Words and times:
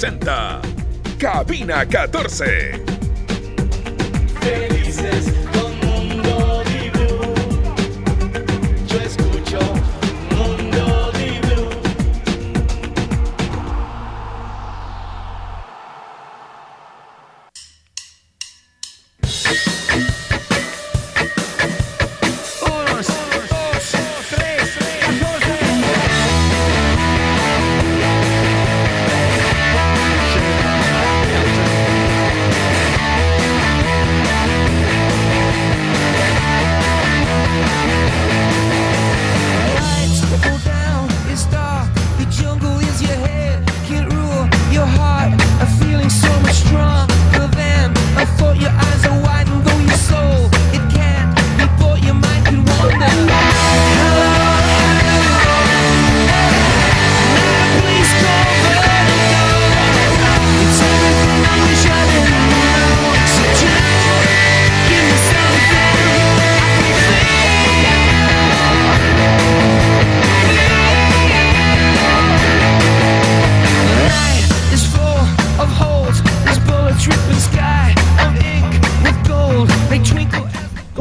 presenta 0.00 0.62
Cabina 1.18 1.84
14. 1.84 2.82
Felices 4.40 5.49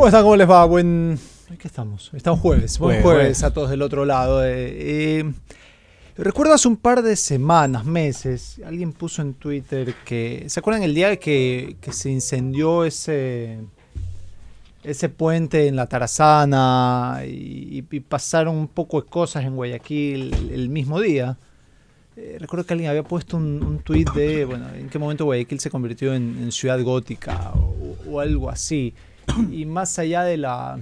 están? 0.09 0.23
¿Cómo 0.23 0.35
les 0.35 0.49
va? 0.49 0.65
Buen. 0.65 1.19
¿Qué 1.59 1.67
estamos? 1.67 2.11
Estamos 2.13 2.39
jueves. 2.39 2.79
Buen 2.79 3.01
Jueves. 3.01 3.21
jueves 3.21 3.43
a 3.43 3.53
todos 3.53 3.69
del 3.69 3.81
otro 3.81 4.05
lado. 4.05 4.43
Eh, 4.43 5.19
eh, 5.19 5.33
recuerdo 6.17 6.53
hace 6.53 6.67
un 6.67 6.77
par 6.77 7.01
de 7.01 7.15
semanas, 7.15 7.85
meses, 7.85 8.59
alguien 8.65 8.91
puso 8.91 9.21
en 9.21 9.35
Twitter 9.35 9.93
que. 10.05 10.45
¿Se 10.47 10.59
acuerdan 10.59 10.83
el 10.83 10.95
día 10.95 11.15
que, 11.17 11.75
que 11.79 11.93
se 11.93 12.09
incendió 12.09 12.85
ese. 12.85 13.59
ese 14.83 15.09
puente 15.09 15.67
en 15.67 15.75
la 15.75 15.85
Tarazana 15.85 17.21
y, 17.25 17.83
y 17.91 17.99
pasaron 17.99 18.55
un 18.55 18.67
poco 18.67 19.01
de 19.01 19.07
cosas 19.07 19.43
en 19.45 19.55
Guayaquil 19.55 20.33
el, 20.33 20.51
el 20.51 20.69
mismo 20.69 20.99
día? 20.99 21.37
Eh, 22.15 22.37
recuerdo 22.39 22.65
que 22.65 22.73
alguien 22.73 22.89
había 22.89 23.03
puesto 23.03 23.37
un, 23.37 23.63
un 23.63 23.79
tuit 23.79 24.09
de, 24.11 24.43
bueno, 24.43 24.67
en 24.73 24.89
qué 24.89 24.97
momento 24.97 25.25
Guayaquil 25.25 25.59
se 25.59 25.69
convirtió 25.69 26.13
en, 26.15 26.37
en 26.41 26.51
ciudad 26.51 26.81
gótica 26.83 27.53
o, 27.55 27.95
o 28.11 28.19
algo 28.19 28.49
así. 28.49 28.93
Y 29.51 29.65
más 29.65 29.97
allá 29.99 30.23
de 30.23 30.37
la, 30.37 30.79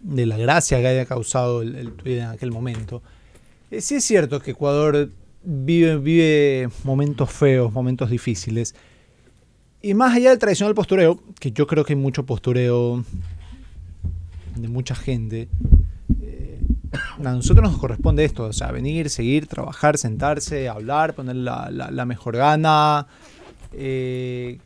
de 0.00 0.26
la 0.26 0.36
gracia 0.36 0.80
que 0.80 0.86
haya 0.86 1.06
causado 1.06 1.62
el, 1.62 1.74
el 1.76 1.92
tuit 1.92 2.18
en 2.18 2.26
aquel 2.26 2.50
momento, 2.52 3.02
eh, 3.70 3.80
sí 3.80 3.96
es 3.96 4.04
cierto 4.04 4.40
que 4.40 4.52
Ecuador 4.52 5.10
vive, 5.42 5.98
vive 5.98 6.68
momentos 6.84 7.30
feos, 7.30 7.72
momentos 7.72 8.10
difíciles. 8.10 8.74
Y 9.82 9.94
más 9.94 10.14
allá 10.14 10.30
del 10.30 10.38
tradicional 10.38 10.74
postureo, 10.74 11.20
que 11.38 11.52
yo 11.52 11.66
creo 11.66 11.84
que 11.84 11.92
hay 11.92 11.98
mucho 11.98 12.24
postureo 12.24 13.04
de 14.56 14.68
mucha 14.68 14.94
gente, 14.94 15.48
eh, 16.22 16.60
a 17.18 17.32
nosotros 17.32 17.70
nos 17.70 17.78
corresponde 17.78 18.24
esto, 18.24 18.44
o 18.44 18.52
sea, 18.52 18.70
venir, 18.70 19.10
seguir, 19.10 19.46
trabajar, 19.46 19.98
sentarse, 19.98 20.68
hablar, 20.68 21.14
poner 21.14 21.36
la 21.36 22.04
mejor 22.06 22.36
gana. 22.36 23.06
eh, 23.72 24.58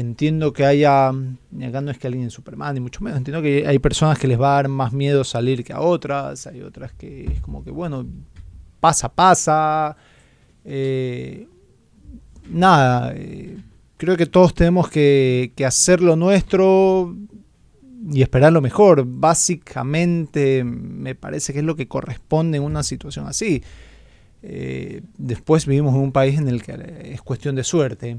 entiendo 0.00 0.52
que 0.52 0.64
haya, 0.64 1.08
acá 1.08 1.80
no 1.80 1.90
es 1.90 1.98
que 1.98 2.06
alguien 2.06 2.24
en 2.24 2.30
Superman, 2.30 2.74
ni 2.74 2.80
mucho 2.80 3.02
menos, 3.02 3.18
entiendo 3.18 3.42
que 3.42 3.66
hay 3.66 3.78
personas 3.78 4.18
que 4.18 4.26
les 4.28 4.40
va 4.40 4.52
a 4.52 4.62
dar 4.62 4.68
más 4.68 4.92
miedo 4.92 5.24
salir 5.24 5.64
que 5.64 5.72
a 5.72 5.80
otras, 5.80 6.46
hay 6.46 6.62
otras 6.62 6.92
que 6.92 7.26
es 7.26 7.40
como 7.40 7.64
que, 7.64 7.70
bueno, 7.70 8.06
pasa, 8.80 9.08
pasa. 9.08 9.96
eh, 10.64 11.46
nada, 12.48 13.12
eh, 13.14 13.56
creo 13.96 14.16
que 14.16 14.26
todos 14.26 14.54
tenemos 14.54 14.88
que, 14.88 15.52
que 15.56 15.64
hacer 15.64 16.00
lo 16.00 16.16
nuestro 16.16 17.14
y 18.12 18.22
esperar 18.22 18.52
lo 18.52 18.60
mejor. 18.60 19.04
Básicamente 19.06 20.64
me 20.64 21.14
parece 21.14 21.52
que 21.52 21.60
es 21.60 21.64
lo 21.64 21.76
que 21.76 21.88
corresponde 21.88 22.58
en 22.58 22.64
una 22.64 22.82
situación 22.82 23.26
así. 23.26 23.62
Eh, 24.42 25.02
después 25.18 25.66
vivimos 25.66 25.94
en 25.94 26.00
un 26.02 26.12
país 26.12 26.38
en 26.38 26.48
el 26.48 26.62
que 26.62 27.12
es 27.12 27.22
cuestión 27.22 27.56
de 27.56 27.64
suerte. 27.64 28.18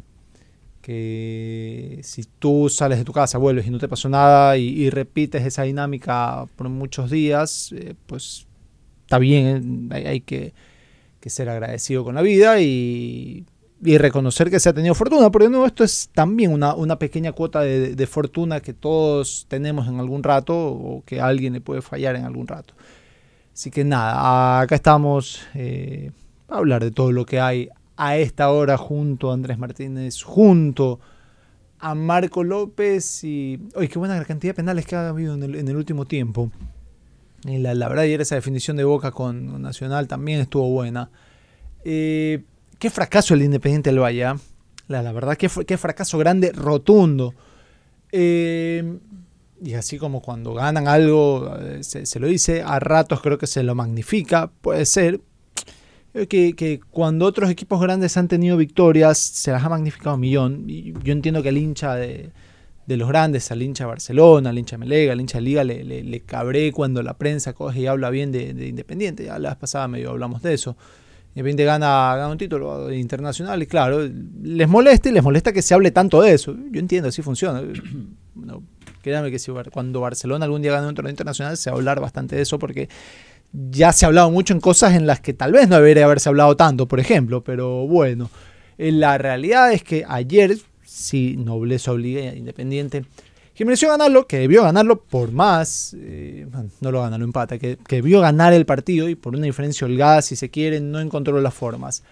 Que 0.87 1.99
si 2.01 2.23
tú 2.39 2.69
sales 2.69 2.97
de 2.97 3.03
tu 3.03 3.11
casa, 3.11 3.37
vuelves 3.37 3.67
y 3.67 3.71
no 3.71 3.77
te 3.77 3.89
pasó 3.89 4.07
nada 4.07 4.55
y, 4.55 4.89
repites 4.89 5.45
esa 5.45 5.63
dinámica 5.63 6.45
por 6.55 6.69
muchos 6.69 7.11
días, 7.11 7.73
eh, 7.73 7.93
pues 8.05 8.47
está 9.01 9.19
bien, 9.19 9.89
eh, 9.93 10.07
hay, 10.07 10.21
que, 10.21 10.53
ser 11.25 11.49
agradecido 11.49 12.05
con 12.05 12.15
la 12.15 12.21
vida 12.21 12.61
y, 12.61 13.45
reconocer 13.81 14.49
que 14.49 14.61
se 14.61 14.69
ha 14.69 14.73
tenido 14.73 14.95
fortuna, 14.95 15.29
porque 15.29 15.49
no, 15.49 15.65
esto 15.65 15.83
es 15.83 16.09
también 16.13 16.53
una, 16.53 16.99
pequeña 16.99 17.33
cuota 17.33 17.59
de, 17.59 18.07
fortuna 18.07 18.61
que 18.61 18.73
todos 18.73 19.45
tenemos 19.49 19.89
en 19.89 19.99
algún 19.99 20.23
rato 20.23 20.55
o 20.57 21.03
que 21.05 21.19
a 21.19 21.25
alguien 21.27 21.51
le 21.51 21.59
puede 21.59 21.81
fallar 21.81 22.15
en 22.15 22.23
algún 22.23 22.47
rato. 22.47 22.75
Así 23.53 23.71
que 23.71 23.83
nada, 23.83 24.61
acá 24.61 24.75
estamos 24.75 25.41
eh, 25.53 26.11
para 26.45 26.59
hablar 26.59 26.81
de 26.81 26.91
todo 26.91 27.11
lo 27.11 27.25
que 27.25 27.41
hay 27.41 27.67
a 27.97 28.17
esta 28.17 28.51
hora 28.51 28.77
junto 28.77 29.31
a 29.31 29.33
Andrés 29.33 29.57
Martínez, 29.57 30.21
junto 30.23 30.99
a 31.79 31.95
Marco 31.95 32.43
López 32.43 33.23
y... 33.23 33.59
¡Oye, 33.75 33.89
qué 33.89 33.99
buena 33.99 34.23
cantidad 34.23 34.51
de 34.51 34.55
penales 34.55 34.85
que 34.85 34.95
ha 34.95 35.09
habido 35.09 35.33
en 35.33 35.43
el, 35.43 35.75
último 35.75 36.05
tiempo! 36.05 36.51
Y 37.45 37.57
la, 37.57 37.73
la 37.75 37.87
verdad, 37.87 38.05
ayer 38.05 38.21
esa 38.21 38.35
definición 38.35 38.77
de 38.77 38.83
Boca 38.83 39.11
con 39.11 39.61
Nacional 39.61 40.07
también 40.07 40.39
estuvo 40.39 40.69
buena. 40.69 41.09
Eh, 41.83 42.43
qué 42.79 42.89
fracaso 42.89 43.33
el 43.33 43.41
de 43.41 43.45
Independiente 43.45 43.89
del 43.89 43.99
Valle. 43.99 44.25
¿ah? 44.25 44.37
La, 44.87 45.01
la 45.01 45.11
verdad, 45.11 45.35
qué, 45.35 45.49
qué 45.65 45.77
fracaso 45.77 46.17
grande, 46.17 46.51
rotundo. 46.51 47.33
Eh, 48.11 48.99
y 49.61 49.73
así 49.73 49.97
como 49.97 50.21
cuando 50.21 50.53
ganan 50.53 50.87
algo, 50.87 51.55
eh, 51.59 51.83
se 51.83 52.19
lo 52.19 52.27
dice, 52.27 52.61
a 52.61 52.79
ratos 52.79 53.21
creo 53.21 53.37
que 53.37 53.47
se 53.47 53.63
lo 53.63 53.73
magnifica, 53.75 54.51
puede 54.61 54.85
ser. 54.85 55.21
Creo 56.13 56.27
que, 56.27 56.53
que 56.53 56.79
cuando 56.91 57.25
otros 57.25 57.49
equipos 57.49 57.79
grandes 57.79 58.17
han 58.17 58.27
tenido 58.27 58.57
victorias, 58.57 59.17
se 59.17 59.51
las 59.51 59.63
ha 59.63 59.69
magnificado 59.69 60.15
un 60.15 60.21
millón. 60.21 60.67
Yo 60.67 61.13
entiendo 61.13 61.43
que 61.43 61.49
al 61.49 61.57
hincha 61.57 61.95
de, 61.95 62.31
los 62.87 63.07
grandes, 63.07 63.51
al 63.51 63.61
hincha 63.61 63.83
de 63.83 63.89
Barcelona, 63.89 64.49
al 64.49 64.57
hincha 64.57 64.77
de 64.77 64.79
Melega, 64.79 65.13
al 65.13 65.21
hincha 65.21 65.37
de 65.37 65.41
Liga, 65.43 65.63
le, 65.63 66.21
cabré 66.25 66.71
cuando 66.71 67.03
la 67.03 67.13
prensa 67.15 67.53
coge 67.53 67.81
y 67.81 67.87
habla 67.87 68.09
bien 68.09 68.31
de, 68.31 68.53
de 68.53 68.67
Independiente. 68.67 69.25
Ya 69.25 69.37
la 69.37 69.49
vez 69.49 69.57
pasada 69.57 69.87
medio 69.87 70.11
hablamos 70.11 70.41
de 70.41 70.53
eso. 70.53 70.75
Independiente 71.37 71.65
gana, 71.65 72.15
gana 72.15 72.29
un 72.29 72.37
título 72.39 72.91
internacional 72.91 73.61
y 73.61 73.67
claro, 73.67 73.99
les 74.41 74.67
molesta 74.67 75.09
y 75.09 75.11
les 75.11 75.23
molesta 75.23 75.53
que 75.53 75.61
se 75.61 75.75
hable 75.75 75.91
tanto 75.91 76.19
de 76.19 76.33
eso. 76.33 76.55
Yo 76.71 76.79
entiendo, 76.79 77.09
así 77.09 77.21
funciona. 77.21 77.61
Bueno, 78.37 78.61
créanme 79.01 79.31
que 79.31 79.39
si 79.39 79.51
cuando 79.71 79.99
Barcelona 79.99 80.45
algún 80.45 80.61
día 80.61 80.71
gane 80.71 80.87
un 80.87 80.93
torneo 80.93 81.09
internacional 81.09 81.57
se 81.57 81.71
va 81.71 81.75
a 81.75 81.79
hablar 81.79 81.99
bastante 81.99 82.35
de 82.35 82.43
eso 82.43 82.59
porque 82.59 82.87
ya 83.51 83.91
se 83.93 84.05
ha 84.05 84.07
hablado 84.07 84.31
mucho 84.31 84.53
en 84.53 84.59
cosas 84.59 84.93
en 84.95 85.07
las 85.07 85.19
que 85.19 85.33
tal 85.33 85.51
vez 85.51 85.67
no 85.67 85.75
debería 85.75 86.05
haberse 86.05 86.29
hablado 86.29 86.55
tanto, 86.55 86.87
por 86.87 86.99
ejemplo, 86.99 87.43
pero 87.43 87.87
bueno, 87.87 88.29
eh, 88.77 88.91
la 88.91 89.17
realidad 89.17 89.71
es 89.71 89.83
que 89.83 90.05
ayer, 90.07 90.57
si 90.83 91.37
Nobleza 91.37 91.91
obliga 91.91 92.29
a 92.29 92.35
Independiente, 92.35 93.05
mereció 93.65 93.89
ganarlo, 93.89 94.27
que 94.27 94.37
debió 94.37 94.63
ganarlo 94.63 95.01
por 95.01 95.31
más, 95.31 95.95
eh, 95.99 96.47
no 96.81 96.91
lo 96.91 97.01
gana, 97.01 97.17
lo 97.17 97.25
empata, 97.25 97.57
que, 97.57 97.77
que 97.77 97.97
debió 97.97 98.21
ganar 98.21 98.53
el 98.53 98.65
partido 98.65 99.09
y 99.09 99.15
por 99.15 99.35
una 99.35 99.45
diferencia 99.45 99.87
holgada, 99.87 100.21
si 100.21 100.35
se 100.35 100.49
quiere, 100.49 100.79
no 100.79 100.99
encontró 100.99 101.41
las 101.41 101.53
formas. 101.53 102.03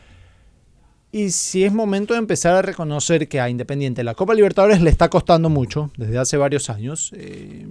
Y 1.12 1.30
si 1.30 1.64
es 1.64 1.72
momento 1.72 2.14
de 2.14 2.20
empezar 2.20 2.56
a 2.56 2.62
reconocer 2.62 3.28
que 3.30 3.40
a 3.40 3.50
Independiente 3.50 4.04
la 4.04 4.16
Copa 4.16 4.34
Libertadores 4.34 4.82
le 4.82 4.90
está 4.90 5.10
costando 5.10 5.50
mucho 5.50 5.92
desde 5.98 6.18
hace 6.18 6.36
varios 6.36 6.70
años. 6.70 7.12
eh, 7.16 7.66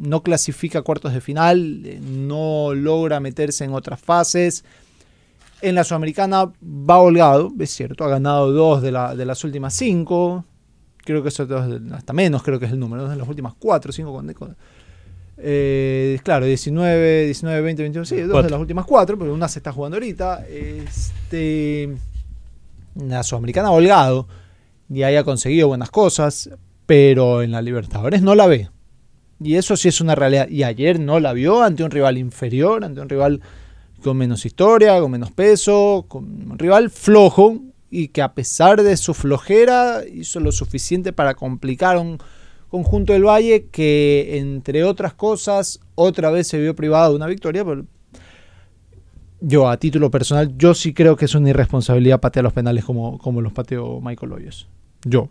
no 0.00 0.22
clasifica 0.22 0.80
a 0.80 0.82
cuartos 0.82 1.12
de 1.12 1.20
final, 1.20 1.82
eh, 1.84 2.00
no 2.02 2.74
logra 2.74 3.20
meterse 3.20 3.64
en 3.64 3.74
otras 3.74 4.00
fases. 4.00 4.64
En 5.62 5.74
la 5.74 5.84
Sudamericana 5.84 6.46
va 6.62 6.98
holgado, 6.98 7.52
es 7.58 7.70
cierto, 7.70 8.04
ha 8.04 8.08
ganado 8.08 8.50
dos 8.50 8.80
de, 8.82 8.92
la- 8.92 9.14
de 9.14 9.24
las 9.26 9.44
últimas 9.44 9.74
cinco. 9.74 10.44
Creo 11.04 11.22
que 11.22 11.28
eso 11.28 11.42
es- 11.44 11.92
hasta 11.92 12.12
menos 12.12 12.42
creo 12.42 12.58
que 12.58 12.66
es 12.66 12.72
el 12.72 12.78
número, 12.78 13.08
de 13.08 13.16
las 13.16 13.28
últimas 13.28 13.54
cuatro, 13.58 13.92
cinco 13.92 14.12
con, 14.12 14.32
con- 14.34 14.56
eh, 15.38 16.18
claro, 16.22 16.44
19, 16.46 17.24
19, 17.26 17.60
20, 17.62 17.82
21, 17.82 18.04
sí, 18.04 18.20
dos 18.20 18.42
de 18.44 18.50
las 18.50 18.60
últimas 18.60 18.84
cuatro, 18.84 19.18
pero 19.18 19.32
una 19.32 19.48
se 19.48 19.58
está 19.58 19.72
jugando 19.72 19.96
ahorita. 19.96 20.46
Este, 20.48 21.84
En 21.84 21.98
la 23.08 23.22
Sudamericana 23.22 23.68
ha 23.68 23.72
holgado 23.72 24.26
y 24.88 25.02
haya 25.04 25.24
conseguido 25.24 25.68
buenas 25.68 25.90
cosas, 25.90 26.50
pero 26.86 27.42
en 27.42 27.52
la 27.52 27.62
Libertadores 27.62 28.20
no 28.22 28.34
la 28.34 28.46
ve. 28.46 28.68
Y 29.42 29.56
eso 29.56 29.76
sí 29.76 29.88
es 29.88 30.00
una 30.00 30.14
realidad. 30.14 30.48
Y 30.48 30.62
ayer 30.64 31.00
no 31.00 31.18
la 31.18 31.32
vio 31.32 31.62
ante 31.62 31.82
un 31.82 31.90
rival 31.90 32.18
inferior, 32.18 32.84
ante 32.84 33.00
un 33.00 33.08
rival 33.08 33.40
con 34.02 34.16
menos 34.16 34.44
historia, 34.44 35.00
con 35.00 35.10
menos 35.10 35.30
peso, 35.30 36.04
con 36.08 36.24
un 36.50 36.58
rival 36.58 36.90
flojo 36.90 37.58
y 37.90 38.08
que 38.08 38.22
a 38.22 38.34
pesar 38.34 38.82
de 38.82 38.96
su 38.96 39.14
flojera 39.14 40.02
hizo 40.06 40.40
lo 40.40 40.52
suficiente 40.52 41.12
para 41.12 41.34
complicar 41.34 41.98
un 41.98 42.18
conjunto 42.68 43.12
del 43.12 43.24
Valle 43.24 43.66
que 43.66 44.38
entre 44.38 44.84
otras 44.84 45.12
cosas 45.12 45.80
otra 45.96 46.30
vez 46.30 46.46
se 46.46 46.60
vio 46.60 46.76
privado 46.76 47.10
de 47.10 47.16
una 47.16 47.26
victoria. 47.26 47.64
Yo 49.40 49.68
a 49.68 49.76
título 49.78 50.10
personal, 50.10 50.56
yo 50.56 50.74
sí 50.74 50.94
creo 50.94 51.16
que 51.16 51.24
es 51.24 51.34
una 51.34 51.50
irresponsabilidad 51.50 52.20
patear 52.20 52.44
los 52.44 52.52
penales 52.52 52.84
como, 52.84 53.18
como 53.18 53.40
los 53.40 53.52
pateó 53.52 54.00
Michael 54.00 54.32
Hoyos. 54.32 54.68
Yo. 55.04 55.28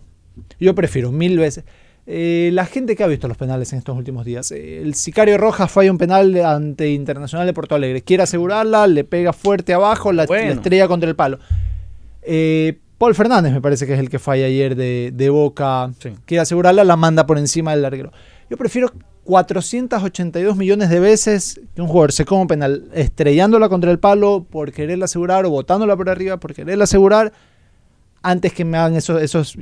Yo 0.60 0.76
prefiero 0.76 1.12
mil 1.12 1.38
veces. 1.38 1.64
Eh, 2.12 2.50
la 2.54 2.66
gente 2.66 2.96
que 2.96 3.04
ha 3.04 3.08
visto 3.08 3.28
los 3.28 3.38
penales 3.38 3.72
en 3.72 3.78
estos 3.78 3.96
últimos 3.96 4.26
días. 4.26 4.52
eh, 4.52 4.82
el 4.82 4.96
sicario 4.96 5.38
Rojas 5.38 5.72
falla 5.72 5.92
un 5.92 6.00
penal 6.00 6.36
ante 6.44 6.90
Internacional 6.90 7.46
de 7.46 7.54
Porto 7.54 7.76
Alegre. 7.76 8.02
Quiere 8.02 8.24
asegurarla, 8.24 8.88
le 8.88 9.04
pega 9.04 9.32
fuerte 9.32 9.76
abajo, 9.76 10.12
la, 10.12 10.26
Bueno. 10.26 10.48
la 10.48 10.54
estrella 10.54 10.88
contra 10.88 11.08
el 11.08 11.16
palo. 11.16 11.38
Eh, 12.24 12.80
Paul 12.98 13.14
Fernández 13.14 13.54
me 13.54 13.62
parece 13.62 13.86
que 13.86 13.94
es 13.94 14.00
el 14.00 14.10
que 14.10 14.18
falla 14.18 14.48
ayer 14.48 14.76
de, 14.76 15.12
de 15.14 15.30
Boca. 15.30 15.92
Sí. 16.00 16.10
Quiere 16.26 16.42
asegurarla, 16.42 16.84
la 16.84 16.96
manda 16.96 17.28
por 17.28 17.38
encima 17.38 17.72
del 17.72 17.84
larguero. 17.84 18.12
Yo 18.50 18.58
prefiero 18.58 18.92
482 19.26 20.58
millones 20.58 20.90
de 20.90 21.00
veces 21.00 21.62
que 21.76 21.82
un 21.84 21.88
jugador 21.88 22.12
se 22.12 22.26
coma 22.26 22.42
un 22.42 22.48
penal 22.48 22.90
estrellándola 22.94 23.70
contra 23.70 23.92
el 23.92 24.00
palo 24.00 24.48
por 24.50 24.72
quererla 24.72 25.06
asegurar 25.06 25.46
o 25.46 25.52
botándola 25.52 25.96
por 25.96 26.10
arriba 26.10 26.38
por 26.38 26.56
quererla 26.56 26.86
asegurar 26.86 27.32
antes 28.24 28.52
que 28.52 28.66
me 28.66 28.78
hagan 28.80 28.96
esos, 28.96 29.22
esos 29.22 29.56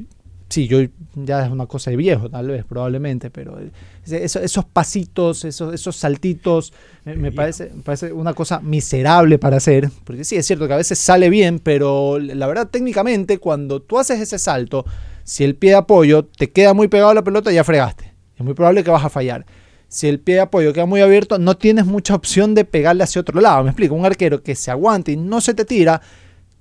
sí, 0.50 0.68
yo 0.68 0.80
ya 1.16 1.46
es 1.46 1.52
una 1.52 1.66
cosa 1.66 1.92
de 1.92 1.98
viejo 1.98 2.30
tal 2.30 2.48
vez, 2.48 2.66
probablemente, 2.66 3.30
pero 3.30 3.58
esos 4.06 4.66
pasitos, 4.66 5.46
esos, 5.46 5.74
esos 5.74 5.96
saltitos, 5.96 6.74
me, 7.06 7.16
me 7.16 7.32
parece, 7.32 7.72
me 7.74 7.84
parece 7.84 8.12
una 8.12 8.34
cosa 8.34 8.60
miserable 8.60 9.40
para 9.40 9.58
hacer, 9.58 9.90
porque 10.04 10.24
sí, 10.24 10.36
es 10.36 10.46
cierto 10.46 10.68
que 10.68 10.74
a 10.74 10.78
veces 10.78 11.00
sale 11.00 11.30
bien, 11.30 11.60
pero 11.60 12.20
la 12.20 12.48
verdad 12.48 12.68
técnicamente 12.70 13.38
cuando 13.40 13.82
tú 13.82 14.00
haces 14.00 14.20
ese 14.20 14.40
salto, 14.40 14.86
si 15.24 15.44
el 15.44 15.56
pie 15.56 15.72
de 15.72 15.78
apoyo 15.78 16.24
te 16.26 16.52
queda 16.52 16.74
muy 16.74 16.88
pegado 16.88 17.10
a 17.10 17.14
la 17.14 17.24
pelota, 17.24 17.52
ya 17.52 17.66
fregaste. 17.66 18.14
Es 18.38 18.46
muy 18.46 18.54
probable 18.54 18.84
que 18.84 18.92
vas 18.92 19.04
a 19.04 19.10
fallar. 19.10 19.46
Si 19.90 20.08
el 20.08 20.20
pie 20.20 20.36
de 20.36 20.42
apoyo 20.42 20.72
queda 20.72 20.86
muy 20.86 21.02
abierto, 21.02 21.38
no 21.38 21.58
tienes 21.58 21.86
mucha 21.86 22.16
opción 22.16 22.56
de 22.56 22.66
pegarle 22.66 23.04
hacia 23.04 23.22
otro 23.22 23.42
lado. 23.42 23.64
Me 23.64 23.72
explico, 23.72 23.96
un 23.96 24.06
arquero 24.06 24.44
que 24.44 24.56
se 24.56 24.72
aguante 24.72 25.12
y 25.12 25.18
no 25.18 25.42
se 25.42 25.54
te 25.54 25.66
tira, 25.66 26.02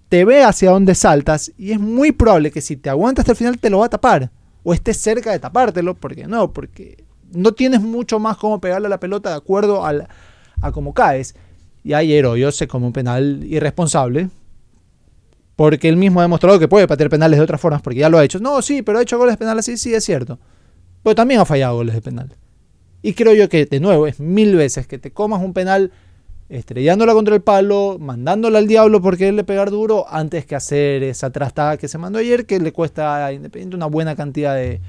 te 0.08 0.24
ve 0.24 0.44
hacia 0.44 0.70
donde 0.70 0.94
saltas 0.94 1.52
y 1.56 1.72
es 1.72 1.80
muy 1.80 2.12
probable 2.12 2.50
que 2.50 2.60
si 2.60 2.76
te 2.76 2.90
aguanta 2.90 3.22
hasta 3.22 3.32
el 3.32 3.38
final 3.38 3.58
te 3.58 3.70
lo 3.70 3.78
va 3.78 3.86
a 3.86 3.90
tapar 3.90 4.30
o 4.62 4.74
estés 4.74 4.96
cerca 4.96 5.32
de 5.32 5.38
tapártelo, 5.38 5.94
porque 5.94 6.26
no, 6.26 6.52
porque 6.52 7.04
no 7.32 7.52
tienes 7.52 7.80
mucho 7.80 8.18
más 8.18 8.36
cómo 8.36 8.60
pegarle 8.60 8.86
a 8.86 8.90
la 8.90 9.00
pelota 9.00 9.30
de 9.30 9.36
acuerdo 9.36 9.84
a 9.84 10.72
cómo 10.72 10.92
caes. 10.92 11.34
Y 11.84 11.92
ayer 11.92 12.26
Hoyo 12.26 12.50
se 12.50 12.66
come 12.66 12.86
un 12.86 12.92
penal 12.92 13.44
irresponsable, 13.44 14.28
porque 15.54 15.88
él 15.88 15.96
mismo 15.96 16.20
ha 16.20 16.24
demostrado 16.24 16.58
que 16.58 16.66
puede 16.66 16.88
patear 16.88 17.10
penales 17.10 17.38
de 17.38 17.44
otras 17.44 17.60
formas, 17.60 17.80
porque 17.80 18.00
ya 18.00 18.08
lo 18.08 18.18
ha 18.18 18.24
hecho. 18.24 18.40
No, 18.40 18.60
sí, 18.60 18.82
pero 18.82 18.98
ha 18.98 19.02
hecho 19.02 19.18
goles 19.18 19.34
de 19.34 19.38
penal 19.38 19.58
así, 19.58 19.76
sí, 19.76 19.94
es 19.94 20.04
cierto. 20.04 20.38
Pero 21.02 21.14
también 21.14 21.40
ha 21.40 21.44
fallado 21.44 21.76
goles 21.76 21.94
de 21.94 22.02
penal. 22.02 22.34
Y 23.02 23.14
creo 23.14 23.34
yo 23.34 23.48
que, 23.48 23.66
de 23.66 23.78
nuevo, 23.78 24.08
es 24.08 24.18
mil 24.18 24.56
veces 24.56 24.88
que 24.88 24.98
te 24.98 25.12
comas 25.12 25.40
un 25.42 25.52
penal 25.52 25.92
estrellándola 26.48 27.12
contra 27.12 27.34
el 27.34 27.42
palo, 27.42 27.96
mandándola 28.00 28.58
al 28.58 28.66
diablo 28.68 29.02
por 29.02 29.16
quererle 29.16 29.44
pegar 29.44 29.70
duro, 29.70 30.06
antes 30.08 30.46
que 30.46 30.54
hacer 30.54 31.02
esa 31.02 31.30
trastada 31.30 31.76
que 31.76 31.88
se 31.88 31.98
mandó 31.98 32.18
ayer, 32.18 32.46
que 32.46 32.60
le 32.60 32.72
cuesta 32.72 33.26
a 33.26 33.32
Independiente 33.32 33.76
una 33.76 33.86
buena 33.86 34.14
cantidad 34.14 34.54
de, 34.54 34.80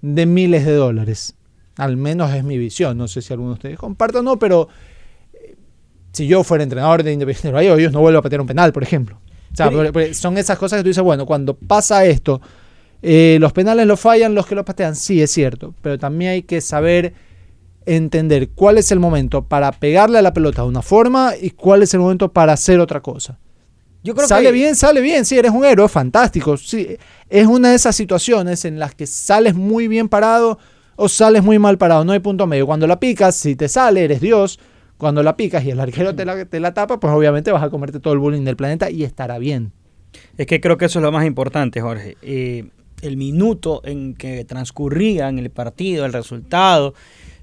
de 0.00 0.26
miles 0.26 0.64
de 0.64 0.72
dólares. 0.74 1.34
Al 1.76 1.96
menos 1.96 2.32
es 2.34 2.44
mi 2.44 2.58
visión. 2.58 2.96
No 2.98 3.08
sé 3.08 3.22
si 3.22 3.32
alguno 3.32 3.50
de 3.50 3.54
ustedes 3.54 3.78
comparta 3.78 4.20
o 4.20 4.22
no, 4.22 4.38
pero 4.38 4.68
eh, 5.34 5.54
si 6.12 6.26
yo 6.26 6.44
fuera 6.44 6.64
entrenador 6.64 7.02
de 7.02 7.12
Independiente 7.12 7.48
del 7.48 7.54
Valle, 7.56 7.74
ellos 7.80 7.92
no 7.92 8.00
vuelvo 8.00 8.18
a 8.18 8.22
patear 8.22 8.40
un 8.40 8.46
penal, 8.46 8.72
por 8.72 8.82
ejemplo. 8.82 9.18
O 9.52 9.56
sea, 9.56 9.68
Pero- 9.70 10.14
son 10.14 10.38
esas 10.38 10.58
cosas 10.58 10.78
que 10.78 10.82
tú 10.84 10.88
dices, 10.88 11.02
bueno, 11.02 11.26
cuando 11.26 11.54
pasa 11.54 12.06
esto, 12.06 12.40
eh, 13.02 13.36
los 13.38 13.52
penales 13.52 13.86
los 13.86 14.00
fallan 14.00 14.34
los 14.34 14.46
que 14.46 14.54
los 14.54 14.64
patean, 14.64 14.96
sí, 14.96 15.20
es 15.20 15.30
cierto, 15.30 15.74
pero 15.82 15.98
también 15.98 16.30
hay 16.30 16.42
que 16.42 16.60
saber 16.62 17.12
entender 17.86 18.50
cuál 18.50 18.78
es 18.78 18.92
el 18.92 19.00
momento 19.00 19.44
para 19.44 19.72
pegarle 19.72 20.18
a 20.18 20.22
la 20.22 20.32
pelota 20.32 20.62
de 20.62 20.68
una 20.68 20.82
forma 20.82 21.32
y 21.40 21.50
cuál 21.50 21.82
es 21.82 21.94
el 21.94 22.00
momento 22.00 22.32
para 22.32 22.52
hacer 22.52 22.80
otra 22.80 23.00
cosa. 23.00 23.38
Yo 24.04 24.14
creo 24.14 24.26
sale 24.26 24.46
que 24.46 24.52
bien, 24.52 24.74
sale 24.74 25.00
bien, 25.00 25.24
sí, 25.24 25.38
eres 25.38 25.52
un 25.52 25.64
héroe, 25.64 25.88
fantástico. 25.88 26.56
Sí, 26.56 26.96
es 27.28 27.46
una 27.46 27.70
de 27.70 27.76
esas 27.76 27.94
situaciones 27.94 28.64
en 28.64 28.78
las 28.78 28.94
que 28.94 29.06
sales 29.06 29.54
muy 29.54 29.86
bien 29.86 30.08
parado 30.08 30.58
o 30.96 31.08
sales 31.08 31.42
muy 31.42 31.58
mal 31.58 31.78
parado, 31.78 32.04
no 32.04 32.12
hay 32.12 32.18
punto 32.18 32.46
medio. 32.46 32.66
Cuando 32.66 32.86
la 32.86 32.98
picas, 32.98 33.36
si 33.36 33.54
te 33.54 33.68
sale, 33.68 34.04
eres 34.04 34.20
Dios. 34.20 34.58
Cuando 34.98 35.22
la 35.22 35.36
picas 35.36 35.64
y 35.64 35.70
el 35.70 35.80
arquero 35.80 36.14
te 36.14 36.24
la, 36.24 36.44
te 36.44 36.60
la 36.60 36.74
tapa, 36.74 37.00
pues 37.00 37.12
obviamente 37.12 37.50
vas 37.50 37.62
a 37.62 37.70
comerte 37.70 37.98
todo 37.98 38.12
el 38.12 38.20
bullying 38.20 38.44
del 38.44 38.56
planeta 38.56 38.90
y 38.90 39.04
estará 39.04 39.38
bien. 39.38 39.72
Es 40.36 40.46
que 40.46 40.60
creo 40.60 40.76
que 40.76 40.84
eso 40.84 40.98
es 40.98 41.02
lo 41.02 41.10
más 41.10 41.24
importante, 41.24 41.80
Jorge. 41.80 42.16
Eh, 42.22 42.68
el 43.02 43.16
minuto 43.16 43.82
en 43.84 44.14
que 44.14 44.44
transcurría 44.44 45.28
en 45.28 45.38
el 45.38 45.50
partido, 45.50 46.04
el 46.06 46.12
resultado, 46.12 46.94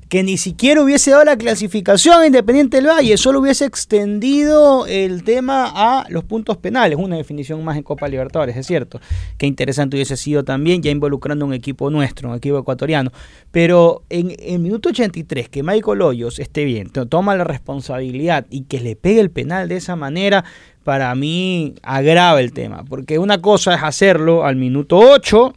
que 0.09 0.23
ni 0.23 0.37
siquiera 0.37 0.81
hubiese 0.81 1.11
dado 1.11 1.23
la 1.23 1.37
clasificación 1.37 2.19
a 2.19 2.25
Independiente 2.25 2.77
del 2.77 2.87
Valle, 2.87 3.15
solo 3.15 3.39
hubiese 3.41 3.65
extendido 3.65 4.87
el 4.87 5.23
tema 5.23 5.71
a 5.73 6.05
los 6.09 6.23
puntos 6.23 6.57
penales, 6.57 6.97
una 6.99 7.15
definición 7.15 7.63
más 7.63 7.77
en 7.77 7.83
Copa 7.83 8.07
Libertadores, 8.07 8.57
es 8.57 8.65
cierto. 8.65 8.99
Qué 9.37 9.45
interesante 9.45 9.95
hubiese 9.97 10.17
sido 10.17 10.43
también 10.43 10.81
ya 10.81 10.89
involucrando 10.89 11.45
un 11.45 11.53
equipo 11.53 11.91
nuestro, 11.91 12.29
un 12.29 12.35
equipo 12.35 12.57
ecuatoriano. 12.57 13.11
Pero 13.51 14.01
en 14.09 14.35
el 14.39 14.57
minuto 14.59 14.89
83, 14.89 15.47
que 15.47 15.61
Michael 15.61 16.01
Hoyos 16.01 16.39
esté 16.39 16.63
bien, 16.65 16.89
to- 16.89 17.05
toma 17.07 17.35
la 17.35 17.43
responsabilidad 17.43 18.47
y 18.49 18.63
que 18.63 18.79
le 18.79 18.95
pegue 18.95 19.19
el 19.19 19.29
penal 19.29 19.69
de 19.69 19.75
esa 19.77 19.95
manera, 19.95 20.43
para 20.83 21.13
mí 21.13 21.75
agrava 21.83 22.41
el 22.41 22.51
tema. 22.51 22.83
Porque 22.83 23.19
una 23.19 23.41
cosa 23.41 23.75
es 23.75 23.83
hacerlo 23.83 24.43
al 24.43 24.55
minuto 24.55 24.97
8 24.97 25.53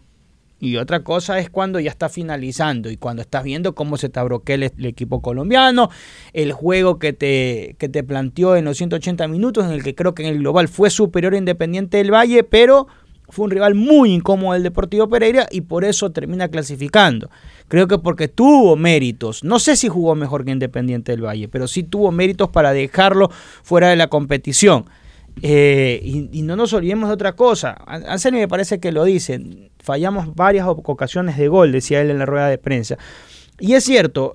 y 0.62 0.76
otra 0.76 1.03
cosa 1.03 1.41
es 1.41 1.50
cuando 1.50 1.81
ya 1.81 1.91
está 1.91 2.09
finalizando 2.09 2.88
y 2.88 2.97
cuando 2.97 3.20
estás 3.20 3.43
viendo 3.43 3.75
cómo 3.75 3.97
se 3.97 4.09
te 4.09 4.20
abroquea 4.20 4.55
el, 4.55 4.62
el 4.62 4.87
equipo 4.87 5.20
colombiano, 5.20 5.91
el 6.35 6.53
juego 6.53 7.00
que 7.00 7.12
te, 7.12 7.75
que 7.81 7.88
te 7.88 8.05
planteó 8.05 8.55
en 8.55 8.67
los 8.67 8.76
180 8.76 9.26
minutos, 9.26 9.64
en 9.64 9.73
el 9.73 9.82
que 9.82 9.97
creo 9.97 10.14
que 10.14 10.23
en 10.23 10.29
el 10.29 10.38
global 10.38 10.69
fue 10.69 10.88
superior 10.88 11.35
a 11.35 11.38
Independiente 11.38 11.97
del 11.97 12.14
Valle, 12.14 12.45
pero 12.45 12.87
fue 13.28 13.47
un 13.47 13.50
rival 13.50 13.75
muy 13.75 14.12
incómodo 14.12 14.54
el 14.54 14.62
Deportivo 14.62 15.09
Pereira 15.09 15.49
y 15.50 15.62
por 15.62 15.85
eso 15.85 16.12
termina 16.12 16.47
clasificando. 16.47 17.28
Creo 17.66 17.88
que 17.88 17.99
porque 17.99 18.28
tuvo 18.28 18.76
méritos, 18.76 19.42
no 19.42 19.59
sé 19.59 19.75
si 19.75 19.88
jugó 19.88 20.14
mejor 20.14 20.45
que 20.45 20.52
Independiente 20.52 21.11
del 21.11 21.25
Valle, 21.25 21.49
pero 21.49 21.66
sí 21.66 21.83
tuvo 21.83 22.12
méritos 22.12 22.50
para 22.50 22.73
dejarlo 22.73 23.33
fuera 23.64 23.88
de 23.88 23.97
la 23.97 24.07
competición. 24.07 24.85
Eh, 25.41 26.01
y, 26.03 26.29
y 26.33 26.43
no 26.43 26.57
nos 26.57 26.73
olvidemos 26.73 27.09
de 27.09 27.15
otra 27.15 27.33
cosa. 27.35 27.77
An- 27.87 28.05
Anselmi 28.07 28.39
me 28.41 28.49
parece 28.49 28.79
que 28.81 28.93
lo 28.93 29.05
dice. 29.05 29.41
Fallamos 29.83 30.35
varias 30.35 30.67
ocasiones 30.69 31.37
de 31.37 31.49
gol, 31.49 31.73
decía 31.73 32.01
él 32.01 32.11
en 32.11 32.19
la 32.19 32.27
rueda 32.27 32.49
de 32.49 32.59
prensa. 32.59 32.99
Y 33.59 33.75
es 33.75 33.83
cierto, 33.85 34.35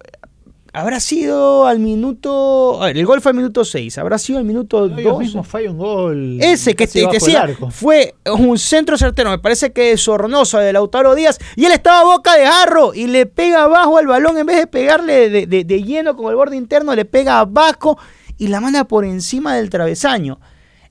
habrá 0.73 0.99
sido 0.99 1.65
al 1.65 1.79
minuto. 1.79 2.81
a 2.81 2.87
ver, 2.87 2.97
el 2.97 3.05
gol 3.05 3.21
fue 3.21 3.31
al 3.31 3.37
minuto 3.37 3.63
6, 3.63 3.97
habrá 3.97 4.17
sido 4.17 4.39
al 4.39 4.45
minuto 4.45 4.85
Ellos 4.85 5.03
2. 5.03 5.19
mismos 5.19 5.47
falla 5.47 5.71
un 5.71 5.77
gol. 5.77 6.37
Ese 6.41 6.75
que, 6.75 6.85
te, 6.87 6.99
decía, 7.13 7.47
fue 7.71 8.15
un 8.37 8.57
centro 8.57 8.97
certero, 8.97 9.29
me 9.29 9.39
parece 9.39 9.71
que 9.71 9.93
es 9.93 10.01
Sornosa 10.01 10.59
de 10.59 10.73
Lautaro 10.73 11.15
Díaz, 11.15 11.39
y 11.55 11.63
él 11.65 11.71
estaba 11.71 12.01
a 12.01 12.15
boca 12.15 12.35
de 12.37 12.45
jarro 12.45 12.93
y 12.93 13.07
le 13.07 13.25
pega 13.25 13.63
abajo 13.63 13.97
al 13.97 14.07
balón, 14.07 14.37
en 14.37 14.45
vez 14.45 14.57
de 14.57 14.67
pegarle 14.67 15.29
de, 15.29 15.47
de- 15.47 15.63
de 15.63 15.83
lleno 15.83 16.15
con 16.17 16.29
el 16.29 16.35
borde 16.35 16.57
interno, 16.57 16.93
le 16.95 17.05
pega 17.05 17.39
abajo 17.39 17.97
y 18.37 18.47
la 18.49 18.59
manda 18.59 18.83
por 18.83 19.05
encima 19.05 19.55
del 19.55 19.69
travesaño. 19.69 20.39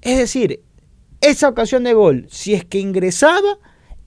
Es 0.06 0.18
decir, 0.18 0.60
esa 1.20 1.48
ocasión 1.48 1.82
de 1.82 1.92
gol, 1.92 2.28
si 2.30 2.54
es 2.54 2.64
que 2.64 2.78
ingresaba, 2.78 3.58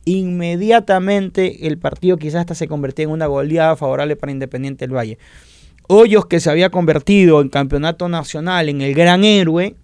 inmediatamente 0.05 1.67
el 1.67 1.77
partido 1.77 2.15
quizás 2.15 2.39
hasta 2.39 2.55
se 2.55 2.69
convertía 2.69 3.03
en 3.03 3.11
una 3.11 3.25
goleada 3.25 3.75
favorable 3.75 4.15
para 4.15 4.31
Independiente 4.31 4.87
del 4.87 4.95
Valle. 4.95 5.17
Hoyos 5.89 6.25
que 6.25 6.39
se 6.39 6.49
había 6.49 6.69
convertido 6.69 7.41
en 7.41 7.49
campeonato 7.49 8.07
nacional 8.07 8.69
en 8.69 8.79
el 8.79 8.93
gran 8.93 9.25
héroe, 9.25 9.75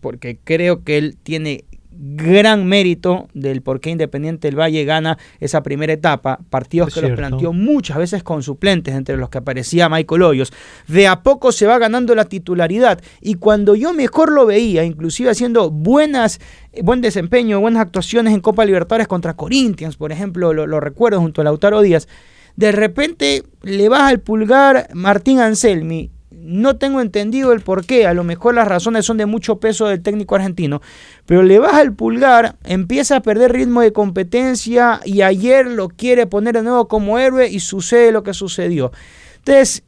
porque 0.00 0.38
creo 0.42 0.82
que 0.82 0.96
él 0.96 1.18
tiene 1.22 1.66
gran 1.96 2.66
mérito 2.66 3.28
del 3.34 3.62
por 3.62 3.80
qué 3.80 3.90
Independiente 3.90 4.48
del 4.48 4.58
Valle 4.58 4.84
gana 4.84 5.18
esa 5.40 5.62
primera 5.62 5.92
etapa, 5.92 6.40
partidos 6.50 6.88
Es 6.88 6.94
que 6.94 7.00
los 7.00 7.08
cierto. 7.08 7.28
planteó 7.28 7.52
muchas 7.52 7.98
veces 7.98 8.22
con 8.22 8.42
suplentes, 8.42 8.94
entre 8.94 9.16
los 9.16 9.28
que 9.28 9.38
aparecía 9.38 9.88
Michael 9.88 10.22
Hoyos. 10.22 10.52
De 10.88 11.06
a 11.06 11.22
poco 11.22 11.52
se 11.52 11.66
va 11.66 11.78
ganando 11.78 12.14
la 12.14 12.24
titularidad 12.24 13.00
y 13.20 13.34
cuando 13.34 13.74
yo 13.74 13.92
mejor 13.92 14.32
lo 14.32 14.46
veía, 14.46 14.84
inclusive 14.84 15.30
haciendo 15.30 15.70
buenas, 15.70 16.40
eh, 16.72 16.82
buen 16.82 17.00
desempeño, 17.00 17.60
buenas 17.60 17.82
actuaciones 17.82 18.34
en 18.34 18.40
Copa 18.40 18.64
Libertadores 18.64 19.08
contra 19.08 19.34
Corinthians, 19.34 19.96
por 19.96 20.12
ejemplo, 20.12 20.52
lo, 20.52 20.66
lo 20.66 20.80
recuerdo 20.80 21.20
junto 21.20 21.40
a 21.40 21.44
Lautaro 21.44 21.82
Díaz, 21.82 22.08
de 22.56 22.72
repente 22.72 23.42
le 23.62 23.88
baja 23.88 24.10
el 24.10 24.20
pulgar 24.20 24.88
Martín 24.94 25.40
Anselmi, 25.40 26.10
no 26.44 26.76
tengo 26.76 27.00
entendido 27.00 27.52
el 27.52 27.60
por 27.60 27.86
qué. 27.86 28.06
A 28.06 28.14
lo 28.14 28.22
mejor 28.22 28.54
las 28.54 28.68
razones 28.68 29.06
son 29.06 29.16
de 29.16 29.26
mucho 29.26 29.58
peso 29.58 29.86
del 29.86 30.02
técnico 30.02 30.34
argentino. 30.34 30.82
Pero 31.26 31.42
le 31.42 31.58
baja 31.58 31.80
el 31.80 31.94
pulgar, 31.94 32.56
empieza 32.64 33.16
a 33.16 33.22
perder 33.22 33.52
ritmo 33.52 33.80
de 33.80 33.92
competencia 33.92 35.00
y 35.04 35.22
ayer 35.22 35.66
lo 35.66 35.88
quiere 35.88 36.26
poner 36.26 36.54
de 36.54 36.62
nuevo 36.62 36.86
como 36.86 37.18
héroe 37.18 37.48
y 37.48 37.60
sucede 37.60 38.12
lo 38.12 38.22
que 38.22 38.34
sucedió. 38.34 38.92
Entonces, 39.38 39.82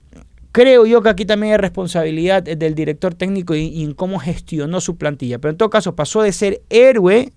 creo 0.53 0.87
yo 0.87 1.03
que 1.03 1.11
aquí 1.11 1.27
también 1.27 1.53
hay 1.53 1.59
responsabilidad 1.59 2.43
del 2.43 2.75
director 2.75 3.15
técnico 3.15 3.55
y, 3.55 3.67
y 3.69 3.85
en 3.85 3.93
cómo 3.93 4.19
gestionó 4.19 4.81
su 4.81 4.97
plantilla. 4.97 5.39
Pero 5.39 5.53
en 5.53 5.59
todo 5.59 5.71
caso, 5.71 5.95
pasó 5.95 6.23
de 6.23 6.33
ser 6.33 6.63
héroe 6.71 7.33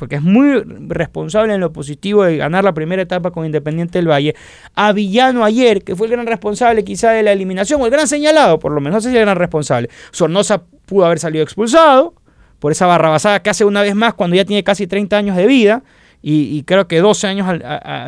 porque 0.00 0.16
es 0.16 0.22
muy 0.22 0.62
responsable 0.88 1.52
en 1.52 1.60
lo 1.60 1.74
positivo 1.74 2.24
de 2.24 2.38
ganar 2.38 2.64
la 2.64 2.72
primera 2.72 3.02
etapa 3.02 3.30
con 3.32 3.44
Independiente 3.44 3.98
del 3.98 4.08
Valle, 4.08 4.34
a 4.74 4.92
Villano 4.92 5.44
ayer, 5.44 5.84
que 5.84 5.94
fue 5.94 6.06
el 6.06 6.12
gran 6.12 6.26
responsable 6.26 6.84
quizá 6.84 7.10
de 7.10 7.22
la 7.22 7.32
eliminación, 7.32 7.82
o 7.82 7.84
el 7.84 7.90
gran 7.90 8.08
señalado, 8.08 8.58
por 8.58 8.72
lo 8.72 8.80
menos, 8.80 8.94
no 8.94 9.00
sé 9.02 9.10
si 9.10 9.16
el 9.18 9.24
gran 9.24 9.36
responsable. 9.36 9.90
Sornosa 10.10 10.62
pudo 10.86 11.04
haber 11.04 11.18
salido 11.18 11.44
expulsado 11.44 12.14
por 12.60 12.72
esa 12.72 12.86
barrabasada 12.86 13.42
que 13.42 13.50
hace 13.50 13.66
una 13.66 13.82
vez 13.82 13.94
más 13.94 14.14
cuando 14.14 14.36
ya 14.36 14.46
tiene 14.46 14.64
casi 14.64 14.86
30 14.86 15.18
años 15.18 15.36
de 15.36 15.46
vida 15.46 15.82
y, 16.22 16.62
creo 16.62 16.88
que 16.88 17.00
12 17.00 17.26
años 17.26 17.46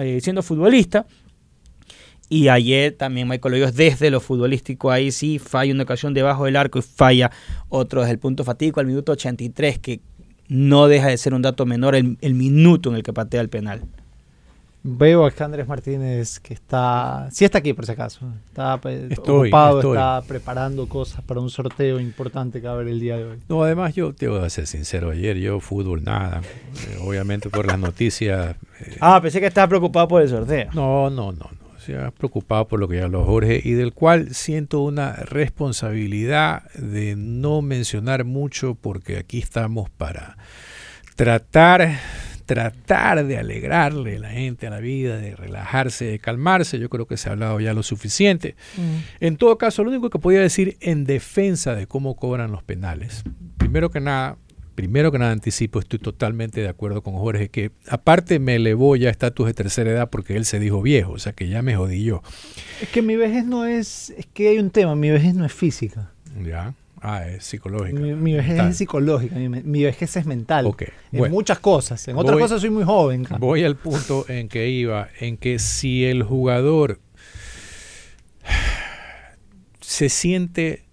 eh, 0.01 0.19
siendo 0.23 0.43
futbolista. 0.43 1.05
Y 2.31 2.49
ayer 2.49 2.93
también 2.93 3.29
Michael 3.29 3.57
Hoyos 3.57 3.75
desde 3.75 4.11
lo 4.11 4.19
futbolístico 4.19 4.91
ahí 4.91 5.13
sí 5.13 5.39
falla 5.39 5.75
una 5.75 5.83
ocasión 5.83 6.15
debajo 6.15 6.47
del 6.47 6.57
arco 6.57 6.79
y 6.79 6.83
falla 6.83 7.31
otro 7.69 8.01
desde 8.01 8.13
el 8.13 8.19
punto 8.19 8.45
fatídico 8.45 8.81
al 8.81 8.87
minuto 8.87 9.13
83 9.13 9.79
que 9.79 10.01
no 10.49 10.89
deja 10.89 11.09
de 11.09 11.17
ser 11.19 11.35
un 11.35 11.43
dato 11.43 11.67
menor 11.67 11.95
el, 11.95 12.19
el 12.21 12.35
minuto 12.35 12.91
en 12.91 12.97
el 12.97 13.03
que 13.03 13.13
patea 13.13 13.41
el 13.41 13.49
penal. 13.49 13.83
Veo 14.85 15.25
a 15.25 15.33
Andrés 15.45 15.69
Martínez 15.69 16.41
que 16.41 16.55
está. 16.55 17.29
Sí, 17.31 17.45
está 17.45 17.59
aquí 17.59 17.73
por 17.73 17.87
si 17.87 17.93
acaso. 17.93 18.27
Está 18.49 18.79
pues, 18.81 19.13
Estoy, 19.13 19.43
ocupado, 19.49 19.79
estoy. 19.79 19.97
está 19.97 20.23
preparando 20.23 20.89
cosas 20.89 21.23
para 21.23 21.39
un 21.41 21.51
sorteo 21.51 22.01
importante 22.01 22.61
que 22.61 22.67
va 22.67 22.73
a 22.73 22.77
haber 22.77 22.89
el 22.89 22.99
día 22.99 23.17
de 23.17 23.25
hoy. 23.25 23.39
No, 23.49 23.63
además 23.63 23.95
yo 23.95 24.13
te 24.13 24.27
voy 24.27 24.45
a 24.45 24.51
ser 24.51 24.67
sincero, 24.67 25.11
ayer 25.13 25.37
yo 25.39 25.61
fútbol 25.61 26.03
nada, 26.03 26.41
Eh, 26.89 26.99
obviamente 27.01 27.49
por 27.49 27.65
las 27.65 27.79
noticias, 27.79 28.57
eh, 28.81 28.97
Ah, 29.01 29.21
pensé 29.23 29.39
que 29.39 29.47
estaba 29.47 29.69
preocupado 29.69 30.09
por 30.09 30.21
el 30.21 30.29
sorteo. 30.29 30.69
no, 30.75 31.11
no, 31.11 31.31
no, 31.31 31.49
sea, 31.83 32.11
preocupado 32.11 32.69
por 32.69 32.81
lo 32.81 32.89
que 32.89 32.97
ya 32.97 33.05
habló 33.05 33.25
Jorge 33.25 33.61
y 33.63 33.73
del 33.73 33.93
cual 33.93 34.35
siento 34.35 34.81
una 34.81 35.13
responsabilidad 35.13 36.71
de 36.75 37.17
no 37.17 37.61
mencionar 37.63 38.25
mucho 38.25 38.75
porque 38.75 39.19
aquí 39.19 39.39
estamos 39.39 39.91
para 39.91 40.37
tratar 41.17 41.99
tratar 42.47 43.25
de 43.25 43.39
alegrarle 43.39 44.17
a 44.17 44.21
la 44.21 44.31
gente 44.31 44.67
a 44.67 44.71
la 44.71 44.81
vida, 44.81 45.17
de 45.17 45.35
relajarse, 45.37 46.05
de 46.05 46.19
calmarse, 46.19 46.79
yo 46.79 46.89
creo 46.91 47.07
que 47.07 47.17
se 47.17 47.29
ha 47.29 47.33
hablado 47.33 47.61
ya 47.61 47.73
lo 47.73 47.83
suficiente. 47.83 48.57
En 49.21 49.37
todo 49.37 49.57
caso, 49.59 49.85
lo 49.85 49.91
único 49.91 50.11
que 50.11 50.19
podía 50.19 50.41
decir 50.41 50.77
en 50.81 51.05
defensa 51.05 51.75
de 51.75 51.87
cómo 51.87 52.17
cobran 52.17 52.51
los 52.53 52.63
penales, 52.63 53.23
primero 53.57 53.91
que 53.91 54.01
nada, 54.01 54.37
primero 54.75 55.13
que 55.13 55.19
nada 55.19 55.33
anticipo, 55.33 55.79
estoy 55.81 55.99
totalmente 55.99 56.61
de 56.61 56.69
acuerdo 56.69 57.03
con 57.03 57.15
Jorge, 57.15 57.49
que 57.49 57.71
aparte 57.89 58.39
me 58.39 58.57
elevó 58.57 58.97
ya 58.97 59.09
a 59.09 59.11
estatus 59.11 59.47
de 59.47 59.55
tercera 59.55 59.91
edad 59.91 60.11
porque 60.11 60.37
él 60.37 60.45
se 60.45 60.59
dijo 60.59 60.83
viejo, 60.83 61.13
o 61.13 61.19
sea 61.19 61.33
que 61.33 61.49
ya 61.49 61.63
me 61.63 61.77
jodí 61.77 62.05
yo. 62.05 62.23
Es 62.81 62.89
que 62.89 63.03
mi 63.03 63.17
vejez 63.17 63.45
no 63.45 63.65
es. 63.67 64.11
Es 64.17 64.27
que 64.27 64.49
hay 64.49 64.59
un 64.59 64.71
tema, 64.71 64.95
mi 64.95 65.11
vejez 65.11 65.35
no 65.35 65.45
es 65.45 65.53
física. 65.53 66.11
Ya, 66.43 66.75
ah, 67.01 67.27
es 67.29 67.45
psicológico. 67.45 67.99
Mi, 68.01 68.15
mi 68.15 68.33
vejez 68.33 68.49
Mental. 68.55 68.71
es 68.71 68.77
psicológica, 68.79 69.37
mi, 69.37 69.49
mi 69.49 69.83
vejez 69.85 70.17
es 70.17 70.27
mental. 70.27 70.67
Ok, 70.67 70.83
En 70.83 71.19
bueno. 71.19 71.35
muchas 71.35 71.59
cosas. 71.59 72.07
En 72.09 72.17
otras 72.17 72.33
Voy- 72.35 72.43
cosas 72.43 72.61
soy 72.61 72.71
muy 72.71 72.85
joven. 72.85 73.27
Voy 73.39 73.65
al 73.65 73.77
punto 73.77 74.25
en 74.29 74.49
que 74.49 74.69
iba, 74.71 75.09
en 75.21 75.37
que 75.37 75.59
si 75.59 76.05
el 76.05 76.23
jugador 76.23 76.99
se 79.81 80.09
siente 80.09 80.85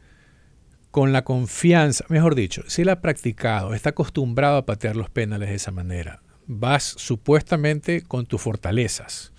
con 0.92 1.14
la 1.14 1.24
confianza, 1.24 2.06
mejor 2.10 2.36
dicho, 2.36 2.64
si 2.68 2.82
él 2.82 2.90
ha 2.90 3.02
practicado, 3.02 3.74
está 3.74 3.92
acostumbrado 3.92 4.58
a 4.58 4.66
patear 4.66 4.96
los 4.96 5.10
penales 5.10 5.50
de 5.50 5.56
esa 5.56 5.72
manera, 5.72 6.22
vas 6.48 6.84
supuestamente 6.84 8.02
con 8.02 8.26
tus 8.26 8.42
fortalezas. 8.42 9.32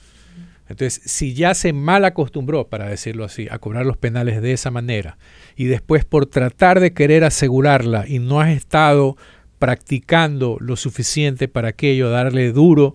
Entonces, 0.69 1.03
si 1.05 1.35
ya 1.35 1.55
se 1.55 1.73
mal 1.73 2.05
acostumbró, 2.05 2.69
para 2.69 2.89
decirlo 2.89 3.25
así, 3.25 3.49
a 3.51 3.59
cobrar 3.59 3.85
los 3.85 3.97
penales 3.97 4.41
de 4.41 4.53
esa 4.53 4.71
manera, 4.71 5.19
y 5.57 5.65
después 5.65 6.05
por 6.05 6.27
tratar 6.27 6.79
de 6.79 6.93
querer 6.93 7.25
asegurarla 7.25 8.07
y 8.07 8.21
no 8.21 8.41
has 8.41 8.51
estado 8.51 9.17
practicando 9.59 10.57
lo 10.61 10.77
suficiente 10.77 11.49
para 11.49 11.71
aquello, 11.71 12.09
darle 12.09 12.53
duro, 12.53 12.95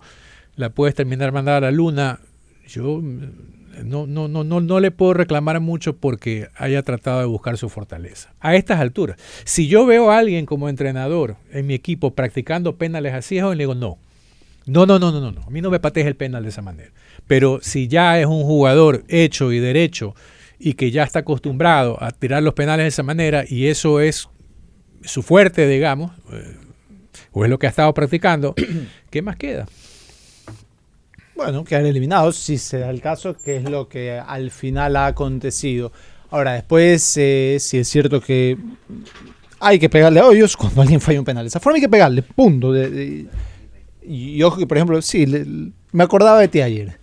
la 0.56 0.70
puedes 0.70 0.96
terminar 0.96 1.34
mandada 1.34 1.58
a 1.58 1.62
la 1.62 1.72
luna, 1.72 2.20
yo 2.66 3.02
no, 3.84 4.08
no, 4.08 4.28
no, 4.28 4.44
no, 4.44 4.62
no 4.62 4.80
le 4.80 4.92
puedo 4.92 5.14
reclamar 5.14 5.60
mucho 5.60 5.98
porque 5.98 6.50
haya 6.56 6.82
tratado 6.84 7.20
de 7.20 7.26
buscar 7.26 7.58
su 7.58 7.70
fortaleza. 7.70 8.34
A 8.40 8.56
estas 8.56 8.80
alturas, 8.80 9.18
si 9.44 9.68
yo 9.68 9.86
veo 9.86 10.12
a 10.12 10.18
alguien 10.18 10.46
como 10.46 10.70
entrenador 10.70 11.38
en 11.52 11.68
mi 11.68 11.74
equipo 11.74 12.14
practicando 12.14 12.78
penales 12.78 13.14
así, 13.14 13.36
yo 13.36 13.54
le 13.54 13.64
digo 13.64 13.76
no. 13.76 13.98
No, 14.66 14.86
no, 14.86 14.98
no, 14.98 15.12
no, 15.12 15.20
no, 15.20 15.32
no. 15.32 15.44
A 15.44 15.50
mí 15.50 15.62
no 15.62 15.70
me 15.70 15.80
patees 15.80 16.08
el 16.08 16.16
penal 16.16 16.44
de 16.44 16.50
esa 16.50 16.62
manera. 16.62 16.92
Pero 17.28 17.60
si 17.62 17.88
ya 17.88 18.20
es 18.20 18.26
un 18.26 18.44
jugador 18.44 19.04
hecho 19.08 19.52
y 19.52 19.60
derecho 19.60 20.16
y 20.58 20.74
que 20.74 20.90
ya 20.90 21.04
está 21.04 21.20
acostumbrado 21.20 22.02
a 22.02 22.12
tirar 22.12 22.42
los 22.42 22.56
penales 22.56 22.86
de 22.86 22.88
esa 22.88 23.04
manera 23.04 23.44
y 23.48 23.68
eso 23.68 24.00
es 24.00 24.28
su 25.04 25.22
fuerte, 25.22 25.68
digamos, 25.68 26.12
eh, 26.32 26.56
o 27.32 27.44
es 27.44 27.50
lo 27.50 27.60
que 27.60 27.68
ha 27.68 27.70
estado 27.70 27.94
practicando, 27.94 28.56
¿qué 29.12 29.22
más 29.22 29.36
queda? 29.36 29.68
Bueno, 31.36 31.64
quedar 31.64 31.86
eliminados 31.86 32.38
si 32.38 32.58
se 32.58 32.80
da 32.80 32.90
el 32.90 33.02
caso, 33.02 33.36
que 33.36 33.58
es 33.58 33.64
lo 33.70 33.90
que 33.90 34.12
al 34.20 34.52
final 34.52 34.96
ha 34.96 35.08
acontecido. 35.08 35.92
Ahora, 36.30 36.54
después, 36.54 37.16
eh, 37.18 37.58
sí 37.60 37.78
es 37.80 37.88
cierto 37.88 38.22
que 38.22 38.58
hay 39.60 39.80
que 39.80 39.90
pegarle 39.90 40.20
a 40.20 40.26
hoyos 40.26 40.56
cuando 40.56 40.82
alguien 40.82 41.02
falla 41.02 41.20
un 41.20 41.26
penal. 41.26 41.46
Esa 41.46 41.60
forma 41.60 41.76
hay 41.76 41.82
que 41.82 41.90
pegarle, 41.90 42.22
punto. 42.22 42.72
De- 42.72 42.90
de- 42.90 43.26
y 44.08 44.42
ojo 44.44 44.58
que, 44.58 44.68
por 44.68 44.78
ejemplo, 44.78 45.02
sí, 45.02 45.26
le- 45.26 45.72
me 45.92 46.04
acordaba 46.04 46.40
de 46.40 46.48
ti 46.48 46.62
ayer. 46.62 46.98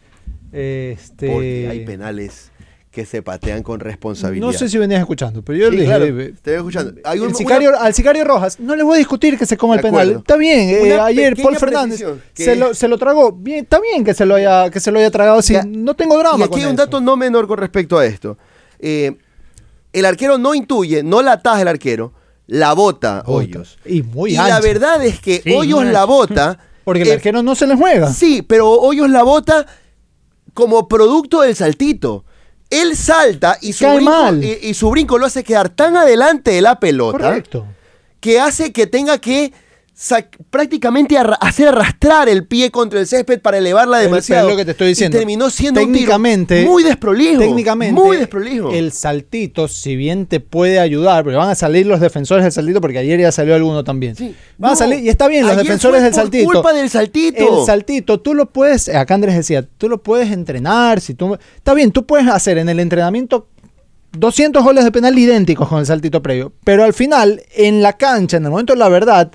Este, 0.52 1.26
Porque 1.28 1.68
hay 1.70 1.84
penales 1.84 2.51
que 2.92 3.06
se 3.06 3.22
patean 3.22 3.62
con 3.62 3.80
responsabilidad. 3.80 4.46
No 4.46 4.52
sé 4.52 4.68
si 4.68 4.76
venías 4.76 5.00
escuchando, 5.00 5.42
pero 5.42 5.58
yo 5.58 5.70
Sí, 5.70 5.76
le 5.76 5.82
dije, 5.82 5.88
claro, 5.96 6.04
eh, 6.20 6.34
te 6.42 6.50
voy 6.50 6.58
escuchando. 6.58 7.00
Hay 7.04 7.18
un- 7.20 7.24
el 7.24 7.28
una- 7.30 7.38
sicario- 7.38 7.72
al 7.80 7.94
sicario 7.94 8.22
Rojas, 8.24 8.60
no 8.60 8.76
le 8.76 8.82
voy 8.82 8.96
a 8.96 8.98
discutir 8.98 9.38
que 9.38 9.46
se 9.46 9.56
coma 9.56 9.76
el 9.76 9.80
penal. 9.80 10.10
Está 10.18 10.36
bien, 10.36 10.68
eh, 10.68 11.00
ayer 11.00 11.34
Paul 11.42 11.56
Fernández 11.56 12.04
que- 12.34 12.44
se, 12.44 12.54
lo, 12.54 12.74
se 12.74 12.86
lo 12.88 12.98
tragó. 12.98 13.32
Bien, 13.32 13.60
está 13.64 13.80
bien 13.80 14.04
que 14.04 14.12
se 14.12 14.26
lo 14.26 14.34
haya, 14.34 14.70
que 14.70 14.78
se 14.78 14.90
lo 14.92 14.98
haya 14.98 15.10
tragado. 15.10 15.40
Sí, 15.40 15.54
Ya. 15.54 15.64
no 15.66 15.94
tengo 15.94 16.18
drama. 16.18 16.36
Y 16.38 16.42
aquí 16.42 16.50
con 16.50 16.58
hay 16.60 16.66
un 16.66 16.72
eso. 16.74 16.84
dato 16.84 17.00
no 17.00 17.16
menor 17.16 17.46
con 17.48 17.56
respecto 17.58 17.98
a 17.98 18.04
esto. 18.04 18.36
Eh, 18.78 19.16
el 19.94 20.04
arquero 20.04 20.36
no 20.36 20.54
intuye, 20.54 21.02
no 21.02 21.22
la 21.22 21.32
ataja 21.32 21.62
el 21.62 21.68
arquero, 21.68 22.12
la 22.46 22.74
bota 22.74 23.22
Bota. 23.24 23.30
Hoyos. 23.30 23.78
Y 23.86 24.02
muy 24.02 24.32
y 24.32 24.36
la 24.36 24.60
verdad 24.60 25.02
es 25.02 25.18
que 25.18 25.40
Sí, 25.42 25.54
Hoyos 25.54 25.86
la 25.86 26.04
bota. 26.04 26.58
Porque 26.84 27.02
el 27.02 27.08
eh, 27.08 27.12
arquero 27.14 27.42
no 27.42 27.54
se 27.54 27.66
le 27.66 27.74
juega. 27.74 28.12
Sí, 28.12 28.42
pero 28.42 28.70
Hoyos 28.70 29.08
la 29.08 29.22
bota 29.22 29.64
como 30.52 30.88
producto 30.88 31.40
del 31.40 31.54
saltito. 31.56 32.24
Él 32.72 32.96
salta 32.96 33.58
y 33.60 33.72
su, 33.72 33.86
brinco, 33.86 34.34
y, 34.40 34.68
y 34.68 34.74
su 34.74 34.90
brinco 34.90 35.18
lo 35.18 35.26
hace 35.26 35.44
quedar 35.44 35.68
tan 35.68 35.96
adelante 35.96 36.52
de 36.52 36.62
la 36.62 36.80
pelota 36.80 37.18
Correcto. 37.18 37.66
que 38.20 38.40
hace 38.40 38.72
que 38.72 38.86
tenga 38.86 39.18
que 39.18 39.52
prácticamente 40.50 41.16
arra- 41.16 41.36
hacer 41.40 41.68
arrastrar 41.68 42.28
el 42.28 42.46
pie 42.46 42.70
contra 42.70 42.98
el 43.00 43.06
césped 43.06 43.40
para 43.40 43.58
elevarla 43.58 43.98
demasiado. 43.98 44.48
es 44.48 44.52
lo 44.54 44.56
que 44.56 44.64
te 44.64 44.70
estoy 44.72 44.88
diciendo. 44.88 45.16
Y 45.16 45.20
terminó 45.20 45.50
siendo 45.50 45.80
un 45.80 45.86
tiro 45.86 45.96
técnicamente, 45.98 46.64
muy 46.64 46.82
desprolijo. 46.82 47.38
Técnicamente, 47.40 48.00
Muy 48.00 48.16
desprolijo. 48.16 48.70
el 48.72 48.92
saltito, 48.92 49.68
si 49.68 49.94
bien 49.96 50.26
te 50.26 50.40
puede 50.40 50.80
ayudar, 50.80 51.24
porque 51.24 51.36
van 51.36 51.50
a 51.50 51.54
salir 51.54 51.86
los 51.86 52.00
defensores 52.00 52.42
del 52.44 52.52
saltito, 52.52 52.80
porque 52.80 52.98
ayer 52.98 53.20
ya 53.20 53.30
salió 53.32 53.54
alguno 53.54 53.84
también. 53.84 54.16
Sí. 54.16 54.34
Van 54.58 54.72
a 54.72 54.76
salir, 54.76 55.00
y 55.00 55.08
está 55.08 55.28
bien, 55.28 55.46
los 55.46 55.56
defensores 55.56 56.00
fue 56.00 56.04
del 56.04 56.12
por 56.12 56.22
saltito. 56.22 56.50
culpa 56.52 56.72
del 56.72 56.90
saltito. 56.90 57.60
El 57.60 57.66
saltito, 57.66 58.20
tú 58.20 58.34
lo 58.34 58.46
puedes, 58.50 58.88
acá 58.88 59.14
Andrés 59.14 59.36
decía, 59.36 59.62
tú 59.78 59.88
lo 59.88 60.02
puedes 60.02 60.30
entrenar, 60.32 61.00
si 61.00 61.14
tú, 61.14 61.36
está 61.56 61.74
bien, 61.74 61.92
tú 61.92 62.06
puedes 62.06 62.26
hacer 62.28 62.58
en 62.58 62.68
el 62.68 62.80
entrenamiento 62.80 63.48
200 64.18 64.62
goles 64.62 64.84
de 64.84 64.92
penal 64.92 65.18
idénticos 65.18 65.68
con 65.68 65.78
el 65.80 65.86
saltito 65.86 66.22
previo, 66.22 66.52
pero 66.64 66.84
al 66.84 66.92
final, 66.92 67.42
en 67.54 67.82
la 67.82 67.94
cancha, 67.94 68.36
en 68.36 68.44
el 68.44 68.50
momento 68.50 68.74
de 68.74 68.78
la 68.78 68.88
verdad, 68.88 69.32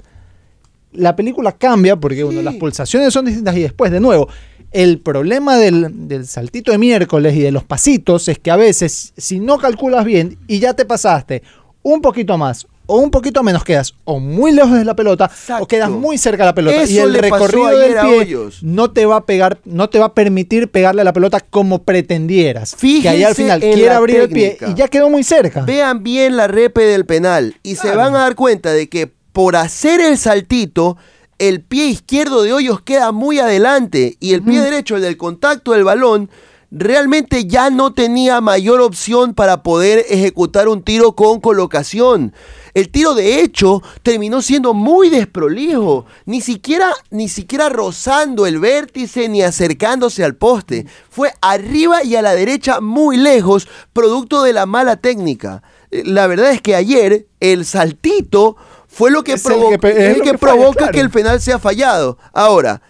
la 0.97 1.15
película 1.15 1.51
cambia 1.53 1.95
porque 1.95 2.23
uno, 2.23 2.41
las 2.41 2.55
pulsaciones 2.55 3.13
son 3.13 3.25
distintas 3.25 3.55
y 3.55 3.61
después, 3.61 3.91
de 3.91 3.99
nuevo, 3.99 4.27
el 4.71 4.99
problema 4.99 5.57
del, 5.57 6.07
del 6.07 6.27
saltito 6.27 6.71
de 6.71 6.77
miércoles 6.77 7.35
y 7.35 7.39
de 7.39 7.51
los 7.51 7.63
pasitos 7.63 8.27
es 8.27 8.39
que 8.39 8.51
a 8.51 8.57
veces, 8.57 9.13
si 9.15 9.39
no 9.39 9.57
calculas 9.57 10.03
bien 10.03 10.37
y 10.47 10.59
ya 10.59 10.73
te 10.73 10.85
pasaste 10.85 11.43
un 11.83 12.01
poquito 12.01 12.37
más 12.37 12.67
o 12.87 12.97
un 12.99 13.11
poquito 13.11 13.43
menos, 13.43 13.63
quedas 13.63 13.93
o 14.05 14.19
muy 14.19 14.51
lejos 14.51 14.71
de 14.71 14.85
la 14.85 14.95
pelota 14.95 15.25
Exacto. 15.25 15.63
o 15.63 15.67
quedas 15.67 15.89
muy 15.89 16.17
cerca 16.17 16.43
de 16.43 16.47
la 16.47 16.55
pelota. 16.55 16.85
y 16.85 16.97
el 16.97 17.13
recorrido 17.13 17.77
del 17.77 17.95
pie 17.99 18.37
no 18.61 18.91
te 18.91 19.05
va 19.05 19.17
a 19.17 19.25
pegar, 19.25 19.59
no 19.65 19.89
te 19.89 19.99
va 19.99 20.05
a 20.07 20.13
permitir 20.13 20.69
pegarle 20.69 21.01
a 21.01 21.03
la 21.03 21.13
pelota 21.13 21.41
como 21.41 21.83
pretendieras. 21.83 22.75
que 22.75 23.09
ahí 23.09 23.23
al 23.23 23.35
Fíjense 23.35 23.35
final 23.35 23.59
quiere 23.59 23.89
abrir 23.89 24.15
el 24.21 24.29
pie 24.29 24.57
y 24.69 24.73
ya 24.73 24.87
quedó 24.87 25.09
muy 25.09 25.23
cerca. 25.23 25.61
Vean 25.61 26.01
bien 26.01 26.37
la 26.37 26.47
repe 26.47 26.81
del 26.81 27.05
penal 27.05 27.55
y 27.61 27.75
se 27.75 27.93
van 27.93 28.15
a 28.15 28.19
dar 28.19 28.35
cuenta 28.35 28.71
de 28.71 28.87
que 28.87 29.16
por 29.37 29.55
hacer 29.55 30.01
el 30.01 30.17
saltito, 30.17 30.97
el 31.37 31.61
pie 31.61 31.89
izquierdo 31.89 32.41
de 32.41 32.53
Hoyos 32.53 32.81
queda 32.81 33.11
muy 33.11 33.37
adelante 33.37 34.17
y 34.19 34.33
el 34.33 34.41
pie 34.41 34.61
derecho, 34.61 34.95
el 34.95 35.03
del 35.03 35.15
contacto 35.15 35.73
del 35.73 35.83
balón, 35.83 36.31
realmente 36.71 37.45
ya 37.45 37.69
no 37.69 37.93
tenía 37.93 38.41
mayor 38.41 38.81
opción 38.81 39.35
para 39.35 39.61
poder 39.61 40.03
ejecutar 40.09 40.67
un 40.67 40.81
tiro 40.81 41.11
con 41.11 41.39
colocación. 41.39 42.33
El 42.73 42.89
tiro 42.89 43.13
de 43.13 43.41
hecho 43.41 43.83
terminó 44.01 44.41
siendo 44.41 44.73
muy 44.73 45.11
desprolijo, 45.11 46.07
ni 46.25 46.41
siquiera, 46.41 46.91
ni 47.11 47.29
siquiera 47.29 47.69
rozando 47.69 48.47
el 48.47 48.57
vértice 48.57 49.29
ni 49.29 49.43
acercándose 49.43 50.23
al 50.23 50.35
poste. 50.35 50.87
Fue 51.11 51.31
arriba 51.41 52.03
y 52.03 52.15
a 52.15 52.23
la 52.23 52.33
derecha 52.33 52.81
muy 52.81 53.17
lejos, 53.17 53.67
producto 53.93 54.41
de 54.41 54.53
la 54.53 54.65
mala 54.65 54.95
técnica. 54.95 55.61
Eh, 55.91 56.01
La 56.07 56.25
verdad 56.25 56.49
es 56.53 56.61
que 56.63 56.73
ayer 56.73 57.27
el 57.39 57.65
saltito 57.65 58.57
fue 58.97 59.11
lo 59.11 59.23
que, 59.23 59.33
Es 59.33 59.45
el 59.45 59.51
provo- 59.53 59.79
que 59.79 59.87
es 59.89 59.95
el 59.97 60.17
lo 60.17 60.23
que 60.23 60.31
que 60.31 60.37
falla, 60.37 60.53
provoca 60.53 60.77
claro. 60.77 60.91
que 60.93 60.99
el 61.01 61.09
penal 61.11 61.39
sea 61.39 61.59
fallado. 61.59 62.17
Ahora, 62.33 62.81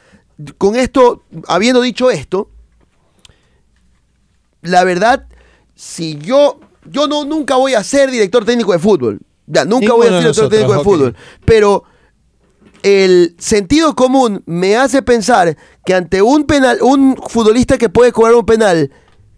con 0.58 0.76
esto, 0.78 1.24
habiendo 1.48 1.82
dicho 1.82 2.10
esto, 2.10 2.50
la 4.62 4.84
verdad, 4.84 5.28
si 5.76 6.18
yo, 6.18 6.60
yo 6.90 7.08
no, 7.08 7.26
nunca 7.26 7.56
voy 7.56 7.74
a 7.74 7.84
ser 7.84 8.10
director 8.12 8.46
técnico 8.46 8.72
de 8.72 8.80
fútbol. 8.80 9.20
Ya, 9.46 9.66
nunca 9.66 9.94
voy 9.94 10.08
a 10.08 10.10
ser 10.12 10.20
director 10.20 10.50
técnico 10.50 10.74
de 10.78 10.84
fútbol. 10.84 11.16
Pero 11.46 11.84
el 12.84 13.36
sentido 13.38 13.96
común 13.96 14.44
me 14.46 14.76
hace 14.78 15.02
pensar 15.02 15.58
que 15.86 15.94
ante 15.94 16.22
un 16.22 16.46
penal, 16.46 16.80
un 16.82 17.16
futbolista 17.28 17.78
que 17.78 17.90
puede 17.90 18.12
cobrar 18.12 18.36
un 18.36 18.46
penal 18.46 18.92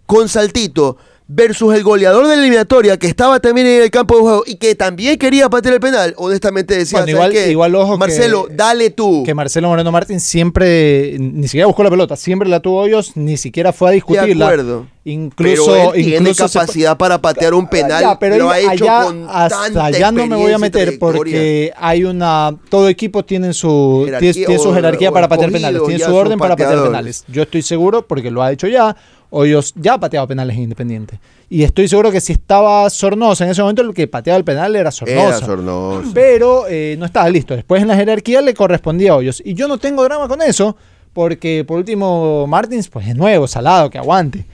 con 0.05 0.27
saltito 0.29 0.97
versus 1.31 1.75
el 1.75 1.83
goleador 1.83 2.27
de 2.27 2.35
la 2.35 2.41
eliminatoria 2.41 2.97
que 2.97 3.05
estaba 3.05 3.39
también 3.39 3.67
en 3.67 3.83
el 3.83 3.91
campo 3.91 4.15
de 4.15 4.21
juego 4.21 4.43
y 4.47 4.55
que 4.55 4.73
también 4.73 5.15
quería 5.19 5.47
patear 5.47 5.75
el 5.75 5.79
penal, 5.79 6.15
honestamente 6.17 6.75
decía, 6.75 7.01
Bueno, 7.03 7.19
¿sabes 7.19 7.47
igual- 7.51 7.75
ojo 7.75 7.93
que- 7.93 7.97
Marcelo, 7.99 8.47
dale 8.49 8.89
tú. 8.89 9.21
que 9.23 9.35
Marcelo 9.35 9.67
Moreno 9.69 9.91
Martín 9.91 10.19
siempre 10.19 11.17
ni 11.19 11.43
siquiera 11.47 11.67
buscó 11.67 11.83
la 11.83 11.91
pelota, 11.91 12.15
siempre 12.15 12.49
la 12.49 12.59
tuvo 12.61 12.79
Hoyos, 12.81 13.15
ni 13.15 13.37
siquiera 13.37 13.71
fue 13.71 13.89
a 13.89 13.91
discutirla. 13.91 14.45
acuerdo. 14.47 14.87
Incluso, 15.05 15.65
pero 15.71 15.93
él 15.93 16.03
tiene 16.05 16.33
se- 16.33 16.43
capacidad 16.43 16.97
para 16.97 17.19
patear 17.21 17.53
un 17.53 17.67
penal, 17.67 18.01
Ya, 18.01 18.19
pero 18.19 18.37
lo 18.37 18.49
ha 18.49 18.59
hecho 18.59 18.83
allá- 18.85 19.03
con 19.05 19.27
hasta 19.29 19.85
allá 19.85 20.11
no 20.11 20.25
me 20.27 20.35
voy 20.35 20.51
a 20.51 20.57
meter 20.57 20.97
porque 20.99 21.71
hay 21.77 22.03
una 22.05 22.55
todo 22.69 22.89
equipo 22.89 23.23
tiene 23.23 23.53
su 23.53 24.03
Jerarquía 24.05 24.33
tiene, 24.33 24.45
tiene 24.47 24.63
su 24.63 24.73
jerarquía 24.73 25.09
o 25.09 25.13
para 25.13 25.27
patear 25.27 25.51
penales, 25.51 25.81
tiene 25.85 26.03
su 26.03 26.13
orden 26.15 26.37
para 26.39 26.55
patear 26.55 26.83
penales. 26.83 27.23
Yo 27.27 27.43
estoy 27.43 27.61
seguro 27.61 28.05
porque 28.07 28.31
lo 28.31 28.41
ha 28.41 28.51
hecho 28.51 28.67
ya. 28.67 28.95
Hoyos 29.31 29.73
ya 29.75 29.93
ha 29.93 29.99
pateado 29.99 30.27
penales 30.27 30.55
en 30.57 30.63
Independiente. 30.63 31.19
Y 31.49 31.63
estoy 31.63 31.87
seguro 31.87 32.11
que 32.11 32.21
si 32.21 32.33
estaba 32.33 32.89
Sornosa 32.89 33.43
en 33.45 33.51
ese 33.51 33.61
momento, 33.61 33.81
el 33.81 33.93
que 33.93 34.07
pateaba 34.07 34.37
el 34.37 34.43
penal 34.43 34.75
era 34.75 34.91
Sornosa. 34.91 35.27
Era 35.27 35.37
Sornosa. 35.39 36.09
Pero 36.13 36.65
eh, 36.67 36.95
no 36.97 37.05
estaba 37.05 37.29
listo. 37.29 37.55
Después 37.55 37.81
en 37.81 37.87
la 37.87 37.95
jerarquía 37.95 38.41
le 38.41 38.53
correspondía 38.53 39.11
a 39.11 39.15
Hoyos. 39.17 39.41
Y 39.45 39.53
yo 39.53 39.67
no 39.67 39.77
tengo 39.77 40.03
drama 40.03 40.27
con 40.27 40.41
eso, 40.41 40.75
porque 41.13 41.63
por 41.65 41.77
último 41.77 42.45
Martins 42.47 42.87
pues 42.89 43.07
es 43.07 43.15
nuevo, 43.15 43.47
salado, 43.47 43.89
que 43.89 43.97
aguante. 43.97 44.45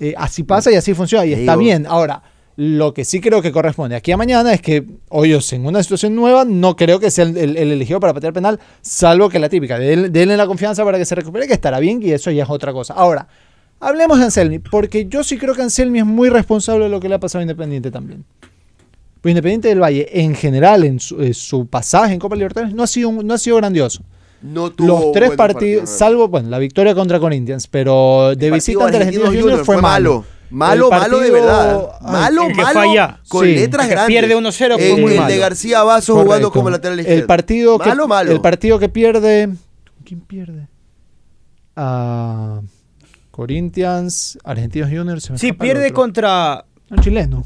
Eh, 0.00 0.14
así 0.16 0.42
pasa 0.44 0.70
y 0.72 0.76
así 0.76 0.94
funciona 0.94 1.24
y 1.26 1.32
está 1.34 1.56
bien. 1.56 1.86
Ahora, 1.86 2.22
lo 2.56 2.92
que 2.94 3.04
sí 3.04 3.20
creo 3.20 3.40
que 3.42 3.52
corresponde 3.52 3.94
aquí 3.96 4.12
a 4.12 4.16
mañana 4.16 4.52
es 4.52 4.60
que 4.60 4.84
Hoyos 5.08 5.52
en 5.52 5.66
una 5.66 5.82
situación 5.82 6.14
nueva 6.14 6.44
no 6.44 6.74
creo 6.76 6.98
que 7.00 7.10
sea 7.10 7.24
el, 7.24 7.36
el- 7.36 7.56
el 7.56 7.72
elegido 7.72 8.00
para 8.00 8.12
patear 8.14 8.32
penal, 8.32 8.58
salvo 8.80 9.28
que 9.28 9.38
la 9.38 9.48
típica, 9.48 9.78
de 9.78 10.08
denle 10.10 10.36
la 10.36 10.46
confianza 10.46 10.84
para 10.84 10.98
que 10.98 11.04
se 11.04 11.14
recupere, 11.14 11.46
que 11.46 11.52
estará 11.54 11.78
bien 11.80 12.00
y 12.02 12.10
eso 12.12 12.30
ya 12.30 12.44
es 12.44 12.50
otra 12.50 12.72
cosa. 12.72 12.94
Ahora, 12.94 13.28
hablemos 13.80 14.18
de 14.18 14.24
Anselmi, 14.26 14.58
porque 14.58 15.06
yo 15.06 15.24
sí 15.24 15.36
creo 15.38 15.54
que 15.54 15.62
Anselmi 15.62 15.98
es 16.00 16.06
muy 16.06 16.28
responsable 16.28 16.84
de 16.84 16.90
lo 16.90 17.00
que 17.00 17.08
le 17.08 17.16
ha 17.16 17.20
pasado 17.20 17.40
a 17.40 17.42
Independiente 17.42 17.90
también. 17.90 18.24
Pues 19.20 19.32
Independiente 19.32 19.68
del 19.68 19.80
Valle, 19.82 20.08
en 20.22 20.34
general, 20.34 20.84
en 20.84 21.00
su, 21.00 21.20
eh, 21.20 21.34
su 21.34 21.66
pasaje 21.66 22.12
en 22.14 22.20
Copa 22.20 22.36
Libertadores, 22.36 22.74
no 22.74 22.82
ha 22.82 22.86
sido, 22.86 23.08
un- 23.10 23.26
no 23.26 23.34
ha 23.34 23.38
sido 23.38 23.56
grandioso. 23.56 24.02
No 24.42 24.70
tuvo 24.70 24.86
Los 24.86 25.12
tres 25.12 25.32
partidos, 25.32 25.90
salvo 25.90 26.28
bueno, 26.28 26.48
la 26.48 26.58
victoria 26.58 26.94
contra 26.94 27.20
Corinthians, 27.20 27.66
pero 27.66 28.34
de 28.34 28.50
visita 28.50 28.84
ante 28.86 28.96
Argentinos 28.96 29.26
Juniors 29.26 29.44
Juniors 29.44 29.66
fue 29.66 29.82
malo. 29.82 30.24
Malo, 30.48 30.90
malo 30.90 31.20
de 31.20 31.30
verdad. 31.30 32.00
Malo, 32.00 32.46
el 32.48 32.56
que 32.56 32.62
malo. 32.62 32.72
fue 32.80 32.90
allá. 32.90 33.20
Con 33.28 33.44
Sí. 33.44 33.54
letras 33.54 33.84
El 33.84 33.88
que 33.90 33.94
grandes. 33.94 34.08
pierde 34.18 34.34
1-0 34.34 34.78
fue 34.78 34.92
El- 34.94 35.00
muy 35.02 35.12
el 35.12 35.18
malo. 35.18 35.32
de 35.32 35.38
García 35.38 35.82
Vaso 35.84 36.16
jugando 36.20 36.50
como 36.50 36.70
lateral 36.70 36.98
izquierdo. 36.98 37.20
El 37.20 37.26
partido 37.26 37.78
que, 37.78 37.88
malo, 37.90 38.08
malo. 38.08 38.32
El 38.32 38.40
partido 38.40 38.78
que 38.78 38.88
pierde. 38.88 39.50
¿Quién 40.04 40.20
pierde? 40.20 40.66
Ah, 41.76 42.60
Corinthians, 43.44 44.38
Argentinos 44.44 44.90
Juniors. 44.90 45.22
se 45.24 45.32
me 45.32 45.38
Sí, 45.38 45.52
pierde 45.54 45.92
contra. 45.92 46.66
Un 46.90 46.98
chileno. 47.00 47.42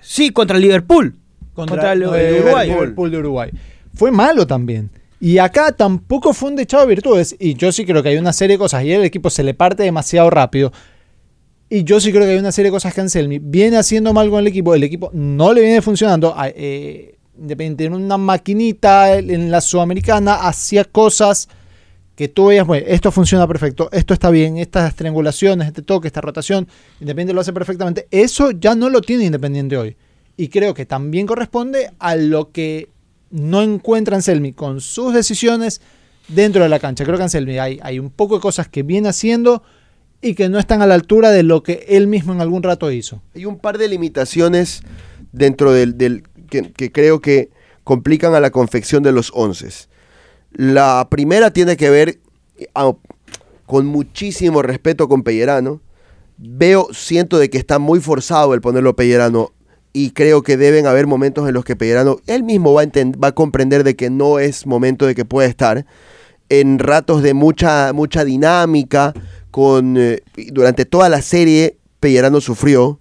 Sí, 0.00 0.30
contra 0.30 0.56
el 0.56 0.62
Liverpool. 0.62 1.14
Contra, 1.54 1.76
Contra 1.76 1.92
el- 1.92 2.00
no, 2.00 2.14
el 2.16 2.26
el 2.26 2.42
Uruguay. 2.42 2.68
Liverpool 2.68 3.10
de 3.12 3.18
Uruguay. 3.18 3.50
Fue 3.94 4.10
malo 4.10 4.48
también. 4.48 4.90
Y 5.20 5.38
acá 5.38 5.70
tampoco 5.70 6.32
fue 6.32 6.50
un 6.50 6.56
dechado 6.56 6.82
de 6.84 6.88
virtudes. 6.88 7.36
Y 7.38 7.54
yo 7.54 7.70
sí 7.70 7.84
creo 7.84 8.02
que 8.02 8.08
hay 8.08 8.16
una 8.16 8.32
serie 8.32 8.54
de 8.56 8.58
cosas. 8.58 8.80
Ayer 8.80 8.98
el 8.98 9.06
equipo 9.06 9.30
se 9.30 9.44
le 9.44 9.54
parte 9.54 9.84
demasiado 9.84 10.28
rápido. 10.28 10.72
Y 11.70 11.84
yo 11.84 12.00
sí 12.00 12.10
creo 12.10 12.24
que 12.24 12.32
hay 12.32 12.38
una 12.38 12.50
serie 12.50 12.70
de 12.70 12.74
cosas 12.74 12.92
que 12.92 13.00
Anselmi 13.00 13.38
viene 13.38 13.76
haciendo 13.76 14.12
mal 14.12 14.30
con 14.30 14.40
el 14.40 14.48
equipo. 14.48 14.74
El 14.74 14.82
equipo 14.82 15.10
no 15.12 15.52
le 15.52 15.60
viene 15.60 15.82
funcionando. 15.82 16.34
Ah, 16.36 16.48
eh, 16.48 17.16
en 17.48 17.94
una 17.94 18.16
maquinita 18.18 19.14
en 19.16 19.52
la 19.52 19.60
Sudamericana 19.60 20.34
hacía 20.34 20.84
cosas 20.84 21.48
que 22.18 22.26
tú 22.26 22.46
veías, 22.46 22.66
bueno, 22.66 22.84
esto 22.88 23.12
funciona 23.12 23.46
perfecto, 23.46 23.88
esto 23.92 24.12
está 24.12 24.28
bien, 24.30 24.58
estas 24.58 24.96
triangulaciones, 24.96 25.68
este 25.68 25.82
toque, 25.82 26.08
esta 26.08 26.20
rotación, 26.20 26.66
Independiente 27.00 27.32
lo 27.32 27.40
hace 27.42 27.52
perfectamente. 27.52 28.08
Eso 28.10 28.50
ya 28.50 28.74
no 28.74 28.90
lo 28.90 29.02
tiene 29.02 29.22
Independiente 29.26 29.76
hoy. 29.76 29.96
Y 30.36 30.48
creo 30.48 30.74
que 30.74 30.84
también 30.84 31.28
corresponde 31.28 31.92
a 32.00 32.16
lo 32.16 32.50
que 32.50 32.88
no 33.30 33.62
encuentra 33.62 34.16
Anselmi 34.16 34.52
con 34.52 34.80
sus 34.80 35.14
decisiones 35.14 35.80
dentro 36.26 36.64
de 36.64 36.68
la 36.68 36.80
cancha. 36.80 37.04
Creo 37.04 37.18
que 37.18 37.22
Anselmi 37.22 37.56
hay, 37.60 37.78
hay 37.84 38.00
un 38.00 38.10
poco 38.10 38.34
de 38.34 38.40
cosas 38.40 38.66
que 38.66 38.82
viene 38.82 39.08
haciendo 39.10 39.62
y 40.20 40.34
que 40.34 40.48
no 40.48 40.58
están 40.58 40.82
a 40.82 40.88
la 40.88 40.94
altura 40.94 41.30
de 41.30 41.44
lo 41.44 41.62
que 41.62 41.86
él 41.88 42.08
mismo 42.08 42.32
en 42.32 42.40
algún 42.40 42.64
rato 42.64 42.90
hizo. 42.90 43.22
Hay 43.36 43.44
un 43.44 43.60
par 43.60 43.78
de 43.78 43.86
limitaciones 43.86 44.82
dentro 45.30 45.70
del, 45.70 45.96
del- 45.96 46.24
que, 46.50 46.72
que 46.72 46.90
creo 46.90 47.20
que 47.20 47.50
complican 47.84 48.34
a 48.34 48.40
la 48.40 48.50
confección 48.50 49.04
de 49.04 49.12
los 49.12 49.30
once. 49.34 49.87
La 50.52 51.06
primera 51.10 51.50
tiene 51.50 51.76
que 51.76 51.90
ver 51.90 52.18
con 53.66 53.86
muchísimo 53.86 54.62
respeto 54.62 55.08
con 55.08 55.22
Pellerano. 55.22 55.80
Veo, 56.38 56.88
siento 56.92 57.38
de 57.38 57.50
que 57.50 57.58
está 57.58 57.78
muy 57.78 58.00
forzado 58.00 58.54
el 58.54 58.60
ponerlo 58.60 58.96
Pellerano 58.96 59.52
y 59.92 60.10
creo 60.10 60.42
que 60.42 60.56
deben 60.56 60.86
haber 60.86 61.06
momentos 61.06 61.48
en 61.48 61.54
los 61.54 61.64
que 61.64 61.76
Pellerano 61.76 62.18
él 62.26 62.44
mismo 62.44 62.72
va 62.72 62.82
a, 62.82 62.86
va 62.86 63.28
a 63.28 63.32
comprender 63.32 63.84
de 63.84 63.96
que 63.96 64.10
no 64.10 64.38
es 64.38 64.66
momento 64.66 65.06
de 65.06 65.14
que 65.14 65.24
pueda 65.24 65.48
estar 65.48 65.86
en 66.48 66.78
ratos 66.78 67.22
de 67.22 67.34
mucha 67.34 67.92
mucha 67.92 68.24
dinámica 68.24 69.14
con 69.50 69.96
eh, 69.96 70.22
durante 70.52 70.84
toda 70.84 71.08
la 71.08 71.22
serie 71.22 71.78
Pellerano 72.00 72.40
sufrió 72.40 73.00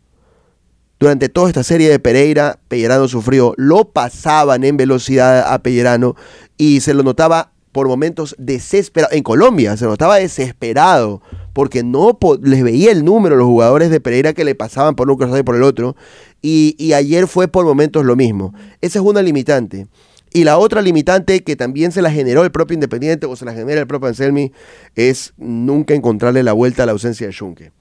durante 0.99 1.29
toda 1.29 1.47
esta 1.49 1.63
serie 1.63 1.89
de 1.89 1.99
Pereira, 1.99 2.60
Pellerano 2.67 3.07
sufrió, 3.07 3.53
lo 3.57 3.86
pasaban 3.86 4.63
en 4.63 4.77
velocidad 4.77 5.53
a 5.53 5.62
Pellerano 5.62 6.15
y 6.57 6.81
se 6.81 6.93
lo 6.93 7.03
notaba 7.03 7.51
por 7.71 7.88
momentos 7.88 8.36
desesperado. 8.39 9.13
En 9.13 9.21
Colombia 9.21 9.77
se 9.77 9.86
notaba 9.86 10.15
desesperado 10.15 11.21
porque 11.53 11.83
no 11.83 12.17
les 12.41 12.63
veía 12.63 12.91
el 12.91 13.05
número 13.05 13.36
los 13.36 13.45
jugadores 13.45 13.91
de 13.91 13.99
Pereira 13.99 14.33
que 14.33 14.43
le 14.43 14.55
pasaban 14.55 14.95
por 14.95 15.10
un 15.12 15.17
costado 15.17 15.38
y 15.38 15.43
por 15.43 15.55
el 15.55 15.63
otro. 15.63 15.95
Y, 16.41 16.93
ayer 16.93 17.27
fue 17.27 17.47
por 17.47 17.65
momentos 17.65 18.05
lo 18.05 18.15
mismo. 18.15 18.53
Esa 18.81 18.99
es 18.99 19.05
una 19.05 19.21
limitante. 19.21 19.88
Y 20.33 20.43
la 20.43 20.57
otra 20.57 20.81
limitante 20.81 21.43
que 21.43 21.55
también 21.55 21.91
se 21.91 22.01
la 22.01 22.12
generó 22.12 22.43
el 22.43 22.51
propio 22.51 22.73
Independiente 22.73 23.27
o 23.27 23.36
se 23.36 23.45
la 23.45 23.53
genera 23.53 23.81
el 23.81 23.88
propio 23.88 24.07
Anselmi 24.07 24.51
es 24.95 25.33
nunca 25.38 25.93
encontrarle 25.93 26.43
la 26.43 26.53
vuelta 26.53 26.83
a 26.83 26.86
la 26.86 26.91
ausencia 26.91 27.27
de 27.27 27.33
Schunke. 27.33 27.71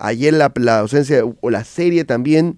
Ayer 0.00 0.32
la, 0.34 0.50
la 0.56 0.80
ausencia 0.80 1.22
o 1.40 1.50
la 1.50 1.62
serie 1.64 2.04
también, 2.04 2.56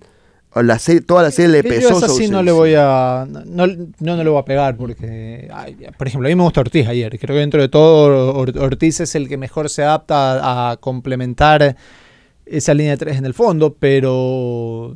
o 0.54 0.62
la 0.62 0.78
serie, 0.78 1.00
toda 1.00 1.22
la 1.22 1.30
serie 1.30 1.50
le 1.50 1.62
Que 1.62 1.80
yo 1.80 1.88
pesó. 1.88 1.98
esa 1.98 2.08
sí 2.08 2.28
no 2.28 2.42
le 2.42 2.52
voy 2.52 2.74
a. 2.76 3.26
No, 3.28 3.66
no, 3.66 4.16
no 4.16 4.22
le 4.24 4.30
voy 4.30 4.38
a 4.40 4.44
pegar 4.44 4.76
porque. 4.76 5.48
ay, 5.52 5.76
por 5.98 6.06
ejemplo, 6.06 6.28
a 6.28 6.30
mí 6.30 6.34
me 6.36 6.42
gusta 6.44 6.60
Ortiz 6.60 6.86
ayer. 6.86 7.18
Creo 7.18 7.34
que 7.34 7.40
dentro 7.40 7.60
de 7.60 7.68
todo 7.68 8.34
Or- 8.34 8.56
Ortiz 8.58 9.00
es 9.00 9.14
el 9.14 9.28
que 9.28 9.36
mejor 9.36 9.68
se 9.70 9.82
adapta 9.82 10.38
a, 10.40 10.70
a 10.72 10.76
complementar 10.76 11.76
esa 12.46 12.74
línea 12.74 12.92
de 12.92 12.98
tres 12.98 13.16
en 13.18 13.26
el 13.26 13.34
fondo, 13.34 13.74
pero. 13.78 14.94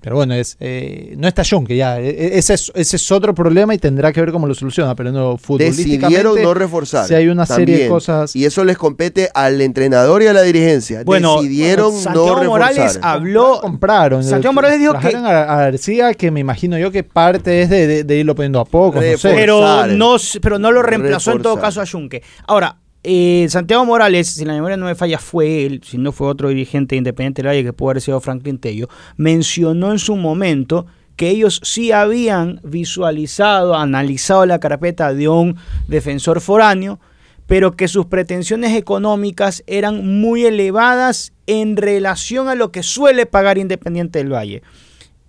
Pero 0.00 0.16
bueno, 0.16 0.34
es, 0.34 0.56
eh, 0.60 1.14
no 1.18 1.26
está 1.28 1.42
John, 1.48 1.66
que 1.66 1.76
ya. 1.76 2.00
e- 2.00 2.08
e- 2.08 2.38
Ese 2.38 2.54
es, 2.54 2.70
ese 2.74 2.96
es 2.96 3.12
otro 3.12 3.34
problema 3.34 3.74
y 3.74 3.78
tendrá 3.78 4.12
que 4.12 4.20
ver 4.20 4.32
cómo 4.32 4.46
lo 4.46 4.54
soluciona. 4.54 4.94
Pero 4.94 5.12
no, 5.12 5.36
futbolísticamente. 5.36 6.06
Decidieron 6.06 6.42
no 6.42 6.54
reforzar. 6.54 7.06
Si 7.06 7.14
hay 7.14 7.28
una 7.28 7.46
serie 7.46 7.64
de 7.66 7.72
también. 7.72 7.88
cosas. 7.90 8.36
Y 8.36 8.44
eso 8.44 8.64
les 8.64 8.76
compete 8.76 9.30
al 9.34 9.60
entrenador 9.60 10.22
y 10.22 10.26
a 10.26 10.32
la 10.32 10.42
dirigencia. 10.42 11.02
Bueno, 11.04 11.36
Decidieron 11.42 11.94
no 11.94 12.00
Santiago 12.00 12.26
reforzar. 12.40 12.48
Morales 12.48 12.98
habló. 13.02 13.60
compraron. 13.60 14.24
Santiago 14.24 14.52
Morales 14.54 14.78
dijo 14.78 14.92
que- 14.98 15.16
a, 15.16 15.42
a 15.42 15.56
García, 15.62 16.14
que 16.14 16.30
me 16.30 16.40
imagino 16.40 16.78
yo 16.78 16.90
que 16.90 17.02
parte 17.02 17.62
es 17.62 17.70
de, 17.70 17.86
de- 17.86 18.04
de 18.04 18.16
irlo 18.16 18.34
poniendo 18.34 18.60
a 18.60 18.64
poco. 18.64 18.96
No 18.96 19.00
sé. 19.02 19.10
Reforzar. 19.12 19.34
Pero 19.36 19.86
no, 19.96 20.16
pero 20.42 20.58
no 20.58 20.72
lo 20.72 20.82
reemplazó 20.82 21.32
en 21.32 21.42
todo 21.42 21.56
Reforzar. 21.56 21.84
caso 21.84 21.96
a 21.96 22.00
Junque. 22.00 22.22
Ahora, 22.46 22.76
eh, 23.08 23.46
Santiago 23.48 23.84
Morales, 23.84 24.26
si 24.26 24.44
la 24.44 24.52
memoria 24.52 24.76
no 24.76 24.86
me 24.86 24.96
falla, 24.96 25.20
fue 25.20 25.64
él, 25.64 25.80
si 25.84 25.96
no 25.96 26.10
fue 26.10 26.26
otro 26.26 26.48
dirigente 26.48 26.96
independiente 26.96 27.40
del 27.40 27.50
Valle 27.50 27.62
que 27.62 27.72
pudo 27.72 27.90
haber 27.90 28.02
sido 28.02 28.20
Franklin 28.20 28.58
Tello, 28.58 28.88
mencionó 29.16 29.92
en 29.92 30.00
su 30.00 30.16
momento 30.16 30.86
que 31.14 31.30
ellos 31.30 31.60
sí 31.62 31.92
habían 31.92 32.60
visualizado, 32.64 33.76
analizado 33.76 34.44
la 34.44 34.58
carpeta 34.58 35.14
de 35.14 35.28
un 35.28 35.56
defensor 35.86 36.40
foráneo, 36.40 36.98
pero 37.46 37.76
que 37.76 37.86
sus 37.86 38.06
pretensiones 38.06 38.76
económicas 38.76 39.62
eran 39.68 40.20
muy 40.20 40.44
elevadas 40.44 41.32
en 41.46 41.76
relación 41.76 42.48
a 42.48 42.56
lo 42.56 42.72
que 42.72 42.82
suele 42.82 43.24
pagar 43.24 43.56
Independiente 43.56 44.18
del 44.18 44.32
Valle. 44.32 44.64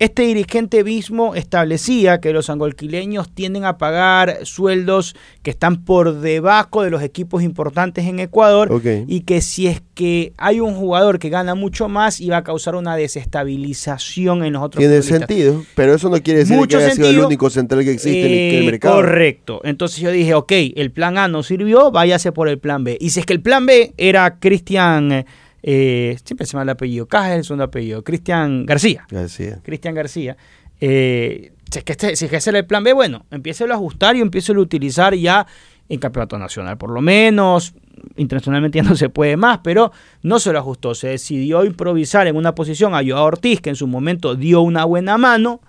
Este 0.00 0.22
dirigente 0.22 0.84
mismo 0.84 1.34
establecía 1.34 2.20
que 2.20 2.32
los 2.32 2.50
angolquileños 2.50 3.28
tienden 3.34 3.64
a 3.64 3.78
pagar 3.78 4.38
sueldos 4.46 5.16
que 5.42 5.50
están 5.50 5.84
por 5.84 6.20
debajo 6.20 6.84
de 6.84 6.90
los 6.90 7.02
equipos 7.02 7.42
importantes 7.42 8.06
en 8.06 8.20
Ecuador 8.20 8.70
Ok. 8.72 8.84
y 9.08 9.22
que 9.22 9.40
si 9.40 9.66
es 9.66 9.82
que 9.94 10.32
hay 10.36 10.60
un 10.60 10.74
jugador 10.76 11.18
que 11.18 11.30
gana 11.30 11.56
mucho 11.56 11.88
más 11.88 12.20
iba 12.20 12.36
a 12.36 12.44
causar 12.44 12.76
una 12.76 12.94
desestabilización 12.94 14.44
en 14.44 14.52
los 14.52 14.62
otros 14.62 14.78
Tiene 14.80 15.02
sentido, 15.02 15.64
pero 15.74 15.94
eso 15.94 16.08
no 16.08 16.22
quiere 16.22 16.40
decir 16.40 16.56
Mucho 16.56 16.78
que 16.78 16.84
haya 16.84 16.94
sido 16.94 17.10
el 17.10 17.18
único 17.18 17.50
central 17.50 17.82
que 17.82 17.90
existe 17.90 18.20
en 18.20 18.26
el- 18.26 18.32
en 18.38 18.54
el 18.54 18.62
Eh, 18.62 18.66
mercado. 18.70 18.94
Correcto. 18.96 19.60
Entonces 19.64 19.98
yo 19.98 20.12
dije, 20.12 20.34
ok, 20.34 20.52
el 20.76 20.92
plan 20.92 21.18
A 21.18 21.26
no 21.26 21.42
sirvió, 21.42 21.90
váyase 21.90 22.30
por 22.30 22.48
el 22.48 22.58
plan 22.58 22.84
B. 22.84 22.96
Y 23.00 23.10
si 23.10 23.18
es 23.20 23.26
que 23.26 23.32
el 23.32 23.40
plan 23.40 23.66
B 23.66 23.92
era 23.96 24.38
Cristian, 24.38 25.10
eh, 25.12 25.26
eh, 25.62 26.16
siempre 26.24 26.46
se 26.46 26.56
me 26.56 26.58
va 26.58 26.62
el 26.64 26.68
apellido, 26.70 27.06
Caja 27.06 27.32
es 27.32 27.38
el 27.38 27.44
segundo 27.44 27.64
apellido, 27.64 28.02
Cristian 28.04 28.66
García. 28.66 29.06
García. 29.10 29.60
Cristian 29.62 29.94
García. 29.94 30.36
eh, 30.80 31.52
si, 31.70 31.78
es 31.78 31.84
que 31.84 31.92
este, 31.92 32.16
si 32.16 32.24
es 32.26 32.30
que 32.30 32.36
ese 32.36 32.50
era 32.50 32.58
el 32.60 32.66
plan 32.66 32.84
B, 32.84 32.92
bueno, 32.92 33.26
empiece 33.30 33.64
a 33.64 33.74
ajustar 33.74 34.16
y 34.16 34.20
empiece 34.20 34.52
a 34.52 34.58
utilizar 34.58 35.14
ya 35.14 35.46
en 35.88 35.98
campeonato 35.98 36.38
nacional, 36.38 36.78
por 36.78 36.90
lo 36.90 37.00
menos. 37.00 37.74
Internacionalmente 38.16 38.78
ya 38.78 38.84
no 38.84 38.94
se 38.94 39.08
puede 39.08 39.36
más, 39.36 39.58
pero 39.64 39.90
no 40.22 40.38
se 40.38 40.52
lo 40.52 40.58
ajustó. 40.60 40.94
Se 40.94 41.08
decidió 41.08 41.64
improvisar 41.64 42.28
en 42.28 42.36
una 42.36 42.54
posición 42.54 42.94
a 42.94 43.02
Joao 43.04 43.24
Ortiz, 43.24 43.60
que 43.60 43.70
en 43.70 43.76
su 43.76 43.88
momento 43.88 44.36
dio 44.36 44.60
una 44.60 44.84
buena 44.84 45.18
mano, 45.18 45.60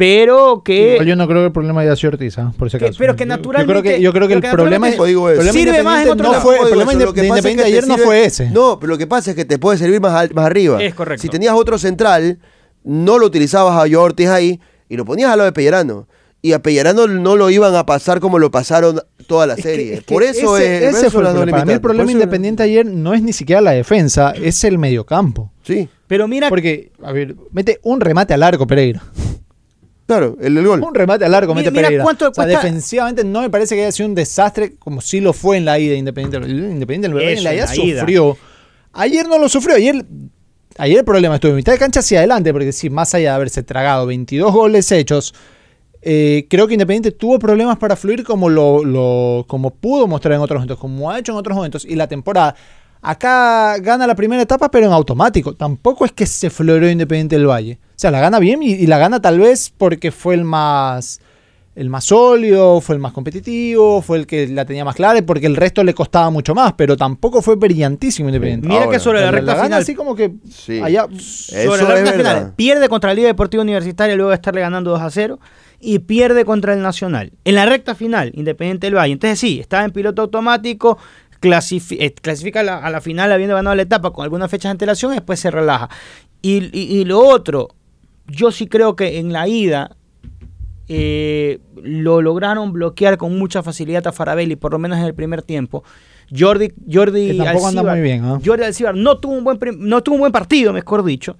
pero 0.00 0.62
que. 0.64 0.98
Yo 1.04 1.14
no 1.14 1.28
creo 1.28 1.40
que 1.42 1.46
el 1.48 1.52
problema 1.52 1.82
haya 1.82 1.94
sido 1.94 2.12
Ortiz, 2.12 2.38
¿ah? 2.38 2.54
por 2.56 2.70
si 2.70 2.78
Que- 2.78 2.86
acaso. 2.86 2.98
pero 2.98 3.16
que 3.16 3.26
naturalmente- 3.26 3.74
Yo 3.74 3.80
creo 3.82 3.96
que, 3.96 4.02
yo 4.02 4.12
creo 4.14 4.28
que 4.28 4.34
el 4.34 4.40
que 4.40 4.48
problema, 4.48 4.88
digo 4.88 5.28
eso. 5.28 5.42
problema 5.42 5.52
Sirve 5.52 5.82
más 5.82 6.04
en 6.06 6.10
otro 6.12 6.24
no 6.26 6.32
lado. 6.32 6.42
fue, 6.42 6.54
el 6.56 6.68
problema 6.68 6.92
eso, 6.92 7.00
lo 7.04 7.12
que 7.12 7.24
pasa 7.28 7.48
es 7.50 7.56
que 7.56 7.62
ayer 7.64 7.86
no 7.86 7.98
fue 7.98 8.24
ese. 8.24 8.48
No, 8.50 8.78
pero 8.80 8.92
lo 8.92 8.98
que 8.98 9.06
pasa 9.06 9.30
es 9.32 9.36
que 9.36 9.44
te 9.44 9.58
puede 9.58 9.76
servir 9.76 10.00
más, 10.00 10.14
al- 10.14 10.32
más 10.32 10.46
arriba. 10.46 10.82
Es 10.82 10.94
correcto. 10.94 11.20
Si 11.20 11.28
tenías 11.28 11.52
otro 11.54 11.76
central, 11.76 12.38
no 12.82 13.18
lo 13.18 13.26
utilizabas 13.26 13.74
a 13.76 14.00
Ortiz 14.00 14.28
ahí 14.28 14.58
y 14.88 14.96
lo 14.96 15.04
ponías 15.04 15.30
a 15.30 15.36
lo 15.36 15.44
de 15.44 15.52
Pellerano. 15.52 16.08
Y 16.40 16.54
a 16.54 16.62
Pellerano 16.62 17.06
no 17.06 17.36
lo 17.36 17.50
iban 17.50 17.74
a 17.74 17.84
pasar 17.84 18.20
como 18.20 18.38
lo 18.38 18.50
pasaron 18.50 19.02
toda 19.26 19.46
la 19.46 19.52
Es 19.52 19.56
que- 19.58 19.62
serie. 19.68 19.94
es 19.96 20.00
que 20.04 20.14
por 20.14 20.22
eso 20.22 20.56
ese, 20.56 20.88
es. 20.88 20.96
ese 20.96 21.10
fue 21.10 21.20
el 21.20 21.28
problema. 21.28 21.34
Para 21.34 21.44
mí 21.44 21.44
el 21.44 21.46
limitantes. 21.56 21.80
problema 21.80 22.10
independiente 22.12 22.62
ayer 22.62 22.86
no 22.86 23.12
es 23.12 23.20
ni 23.22 23.34
siquiera 23.34 23.60
la 23.60 23.72
defensa, 23.72 24.32
es 24.34 24.64
el 24.64 24.78
mediocampo. 24.78 25.52
Sí, 25.62 25.90
Pero 26.06 26.26
mira, 26.26 26.48
Porque, 26.48 26.90
a 27.04 27.12
ver, 27.12 27.36
mete 27.52 27.78
un 27.82 28.00
remate 28.00 28.32
al 28.32 28.42
arco 28.42 28.66
Pereira. 28.66 29.02
Claro, 30.18 30.36
el 30.40 30.54
del 30.54 30.66
gol. 30.66 30.82
Un 30.82 30.94
remate 30.94 31.24
al 31.24 31.34
arco 31.34 31.54
Mira- 31.54 31.62
mete 31.66 31.70
mira 31.70 31.82
Pereira. 31.88 32.04
cuánto 32.04 32.28
o 32.30 32.34
sea, 32.34 32.44
cuesta- 32.44 32.62
defensivamente 32.62 33.24
no 33.24 33.40
me 33.42 33.50
parece 33.50 33.74
que 33.74 33.82
haya 33.82 33.92
sido 33.92 34.08
un 34.08 34.14
desastre 34.14 34.74
como 34.78 35.00
sí 35.00 35.20
lo 35.20 35.32
fue 35.32 35.56
en 35.56 35.64
la 35.64 35.78
ida 35.78 35.92
de 35.92 35.98
Independiente. 35.98 36.48
Independiente 36.50 37.08
del 37.08 37.14
Valle 37.16 37.32
en 37.38 37.44
la 37.44 37.54
ida 37.54 37.64
en 37.64 37.68
la 37.78 37.84
ida. 37.84 38.00
sufrió. 38.00 38.36
Ayer 38.92 39.26
no 39.28 39.38
lo 39.38 39.48
sufrió. 39.48 39.76
Ayer, 39.76 40.04
ayer 40.78 40.98
el 40.98 41.04
problema 41.04 41.36
estuvo 41.36 41.50
en 41.50 41.56
mitad 41.56 41.72
de 41.72 41.78
cancha 41.78 42.00
hacia 42.00 42.18
adelante, 42.18 42.52
porque 42.52 42.72
sí, 42.72 42.90
más 42.90 43.14
allá 43.14 43.30
de 43.30 43.34
haberse 43.36 43.62
tragado 43.62 44.06
22 44.06 44.52
goles 44.52 44.90
hechos, 44.92 45.32
eh, 46.02 46.46
creo 46.48 46.66
que 46.66 46.74
Independiente 46.74 47.12
tuvo 47.12 47.38
problemas 47.38 47.76
para 47.78 47.94
fluir 47.94 48.24
como 48.24 48.48
lo, 48.48 48.84
lo- 48.84 49.44
como 49.46 49.70
pudo 49.70 50.06
mostrar 50.06 50.34
en 50.34 50.40
otros 50.40 50.58
momentos, 50.58 50.78
como 50.78 51.10
ha 51.10 51.18
hecho 51.18 51.32
en 51.32 51.38
otros 51.38 51.56
momentos. 51.56 51.84
Y 51.84 51.94
la 51.94 52.06
temporada. 52.08 52.54
Acá 53.02 53.78
gana 53.78 54.06
la 54.06 54.14
primera 54.14 54.42
etapa, 54.42 54.70
pero 54.70 54.86
en 54.86 54.92
automático. 54.92 55.54
Tampoco 55.54 56.04
es 56.04 56.12
que 56.12 56.26
se 56.26 56.50
floreó 56.50 56.90
Independiente 56.90 57.36
del 57.36 57.46
Valle. 57.48 57.78
O 58.00 58.02
sea, 58.02 58.10
la 58.10 58.20
gana 58.22 58.38
bien 58.38 58.62
y, 58.62 58.70
y 58.72 58.86
la 58.86 58.96
gana 58.96 59.20
tal 59.20 59.38
vez 59.38 59.70
porque 59.76 60.10
fue 60.10 60.32
el 60.34 60.42
más 60.44 61.20
el 61.76 61.90
más 61.90 62.04
sólido, 62.04 62.80
fue 62.80 62.94
el 62.94 63.00
más 63.00 63.12
competitivo, 63.12 64.00
fue 64.00 64.16
el 64.16 64.26
que 64.26 64.48
la 64.48 64.64
tenía 64.64 64.86
más 64.86 64.96
clara 64.96 65.20
porque 65.20 65.46
el 65.46 65.54
resto 65.54 65.84
le 65.84 65.92
costaba 65.92 66.30
mucho 66.30 66.54
más, 66.54 66.72
pero 66.72 66.96
tampoco 66.96 67.42
fue 67.42 67.56
brillantísimo 67.56 68.30
Independiente. 68.30 68.68
mira 68.68 68.84
Ahora, 68.84 68.92
que 68.96 69.00
sobre 69.00 69.20
la 69.20 69.30
recta 69.30 69.52
gana 69.52 69.64
final. 69.66 69.82
así 69.82 69.94
como 69.94 70.14
que 70.16 70.32
Sí. 70.50 70.80
allá 70.80 71.06
Eso 71.14 71.76
sobre 71.76 71.82
la 71.82 71.94
recta 71.96 72.12
final, 72.14 72.52
pierde 72.56 72.88
contra 72.88 73.10
la 73.10 73.14
Liga 73.14 73.28
Deportiva 73.28 73.62
Universitaria 73.62 74.16
luego 74.16 74.30
de 74.30 74.36
estarle 74.36 74.62
ganando 74.62 74.92
2 74.92 75.02
a 75.02 75.10
0 75.10 75.38
y 75.78 75.98
pierde 75.98 76.46
contra 76.46 76.72
el 76.72 76.80
Nacional. 76.80 77.32
En 77.44 77.54
la 77.54 77.66
recta 77.66 77.94
final, 77.94 78.32
Independiente 78.34 78.86
del 78.86 78.94
Valle. 78.96 79.12
Entonces 79.12 79.38
sí, 79.38 79.60
estaba 79.60 79.84
en 79.84 79.90
piloto 79.90 80.22
automático, 80.22 80.96
clasifi- 81.42 81.98
eh, 82.00 82.14
clasifica 82.14 82.60
a 82.60 82.62
la, 82.62 82.78
a 82.78 82.88
la 82.90 83.02
final 83.02 83.30
habiendo 83.30 83.54
ganado 83.56 83.76
la 83.76 83.82
etapa 83.82 84.10
con 84.10 84.24
algunas 84.24 84.50
fechas 84.50 84.70
de 84.70 84.72
antelación 84.72 85.12
y 85.12 85.16
después 85.16 85.38
se 85.38 85.50
relaja. 85.50 85.90
Y, 86.42 86.64
y- 86.76 86.98
y 87.00 87.04
lo 87.04 87.20
otro, 87.20 87.68
yo 88.30 88.50
sí 88.52 88.66
creo 88.66 88.96
que 88.96 89.18
en 89.18 89.32
la 89.32 89.48
ida 89.48 89.96
eh, 90.88 91.60
lo 91.82 92.20
lograron 92.20 92.72
bloquear 92.72 93.16
con 93.16 93.38
mucha 93.38 93.62
facilidad 93.62 94.06
a 94.06 94.12
Farabelli, 94.12 94.56
por 94.56 94.72
lo 94.72 94.78
menos 94.78 94.98
en 94.98 95.04
el 95.04 95.14
primer 95.14 95.42
tiempo. 95.42 95.84
Jordi, 96.36 96.72
Jordi 96.90 97.26
Que 97.36 97.48
anda 97.48 97.52
Alcibar- 97.52 97.92
muy 97.92 98.00
bien, 98.02 98.24
¿ah? 98.24 98.40
Jordi 98.44 98.64
Alcibar 98.64 98.94
no 98.96 99.18
tuvo 99.18 99.34
un 99.34 99.44
buen 99.44 99.58
no 99.78 100.02
tuvo 100.02 100.14
un 100.16 100.20
buen 100.20 100.32
partido, 100.32 100.72
mejor 100.72 101.04
dicho. 101.04 101.36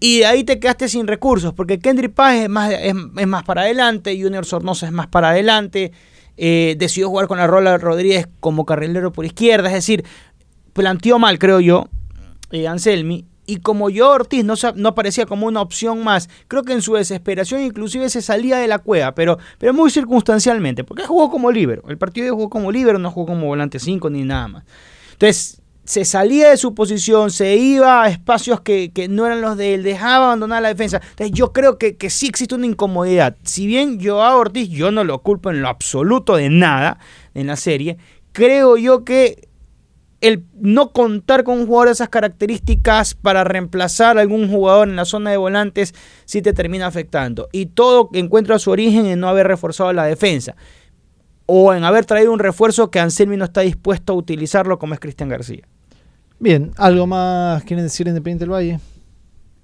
Y 0.00 0.18
de 0.18 0.26
ahí 0.26 0.44
te 0.44 0.60
quedaste 0.60 0.88
sin 0.88 1.06
recursos, 1.08 1.52
porque 1.54 1.78
Kendrick 1.80 2.12
Paz 2.14 2.36
es 2.36 2.48
más, 2.48 2.70
es, 2.72 2.94
es 3.16 3.26
más 3.26 3.42
para 3.42 3.62
adelante, 3.62 4.16
Junior 4.20 4.44
Sornosa 4.44 4.86
es 4.86 4.92
más 4.92 5.08
para 5.08 5.30
adelante, 5.30 5.90
eh, 6.36 6.76
decidió 6.78 7.08
jugar 7.08 7.26
con 7.26 7.38
la 7.38 7.48
Rola 7.48 7.76
Rodríguez 7.78 8.28
como 8.38 8.64
carrilero 8.64 9.12
por 9.12 9.24
izquierda, 9.26 9.68
es 9.68 9.74
decir, 9.74 10.04
planteó 10.72 11.18
mal, 11.18 11.38
creo 11.40 11.58
yo, 11.58 11.88
eh, 12.52 12.68
Anselmi, 12.68 13.24
y 13.48 13.60
como 13.60 13.88
yo 13.88 14.10
Ortiz 14.10 14.44
no, 14.44 14.54
no 14.76 14.94
parecía 14.94 15.24
como 15.24 15.46
una 15.46 15.62
opción 15.62 16.04
más, 16.04 16.28
creo 16.48 16.62
que 16.64 16.74
en 16.74 16.82
su 16.82 16.94
desesperación 16.94 17.62
inclusive 17.62 18.10
se 18.10 18.20
salía 18.20 18.58
de 18.58 18.68
la 18.68 18.78
cueva, 18.78 19.14
pero, 19.14 19.38
pero 19.56 19.72
muy 19.72 19.90
circunstancialmente, 19.90 20.84
porque 20.84 21.06
jugó 21.06 21.30
como 21.30 21.50
líbero, 21.50 21.82
el 21.88 21.96
partido 21.96 22.34
jugó 22.34 22.50
como 22.50 22.70
líbero, 22.70 22.98
no 22.98 23.10
jugó 23.10 23.28
como 23.28 23.46
volante 23.46 23.78
5 23.78 24.10
ni 24.10 24.22
nada 24.22 24.48
más. 24.48 24.64
Entonces, 25.12 25.62
se 25.84 26.04
salía 26.04 26.50
de 26.50 26.58
su 26.58 26.74
posición, 26.74 27.30
se 27.30 27.56
iba 27.56 28.02
a 28.02 28.10
espacios 28.10 28.60
que, 28.60 28.92
que 28.92 29.08
no 29.08 29.24
eran 29.24 29.40
los 29.40 29.56
de 29.56 29.72
él, 29.72 29.82
dejaba 29.82 30.26
abandonar 30.26 30.60
la 30.60 30.68
defensa. 30.68 31.00
Entonces, 31.02 31.30
yo 31.32 31.54
creo 31.54 31.78
que, 31.78 31.96
que 31.96 32.10
sí 32.10 32.26
existe 32.26 32.54
una 32.54 32.66
incomodidad. 32.66 33.34
Si 33.44 33.66
bien 33.66 33.98
yo 33.98 34.22
a 34.22 34.36
Ortiz, 34.36 34.68
yo 34.68 34.90
no 34.90 35.04
lo 35.04 35.22
culpo 35.22 35.48
en 35.50 35.62
lo 35.62 35.68
absoluto 35.68 36.36
de 36.36 36.50
nada 36.50 36.98
en 37.32 37.46
la 37.46 37.56
serie, 37.56 37.96
creo 38.32 38.76
yo 38.76 39.06
que 39.06 39.47
el 40.20 40.44
no 40.60 40.92
contar 40.92 41.44
con 41.44 41.58
un 41.58 41.66
jugador 41.66 41.88
de 41.88 41.92
esas 41.92 42.08
características 42.08 43.14
para 43.14 43.44
reemplazar 43.44 44.18
a 44.18 44.20
algún 44.20 44.50
jugador 44.50 44.88
en 44.88 44.96
la 44.96 45.04
zona 45.04 45.30
de 45.30 45.36
volantes 45.36 45.94
sí 46.24 46.42
te 46.42 46.52
termina 46.52 46.86
afectando. 46.86 47.48
Y 47.52 47.66
todo 47.66 48.10
encuentra 48.12 48.58
su 48.58 48.70
origen 48.70 49.06
en 49.06 49.20
no 49.20 49.28
haber 49.28 49.46
reforzado 49.46 49.92
la 49.92 50.04
defensa. 50.04 50.56
O 51.46 51.72
en 51.72 51.84
haber 51.84 52.04
traído 52.04 52.32
un 52.32 52.40
refuerzo 52.40 52.90
que 52.90 53.00
Anselmi 53.00 53.36
no 53.36 53.44
está 53.44 53.62
dispuesto 53.62 54.12
a 54.12 54.16
utilizarlo 54.16 54.78
como 54.78 54.94
es 54.94 55.00
Cristian 55.00 55.28
García. 55.28 55.66
Bien, 56.40 56.72
¿algo 56.76 57.06
más 57.06 57.64
quieren 57.64 57.84
decir 57.84 58.06
Independiente 58.06 58.44
del 58.44 58.52
Valle? 58.52 58.80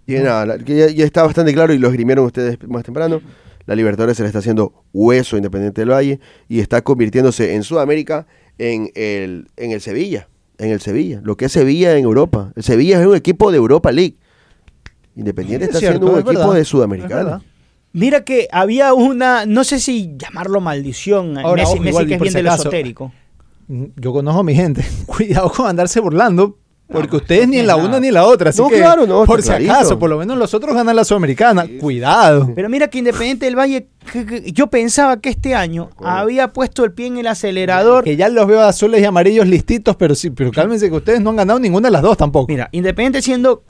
Y 0.07 0.15
nada, 0.15 0.57
ya 0.57 1.05
está 1.05 1.23
bastante 1.23 1.53
claro 1.53 1.73
y 1.73 1.79
lo 1.79 1.89
esgrimieron 1.89 2.27
ustedes 2.27 2.59
más 2.69 2.85
temprano. 2.85 3.21
La 3.67 3.75
Libertadores 3.75 4.17
se 4.17 4.23
le 4.23 4.29
está 4.29 4.41
haciendo 4.41 4.85
hueso 4.93 5.37
a 5.37 5.39
Independiente 5.39 5.81
del 5.81 5.91
Valle 5.91 6.21
y 6.49 6.61
está 6.61 6.83
convirtiéndose 6.83 7.55
en 7.55 7.63
Sudamérica 7.63 8.27
en 8.59 8.91
el, 8.95 9.49
en 9.57 9.73
el 9.73 9.81
Sevilla. 9.81 10.29
En 10.59 10.71
el 10.71 10.81
Sevilla. 10.81 11.21
Lo 11.23 11.37
que 11.37 11.47
es 11.47 11.53
Sevilla 11.53 11.97
en 11.97 12.05
Europa. 12.05 12.53
El 12.57 12.63
Sevilla 12.63 13.01
es 13.01 13.07
un 13.07 13.17
equipo 13.17 13.51
de 13.51 13.59
Europa 13.59 13.91
League. 13.93 14.17
Independiente 15.17 15.65
Es 15.65 15.69
está 15.71 15.79
cierto, 15.81 15.99
siendo 15.99 16.13
un 16.13 16.19
es 16.19 16.25
equipo 16.25 16.41
verdad, 16.41 16.55
de 16.55 16.65
Sudamericana. 16.65 17.43
Mira 17.93 18.25
que 18.25 18.49
había 18.51 18.93
una, 18.95 19.47
no 19.47 19.63
sé 19.63 19.79
si 19.79 20.17
llamarlo 20.17 20.61
maldición, 20.61 21.39
Ahora, 21.39 21.63
Messi, 21.63 21.75
ojo, 21.75 21.83
Messi 21.83 21.89
igual, 21.91 22.07
que 22.09 22.15
es 22.15 22.21
bien 22.21 22.35
de 22.35 22.43
lo 22.43 22.55
esotérico. 22.55 23.13
Mm, 23.69 23.85
Yo 23.97 24.13
conozco 24.13 24.41
a 24.41 24.45
mi 24.45 24.55
gente. 24.55 24.85
Cuidado 25.07 25.51
con 25.51 25.69
andarse 25.69 26.01
burlando. 26.01 26.59
Porque 26.87 27.17
ustedes 27.17 27.49
ni 27.49 27.59
en 27.59 27.67
la 27.67 27.77
una 27.77 27.99
ni 27.99 28.09
en 28.09 28.15
la 28.15 28.27
otra. 28.27 28.51
Así 28.51 28.61
No, 28.61 28.69
que, 28.69 28.77
claro, 28.77 29.07
no, 29.07 29.25
por 29.25 29.41
si 29.41 29.49
clarito. 29.49 29.73
acaso, 29.73 29.99
por 29.99 30.11
lo 30.11 30.19
menos 30.19 30.37
los 30.37 30.53
otros 30.53 30.75
ganan 30.75 30.95
la 30.95 31.05
Sudamericana. 31.05 31.67
Cuidado. 31.81 32.53
Pero 32.55 32.69
mira 32.69 32.89
que 32.89 32.99
Independiente 32.99 33.47
del 33.47 33.57
Valle, 33.59 33.89
que- 34.13 34.27
que- 34.27 34.53
yo 34.53 34.67
pensaba 34.69 35.19
que 35.19 35.31
este 35.31 35.55
año 35.55 35.89
había 35.99 36.53
puesto 36.53 36.85
el 36.85 36.93
pie 36.93 37.07
en 37.07 37.17
el 37.19 37.27
acelerador. 37.27 38.05
Que 38.05 38.17
ya 38.17 38.29
los 38.29 38.47
veo 38.47 38.61
azules 38.61 39.01
y 39.01 39.05
amarillos 39.07 39.47
listitos, 39.49 39.97
pero 39.97 40.15
sí, 40.15 40.29
pero 40.31 40.53
cálmense 40.53 40.91
que 40.91 40.97
ustedes 40.97 41.21
no 41.23 41.31
han 41.31 41.37
ganado 41.37 41.59
ninguna 41.59 41.89
de 41.89 41.93
las 41.93 42.03
dos 42.03 42.19
tampoco. 42.19 42.47
Mira, 42.53 42.69
Independiente 42.73 43.23
siendo 43.23 43.63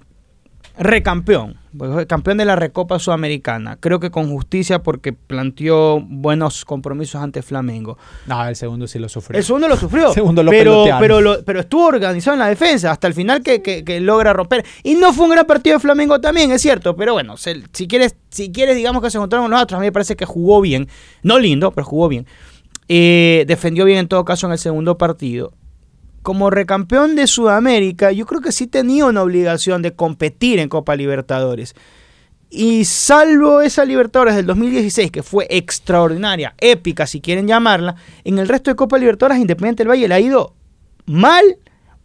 recampeón, 0.76 1.56
pues, 1.76 2.06
campeón 2.06 2.38
de 2.38 2.44
la 2.44 2.56
Recopa 2.56 2.98
Sudamericana, 2.98 3.76
creo 3.78 4.00
que 4.00 4.10
con 4.10 4.28
justicia 4.28 4.82
porque 4.82 5.12
planteó 5.12 6.00
buenos 6.00 6.64
compromisos 6.64 7.22
ante 7.22 7.42
Flamengo. 7.42 7.96
No, 8.26 8.46
el 8.46 8.56
segundo 8.56 8.86
sí 8.86 8.98
lo 8.98 9.08
sufrió. 9.08 9.38
El 9.38 9.44
segundo 9.44 9.68
lo 9.68 9.76
sufrió, 9.76 10.08
El 10.08 10.14
segundo 10.14 10.42
lo 10.42 10.50
pero, 10.50 10.84
pero, 11.00 11.20
lo- 11.20 11.44
pero 11.44 11.60
estuvo 11.60 11.86
organizado 11.86 12.34
en 12.34 12.40
la 12.40 12.48
defensa 12.48 12.90
hasta 12.90 13.06
el 13.06 13.14
final 13.14 13.42
que, 13.42 13.62
que- 13.62 13.84
que 13.84 14.00
logra 14.00 14.32
romper. 14.32 14.64
Y 14.82 14.94
no 14.94 15.12
fue 15.12 15.26
un 15.26 15.32
gran 15.32 15.46
partido 15.46 15.76
de 15.76 15.80
Flamengo 15.80 16.20
también, 16.20 16.50
es 16.50 16.60
cierto, 16.62 16.96
pero 16.96 17.12
bueno, 17.12 17.36
se- 17.36 17.62
si 17.72 17.86
quieres, 17.86 18.16
si 18.30 18.50
quieres 18.50 18.76
digamos 18.76 19.02
que 19.02 19.10
se 19.10 19.18
encontraron 19.18 19.50
los 19.50 19.62
otros, 19.62 19.78
a 19.78 19.80
mí 19.80 19.86
me 19.86 19.92
parece 19.92 20.16
que 20.16 20.24
jugó 20.26 20.60
bien, 20.60 20.88
no 21.22 21.38
lindo, 21.38 21.70
pero 21.70 21.84
jugó 21.86 22.08
bien. 22.08 22.26
Eh, 22.88 23.44
defendió 23.46 23.84
bien 23.84 23.98
en 23.98 24.08
todo 24.08 24.24
caso 24.24 24.46
en 24.46 24.52
el 24.52 24.58
segundo 24.58 24.98
partido. 24.98 25.52
Como 26.24 26.48
recampeón 26.48 27.16
de 27.16 27.26
Sudamérica, 27.26 28.10
yo 28.10 28.24
creo 28.24 28.40
que 28.40 28.50
sí 28.50 28.66
tenía 28.66 29.04
una 29.04 29.22
obligación 29.22 29.82
de 29.82 29.92
competir 29.92 30.58
en 30.58 30.70
Copa 30.70 30.96
Libertadores. 30.96 31.74
Y 32.48 32.86
salvo 32.86 33.60
esa 33.60 33.84
Libertadores 33.84 34.34
del 34.34 34.46
2016, 34.46 35.10
que 35.10 35.22
fue 35.22 35.46
extraordinaria, 35.50 36.54
épica 36.56 37.06
si 37.06 37.20
quieren 37.20 37.46
llamarla, 37.46 37.96
en 38.24 38.38
el 38.38 38.48
resto 38.48 38.70
de 38.70 38.74
Copa 38.74 38.96
Libertadores 38.96 39.38
Independiente 39.38 39.82
del 39.82 39.90
Valle 39.90 40.08
le 40.08 40.14
ha 40.14 40.20
ido 40.20 40.54
mal 41.04 41.58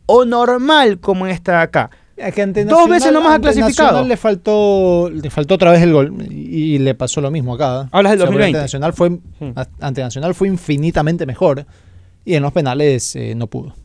o 0.05 0.25
normal 0.25 0.99
como 0.99 1.25
en 1.25 1.31
esta 1.31 1.53
de 1.53 1.57
acá. 1.59 1.89
Es 2.17 2.35
que 2.35 2.41
ante 2.41 2.65
Dos 2.65 2.89
veces 2.89 3.13
nomás 3.13 3.31
ha 3.31 3.35
ante 3.35 3.53
clasificado. 3.53 3.87
Nacional 3.87 4.09
le 4.09 4.17
faltó, 4.17 5.09
le 5.09 5.29
faltó 5.29 5.55
otra 5.55 5.71
vez 5.71 5.81
el 5.81 5.93
gol 5.93 6.27
y, 6.29 6.75
y 6.75 6.79
le 6.79 6.93
pasó 6.93 7.21
lo 7.21 7.31
mismo 7.31 7.53
acá. 7.55 7.87
Hablas 7.93 8.11
del 8.11 8.23
O 8.23 8.25
sea, 8.25 8.31
porque 8.33 8.51
2020. 8.51 8.57
Ante 8.57 8.59
Nacional 8.59 8.91
fue, 8.91 9.09
Hmm. 9.11 9.53
ante 9.79 10.01
Nacional 10.01 10.35
fue 10.35 10.49
infinitamente 10.49 11.25
mejor 11.25 11.65
y 12.25 12.35
en 12.35 12.43
los 12.43 12.51
penales 12.51 13.15
eh, 13.15 13.33
no 13.33 13.47
pudo. 13.47 13.75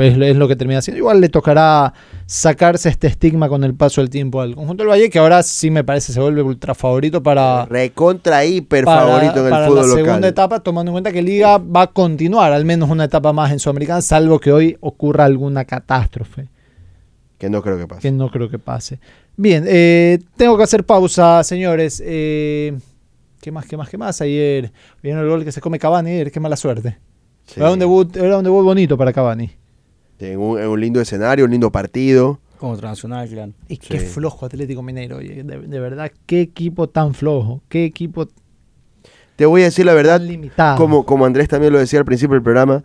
Pues 0.00 0.16
es 0.30 0.36
lo 0.36 0.48
que 0.48 0.56
termina 0.56 0.78
haciendo. 0.78 0.98
Igual 0.98 1.20
le 1.20 1.28
tocará 1.28 1.92
sacarse 2.26 2.88
este 2.88 3.06
estigma 3.08 3.48
con 3.48 3.64
el 3.64 3.74
paso 3.74 4.00
del 4.00 4.08
tiempo 4.08 4.40
al 4.40 4.54
conjunto 4.54 4.82
del 4.82 4.90
Valle, 4.90 5.10
que 5.10 5.18
ahora 5.18 5.42
sí 5.42 5.70
me 5.70 5.84
parece 5.84 6.12
se 6.12 6.20
vuelve 6.20 6.42
ultra 6.42 6.74
favorito 6.74 7.22
para, 7.22 7.66
Recontra 7.66 8.44
hiper 8.44 8.84
para- 8.84 9.02
favorito 9.02 9.40
en 9.40 9.44
el 9.46 9.50
para 9.50 9.66
fútbol 9.66 9.80
la 9.82 9.86
local. 9.88 10.04
segunda 10.04 10.28
etapa, 10.28 10.60
tomando 10.60 10.90
en 10.90 10.94
cuenta 10.94 11.12
que 11.12 11.22
Liga 11.22 11.58
va 11.58 11.82
a 11.82 11.86
continuar 11.88 12.52
al 12.52 12.64
menos 12.64 12.88
una 12.88 13.04
etapa 13.04 13.32
más 13.32 13.52
en 13.52 13.58
Sudamericana, 13.58 14.00
salvo 14.00 14.38
que 14.38 14.52
hoy 14.52 14.76
ocurra 14.80 15.24
alguna 15.24 15.64
catástrofe 15.64 16.46
Que 17.38 17.50
no 17.50 17.60
creo 17.62 17.76
que 17.78 17.86
pase. 17.86 18.00
que 18.02 18.10
no 18.12 18.30
creo 18.30 18.48
que 18.48 18.58
pase. 18.58 19.00
Bien, 19.36 19.64
eh, 19.66 20.18
tengo 20.36 20.56
que 20.56 20.62
hacer 20.64 20.84
pausa, 20.84 21.42
señores. 21.44 22.02
Eh, 22.04 22.76
¿Qué 23.40 23.50
más, 23.50 23.64
qué 23.66 23.76
más, 23.76 23.88
qué 23.88 23.96
más? 23.98 24.20
Ayer 24.20 24.70
vieron 25.02 25.22
el 25.22 25.28
gol 25.28 25.44
que 25.44 25.52
se 25.52 25.60
come 25.62 25.78
Cavani, 25.78 26.10
ayer, 26.10 26.30
qué 26.30 26.40
mala 26.40 26.56
suerte. 26.56 26.98
Sí. 27.46 27.58
Era, 27.58 27.72
un 27.72 27.78
debut, 27.78 28.14
era 28.16 28.36
un 28.36 28.44
debut 28.44 28.62
bonito 28.62 28.96
para 28.98 29.12
Cavani. 29.12 29.50
En 30.20 30.38
un, 30.38 30.58
en 30.60 30.68
un 30.68 30.80
lindo 30.80 31.00
escenario, 31.00 31.44
un 31.46 31.50
lindo 31.50 31.70
partido. 31.72 32.38
Contra 32.58 32.90
Nacional, 32.90 33.26
claro. 33.28 33.52
Y 33.68 33.78
qué 33.78 34.00
Sí. 34.00 34.06
flojo 34.06 34.44
Atlético 34.44 34.82
Mineiro, 34.82 35.16
oye, 35.16 35.42
de, 35.42 35.58
de 35.60 35.80
verdad, 35.80 36.12
qué 36.26 36.42
equipo 36.42 36.88
tan 36.88 37.14
flojo, 37.14 37.62
qué 37.68 37.84
equipo 37.86 38.28
Te 39.36 39.46
voy 39.46 39.62
a 39.62 39.64
decir 39.64 39.86
la 39.86 39.94
verdad, 39.94 40.20
limitado. 40.20 40.76
como, 40.76 41.06
como 41.06 41.24
Andrés 41.24 41.48
también 41.48 41.72
lo 41.72 41.78
decía 41.78 41.98
al 41.98 42.04
principio 42.04 42.34
del 42.34 42.42
programa, 42.42 42.84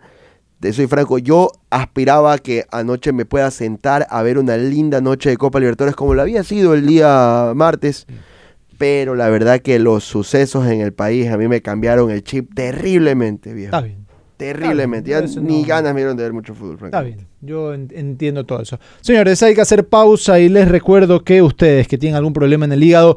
te 0.60 0.72
soy 0.72 0.86
franco, 0.86 1.18
yo 1.18 1.50
aspiraba 1.68 2.32
a 2.32 2.38
que 2.38 2.64
anoche 2.72 3.12
me 3.12 3.26
pueda 3.26 3.50
sentar 3.50 4.06
a 4.08 4.22
ver 4.22 4.38
una 4.38 4.56
linda 4.56 5.02
noche 5.02 5.28
de 5.28 5.36
Copa 5.36 5.60
Libertadores 5.60 5.94
como 5.94 6.14
lo 6.14 6.22
había 6.22 6.42
sido 6.42 6.72
el 6.72 6.86
día 6.86 7.52
martes, 7.54 8.06
pero 8.78 9.14
la 9.14 9.28
verdad 9.28 9.60
que 9.60 9.78
los 9.78 10.04
sucesos 10.04 10.66
en 10.68 10.80
el 10.80 10.94
país 10.94 11.28
a 11.28 11.36
mí 11.36 11.48
me 11.48 11.60
cambiaron 11.60 12.10
el 12.10 12.22
chip 12.24 12.54
terriblemente, 12.54 13.52
viejo. 13.52 13.76
Está 13.76 13.82
bien, 13.86 14.05
Terriblemente. 14.36 15.10
Está 15.12 15.26
Ya 15.26 15.40
ni 15.40 15.62
no- 15.62 15.66
ganas 15.68 15.94
me 15.94 16.00
dieron 16.00 16.16
de 16.16 16.22
ver 16.24 16.32
mucho 16.32 16.54
fútbol, 16.54 16.74
está 16.74 16.88
francamente. 16.88 17.16
bien. 17.16 17.28
Yo 17.40 17.72
en- 17.74 17.88
entiendo 17.94 18.44
todo 18.44 18.60
eso. 18.62 18.78
Señores, 19.00 19.42
hay 19.42 19.54
que 19.54 19.60
hacer 19.60 19.86
pausa 19.88 20.38
y 20.38 20.48
les 20.48 20.68
recuerdo 20.68 21.24
que 21.24 21.40
ustedes 21.42 21.88
que 21.88 21.96
tienen 21.98 22.16
algún 22.16 22.32
problema 22.32 22.64
en 22.64 22.72
el 22.72 22.82
hígado 22.82 23.16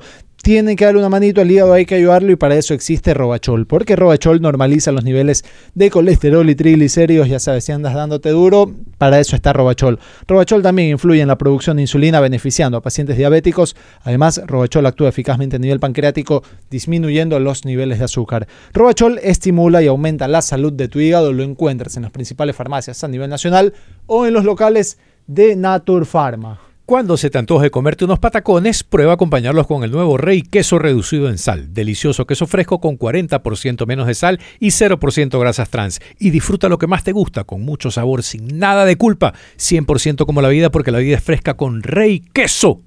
tienen 0.50 0.76
que 0.76 0.84
darle 0.84 1.00
una 1.00 1.10
manito 1.10 1.42
al 1.42 1.52
hígado, 1.52 1.74
hay 1.74 1.86
que 1.86 1.94
ayudarlo 1.94 2.32
y 2.32 2.36
para 2.36 2.56
eso 2.56 2.74
existe 2.74 3.14
Robachol. 3.14 3.68
Porque 3.68 3.96
Robachol 3.96 4.42
normaliza 4.42 4.92
los 4.92 5.04
niveles 5.04 5.46
de 5.76 5.92
colesterol 5.92 6.50
y 6.50 6.56
triglicéridos, 6.56 7.30
ya 7.30 7.38
sabes, 7.38 7.66
si 7.66 7.72
andas 7.72 7.94
dándote 7.94 8.30
duro, 8.30 8.74
para 8.98 9.20
eso 9.20 9.36
está 9.36 9.54
Robachol. 9.54 10.00
Robachol 10.28 10.64
también 10.64 10.90
influye 10.90 11.22
en 11.22 11.28
la 11.28 11.38
producción 11.38 11.76
de 11.76 11.84
insulina 11.84 12.20
beneficiando 12.20 12.80
a 12.80 12.82
pacientes 12.82 13.16
diabéticos. 13.16 13.76
Además, 14.02 14.42
Robachol 14.48 14.88
actúa 14.88 15.10
eficazmente 15.10 15.58
a 15.58 15.60
nivel 15.60 15.80
pancreático, 15.80 16.42
disminuyendo 16.72 17.40
los 17.40 17.64
niveles 17.64 18.00
de 18.00 18.06
azúcar. 18.06 18.48
Robachol 18.74 19.20
estimula 19.22 19.84
y 19.84 19.86
aumenta 19.86 20.28
la 20.28 20.42
salud 20.42 20.74
de 20.74 20.88
tu 20.88 21.00
hígado. 21.00 21.32
Lo 21.32 21.44
encuentras 21.44 21.96
en 21.96 22.02
las 22.02 22.12
principales 22.12 22.56
farmacias 22.56 23.04
a 23.04 23.08
nivel 23.08 23.30
nacional 23.30 23.76
o 24.08 24.26
en 24.26 24.34
los 24.34 24.46
locales 24.46 24.98
de 25.28 25.56
Naturpharma. 25.56 26.69
Cuando 26.90 27.18
se 27.18 27.30
te 27.30 27.38
antoje 27.38 27.70
comerte 27.70 28.04
unos 28.06 28.18
patacones, 28.18 28.84
prueba 28.84 29.14
acompañarlos 29.14 29.68
con 29.68 29.84
el 29.84 29.92
nuevo 29.92 30.18
Rey 30.18 30.42
Queso 30.42 30.80
reducido 30.80 31.30
en 31.30 31.38
sal. 31.38 31.72
Delicioso 31.72 32.26
queso 32.26 32.48
fresco 32.48 32.80
con 32.82 32.98
40% 32.98 33.86
menos 33.86 34.08
de 34.08 34.16
sal 34.16 34.40
y 34.60 34.70
0% 34.70 35.40
grasas 35.40 35.70
trans. 35.70 36.00
Y 36.18 36.32
disfruta 36.32 36.68
lo 36.68 36.80
que 36.80 36.88
más 36.88 37.04
te 37.04 37.12
gusta, 37.12 37.44
con 37.44 37.62
mucho 37.62 37.92
sabor, 37.92 38.24
sin 38.24 38.58
nada 38.58 38.86
de 38.86 38.96
culpa. 38.96 39.36
100% 39.60 40.26
como 40.26 40.42
la 40.42 40.50
vida, 40.50 40.72
porque 40.72 40.90
la 40.90 40.98
vida 40.98 41.18
es 41.18 41.24
fresca 41.24 41.54
con 41.54 41.84
Rey 41.84 42.22
Queso. 42.34 42.82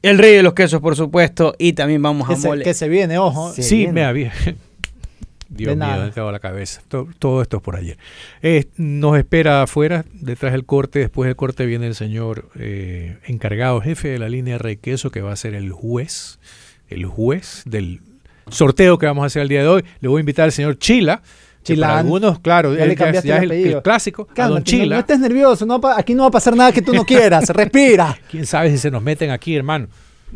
El 0.00 0.16
rey 0.16 0.34
de 0.34 0.42
los 0.42 0.54
quesos, 0.54 0.80
por 0.80 0.96
supuesto. 0.96 1.54
Y 1.58 1.74
también 1.74 2.00
vamos 2.00 2.26
Que 2.26 2.32
a 2.32 2.36
se, 2.38 2.48
mole. 2.48 2.64
que 2.64 2.72
se 2.72 2.88
viene, 2.88 3.18
ojo. 3.18 3.52
Sí. 3.52 3.88
Me 3.88 4.04
había. 4.06 4.32
Dios 5.54 5.76
De 5.78 5.84
mío. 5.84 5.96
¿dónde 5.96 6.12
tengo 6.12 6.32
la 6.32 6.38
cabeza? 6.40 6.80
To- 6.88 7.08
Todo, 7.18 7.42
esto 7.42 7.58
es 7.58 7.62
por 7.62 7.76
ayer. 7.76 7.98
Eh, 8.42 8.66
nos 8.76 9.18
espera 9.18 9.62
afuera, 9.62 10.04
detrás 10.14 10.52
del 10.52 10.64
corte. 10.64 10.98
Después 11.00 11.26
del 11.28 11.36
corte 11.36 11.66
viene 11.66 11.86
el 11.86 11.94
señor 11.94 12.48
eh, 12.58 13.18
encargado, 13.26 13.80
jefe 13.80 14.08
de 14.08 14.18
la 14.18 14.28
línea 14.28 14.58
Rey 14.58 14.76
Queso, 14.78 15.10
que 15.10 15.20
va 15.20 15.32
a 15.32 15.36
ser 15.36 15.54
el 15.54 15.70
juez, 15.72 16.38
el 16.88 17.04
juez 17.06 17.62
del 17.66 18.00
sorteo 18.48 18.98
que 18.98 19.06
vamos 19.06 19.22
a 19.24 19.26
hacer 19.26 19.42
el 19.42 19.48
día 19.48 19.60
de 19.62 19.68
hoy. 19.68 19.84
Le 20.00 20.08
voy 20.08 20.18
a 20.18 20.20
invitar 20.20 20.44
al 20.46 20.52
señor 20.52 20.78
Chila. 20.78 21.22
Chilán. 21.64 21.88
para 21.90 22.00
algunos, 22.00 22.38
claro, 22.40 22.74
Ya 22.74 22.82
él 22.82 22.88
le 22.88 22.96
cambiaste 22.96 23.28
ya 23.28 23.36
el 23.36 23.52
es 23.52 23.66
el, 23.74 23.82
clásico. 23.82 24.26
a 24.36 24.48
don 24.48 24.54
no, 24.58 24.60
Chila. 24.64 24.96
no 24.96 25.00
estés 25.00 25.20
nervioso, 25.20 25.64
no 25.64 25.80
aquí 25.96 26.12
no 26.12 26.22
va 26.22 26.28
a 26.28 26.32
pasar 26.32 26.56
nada 26.56 26.72
que 26.72 26.82
tú 26.82 26.92
no 26.92 27.04
quieras, 27.04 27.48
respira. 27.54 28.18
¿Quién 28.28 28.46
sabe 28.46 28.68
si 28.72 28.78
se 28.78 28.90
nos 28.90 29.00
meten 29.00 29.30
aquí, 29.30 29.54
hermano? 29.54 29.86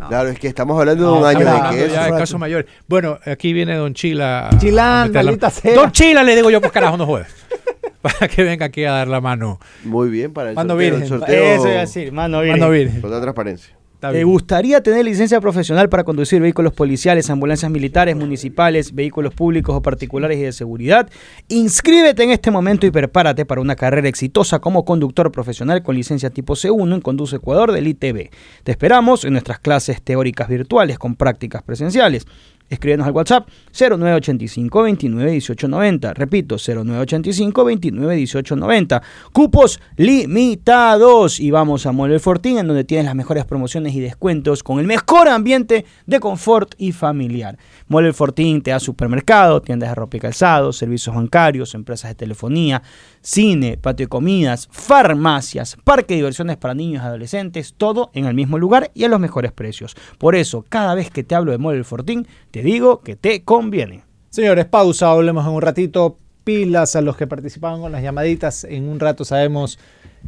Claro, 0.08 0.28
es 0.28 0.38
que 0.38 0.46
estamos 0.48 0.78
hablando 0.78 1.04
de 1.04 1.10
No, 1.10 1.18
un 1.20 1.24
año 1.26 1.38
de 1.40 1.70
que 1.70 1.88
ya 1.92 2.04
eso. 2.06 2.14
de 2.14 2.20
casos 2.20 2.38
mayores. 2.40 2.66
Bueno, 2.86 3.18
aquí 3.24 3.52
viene 3.52 3.74
Don 3.76 3.94
Chila. 3.94 4.48
a- 4.48 4.58
Chilán, 4.58 4.86
a 4.86 5.06
meter 5.06 5.14
la- 5.16 5.22
maldita 5.30 5.50
sea. 5.50 5.74
Don 5.74 5.90
Chila, 5.92 6.22
le 6.22 6.36
digo 6.36 6.50
yo, 6.50 6.60
pues 6.60 6.72
carajo, 6.72 6.96
no 6.96 7.06
jodas. 7.06 7.28
Para 8.02 8.28
que 8.28 8.44
venga 8.44 8.66
aquí 8.66 8.84
a 8.84 8.92
dar 8.92 9.08
la 9.08 9.20
mano. 9.20 9.58
Muy 9.84 10.08
bien 10.10 10.32
para 10.32 10.50
el 10.50 10.54
Mano 10.54 10.74
sorteo. 10.74 10.90
virgen. 10.90 11.02
el 11.02 11.08
sorteo 11.08 11.44
Eso 11.54 11.68
iba 11.68 11.76
a 11.78 11.80
decir, 11.80 12.12
mano. 12.12 12.40
bien. 12.42 12.58
Mano 12.58 12.70
virgen. 12.70 13.00
Con 13.00 13.10
la 13.10 13.20
transparencia. 13.20 13.74
¿Te 13.98 14.24
gustaría 14.24 14.82
tener 14.82 15.06
licencia 15.06 15.40
profesional 15.40 15.88
para 15.88 16.04
conducir 16.04 16.42
vehículos 16.42 16.74
policiales, 16.74 17.30
ambulancias 17.30 17.70
militares, 17.70 18.14
municipales, 18.14 18.94
vehículos 18.94 19.32
públicos 19.32 19.74
o 19.74 19.80
particulares 19.80 20.38
y 20.38 20.42
de 20.42 20.52
seguridad? 20.52 21.08
Inscríbete 21.48 22.22
en 22.22 22.30
este 22.30 22.50
momento 22.50 22.86
y 22.86 22.90
prepárate 22.90 23.46
para 23.46 23.62
una 23.62 23.74
carrera 23.74 24.06
exitosa 24.06 24.58
como 24.58 24.84
conductor 24.84 25.32
profesional 25.32 25.82
con 25.82 25.96
licencia 25.96 26.28
tipo 26.28 26.54
C1 26.54 26.94
en 26.94 27.00
Conduce 27.00 27.36
Ecuador 27.36 27.72
del 27.72 27.88
ITB. 27.88 28.28
Te 28.64 28.70
esperamos 28.70 29.24
en 29.24 29.32
nuestras 29.32 29.60
clases 29.60 30.02
teóricas 30.02 30.48
virtuales 30.48 30.98
con 30.98 31.16
prácticas 31.16 31.62
presenciales. 31.62 32.26
Escríbenos 32.68 33.06
al 33.06 33.12
WhatsApp 33.12 33.48
0985 33.72 34.82
29 34.82 35.30
18 35.30 35.68
90. 35.68 36.14
Repito, 36.14 36.56
0985 36.56 37.64
29 37.64 38.16
18 38.16 38.56
90. 38.56 39.02
Cupos 39.32 39.80
limitados. 39.96 41.38
Y 41.38 41.50
vamos 41.50 41.86
a 41.86 41.90
El 41.90 42.20
Fortín, 42.20 42.58
en 42.58 42.66
donde 42.66 42.84
tienes 42.84 43.06
las 43.06 43.14
mejores 43.14 43.44
promociones 43.44 43.94
y 43.94 44.00
descuentos 44.00 44.62
con 44.62 44.80
el 44.80 44.86
mejor 44.86 45.28
ambiente 45.28 45.84
de 46.06 46.20
confort 46.20 46.74
y 46.78 46.92
familiar. 46.92 47.58
El 47.88 48.14
Fortín 48.14 48.62
te 48.62 48.70
da 48.72 48.80
supermercado, 48.80 49.62
tiendas 49.62 49.90
de 49.90 49.94
ropa 49.94 50.16
y 50.16 50.20
calzado, 50.20 50.72
servicios 50.72 51.14
bancarios, 51.14 51.74
empresas 51.74 52.10
de 52.10 52.14
telefonía, 52.14 52.82
cine, 53.20 53.76
patio 53.76 54.04
de 54.04 54.08
comidas, 54.08 54.68
farmacias, 54.70 55.76
parque 55.84 56.14
de 56.14 56.18
diversiones 56.18 56.56
para 56.56 56.74
niños 56.74 57.02
y 57.02 57.06
adolescentes, 57.06 57.74
todo 57.76 58.10
en 58.12 58.26
el 58.26 58.34
mismo 58.34 58.58
lugar 58.58 58.90
y 58.94 59.04
a 59.04 59.08
los 59.08 59.20
mejores 59.20 59.52
precios. 59.52 59.96
Por 60.18 60.34
eso, 60.34 60.64
cada 60.68 60.94
vez 60.94 61.10
que 61.10 61.24
te 61.24 61.34
hablo 61.34 61.56
de 61.56 61.76
El 61.76 61.84
Fortín, 61.84 62.26
te 62.56 62.62
digo 62.62 63.02
que 63.02 63.16
te 63.16 63.44
conviene. 63.44 64.02
Señores, 64.30 64.64
pausa, 64.64 65.10
hablemos 65.10 65.44
en 65.44 65.52
un 65.52 65.60
ratito. 65.60 66.18
Pilas 66.42 66.96
a 66.96 67.02
los 67.02 67.14
que 67.14 67.26
participaban 67.26 67.82
con 67.82 67.92
las 67.92 68.02
llamaditas. 68.02 68.64
En 68.64 68.88
un 68.88 68.98
rato 68.98 69.26
sabemos 69.26 69.78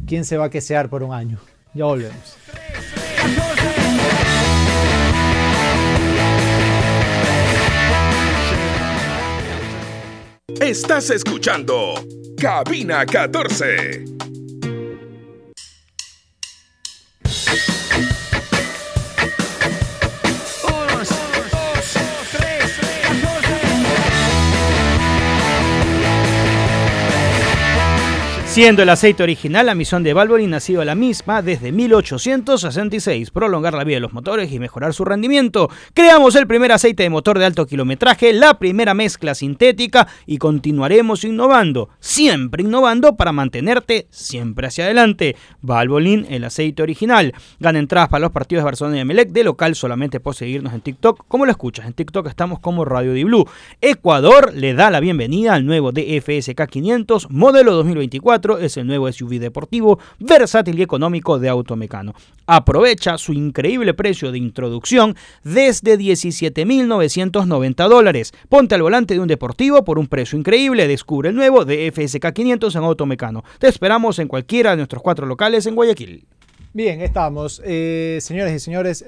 quién 0.05 0.23
se 0.25 0.37
va 0.37 0.45
a 0.45 0.49
quesear 0.51 0.91
por 0.91 1.01
un 1.01 1.11
año. 1.11 1.39
Ya 1.73 1.85
volvemos. 1.85 2.37
Estás 10.61 11.09
escuchando 11.09 11.95
Cabina 12.37 13.07
14. 13.07 14.18
Siendo 28.49 28.81
el 28.81 28.89
aceite 28.89 29.21
original 29.21 29.67
la 29.67 29.75
misión 29.75 30.01
de 30.01 30.11
Valvoline 30.11 30.55
ha 30.55 30.59
sido 30.59 30.83
la 30.83 30.95
misma 30.95 31.43
desde 31.43 31.71
1866, 31.71 33.29
prolongar 33.29 33.75
la 33.75 33.83
vida 33.83 33.97
de 33.97 34.01
los 34.01 34.11
motores 34.11 34.51
y 34.51 34.57
mejorar 34.57 34.95
su 34.95 35.05
rendimiento. 35.05 35.69
Creamos 35.93 36.35
el 36.35 36.47
primer 36.47 36.71
aceite 36.71 37.03
de 37.03 37.11
motor 37.11 37.37
de 37.37 37.45
alto 37.45 37.67
kilometraje, 37.67 38.33
la 38.33 38.57
primera 38.57 38.95
mezcla 38.95 39.35
sintética 39.35 40.07
y 40.25 40.39
continuaremos 40.39 41.25
innovando, 41.25 41.89
siempre 41.99 42.63
innovando 42.63 43.15
para 43.15 43.31
mantenerte 43.31 44.07
siempre 44.09 44.65
hacia 44.65 44.85
adelante. 44.85 45.35
Valvoline, 45.61 46.25
el 46.31 46.43
aceite 46.43 46.81
original. 46.81 47.35
Gana 47.59 47.77
entradas 47.77 48.09
para 48.09 48.21
los 48.21 48.31
partidos 48.31 48.63
de 48.63 48.65
Barcelona 48.65 48.97
y 48.97 49.01
Emelec 49.01 49.29
de 49.29 49.43
local 49.43 49.75
solamente 49.75 50.19
por 50.19 50.33
seguirnos 50.33 50.73
en 50.73 50.81
TikTok. 50.81 51.23
como 51.27 51.45
lo 51.45 51.51
escuchas? 51.51 51.85
En 51.85 51.93
TikTok 51.93 52.25
estamos 52.27 52.59
como 52.59 52.83
Radio 52.83 53.13
Di 53.13 53.25
Blue. 53.25 53.47
Ecuador 53.79 54.51
le 54.55 54.73
da 54.73 54.89
la 54.89 54.99
bienvenida 54.99 55.53
al 55.53 55.67
nuevo 55.67 55.91
DFSK 55.91 56.65
500 56.67 57.29
modelo 57.29 57.75
2024 57.75 58.38
4 58.39 58.59
es 58.59 58.77
el 58.77 58.87
nuevo 58.87 59.11
SUV 59.11 59.37
deportivo, 59.39 59.99
versátil 60.17 60.79
y 60.79 60.81
económico 60.81 61.39
de 61.39 61.49
Automecano. 61.49 62.13
Aprovecha 62.45 63.17
su 63.17 63.33
increíble 63.33 63.93
precio 63.93 64.31
de 64.31 64.37
introducción 64.37 65.17
desde 65.43 65.99
17.990 65.99 67.89
dólares. 67.89 68.31
Ponte 68.47 68.75
al 68.75 68.81
volante 68.81 69.13
de 69.13 69.19
un 69.19 69.27
deportivo 69.27 69.83
por 69.83 69.99
un 69.99 70.07
precio 70.07 70.39
increíble. 70.39 70.87
Descubre 70.87 71.29
el 71.29 71.35
nuevo 71.35 71.65
de 71.65 71.91
FSK 71.91 72.31
500 72.31 72.75
en 72.75 72.83
Automecano. 72.83 73.43
Te 73.59 73.67
esperamos 73.67 74.19
en 74.19 74.29
cualquiera 74.29 74.71
de 74.71 74.77
nuestros 74.77 75.03
cuatro 75.03 75.25
locales 75.25 75.65
en 75.65 75.75
Guayaquil. 75.75 76.25
Bien, 76.71 77.01
estamos. 77.01 77.61
Eh, 77.65 78.19
señores 78.21 78.53
y 78.53 78.59
señores. 78.59 79.05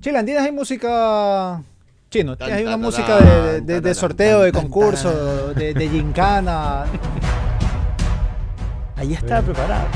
Chilan, 0.00 0.24
¿tienes 0.24 0.44
ahí 0.44 0.52
música 0.52 1.62
chino? 2.08 2.36
¿Tienes 2.36 2.56
ahí 2.56 2.64
una 2.64 2.78
música 2.78 3.18
de, 3.60 3.94
sorteo, 3.94 4.42
de 4.42 4.52
concurso, 4.52 5.52
de, 5.52 5.74
de 5.74 5.88
gincana? 5.88 6.86
Ahí 9.02 9.14
está 9.14 9.42
preparado. 9.42 9.88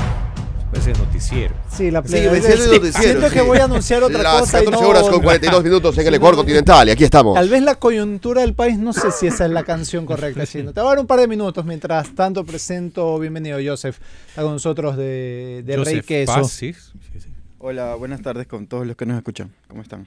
Ese 0.73 0.91
noticiero. 0.91 1.55
Sí, 1.71 1.89
la 1.89 2.01
Sí, 2.01 2.09
plena- 2.09 2.29
sí, 2.41 2.41
noticiero, 2.57 2.91
Siento 2.91 3.29
que 3.29 3.39
sí. 3.39 3.45
voy 3.45 3.57
a 3.59 3.63
anunciar 3.63 4.03
otra 4.03 4.21
Las 4.21 4.41
cosa. 4.41 4.61
y 4.61 4.65
14 4.65 4.83
no- 4.83 4.89
horas 4.89 5.03
con 5.03 5.21
42 5.21 5.63
minutos 5.63 5.97
en 5.97 6.07
el 6.07 6.11
Sí, 6.11 6.15
Ecuador 6.17 6.35
continental 6.35 6.89
y 6.89 6.91
aquí 6.91 7.05
estamos. 7.05 7.35
Tal 7.35 7.47
vez 7.47 7.61
la 7.61 7.75
coyuntura 7.75 8.41
del 8.41 8.53
país, 8.53 8.77
no 8.77 8.91
sé 8.91 9.11
si 9.13 9.27
esa 9.27 9.45
es 9.45 9.51
la 9.51 9.63
canción 9.63 10.05
correcta, 10.05 10.45
Chino. 10.45 10.73
Te 10.73 10.81
voy 10.81 10.87
a 10.87 10.89
dar 10.91 10.99
un 10.99 11.07
par 11.07 11.21
de 11.21 11.27
minutos 11.29 11.63
mientras 11.63 12.13
tanto 12.15 12.43
presento, 12.43 13.17
bienvenido 13.17 13.59
Joseph, 13.65 13.97
está 14.27 14.41
con 14.41 14.51
nosotros 14.51 14.97
de, 14.97 15.63
de 15.65 15.75
Rey 15.77 15.85
Joseph 15.85 16.05
Queso. 16.05 16.33
Paz, 16.33 16.51
sí, 16.51 16.73
sí, 16.73 17.19
sí. 17.21 17.29
Hola, 17.59 17.95
buenas 17.95 18.21
tardes 18.21 18.45
con 18.45 18.67
todos 18.67 18.85
los 18.85 18.97
que 18.97 19.05
nos 19.05 19.15
escuchan. 19.15 19.49
¿Cómo 19.69 19.83
están? 19.83 20.05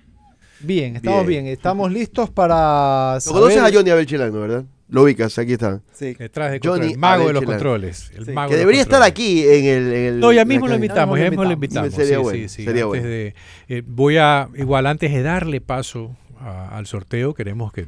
Bien, 0.60 0.96
estamos 0.96 1.26
bien. 1.26 1.44
Bien. 1.44 1.54
estamos 1.56 1.90
listos 1.90 2.28
para... 2.28 3.16
Lo 3.24 3.32
conoces 3.32 3.62
a 3.62 3.72
Johnny 3.72 3.88
Abel 3.88 4.04
Chilano, 4.04 4.38
¿verdad? 4.40 4.64
Lo 4.90 5.03
ubicas, 5.05 5.38
aquí 5.38 5.53
está. 5.53 5.81
Sí. 5.92 6.14
Detrás 6.14 6.50
de 6.53 6.59
Johnny 6.62 6.70
control, 6.81 6.92
el 6.92 6.98
mago 6.98 7.26
de 7.29 7.33
los 7.33 7.44
controles. 7.44 8.11
El 8.16 8.26
Sí, 8.26 8.33
mago 8.33 8.48
Que 8.48 8.55
de 8.57 8.61
debería 8.61 8.83
estar 8.83 9.03
aquí 9.03 9.42
en 9.44 9.64
el... 9.64 9.92
en 9.92 10.05
el- 10.14 10.20
No, 10.20 10.33
ya 10.33 10.44
mismo 10.44 10.66
lo 10.68 10.74
invitamos, 10.74 11.18
Ya 11.18 11.31
mismo 11.31 11.44
lo 11.44 11.53
invitamos. 11.53 11.87
invitamos. 11.88 11.94
Sería 12.09 12.16
sí, 12.18 12.22
bueno, 12.22 12.38
sí, 12.38 12.48
sí, 12.48 12.64
sería 12.64 12.83
antes 12.85 13.00
bueno. 13.03 13.07
de- 13.09 13.35
eh, 13.68 13.83
voy 13.87 14.16
a, 14.18 14.48
igual 14.57 14.87
antes 14.87 15.12
de 15.12 15.22
darle 15.22 15.61
paso 15.61 16.16
a- 16.40 16.76
al 16.76 16.87
sorteo, 16.87 17.35
queremos 17.35 17.72
que 17.72 17.87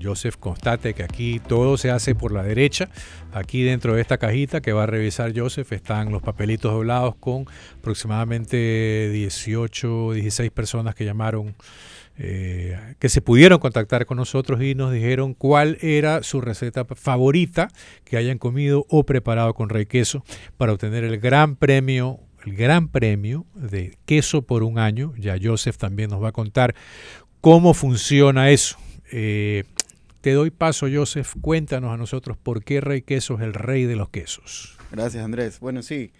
Joseph 0.00 0.36
constate 0.38 0.94
que 0.94 1.02
aquí 1.02 1.40
todo 1.40 1.76
se 1.76 1.90
hace 1.90 2.14
por 2.14 2.30
la 2.30 2.42
derecha. 2.44 2.88
Aquí 3.32 3.62
dentro 3.64 3.94
de 3.94 4.00
esta 4.02 4.18
cajita 4.18 4.60
que 4.60 4.72
va 4.72 4.84
a 4.84 4.86
revisar 4.86 5.32
Joseph 5.34 5.72
están 5.72 6.12
los 6.12 6.22
papelitos 6.22 6.70
doblados 6.72 7.16
con 7.16 7.46
aproximadamente 7.80 9.10
18, 9.12 10.12
16 10.12 10.50
personas 10.50 10.94
que 10.94 11.04
llamaron, 11.04 11.54
eh, 12.20 12.76
que 12.98 13.08
se 13.08 13.20
pudieron 13.20 13.60
contactar 13.60 14.04
con 14.04 14.16
nosotros 14.16 14.60
y 14.60 14.74
nos 14.74 14.92
dijeron 14.92 15.34
cuál 15.34 15.78
era 15.80 16.24
su 16.24 16.40
receta 16.40 16.84
favorita 16.84 17.68
que 18.04 18.16
hayan 18.16 18.38
comido 18.38 18.86
o 18.88 19.04
preparado 19.04 19.54
con 19.54 19.68
rey 19.68 19.86
queso 19.86 20.24
para 20.56 20.72
obtener 20.72 21.04
el 21.04 21.18
gran 21.20 21.54
premio, 21.54 22.18
el 22.44 22.56
gran 22.56 22.88
premio 22.88 23.46
de 23.54 23.96
queso 24.04 24.42
por 24.42 24.64
un 24.64 24.80
año. 24.80 25.14
Ya 25.16 25.36
Joseph 25.40 25.76
también 25.76 26.10
nos 26.10 26.20
va 26.20 26.30
a 26.30 26.32
contar 26.32 26.74
cómo 27.40 27.72
funciona 27.72 28.50
eso. 28.50 28.76
Eh, 29.12 29.62
te 30.20 30.32
doy 30.32 30.50
paso, 30.50 30.88
Joseph. 30.92 31.34
Cuéntanos 31.40 31.92
a 31.92 31.96
nosotros 31.96 32.36
por 32.36 32.64
qué 32.64 32.80
Rey 32.80 33.02
Queso 33.02 33.36
es 33.36 33.42
el 33.42 33.54
rey 33.54 33.84
de 33.84 33.94
los 33.94 34.08
quesos. 34.08 34.76
Gracias, 34.90 35.24
Andrés. 35.24 35.60
Bueno, 35.60 35.82
sí. 35.82 36.10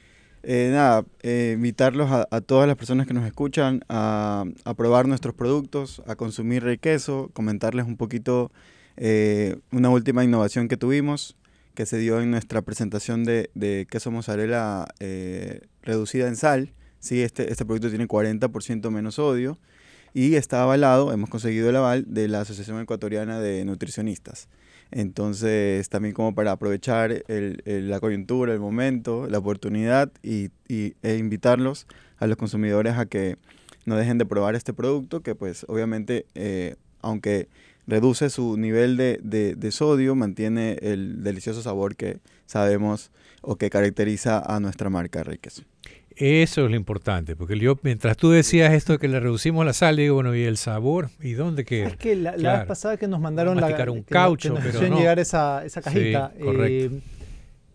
Eh, 0.51 0.71
nada, 0.73 1.05
eh, 1.21 1.53
invitarlos 1.57 2.11
a, 2.11 2.41
todas 2.41 2.67
las 2.67 2.75
personas 2.79 3.07
que 3.07 3.13
nos 3.13 3.27
escuchan 3.27 3.85
a, 3.91 4.47
probar 4.79 5.07
nuestros 5.07 5.35
productos, 5.35 6.03
a 6.07 6.17
consumir 6.17 6.65
rey 6.65 6.79
queso, 6.79 7.29
comentarles 7.35 7.85
un 7.85 7.99
poquito 7.99 8.51
eh, 8.97 9.59
una 9.73 9.91
última 9.91 10.25
innovación 10.25 10.69
que 10.69 10.79
tuvimos, 10.79 11.37
que 11.75 11.85
se 11.85 11.99
dio 11.99 12.23
en 12.23 12.31
nuestra 12.31 12.63
presentación 12.63 13.25
de, 13.25 13.51
de 13.53 13.87
queso 13.91 14.11
mozzarella 14.11 14.87
eh, 15.01 15.67
reducida 15.83 16.29
en 16.29 16.37
sal. 16.37 16.73
Sí, 16.99 17.21
este, 17.21 17.53
este 17.53 17.67
producto 17.67 17.91
tiene 17.91 18.09
40% 18.09 18.91
menos 18.91 19.17
sodio 19.17 19.59
y 20.15 20.37
está 20.37 20.63
avalado, 20.63 21.13
hemos 21.13 21.29
conseguido 21.29 21.69
el 21.69 21.77
aval 21.77 22.07
de 22.09 22.27
la 22.27 22.41
Asociación 22.41 22.81
Ecuatoriana 22.81 23.39
de 23.39 23.67
Nutricionistas. 23.67 24.49
Entonces, 24.91 25.89
también 25.89 26.15
como 26.15 26.35
para 26.35 26.53
aprovechar 26.53 27.25
el- 27.29 27.63
la 27.91 28.01
coyuntura, 28.01 28.53
el 28.53 28.61
momento, 28.61 29.27
la 29.29 29.39
oportunidad 29.39 30.11
y, 30.23 30.51
e 30.69 31.17
invitarlos 31.17 31.87
a 32.19 32.27
los 32.27 32.37
consumidores 32.37 32.97
a 32.97 33.07
que 33.07 33.37
no 33.85 33.97
dejen 33.97 34.19
de 34.19 34.27
probar 34.27 34.55
este 34.55 34.73
producto, 34.73 35.21
que 35.23 35.35
pues 35.35 35.65
obviamente, 35.69 36.27
eh, 36.35 36.77
aunque 37.01 37.49
reduce 37.87 38.29
su 38.29 38.57
nivel 38.59 38.97
de, 38.97 39.69
sodio, 39.73 40.15
mantiene 40.15 40.79
el 40.83 41.23
delicioso 41.23 41.63
sabor 41.63 41.97
que 41.97 42.19
sabemos 42.47 43.11
o 43.41 43.57
que 43.57 43.71
caracteriza 43.71 44.41
a 44.41 44.61
nuestra 44.61 44.91
marca 44.91 45.23
Rey 45.23 45.39
Queso. 45.39 45.63
Eso 46.21 46.65
es 46.65 46.71
lo 46.71 46.77
importante, 46.77 47.37
porque 47.37 47.57
yo, 47.59 47.79
mientras 47.83 48.17
tú 48.17 48.31
decías 48.31 48.73
esto 48.73 48.93
de 48.95 48.99
que 48.99 49.07
le 49.07 49.21
reducimos 49.21 49.65
la 49.65 49.73
sal, 49.73 49.97
digo, 49.97 50.17
bueno, 50.17 50.35
¿y 50.35 50.43
el 50.43 50.57
sabor? 50.57 51.11
¿Y 51.23 51.33
dónde 51.35 51.65
queda? 51.65 51.87
Es 51.89 51.97
que 51.97 52.17
la, 52.17 52.33
la 52.33 52.37
Claro. 52.39 52.59
vez 52.59 52.67
pasada 52.69 52.97
que 52.97 53.07
nos 53.07 53.21
mandaron 53.21 53.57
la, 53.61 53.67
un 53.91 54.03
que 54.03 54.13
caucho, 54.13 54.55
que 54.55 54.61
nos 54.61 54.75
pero 54.75 54.89
no. 54.89 54.99
llegar 54.99 55.19
esa, 55.21 55.65
esa 55.65 55.81
Sí, 55.81 55.85
cajita. 55.85 56.33
correcto. 56.43 56.97
eh, 56.97 57.01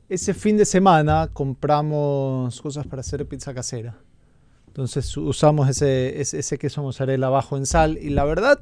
ese 0.09 0.33
fin 0.33 0.57
de 0.57 0.65
semana 0.65 1.29
compramos 1.31 2.61
cosas 2.61 2.85
para 2.85 2.99
hacer 2.99 3.25
pizza 3.25 3.53
casera. 3.53 3.95
Entonces 4.67 5.15
usamos 5.17 5.69
ese, 5.69 6.19
ese, 6.19 6.39
ese 6.39 6.57
queso 6.57 6.81
mozzarella 6.83 7.29
bajo 7.29 7.57
en 7.57 7.65
sal 7.65 7.97
y 8.01 8.09
la 8.09 8.25
verdad, 8.25 8.59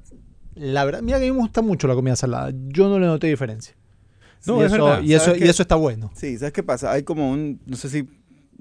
la 0.56 0.86
verdad, 0.86 1.02
mira 1.02 1.17
que 1.20 1.26
a 1.26 1.28
mí 1.30 1.34
me 1.36 1.41
gusta 1.41 1.62
mucho 1.62 1.88
la 1.88 1.96
comida 1.96 2.15
salada. 2.15 2.52
Yo 2.67 2.88
no 2.89 3.00
le 3.00 3.08
noté 3.08 3.28
diferencia. 3.28 3.76
No, 4.46 4.62
y, 4.62 4.65
es 4.65 4.74
eso, 4.74 4.86
verdad. 4.86 5.02
y, 5.04 5.13
eso, 5.13 5.26
¿Sabes 5.26 5.41
y 5.41 5.44
eso 5.46 5.62
está 5.62 5.76
bueno. 5.76 6.12
Sí, 6.15 6.38
¿sabes 6.38 6.52
qué 6.54 6.63
pasa? 6.63 6.91
Hay 6.91 7.04
como 7.04 7.32
un, 7.32 7.60
no 7.65 7.78
sé 7.78 7.89
si 7.89 8.08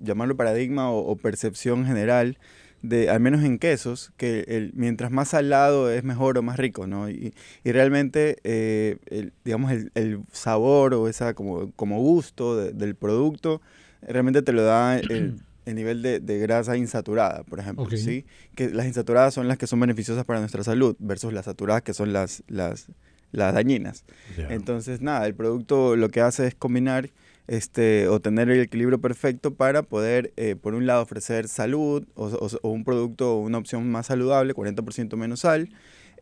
llamarlo 0.00 0.36
paradigma 0.36 0.90
o, 0.90 0.98
o 1.06 1.16
percepción 1.16 1.86
general, 1.86 2.38
de, 2.82 3.10
al 3.10 3.20
menos 3.20 3.44
en 3.44 3.58
quesos, 3.58 4.10
que 4.16 4.44
el, 4.48 4.72
mientras 4.74 5.10
más 5.10 5.28
salado 5.28 5.90
es 5.90 6.02
mejor 6.02 6.38
o 6.38 6.42
más 6.42 6.56
rico, 6.58 6.86
¿no? 6.86 7.10
Y, 7.10 7.34
y 7.62 7.72
realmente, 7.72 8.38
eh, 8.42 8.96
el, 9.06 9.32
digamos, 9.44 9.70
el, 9.70 9.90
el 9.94 10.20
sabor 10.32 10.94
o 10.94 11.06
esa 11.06 11.34
como, 11.34 11.70
como 11.72 12.00
gusto 12.00 12.56
de- 12.56 12.72
del 12.72 12.94
producto, 12.94 13.60
realmente 14.00 14.40
te 14.40 14.52
lo 14.52 14.62
da 14.64 14.98
el, 14.98 15.10
el 15.66 15.74
nivel 15.74 16.00
de, 16.00 16.20
de 16.20 16.38
grasa 16.38 16.76
insaturada, 16.78 17.42
por 17.44 17.60
ejemplo. 17.60 17.84
¿sí? 17.98 18.24
Que 18.54 18.70
las 18.70 18.86
insaturadas 18.86 19.34
son 19.34 19.46
las 19.46 19.58
que 19.58 19.66
son 19.66 19.78
beneficiosas 19.78 20.24
para 20.24 20.40
nuestra 20.40 20.64
salud, 20.64 20.96
versus 20.98 21.34
las 21.34 21.44
saturadas 21.44 21.82
que 21.82 21.92
son 21.92 22.14
las, 22.14 22.42
las, 22.48 22.86
las 23.30 23.52
dañinas. 23.52 24.04
Entonces, 24.48 25.02
nada, 25.02 25.26
el 25.26 25.34
producto 25.34 25.96
lo 25.96 26.08
que 26.08 26.22
hace 26.22 26.46
es 26.46 26.54
combinar 26.54 27.10
este, 27.50 28.06
o 28.06 28.20
tener 28.20 28.48
el 28.48 28.60
equilibrio 28.60 29.00
perfecto 29.00 29.52
para 29.54 29.82
poder, 29.82 30.32
eh, 30.36 30.54
por 30.54 30.74
un 30.74 30.86
lado, 30.86 31.02
ofrecer 31.02 31.48
salud 31.48 32.04
o, 32.14 32.26
o- 32.26 32.48
o 32.62 32.68
un 32.70 32.84
producto 32.84 33.34
o 33.34 33.40
una 33.40 33.58
opción 33.58 33.90
más 33.90 34.06
saludable, 34.06 34.54
40% 34.54 35.16
menos 35.16 35.40
sal, 35.40 35.68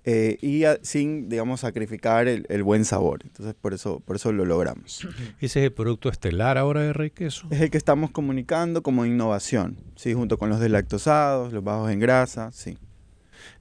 eh, 0.05 0.39
y 0.41 0.65
a- 0.65 0.79
sin, 0.83 1.29
digamos, 1.29 1.61
sacrificar 1.61 2.29
el, 2.29 2.47
el 2.49 2.63
buen 2.63 2.87
sabor. 2.87 3.21
Entonces, 3.25 3.55
por 3.61 3.75
eso, 3.75 4.01
por 4.01 4.17
eso 4.17 4.33
lo 4.33 4.47
logramos. 4.47 5.07
Ese 5.39 5.61
es 5.61 5.65
el 5.67 5.73
producto 5.73 6.09
estelar 6.09 6.57
ahora 6.57 6.81
de 6.81 6.95
Rey 6.95 7.11
Queso. 7.11 7.47
Es 7.51 7.61
el 7.61 7.71
que 7.71 7.77
estamos 7.77 8.11
comunicando 8.11 8.83
como 8.83 9.05
innovación, 9.05 9.77
¿sí? 9.97 10.15
Junto 10.15 10.39
con 10.39 10.49
los 10.49 10.61
deslactosados, 10.61 11.53
los 11.53 11.63
bajos 11.63 11.91
en 11.91 12.01
grasa, 12.01 12.51
sí. 12.53 12.79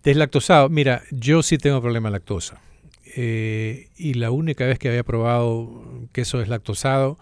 Deslactosado. 0.03 0.69
Mira, 0.69 1.01
yo 1.11 1.43
sí 1.43 1.57
tengo 1.57 1.81
problema 1.81 2.07
de 2.09 2.13
lactosa. 2.13 2.61
Eh, 3.19 3.89
y 3.97 4.13
la 4.13 4.29
única 4.29 4.65
vez 4.67 4.77
que 4.77 4.89
había 4.89 5.03
probado 5.03 6.07
queso 6.11 6.37
deslactosado 6.37 7.17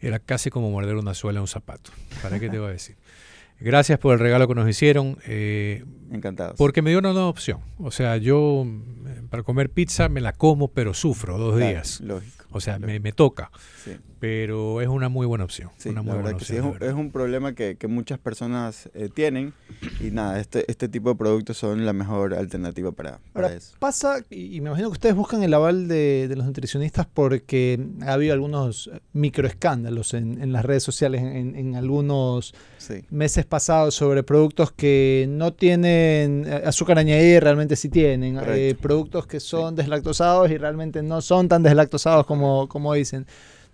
era 0.00 0.20
casi 0.20 0.48
como 0.48 0.70
morder 0.70 0.94
una 0.94 1.12
suela 1.14 1.38
de 1.38 1.42
un 1.42 1.48
zapato. 1.48 1.90
¿Para 2.22 2.38
qué 2.38 2.48
te 2.48 2.58
voy 2.60 2.68
a 2.68 2.72
decir? 2.72 2.96
Gracias 3.60 3.98
por 3.98 4.14
el 4.14 4.20
regalo 4.20 4.46
que 4.48 4.54
nos 4.54 4.68
hicieron. 4.68 5.18
eh, 5.26 5.84
Encantados. 6.12 6.56
porque 6.56 6.82
me 6.82 6.90
dio 6.90 7.00
una 7.00 7.12
nueva 7.12 7.28
opción. 7.28 7.58
O 7.78 7.90
sea, 7.90 8.16
yo 8.16 8.64
eh, 9.06 9.22
para 9.28 9.42
comer 9.42 9.70
pizza 9.70 10.08
me 10.08 10.20
la 10.20 10.32
como, 10.32 10.68
pero 10.68 10.94
sufro 10.94 11.36
dos 11.36 11.56
Claro, 11.56 11.70
días. 11.72 12.00
Lógico. 12.00 12.44
O 12.52 12.60
sea, 12.60 12.78
me, 12.78 13.00
me 13.00 13.12
toca. 13.12 13.50
Sí. 13.84 13.96
Pero 14.20 14.80
es 14.82 14.88
una 14.88 15.08
muy 15.08 15.26
buena 15.26 15.44
opción. 15.44 15.70
Sí, 15.78 15.88
una 15.88 16.00
la 16.00 16.02
muy 16.02 16.12
verdad 16.18 16.22
buena 16.24 16.38
que 16.38 16.44
sí, 16.44 16.52
opción. 16.52 16.58
es 16.58 16.66
un, 16.66 16.72
verdad. 16.74 16.88
es 16.90 16.94
un 16.94 17.10
problema 17.10 17.54
que, 17.54 17.76
que 17.76 17.88
muchas 17.88 18.18
personas 18.18 18.88
eh, 18.94 19.08
tienen 19.12 19.54
y 19.98 20.10
nada, 20.10 20.38
este, 20.38 20.70
este 20.70 20.88
tipo 20.88 21.08
de 21.08 21.14
productos 21.16 21.56
son 21.56 21.84
la 21.86 21.92
mejor 21.94 22.34
alternativa 22.34 22.92
para, 22.92 23.18
para 23.32 23.46
Ahora, 23.48 23.56
eso. 23.56 23.74
pasa, 23.78 24.18
y 24.30 24.56
y 24.56 24.60
me 24.60 24.68
imagino 24.68 24.88
que 24.90 24.92
ustedes 24.92 25.14
buscan 25.14 25.42
el 25.42 25.54
aval 25.54 25.88
de, 25.88 26.26
de 26.28 26.36
los 26.36 26.44
nutricionistas 26.46 27.06
porque 27.06 27.80
ha 28.02 28.12
habido 28.12 28.34
algunos 28.34 28.90
microescándalos 29.12 30.12
en, 30.14 30.42
en 30.42 30.52
las 30.52 30.64
redes 30.64 30.82
sociales 30.82 31.22
en, 31.22 31.56
en 31.56 31.74
algunos 31.76 32.54
Sí, 32.78 33.04
meses 33.10 33.46
pasados 33.46 33.94
sobre 33.94 34.22
productos 34.22 34.70
que 34.72 35.26
no 35.30 35.52
tienen 35.54 36.44
eh, 36.46 36.62
azúcar 36.66 36.98
añadida 36.98 37.36
y 37.36 37.40
realmente 37.40 37.74
sí 37.76 37.88
tienen. 37.88 38.38
Eh, 38.48 38.74
productos 38.80 39.26
que 39.26 39.40
son 39.40 39.74
deslactosados 39.76 40.50
y 40.50 40.58
realmente 40.58 41.02
no 41.02 41.20
son 41.22 41.48
tan 41.48 41.62
deslactosados 41.62 42.26
como, 42.26 42.68
como 42.68 42.92
dicen. 42.92 43.26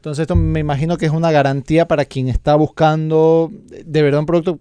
Entonces 0.07 0.23
esto 0.23 0.37
me 0.37 0.61
imagino 0.61 0.97
que 0.99 1.07
es 1.07 1.11
una 1.11 1.33
garantía 1.33 1.89
para 1.89 2.05
quien 2.05 2.29
está 2.29 2.55
buscando 2.55 3.51
de 3.85 4.03
verdad 4.03 4.21
un 4.21 4.27
producto 4.27 4.61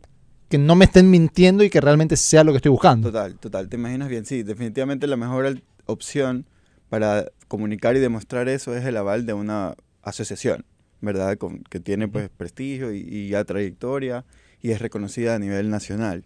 que 0.50 0.58
no 0.58 0.76
me 0.76 0.86
estén 0.86 1.08
mintiendo 1.08 1.64
y 1.64 1.70
que 1.70 1.80
realmente 1.82 2.18
sea 2.18 2.44
lo 2.44 2.52
que 2.52 2.56
estoy 2.56 2.72
buscando. 2.72 3.10
total, 3.12 3.38
total. 3.38 3.70
¿Te 3.70 3.76
imaginas 3.76 4.10
bien? 4.10 4.26
Sí, 4.26 4.42
definitivamente 4.42 5.06
la 5.06 5.18
mejor 5.18 5.62
opción 5.86 6.48
para 6.90 7.26
comunicar 7.48 7.96
y 7.96 8.00
demostrar 8.00 8.50
eso 8.50 8.76
es 8.76 8.86
el 8.86 8.98
aval 8.98 9.28
de 9.28 9.34
una 9.34 9.76
asociación. 10.02 10.66
¿verdad? 11.00 11.38
Con, 11.38 11.60
que 11.60 11.80
tiene 11.80 12.08
pues 12.08 12.28
prestigio 12.36 12.92
y, 12.92 13.02
y 13.08 13.30
ya 13.30 13.44
trayectoria 13.44 14.26
y 14.64 14.72
es 14.72 14.82
reconocida 14.82 15.36
a 15.36 15.38
nivel 15.38 15.70
nacional. 15.70 16.24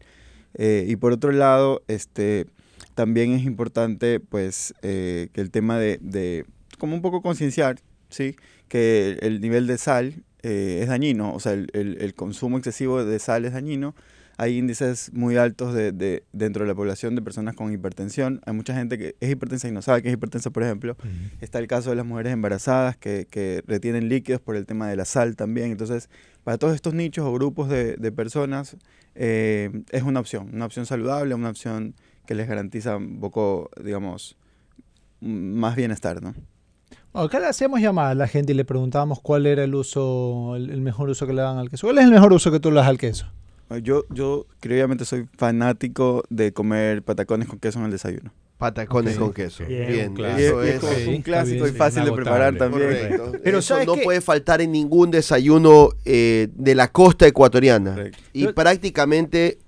Eh, 0.53 0.86
y 0.88 0.95
por 0.95 1.11
otro 1.11 1.34
lado, 1.34 1.84
este, 1.89 2.45
también 2.95 3.34
es 3.34 3.43
importante 3.43 4.22
pues 4.22 4.74
eh, 4.82 5.28
que 5.34 5.41
el 5.41 5.51
tema 5.51 5.78
de, 5.78 5.99
de 6.01 6.45
como 6.78 6.95
un 6.95 7.01
poco 7.01 7.22
concienciar, 7.22 7.82
¿sí? 8.07 8.38
Que 8.70 9.17
el 9.22 9.41
nivel 9.41 9.67
de 9.67 9.78
sal 9.78 10.24
eh, 10.43 10.80
es 10.82 10.88
dañino, 10.88 11.34
o 11.34 11.39
sea, 11.41 11.51
el, 11.53 11.67
el- 11.74 11.97
el 12.01 12.13
consumo 12.13 12.57
excesivo 12.57 13.03
de 13.03 13.20
sal 13.20 13.43
es 13.45 13.51
dañino. 13.53 13.93
Hay 14.38 14.57
índices 14.57 15.11
muy 15.11 15.36
altos 15.36 15.74
de, 15.74 15.91
de- 15.91 16.24
dentro 16.32 16.63
de 16.63 16.70
la 16.70 16.76
población 16.76 17.13
de 17.13 17.22
personas 17.22 17.55
con 17.55 17.74
hipertensión. 17.74 18.39
Hay 18.45 18.53
mucha 18.53 18.74
gente 18.74 18.97
que 18.97 19.15
es 19.20 19.30
hipertensa 19.30 19.67
y 19.67 19.74
no 19.74 19.82
sabe 19.82 20.01
que 20.01 20.07
es 20.07 20.13
hipertensa, 20.13 20.49
por 20.49 20.63
ejemplo. 20.63 20.95
Está 21.41 21.59
el 21.59 21.67
caso 21.67 21.89
de 21.89 21.97
las 21.97 22.05
mujeres 22.05 22.32
embarazadas 22.32 22.95
que, 22.95 23.28
que 23.30 23.63
retienen 23.67 24.07
líquidos 24.07 24.39
por 24.39 24.55
el 24.55 24.65
tema 24.65 24.88
de 24.88 24.95
la 24.95 25.03
sal 25.03 25.36
también. 25.36 25.72
Entonces, 25.72 26.09
para 26.45 26.57
todos 26.57 26.74
estos 26.74 26.93
nichos 26.93 27.26
o 27.26 27.34
grupos 27.34 27.67
de, 27.67 27.97
de 27.97 28.11
personas, 28.13 28.78
eh, 29.15 29.72
es 29.91 30.03
una 30.03 30.22
opción, 30.22 30.51
una 30.53 30.65
opción 30.67 30.86
saludable, 30.86 31.36
una 31.36 31.49
opción 31.49 31.95
que 32.26 32.34
les 32.34 32.47
garantiza 32.47 32.95
un 32.95 33.20
poco, 33.20 33.70
digamos, 33.84 34.38
más 35.20 35.76
bienestar, 35.76 36.22
¿no? 36.22 36.34
Acá 37.14 37.39
le 37.39 37.47
hacíamos 37.47 37.80
llamar 37.82 38.12
a 38.12 38.16
la 38.16 38.28
gente 38.28 38.53
y 38.53 38.55
le 38.55 38.66
preguntábamos 38.66 39.20
cuál 39.20 39.45
era 39.45 39.64
el 39.64 39.74
uso, 39.74 40.55
el, 40.55 40.70
el 40.70 40.82
mejor 40.82 41.10
uso 41.10 41.26
que 41.26 41.34
le 41.34 41.41
dan 41.41 41.57
al 41.57 41.70
queso. 41.70 41.88
¿Cuál 41.88 41.97
es 41.97 42.05
el 42.05 42.12
mejor 42.12 42.34
uso 42.34 42.51
que 42.51 42.60
tú 42.60 42.70
le 42.70 42.78
das 42.78 42.88
al 42.88 42.97
queso? 42.97 43.26
Yo, 43.84 44.05
yo, 44.10 44.47
obviamente, 44.66 45.05
soy 45.05 45.28
fanático 45.38 46.24
de 46.30 46.53
comer 46.53 47.03
patacones 47.03 47.47
con 47.47 47.60
queso 47.60 47.78
en 47.80 47.86
el 47.86 47.91
desayuno. 47.91 48.32
Patacones 48.57 49.18
con 49.18 49.32
queso. 49.32 49.64
Bien. 49.66 50.14
Bien, 50.14 50.28
es, 50.38 50.84
es 50.84 51.07
un 51.07 51.22
clásico 51.22 51.64
bien, 51.64 51.76
y 51.76 51.78
fácil 51.78 52.03
de 52.03 52.12
preparar 52.12 52.57
también. 52.57 52.89
Correcto. 52.89 53.32
Pero 53.43 53.60
Eso 53.60 53.76
¿sabes 53.76 53.88
no 53.88 53.93
qué? 53.93 54.01
puede 54.01 54.22
faltar 54.22 54.60
en 54.62 54.72
ningún 54.72 55.12
desayuno 55.12 55.89
eh, 56.03 56.49
de 56.53 56.76
la 56.76 56.89
costa 56.89 57.26
ecuatoriana. 57.26 57.91
Correcto. 57.91 58.20
Y 58.34 58.47
prácticamente 58.47 59.60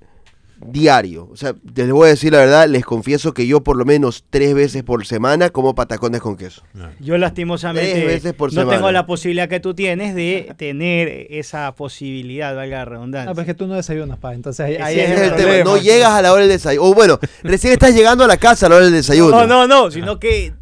diario. 0.65 1.27
O 1.31 1.35
sea, 1.35 1.55
les 1.75 1.91
voy 1.91 2.07
a 2.07 2.09
decir 2.11 2.33
la 2.33 2.39
verdad, 2.39 2.67
les 2.67 2.85
confieso 2.85 3.33
que 3.33 3.47
yo 3.47 3.61
por 3.61 3.77
lo 3.77 3.85
menos 3.85 4.23
tres 4.29 4.53
veces 4.53 4.83
por 4.83 5.05
semana 5.05 5.49
como 5.49 5.75
patacones 5.75 6.21
con 6.21 6.37
queso. 6.37 6.63
Yo 6.99 7.17
lastimosamente 7.17 7.91
Tres 7.91 8.05
veces 8.05 8.33
por 8.33 8.53
no 8.53 8.61
semana. 8.61 8.77
tengo 8.77 8.91
la 8.91 9.05
posibilidad 9.05 9.49
que 9.49 9.59
tú 9.59 9.73
tienes 9.73 10.15
de 10.15 10.53
tener 10.57 11.27
esa 11.29 11.73
posibilidad, 11.75 12.55
valga 12.55 12.79
la 12.79 12.85
redundancia. 12.85 13.29
No, 13.29 13.35
pero 13.35 13.41
es 13.41 13.47
que 13.47 13.53
tú 13.53 13.67
no 13.67 13.75
desayunas, 13.75 14.17
pa. 14.17 14.33
Entonces 14.33 14.65
ahí, 14.65 14.75
ahí 14.75 14.99
es 14.99 15.11
el 15.11 15.21
el 15.31 15.35
tema. 15.35 15.63
No 15.63 15.77
llegas 15.77 16.11
a 16.11 16.21
la 16.21 16.31
hora 16.31 16.41
del 16.41 16.49
desayuno. 16.51 16.87
O 16.87 16.93
bueno, 16.93 17.19
recién 17.43 17.73
estás 17.73 17.93
llegando 17.93 18.23
a 18.23 18.27
la 18.27 18.37
casa 18.37 18.65
a 18.65 18.69
la 18.69 18.75
hora 18.75 18.85
del 18.85 18.93
desayuno. 18.93 19.31
No, 19.31 19.47
no, 19.47 19.67
no, 19.67 19.91
sino 19.91 20.19
que 20.19 20.53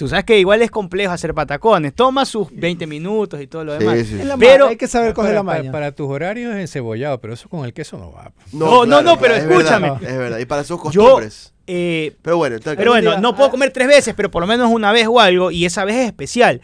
tú 0.00 0.08
sabes 0.08 0.24
que 0.24 0.38
igual 0.38 0.62
es 0.62 0.70
complejo 0.70 1.12
hacer 1.12 1.34
patacones. 1.34 1.94
Toma 1.94 2.24
sus 2.24 2.48
20 2.50 2.86
minutos 2.86 3.40
y 3.40 3.46
todo 3.46 3.64
lo 3.64 3.74
Sí, 3.78 3.84
demás. 3.84 4.06
sí. 4.06 4.18
La 4.24 4.36
Pero- 4.38 4.68
hay 4.68 4.76
que 4.76 4.88
saber 4.88 5.12
coger 5.14 5.34
la 5.34 5.42
maña. 5.42 5.70
para 5.70 5.92
tus 5.92 6.08
horarios 6.08 6.54
es 6.54 6.60
encebollado, 6.62 7.20
pero 7.20 7.34
eso 7.34 7.48
con 7.48 7.64
el 7.66 7.72
queso 7.74 7.98
no 7.98 8.10
va. 8.12 8.32
No, 8.52 8.86
no, 8.86 9.02
no, 9.02 9.18
pero 9.18 9.34
es 9.34 9.44
escúchame. 9.44 9.90
verdad, 9.90 10.10
es 10.10 10.18
verdad. 10.18 10.38
Y 10.38 10.46
para 10.46 10.64
sus 10.64 10.78
Yo, 10.78 11.02
costumbres. 11.04 11.52
eh, 11.66 12.16
pero 12.22 12.38
bueno, 12.38 12.56
pero 12.64 12.90
bueno, 12.92 13.10
día- 13.12 13.20
no 13.20 13.36
puedo 13.36 13.50
comer 13.50 13.70
tres 13.72 13.88
veces, 13.88 14.14
pero 14.16 14.30
por 14.30 14.40
lo 14.40 14.46
menos 14.46 14.70
una 14.72 14.90
vez 14.90 15.06
o 15.06 15.20
algo, 15.20 15.50
y 15.50 15.66
esa 15.66 15.84
vez 15.84 15.96
es 15.96 16.06
especial. 16.06 16.62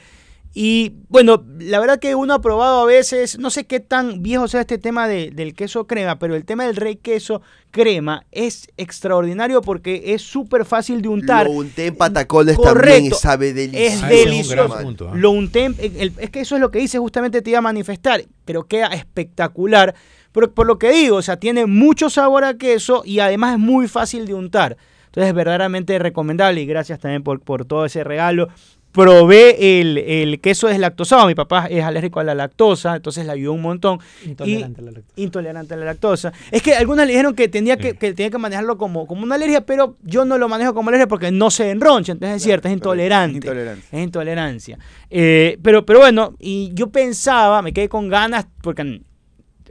Y 0.59 0.95
bueno, 1.11 1.45
la 1.59 1.79
verdad 1.81 1.99
que 1.99 2.15
uno 2.15 2.33
ha 2.33 2.41
probado 2.41 2.81
a 2.81 2.87
veces, 2.87 3.39
no 3.39 3.51
sé 3.51 3.67
qué 3.67 3.79
tan 3.79 4.23
viejo 4.23 4.49
sea 4.49 4.63
este 4.63 4.79
tema 4.79 5.07
de- 5.07 5.31
del 5.31 5.53
queso 5.53 5.87
crema, 5.87 6.19
pero 6.19 6.35
el 6.35 6.47
tema 6.47 6.65
del 6.65 6.77
rey 6.77 6.97
queso 6.97 7.43
crema 7.71 8.25
es 8.33 8.67
extraordinario 8.79 9.61
porque 9.61 10.15
es 10.15 10.23
súper 10.23 10.65
fácil 10.65 11.03
de 11.03 11.09
untar. 11.09 11.45
Lo 11.45 11.53
unté 11.53 11.89
en 11.89 11.97
patacones 11.97 12.57
también 12.57 12.71
y 12.71 12.75
Correcto. 13.11 13.17
sabe 13.17 13.53
delicioso. 13.53 13.97
Es 13.97 14.03
Ah, 14.03 14.09
delicioso. 14.09 14.79
punto, 14.83 15.11
¿ah? 15.13 15.15
Lo 15.15 15.31
unté, 15.33 15.65
en- 15.67 15.77
el- 15.79 16.15
es 16.17 16.31
que 16.31 16.41
eso 16.41 16.55
es 16.55 16.61
lo 16.63 16.71
que 16.71 16.81
hice, 16.81 16.99
justamente 16.99 17.43
te 17.43 17.51
iba 17.51 17.59
a 17.59 17.63
manifestar, 17.63 18.25
pero 18.47 18.65
queda 18.67 18.87
espectacular. 18.87 19.95
Por, 20.33 20.55
por 20.55 20.67
lo 20.67 20.79
que 20.79 20.91
digo, 20.91 21.17
o 21.17 21.23
sea, 21.23 21.37
tiene 21.37 21.67
mucho 21.67 22.09
sabor 22.09 22.45
a 22.45 22.57
queso 22.57 23.03
y 23.05 23.19
además 23.19 23.53
es 23.57 23.59
muy 23.61 23.89
fácil 23.89 24.25
de 24.27 24.33
untar. 24.33 24.79
Entonces 25.07 25.29
es 25.29 25.35
verdaderamente 25.35 25.99
recomendable 25.99 26.63
y 26.63 26.67
gracias 26.67 26.99
también 26.99 27.23
por, 27.23 27.41
por 27.41 27.67
todo 27.67 27.85
ese 27.85 28.05
regalo. 28.05 28.49
Probé 28.97 29.81
el, 29.81 29.99
el 29.99 30.41
queso 30.41 30.69
deslactosado, 30.69 31.27
mi 31.27 31.35
papá 31.35 31.67
es 31.67 31.85
alérgico 31.85 32.19
a 32.21 32.25
la 32.25 32.35
lactosa, 32.35 32.97
entonces 32.97 33.27
le 33.27 33.33
ayudó 33.33 33.53
un 33.53 33.61
montón. 33.61 33.99
Intolerante 34.25 34.81
Y- 34.81 34.83
a 34.83 34.87
la 34.87 34.91
lactosa. 34.93 35.13
Intolerante 35.21 35.75
a 35.75 35.77
la 35.77 35.85
lactosa. 35.85 36.33
Es 36.51 36.63
que 36.63 36.75
algunas 36.75 37.07
le 37.07 37.13
dijeron 37.13 37.35
que 37.35 37.47
tenía 37.49 37.77
que, 37.77 37.93
que 37.93 38.15
tenía 38.15 38.31
que 38.31 38.39
manejarlo 38.39 38.79
como, 38.79 39.07
como 39.07 39.23
una 39.23 39.35
alergia, 39.35 39.61
pero 39.67 39.99
yo 40.03 40.25
no 40.25 40.39
lo 40.39 40.49
manejo 40.49 40.73
como 40.73 40.89
alergia 40.89 41.07
porque 41.09 41.31
no 41.31 41.51
se 41.51 41.71
enroncha, 41.73 42.13
entonces 42.13 42.39
es 42.39 42.43
cierto, 42.43 42.69
es 42.69 42.73
intolerante. 42.75 43.37
Intolerancia. 43.37 43.99
Es 43.99 44.03
intolerancia. 44.03 44.79
Eh, 45.11 45.59
pero, 45.63 45.85
pero 45.85 45.99
bueno, 45.99 46.35
y 46.41 46.71
yo 46.73 46.89
pensaba, 46.89 47.61
me 47.61 47.75
quedé 47.75 47.91
con 47.91 48.09
ganas, 48.09 48.47
porque 48.63 49.03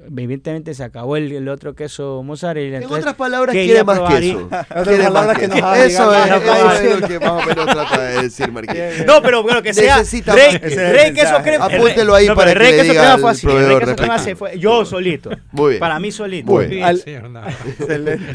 evidentemente 0.06 0.74
se 0.74 0.84
acabó 0.84 1.18
el, 1.18 1.32
el 1.32 1.48
otro 1.50 1.76
queso 1.76 2.22
mozzarella. 2.24 2.78
En 2.78 2.92
otras 2.92 3.16
palabras, 3.16 3.54
quiere 3.54 3.84
más 3.84 4.00
queso. 4.00 4.50
Quiere 4.84 5.04
más 5.04 5.12
palabras 5.12 5.40
que 5.40 5.50
queso. 5.50 5.74
Eso 5.74 6.14
es, 6.14 7.00
lo 7.00 7.08
que 7.08 7.20
más 7.20 7.32
o 7.32 7.46
menos 7.46 7.66
trata 7.66 8.02
de 8.02 8.22
decir, 8.24 8.52
Marqués. 8.52 9.06
No, 9.06 9.22
pero 9.22 9.44
bueno, 9.44 9.62
que 9.62 9.74
sea 9.74 9.98
Necesita 9.98 10.34
rey, 10.34 10.54
más 10.54 10.62
queso. 10.62 10.82
rey 10.92 11.14
queso 11.14 11.42
crema. 11.44 11.66
Apúntelo 11.66 12.16
ahí 12.16 12.28
No, 12.28 12.36
para 12.36 12.54
que 12.54 12.60
rey 12.60 12.72
le 12.72 12.78
queso 12.78 12.92
diga 12.92 13.02
crema 13.02 13.14
al 13.14 13.22
fue 13.22 13.32
así. 13.32 13.48
Rey 13.48 13.56
proveedor 13.56 13.80
queso 13.84 13.96
crema 13.96 14.14
respectivo. 14.18 14.48
se 14.48 14.52
fue 14.52 14.60
yo 14.60 14.86
solito. 14.86 15.30
Muy 15.52 15.70
bien. 15.72 15.80
Para 15.80 16.00
mí 16.00 16.12
solito. 16.12 16.52
Muy 16.52 16.66
Bien. 16.68 16.84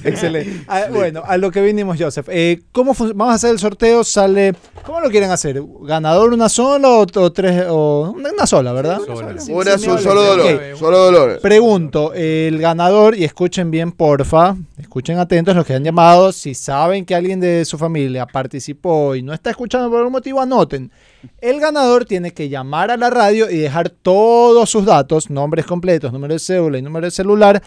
Excelente. 0.04 0.64
Ah, 0.68 0.84
bueno, 0.90 1.22
a 1.26 1.36
lo 1.36 1.50
que 1.50 1.60
vinimos, 1.62 1.96
Joseph. 1.98 2.28
Eh, 2.30 2.60
¿Cómo 2.72 2.94
vamos 2.94 3.32
a 3.32 3.34
hacer 3.34 3.50
el 3.50 3.58
sorteo? 3.58 4.04
Sale. 4.04 4.54
¿Cómo 4.84 5.00
lo 5.00 5.10
quieren 5.10 5.30
hacer? 5.30 5.62
¿Ganador 5.82 6.32
una 6.32 6.48
sola 6.48 6.88
o, 6.88 7.06
o 7.14 7.32
tres? 7.32 7.64
O, 7.68 8.14
una 8.16 8.46
sola, 8.46 8.72
¿verdad? 8.72 9.00
sola. 9.06 9.36
Una 9.48 9.76
me 9.76 9.78
solo 9.78 10.22
dolor. 10.22 10.76
Solo 10.76 10.98
dolor. 10.98 11.38
Pregunto, 11.60 12.14
el 12.14 12.56
ganador, 12.58 13.14
y 13.14 13.24
escuchen 13.24 13.70
bien, 13.70 13.92
porfa, 13.92 14.56
escuchen 14.78 15.18
atentos 15.18 15.54
los 15.54 15.66
que 15.66 15.74
han 15.74 15.84
llamado, 15.84 16.32
si 16.32 16.54
saben 16.54 17.04
que 17.04 17.14
alguien 17.14 17.38
de 17.38 17.66
su 17.66 17.76
familia 17.76 18.24
participó 18.24 19.14
y 19.14 19.20
no 19.22 19.34
está 19.34 19.50
escuchando 19.50 19.90
por 19.90 19.98
algún 19.98 20.12
motivo, 20.12 20.40
anoten. 20.40 20.90
El 21.38 21.60
ganador 21.60 22.06
tiene 22.06 22.32
que 22.32 22.48
llamar 22.48 22.90
a 22.90 22.96
la 22.96 23.10
radio 23.10 23.50
y 23.50 23.58
dejar 23.58 23.90
todos 23.90 24.70
sus 24.70 24.86
datos, 24.86 25.28
nombres 25.28 25.66
completos, 25.66 26.14
número 26.14 26.32
de 26.32 26.40
cédula 26.40 26.78
y 26.78 26.82
número 26.82 27.06
de 27.06 27.10
celular, 27.10 27.62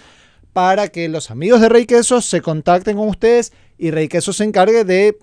para 0.54 0.88
que 0.88 1.08
los 1.08 1.30
amigos 1.30 1.62
de 1.62 1.70
Rey 1.70 1.86
Queso 1.86 2.20
se 2.20 2.42
contacten 2.42 2.98
con 2.98 3.08
ustedes 3.10 3.54
y 3.78 3.92
Rey 3.92 4.08
Queso 4.08 4.34
se 4.34 4.44
encargue 4.44 4.86
de 4.86 5.20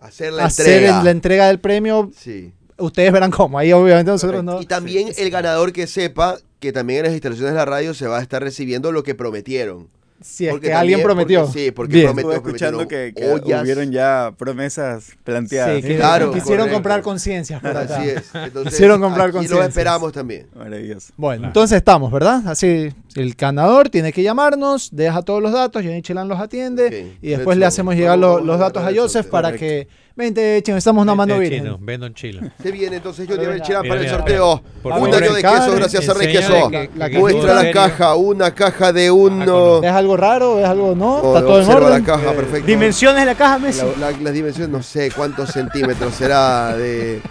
Hacer 0.00 0.32
la 0.32 0.44
hacer 0.44 0.66
entrega. 0.68 1.02
la 1.02 1.10
entrega 1.10 1.46
del 1.48 1.58
premio. 1.58 2.12
Sí. 2.16 2.52
Ustedes 2.78 3.10
verán 3.12 3.32
cómo, 3.32 3.58
ahí 3.58 3.72
obviamente 3.72 4.12
nosotros 4.12 4.44
no. 4.44 4.62
Y 4.62 4.66
también 4.66 5.08
el 5.18 5.28
ganador 5.28 5.72
que 5.72 5.88
sepa 5.88 6.38
que 6.62 6.72
también 6.72 7.00
en 7.00 7.04
las 7.06 7.12
instalaciones 7.12 7.52
de 7.52 7.58
la 7.58 7.64
radio 7.66 7.92
se 7.92 8.06
va 8.06 8.18
a 8.18 8.22
estar 8.22 8.42
recibiendo 8.42 8.90
lo 8.92 9.02
que 9.02 9.14
prometieron. 9.14 9.88
Si 10.22 10.46
es 10.46 10.52
Porque 10.52 10.68
que 10.68 10.72
alguien 10.72 11.00
también- 11.00 11.04
prometió. 11.04 11.40
porque- 11.46 11.58
sí, 11.64 11.70
porque 11.72 11.92
Bien. 11.94 12.06
prometió. 12.06 12.30
Estuve 12.32 12.48
escuchando 12.50 12.86
que, 12.86 13.12
que 13.16 13.28
ollas. 13.28 13.62
hubieron 13.64 13.90
ya 13.90 14.32
promesas 14.38 15.06
planteadas. 15.24 15.74
Sí, 15.74 15.82
que 15.82 15.96
Claro, 15.96 16.26
quisieron 16.30 16.58
correcto. 16.58 16.74
comprar 16.76 17.02
conciencias. 17.02 17.64
Así 17.64 18.08
es. 18.10 18.22
Entonces, 18.34 18.72
Quisieron 18.72 19.00
comprar 19.00 19.32
conciencias. 19.32 19.58
lo 19.58 19.66
esperamos 19.68 20.12
también. 20.12 20.46
Maravilloso. 20.54 21.12
Bueno, 21.16 21.38
Claro. 21.40 21.48
entonces 21.48 21.76
estamos, 21.78 22.12
¿verdad? 22.12 22.40
Así, 22.46 22.90
el 23.16 23.34
ganador 23.34 23.88
tiene 23.88 24.12
que 24.12 24.22
llamarnos, 24.22 24.90
deja 24.92 25.22
todos 25.22 25.42
los 25.42 25.50
datos, 25.52 25.82
Johnny 25.82 26.02
Chelan 26.02 26.28
los 26.28 26.38
atiende 26.38 27.16
y 27.20 27.30
después 27.30 27.58
le 27.58 27.66
hacemos 27.66 27.96
llegar 27.96 28.16
Vamos, 28.20 28.44
los 28.44 28.54
a 28.54 28.58
datos 28.60 28.84
a 28.84 28.92
Joseph 28.94 29.26
para 29.26 29.54
que... 29.56 29.88
Vente, 30.14 30.60
chino, 30.62 30.76
estamos 30.76 31.02
una 31.02 31.14
mano 31.14 31.34
Vende 31.34 31.48
virgen. 31.48 31.64
chino, 31.64 31.78
vendo 31.80 32.06
un 32.06 32.14
chilo. 32.14 32.42
Se 32.62 32.70
viene 32.70 32.96
entonces 32.96 33.26
Johnny 33.26 33.38
Pero 33.40 33.50
Belchirán 33.52 33.82
mira, 33.82 33.94
para 33.94 34.04
el 34.06 34.10
sorteo. 34.10 34.62
por 34.82 34.92
un 34.92 34.98
favor. 34.98 35.14
año 35.22 35.32
de 35.32 35.40
queso 35.42 35.74
gracias 35.76 36.08
a 36.08 36.14
Rey 36.14 36.32
Queso. 36.32 36.70
Muestra 37.18 37.54
la 37.62 37.70
caja, 37.70 38.14
una 38.16 38.54
caja 38.54 38.92
de 38.92 39.06
Ah, 39.06 39.12
uno. 39.12 39.80
¿Ves 39.80 39.90
algo 39.92 40.16
raro? 40.18 40.56
¿Ves 40.56 40.66
algo 40.66 40.94
no? 40.94 41.16
¿Está 41.16 41.40
todo 41.40 41.62
en 41.62 41.68
orden? 41.70 41.90
la 41.90 42.02
caja, 42.04 42.32
perfecto. 42.32 42.66
Dimensiones 42.66 43.20
de 43.20 43.26
la 43.26 43.34
caja, 43.34 43.58
Messi. 43.58 43.86
La- 43.98 44.10
la- 44.10 44.18
las 44.20 44.32
dimensiones, 44.34 44.68
no 44.70 44.82
sé 44.82 45.10
cuántos 45.16 45.48
centímetros 45.50 46.14
será 46.14 46.76
de, 46.76 47.22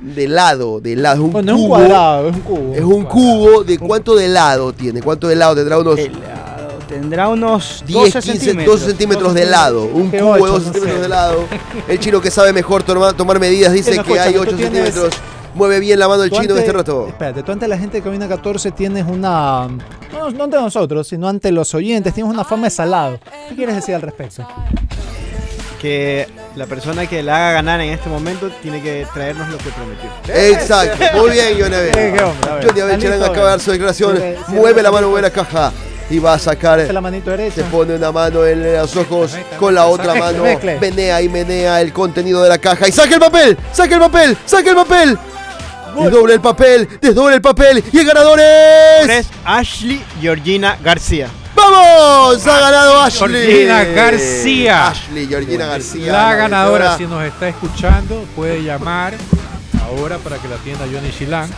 de 0.00 0.28
lado, 0.28 0.80
de 0.80 0.96
lado. 0.96 1.14
Es 1.16 1.20
un 1.22 1.30
Bueno, 1.32 1.52
es 1.52 1.56
un 1.58 1.62
cubo. 1.64 1.74
cuadrado, 1.76 2.28
es 2.30 2.34
un 2.34 2.42
cubo. 2.42 2.74
Es 2.74 2.82
un 2.82 3.04
cubo 3.04 3.62
de 3.64 3.78
cuánto 3.78 4.14
de 4.16 4.26
lado 4.28 4.72
tiene, 4.72 5.00
cuánto 5.02 5.28
de 5.28 5.36
lado 5.36 5.54
tendrá 5.54 5.78
unos 5.78 5.96
Helado. 5.98 6.20
Tendrá 6.92 7.28
unos 7.28 7.82
10, 7.86 7.98
12 8.12 8.20
15, 8.20 8.32
centímetros. 8.38 8.80
12 8.80 8.86
centímetros 8.90 9.34
de 9.34 9.46
lado. 9.46 9.84
Un 9.84 10.10
cubo 10.10 10.34
de 10.34 10.40
ocho, 10.42 10.52
12 10.52 10.52
no 10.52 10.60
centímetros 10.64 10.96
sé. 10.96 11.02
de 11.02 11.08
lado. 11.08 11.44
El 11.88 11.98
chino 11.98 12.20
que 12.20 12.30
sabe 12.30 12.52
mejor 12.52 12.82
tomar, 12.82 13.14
tomar 13.14 13.40
medidas 13.40 13.72
dice 13.72 13.92
que 13.92 14.18
hay 14.18 14.34
escúchame, 14.34 14.38
8 14.38 14.50
tú 14.50 14.56
tienes- 14.56 14.72
centímetros. 14.94 15.14
Mueve 15.54 15.80
bien 15.80 15.98
la 15.98 16.08
mano 16.08 16.22
el 16.22 16.30
chino 16.30 16.44
en 16.44 16.50
ante- 16.50 16.60
este 16.60 16.72
rato. 16.72 17.06
Espérate, 17.08 17.42
tú 17.42 17.52
ante 17.52 17.68
la 17.68 17.76
gente 17.78 17.98
de 17.98 18.02
Cabina 18.02 18.26
14 18.28 18.70
tienes 18.72 19.04
una... 19.06 19.68
No, 20.12 20.30
no 20.30 20.44
ante 20.44 20.56
nosotros, 20.56 21.06
sino 21.08 21.28
ante 21.28 21.50
los 21.52 21.74
oyentes, 21.74 22.12
tienes 22.14 22.30
una 22.32 22.42
fama 22.44 22.64
de 22.64 22.70
salado. 22.70 23.18
¿Qué 23.48 23.54
quieres 23.56 23.74
decir 23.76 23.94
al 23.94 24.02
respecto? 24.02 24.46
que 25.80 26.28
la 26.54 26.66
persona 26.66 27.06
que 27.08 27.22
la 27.24 27.34
haga 27.36 27.52
ganar 27.54 27.80
en 27.80 27.92
este 27.92 28.08
momento 28.08 28.48
tiene 28.62 28.80
que 28.80 29.04
traernos 29.12 29.48
lo 29.48 29.58
que 29.58 29.70
prometió. 29.70 30.08
Exacto. 30.32 31.04
Muy 31.18 31.30
bien, 31.32 31.56
Johnny 31.60 31.74
Abel. 31.74 31.90
qué 31.90 32.22
hombre, 32.22 32.50
a 32.50 32.54
ver, 32.54 32.66
Johnny 32.68 32.80
Abel 33.06 33.22
acaba 33.24 33.36
de 33.46 33.50
dar 33.50 33.60
su 33.60 33.70
declaración. 33.72 34.22
Mueve 34.48 34.76
la 34.76 34.82
la 34.82 34.92
mano, 34.92 35.08
mueve 35.08 35.22
la 35.22 35.30
caja. 35.30 35.72
Y 36.12 36.18
va 36.18 36.34
a 36.34 36.38
sacar. 36.38 36.78
La 36.92 37.00
manito 37.00 37.30
Se 37.30 37.36
derecha. 37.38 37.64
pone 37.70 37.94
una 37.94 38.12
mano 38.12 38.44
en 38.44 38.74
los 38.74 38.94
ojos 38.96 39.32
con 39.58 39.74
la 39.74 39.86
otra 39.86 40.14
mano. 40.14 40.42
Mezcle. 40.42 40.78
Menea 40.78 41.22
y 41.22 41.28
menea 41.30 41.80
el 41.80 41.90
contenido 41.90 42.42
de 42.42 42.50
la 42.50 42.58
caja. 42.58 42.86
Y 42.86 42.92
saca 42.92 43.14
el 43.14 43.20
papel, 43.20 43.56
saca 43.72 43.94
el 43.94 44.00
papel, 44.00 44.36
saca 44.44 44.68
el 44.70 44.76
papel. 44.76 45.18
Desdoble 45.98 46.34
el 46.34 46.40
papel, 46.40 46.88
desdoble 47.00 47.36
el 47.36 47.40
papel 47.42 47.82
y 47.90 47.98
el 47.98 48.06
ganador 48.06 48.38
es. 48.40 49.08
Es 49.08 49.26
Ashley 49.42 50.04
Georgina 50.20 50.76
García. 50.82 51.28
¡Vamos! 51.54 52.46
Ha 52.46 52.60
ganado 52.60 53.00
Ashley. 53.00 53.46
Georgina 53.46 53.84
García. 53.84 54.88
Ashley, 54.88 55.26
Georgina 55.26 55.66
García. 55.66 56.12
La 56.12 56.34
ganadora, 56.34 56.90
vencedora. 56.90 56.98
si 56.98 57.04
nos 57.04 57.24
está 57.24 57.48
escuchando, 57.48 58.24
puede 58.36 58.62
llamar 58.62 59.14
ahora 59.86 60.18
para 60.18 60.36
que 60.36 60.48
la 60.48 60.56
atienda 60.56 60.84
Johnny 60.92 61.10
Shilan. 61.10 61.48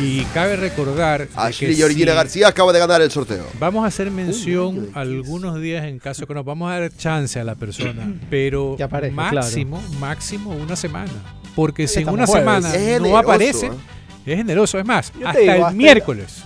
Y 0.00 0.22
cabe 0.32 0.56
recordar 0.56 1.28
Ashley 1.36 1.70
que 1.70 1.76
Georgina 1.76 2.12
si 2.12 2.16
García 2.16 2.48
acaba 2.48 2.72
de 2.72 2.78
ganar 2.78 3.02
el 3.02 3.10
sorteo. 3.10 3.44
Vamos 3.60 3.84
a 3.84 3.88
hacer 3.88 4.10
mención 4.10 4.88
algunos 4.94 5.60
días 5.60 5.84
en 5.84 5.98
caso 5.98 6.26
que 6.26 6.32
nos 6.32 6.44
vamos 6.46 6.70
a 6.72 6.80
dar 6.80 6.90
chance 6.96 7.38
a 7.38 7.44
la 7.44 7.54
persona, 7.56 8.10
pero 8.30 8.74
Que 8.76 8.84
aparezca, 8.84 9.14
máximo, 9.14 9.82
máximo 10.00 10.50
una 10.54 10.76
semana. 10.76 11.10
Porque 11.54 11.86
si 11.86 12.00
en 12.00 12.08
una 12.08 12.26
jueves. 12.26 12.40
semana 12.42 12.68
Es 12.74 12.80
no 12.80 12.86
generoso, 13.04 13.18
aparece, 13.18 13.66
¿eh? 13.66 13.70
es 14.26 14.36
generoso. 14.38 14.78
Es 14.78 14.86
más, 14.86 15.12
hasta 15.24 15.38
digo, 15.40 15.52
el 15.52 15.58
hasta 15.60 15.70
el- 15.70 15.76
miércoles. 15.76 16.42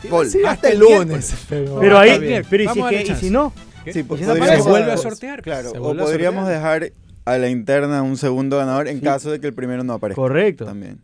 Sí, 0.00 0.08
hasta 0.08 0.50
Hasta 0.50 0.68
el 0.68 0.78
lunes. 0.78 1.34
Pero, 1.48 1.98
ahí, 1.98 2.18
bien. 2.20 2.44
pero 2.48 2.62
¿y 2.62 2.68
si, 2.68 2.82
que- 2.82 3.26
y 3.26 3.30
no? 3.30 3.52
Pues 3.82 3.96
¿Y 3.96 3.98
si 3.98 4.02
no 4.02 4.06
podríamos- 4.08 4.36
se 4.36 4.42
aparece? 4.44 4.68
vuelve 4.70 4.92
a 4.92 4.96
sortear. 4.98 5.42
Claro, 5.42 5.70
o 5.80 5.96
podríamos 5.96 6.44
sortear. 6.44 6.80
dejar 6.82 6.92
a 7.24 7.38
la 7.38 7.48
interna 7.48 8.02
un 8.02 8.16
segundo 8.18 8.58
ganador 8.58 8.86
en 8.86 9.00
caso 9.00 9.30
de 9.32 9.40
que 9.40 9.46
el 9.48 9.54
primero 9.54 9.82
no 9.82 9.94
aparezca. 9.94 10.20
Correcto. 10.20 10.64
También. 10.66 11.00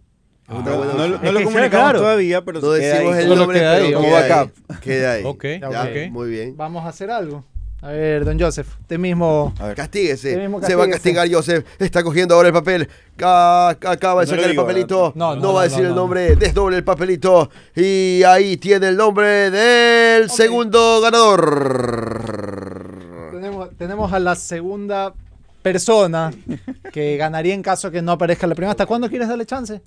Ah, 0.50 0.62
no, 0.64 0.76
bueno. 0.76 0.92
no 0.94 1.06
lo- 1.08 1.16
Es 1.16 1.22
no 1.22 1.32
lo 1.32 1.38
comunicamos 1.44 1.70
claro. 1.70 1.98
todavía, 2.00 2.44
pero 2.44 2.60
No 2.60 2.72
queda 2.72 2.94
decimos 2.94 3.14
ahí. 3.14 3.22
el 3.22 3.28
nombre, 3.36 3.58
queda 3.60 3.72
pero 3.74 3.86
ahí, 3.86 3.92
como 3.92 4.08
como 4.08 4.20
backup. 4.20 4.80
Queda 4.80 5.12
ahí. 5.12 5.22
Ok. 5.24 5.44
Ya, 5.60 5.68
ok. 5.82 6.10
Muy 6.10 6.30
bien. 6.30 6.56
Vamos 6.56 6.84
a 6.84 6.88
hacer 6.88 7.10
algo. 7.10 7.44
A 7.82 7.92
ver, 7.92 8.26
don 8.26 8.38
Joseph, 8.38 8.68
usted 8.80 8.98
mismo. 8.98 9.54
A 9.58 9.68
ver. 9.68 9.74
Castíguese. 9.76 10.28
Usted 10.32 10.42
mismo 10.42 10.60
Se 10.60 10.74
va 10.74 10.84
a 10.84 10.88
castíguese. 10.90 11.16
castigar 11.16 11.34
Joseph. 11.34 11.64
Está 11.78 12.02
cogiendo 12.02 12.34
ahora 12.34 12.48
el 12.48 12.52
papel. 12.54 12.88
Ca- 13.16 13.70
acaba 13.70 14.20
de 14.20 14.26
No 14.26 14.30
sacar 14.32 14.50
digo, 14.50 14.60
el 14.62 14.66
papelito. 14.66 15.12
No, 15.14 15.34
No, 15.34 15.40
no, 15.40 15.54
va 15.54 15.62
a 15.62 15.64
no, 15.64 15.70
decir 15.70 15.82
no, 15.84 15.88
el 15.88 15.94
no. 15.94 16.00
nombre. 16.02 16.36
Desdoble 16.36 16.76
el 16.76 16.84
papelito. 16.84 17.48
Y 17.74 18.22
ahí 18.24 18.58
tiene 18.58 18.88
el 18.88 18.96
nombre 18.98 19.50
del 19.50 20.28
segundo 20.28 21.00
ganador. 21.00 23.30
Tenemos, 23.32 23.70
tenemos 23.78 24.12
a 24.12 24.18
la 24.18 24.34
segunda 24.34 25.14
persona 25.62 26.30
que 26.92 27.16
ganaría 27.16 27.54
en 27.54 27.62
caso 27.62 27.90
que 27.90 28.02
no 28.02 28.12
aparezca 28.12 28.46
la 28.46 28.54
primera. 28.54 28.70
¿Hasta 28.72 28.86
cuándo 28.86 29.08
quieres 29.08 29.28
darle 29.28 29.46
chance? 29.46 29.80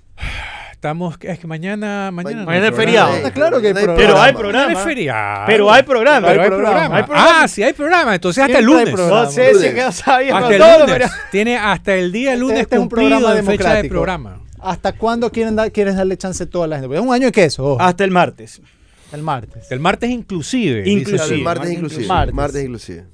Estamos, 0.72 1.16
es 1.22 1.40
que 1.40 1.48
mañana, 1.48 2.12
mañana, 2.12 2.42
no 2.42 2.46
Mañana 2.46 2.68
es 2.68 2.76
feriado. 2.76 3.16
Está 3.16 3.32
claro 3.32 3.62
que 3.62 3.68
hay 3.68 3.74
programa. 3.74 3.96
Pero 3.98 4.14
hay 4.16 4.20
Mañana 4.34 4.38
programa. 4.40 4.72
es 4.74 4.80
feriado. 4.80 5.44
Pero 5.46 5.72
hay 5.72 5.84
programa. 5.84 6.28
Pero 6.28 6.42
hay 6.42 6.48
programa. 6.50 6.74
programa. 6.74 6.98
Hay 6.98 7.04
programa. 7.04 7.30
Ah, 7.44 7.48
sí 7.48 7.64
hay 7.64 7.72
programa. 7.74 8.16
Entonces 8.16 8.44
hasta 8.44 8.60
el 8.60 8.66
lunes. 8.66 8.90
programa. 8.94 9.24
No 9.24 9.32
sé 9.32 9.48
si 9.48 9.54
Lunes. 9.54 9.74
quedó 9.76 9.92
sabía 9.94 10.38
Hasta 10.38 10.54
el 10.54 10.60
todo, 10.60 10.80
lunes. 10.80 10.96
pero- 10.98 11.10
Tiene 11.32 11.58
hasta 11.58 11.94
el 11.96 12.12
día 12.12 12.36
lunes 12.36 12.60
Este 12.60 12.76
es 12.76 12.82
un 12.82 12.90
programa 12.90 13.30
en 13.30 13.46
fecha 13.46 13.46
de 13.46 13.58
democrático. 13.58 13.94
programa. 13.94 14.40
¿Hasta 14.60 14.92
cuándo 14.92 15.32
quieren 15.32 15.56
dar, 15.56 15.72
quieres 15.72 15.96
darle 15.96 16.18
chance 16.18 16.44
a 16.44 16.50
toda 16.50 16.68
la 16.68 16.76
gente? 16.76 16.88
Porque 16.90 17.00
es 17.00 17.06
un 17.08 17.14
año 17.14 17.26
de 17.28 17.32
queso, 17.32 17.64
ojo, 17.66 17.82
Hasta 17.82 18.04
el 18.04 18.12
martes. 18.12 18.62
el 19.14 19.22
martes. 19.22 19.72
El 19.72 19.80
martes 19.80 20.10
inclusive. 20.10 20.84
Inclusive. 20.90 21.36
El 21.36 21.44
martes 21.44 21.72
inclusive. 21.72 22.08
Martes. 22.08 22.34
Martes 22.36 22.62
inclusive. 22.64 23.06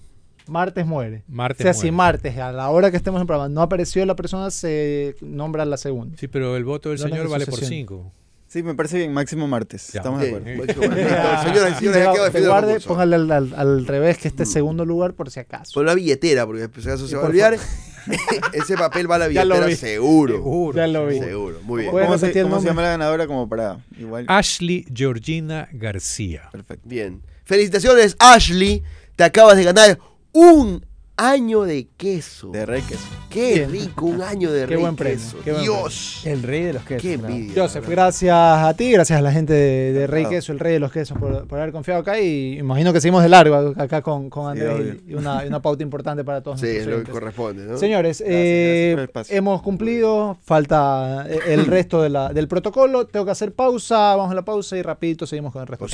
Martes 0.50 0.86
muere. 0.86 1.24
Martes 1.28 1.62
o 1.62 1.64
sea, 1.64 1.74
si 1.74 1.92
martes, 1.92 2.38
a 2.38 2.52
la 2.52 2.70
hora 2.70 2.92
que 2.92 2.98
estemos 2.98 3.22
en 3.22 3.28
programa, 3.28 3.50
no 3.50 3.62
apareció 3.62 4.06
la 4.06 4.16
persona, 4.16 4.52
se 4.52 5.16
nombra 5.22 5.64
la 5.66 5.78
segunda. 5.78 6.18
Sí, 6.18 6.28
pero 6.28 6.58
el 6.58 6.64
voto 6.66 6.90
del 6.90 7.00
señor 7.00 7.30
vale 7.30 7.46
por. 7.46 7.60
5. 7.60 8.12
Sí, 8.48 8.64
me 8.64 8.74
parece 8.74 8.98
bien, 8.98 9.14
máximo 9.14 9.48
martes. 9.48 9.90
Ya. 9.94 10.00
Estamos 10.00 10.22
de 10.22 10.30
acuerdo. 10.30 10.46
Señoras 10.74 11.82
y 11.82 11.86
señores, 11.86 12.48
guarde, 12.48 12.80
póngale 12.80 13.16
al, 13.16 13.32
al- 13.32 13.54
al 13.56 13.86
revés 13.86 14.18
que 14.18 14.28
este 14.28 14.46
segundo 14.48 14.86
lugar 14.86 15.14
por 15.14 15.30
si 15.30 15.40
acaso. 15.40 15.72
Pon 15.76 15.86
la 15.86 15.94
billetera, 15.94 16.48
porque 16.48 16.62
después 16.62 16.86
acaso 16.88 17.08
se 17.08 17.16
va 17.16 17.24
a 17.24 17.26
olvidar. 17.28 17.58
Ese 18.54 18.76
papel 18.76 19.10
va 19.10 19.16
a 19.16 19.20
la 19.20 19.28
billetera 19.28 19.70
seguro. 19.76 20.34
Seguro. 20.36 20.76
Ya 20.78 20.88
lo 20.88 21.06
vi. 21.06 21.20
Seguro. 21.20 21.60
Muy 21.62 21.82
bien. 21.82 21.92
Bueno, 21.92 22.08
¿Cómo, 22.08 22.18
se, 22.18 22.42
cómo 22.42 22.60
se 22.60 22.66
llama 22.68 22.82
la 22.82 22.90
ganadora? 22.90 23.28
Como 23.28 23.48
para 23.48 23.78
igual. 24.00 24.26
Ashley 24.28 24.84
Georgina 24.92 25.70
García. 25.72 26.50
Perfecto. 26.52 26.90
Bien. 26.90 27.22
Felicitaciones, 27.46 28.16
Ashley. 28.18 28.82
Te 29.16 29.26
acabas 29.26 29.58
de 29.58 29.64
ganar 29.66 30.00
un 30.34 30.86
año 31.22 31.64
de 31.64 31.90
queso. 31.98 32.48
De 32.52 32.66
rey 32.66 32.82
queso. 32.82 33.04
Qué 33.30 33.56
Bien. 33.68 33.72
rico, 33.74 34.06
un 34.06 34.22
año 34.22 34.54
de 34.54 34.62
Qué 34.62 34.68
rey 34.68 34.78
buen 34.78 34.96
premio, 34.96 35.18
queso. 35.18 35.38
qué 35.44 35.52
buen 35.52 35.64
Dios. 35.64 36.22
El 36.26 36.42
rey 36.44 36.64
de 36.64 36.74
los 36.74 36.84
quesos. 36.84 37.02
Qué 37.02 37.14
envidia. 37.16 37.62
Joseph, 37.62 37.86
gracias 37.90 38.34
a 38.38 38.74
ti, 38.74 38.90
gracias 38.94 39.20
a 39.20 39.22
la 39.22 39.30
gente 39.34 39.52
de, 39.52 39.92
de 39.92 40.08
Rey 40.08 40.24
Claro. 40.24 40.36
Queso, 40.38 40.54
el 40.54 40.60
rey 40.60 40.72
de 40.74 40.80
los 40.80 40.94
quesos, 40.94 41.18
por, 41.18 41.46
por 41.46 41.60
haber 41.60 41.74
confiado 41.74 42.00
acá. 42.00 42.18
Y 42.22 42.58
imagino 42.60 42.94
que 42.94 43.02
seguimos 43.02 43.22
de 43.22 43.28
largo 43.28 43.74
acá 43.76 44.02
con, 44.02 44.30
con 44.30 44.56
Sí, 44.56 44.62
Andrés 44.62 44.80
obvio. 44.80 45.02
y 45.08 45.14
una, 45.16 45.44
y 45.44 45.48
una 45.50 45.62
pauta 45.62 45.84
importante 45.84 46.24
para 46.24 46.42
todos 46.42 46.62
Sí, 46.62 46.68
es 46.68 46.86
lo 46.86 46.92
que 46.92 46.94
oyentes. 46.94 47.14
corresponde, 47.14 47.66
¿no? 47.66 47.78
Señores, 47.78 48.20
Gracias, 48.20 48.30
eh, 48.30 48.94
gracias 48.94 48.94
por 48.96 49.00
el 49.02 49.06
espacio. 49.10 49.38
hemos 49.38 49.62
cumplido, 49.62 50.38
falta 50.42 51.26
eh, 51.30 51.40
el 51.50 51.66
resto 51.66 52.02
de 52.02 52.10
la- 52.12 52.30
del 52.32 52.48
protocolo. 52.48 53.08
Tengo 53.08 53.26
que 53.26 53.32
hacer 53.32 53.52
pausa, 53.54 54.16
vamos 54.16 54.32
a 54.32 54.36
la 54.36 54.46
pausa 54.46 54.78
y 54.78 54.82
rapidito 54.84 55.28
seguimos 55.28 55.52
con 55.52 55.64
el 55.64 55.68
resto. 55.68 55.84
Los 55.84 55.92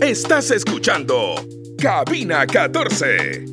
Estás 0.00 0.52
escuchando 0.52 1.34
Cabina 1.76 2.46
14. 2.46 3.44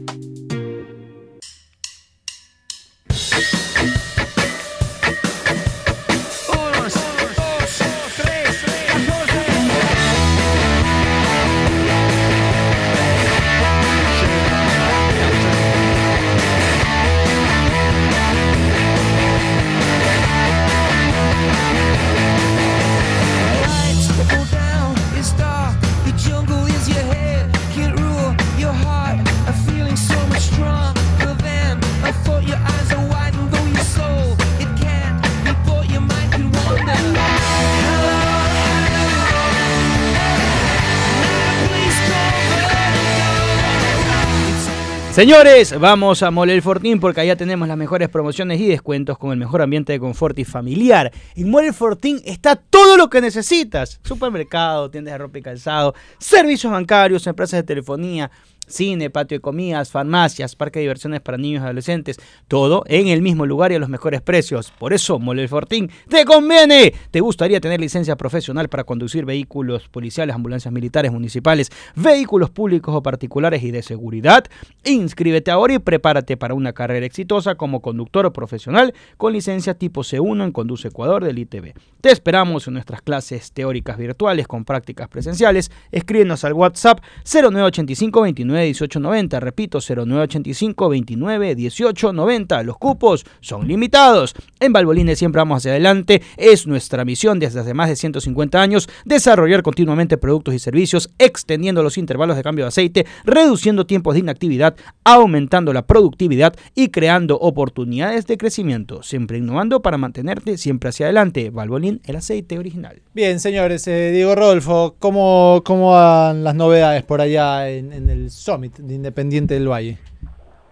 Señores, 45.16 45.80
vamos 45.80 46.24
a 46.24 46.30
Mole 46.30 46.54
el 46.54 46.62
Fortín 46.62 47.00
porque 47.00 47.22
allá 47.22 47.38
tenemos 47.38 47.70
las 47.70 47.78
mejores 47.78 48.10
promociones 48.10 48.60
y 48.60 48.68
descuentos 48.68 49.18
con 49.18 49.32
el 49.32 49.38
mejor 49.38 49.62
ambiente 49.62 49.94
de 49.94 50.00
confort 50.02 50.38
y 50.40 50.44
familiar. 50.44 51.10
En 51.38 51.50
Mole 51.50 51.68
el 51.68 51.74
Fortín 51.74 52.20
está 52.26 52.58
todo 52.58 52.98
lo 52.98 53.10
que 53.10 53.22
necesitas. 53.22 54.02
Supermercado, 54.04 54.92
tiendas 54.92 55.14
de 55.14 55.18
ropa 55.18 55.38
y 55.38 55.42
calzado, 55.42 55.96
servicios 56.18 56.70
bancarios, 56.70 57.26
empresas 57.28 57.60
de 57.60 57.64
telefonía, 57.64 58.30
cine, 58.68 59.10
patio 59.10 59.38
de 59.38 59.42
comidas, 59.42 59.92
farmacias, 59.92 60.56
parque 60.56 60.80
de 60.80 60.84
diversiones 60.84 61.22
para 61.22 61.38
niños 61.38 61.62
y 61.62 61.66
adolescentes. 61.66 62.18
Todo 62.48 62.84
en 62.88 63.08
el 63.08 63.22
mismo 63.22 63.46
lugar 63.46 63.72
y 63.72 63.76
a 63.76 63.80
los 63.80 63.90
mejores 63.90 64.22
precios. 64.22 64.72
Por 64.72 64.94
eso, 64.94 65.20
Mole 65.20 65.48
Fortín, 65.48 65.90
te 66.10 66.26
conviene. 66.26 66.94
¿Te 67.12 67.20
gustaría 67.20 67.60
tener 67.60 67.80
licencia 67.80 68.16
profesional 68.16 68.70
para 68.70 68.84
conducir 68.84 69.26
vehículos 69.26 69.88
policiales, 69.90 70.36
ambulancias 70.36 70.74
militares, 70.74 71.12
municipales, 71.12 71.72
vehículos 71.96 72.50
públicos 72.50 72.96
o 72.96 73.04
particulares 73.04 73.64
y 73.64 73.72
de 73.72 73.82
seguridad? 73.82 74.46
Inscríbete 74.84 75.52
ahora 75.52 75.76
y 75.76 75.80
prepárate 75.80 76.38
para 76.38 76.54
una 76.54 76.74
carrera 76.74 77.06
exitosa 77.06 77.56
como 77.56 77.82
conductor 77.82 78.32
profesional 78.34 78.94
con 79.18 79.34
licencia 79.34 79.74
tipo 79.74 80.02
C1 80.02 80.44
en 80.44 80.52
Conduce 80.52 80.88
Ecuador 80.88 81.24
del 81.24 81.40
ITV. 81.40 81.74
Te 82.02 82.12
esperamos 82.12 82.68
en 82.68 82.74
nuestras 82.74 83.02
clases 83.02 83.52
teóricas 83.52 83.98
virtuales 83.98 84.48
con 84.48 84.66
prácticas 84.66 85.08
presenciales. 85.08 85.72
Escríbenos 85.92 86.44
al 86.44 86.54
WhatsApp 86.54 87.00
0985 87.26 88.22
29 88.22 88.55
1890. 88.62 89.40
Repito, 89.40 89.80
0985 89.80 90.90
29 90.90 91.56
1890. 91.56 92.64
Los 92.64 92.78
cupos 92.78 93.26
son 93.42 93.68
limitados. 93.68 94.34
En 94.60 94.74
Valvoline 94.74 95.16
siempre 95.16 95.40
vamos 95.40 95.58
hacia 95.58 95.72
adelante. 95.72 96.22
Es 96.38 96.68
nuestra 96.68 97.06
misión 97.06 97.40
desde 97.40 97.60
hace 97.60 97.74
más 97.74 97.90
de 97.90 97.96
150 97.96 98.62
años 98.62 98.90
desarrollar 99.06 99.62
continuamente 99.62 100.18
productos 100.18 100.54
y 100.54 100.60
servicios, 100.60 101.10
extendiendo 101.18 101.84
los 101.84 101.98
intervalos 101.98 102.38
de 102.38 102.44
cambio 102.44 102.66
de 102.66 102.70
aceite, 102.70 103.06
reduciendo 103.24 103.86
tiempos 103.86 104.14
de 104.14 104.22
inactividad, 104.22 104.76
aumentando 105.04 105.74
la 105.74 105.86
productividad 105.86 106.56
y 106.74 106.90
creando 106.90 107.38
oportunidades 107.38 108.28
de 108.28 108.38
crecimiento. 108.38 109.04
Siempre 109.04 109.38
innovando 109.38 109.82
para 109.82 109.98
mantenerte 109.98 110.58
siempre 110.58 110.90
hacia 110.90 111.08
adelante. 111.08 111.50
Valvoline, 111.50 112.00
el 112.06 112.16
aceite 112.16 112.58
original. 112.58 113.02
Bien, 113.14 113.40
señores, 113.40 113.88
eh, 113.88 114.12
Diego 114.12 114.36
Rodolfo, 114.36 114.96
¿cómo, 115.00 115.62
¿cómo 115.66 115.92
van 115.92 116.44
las 116.44 116.56
novedades 116.56 117.04
por 117.04 117.22
allá 117.22 117.70
en, 117.70 118.10
el 118.10 118.32
Summit 118.46 118.78
de 118.78 118.94
Independiente 118.94 119.56
del 119.56 119.68
Valle? 119.68 119.98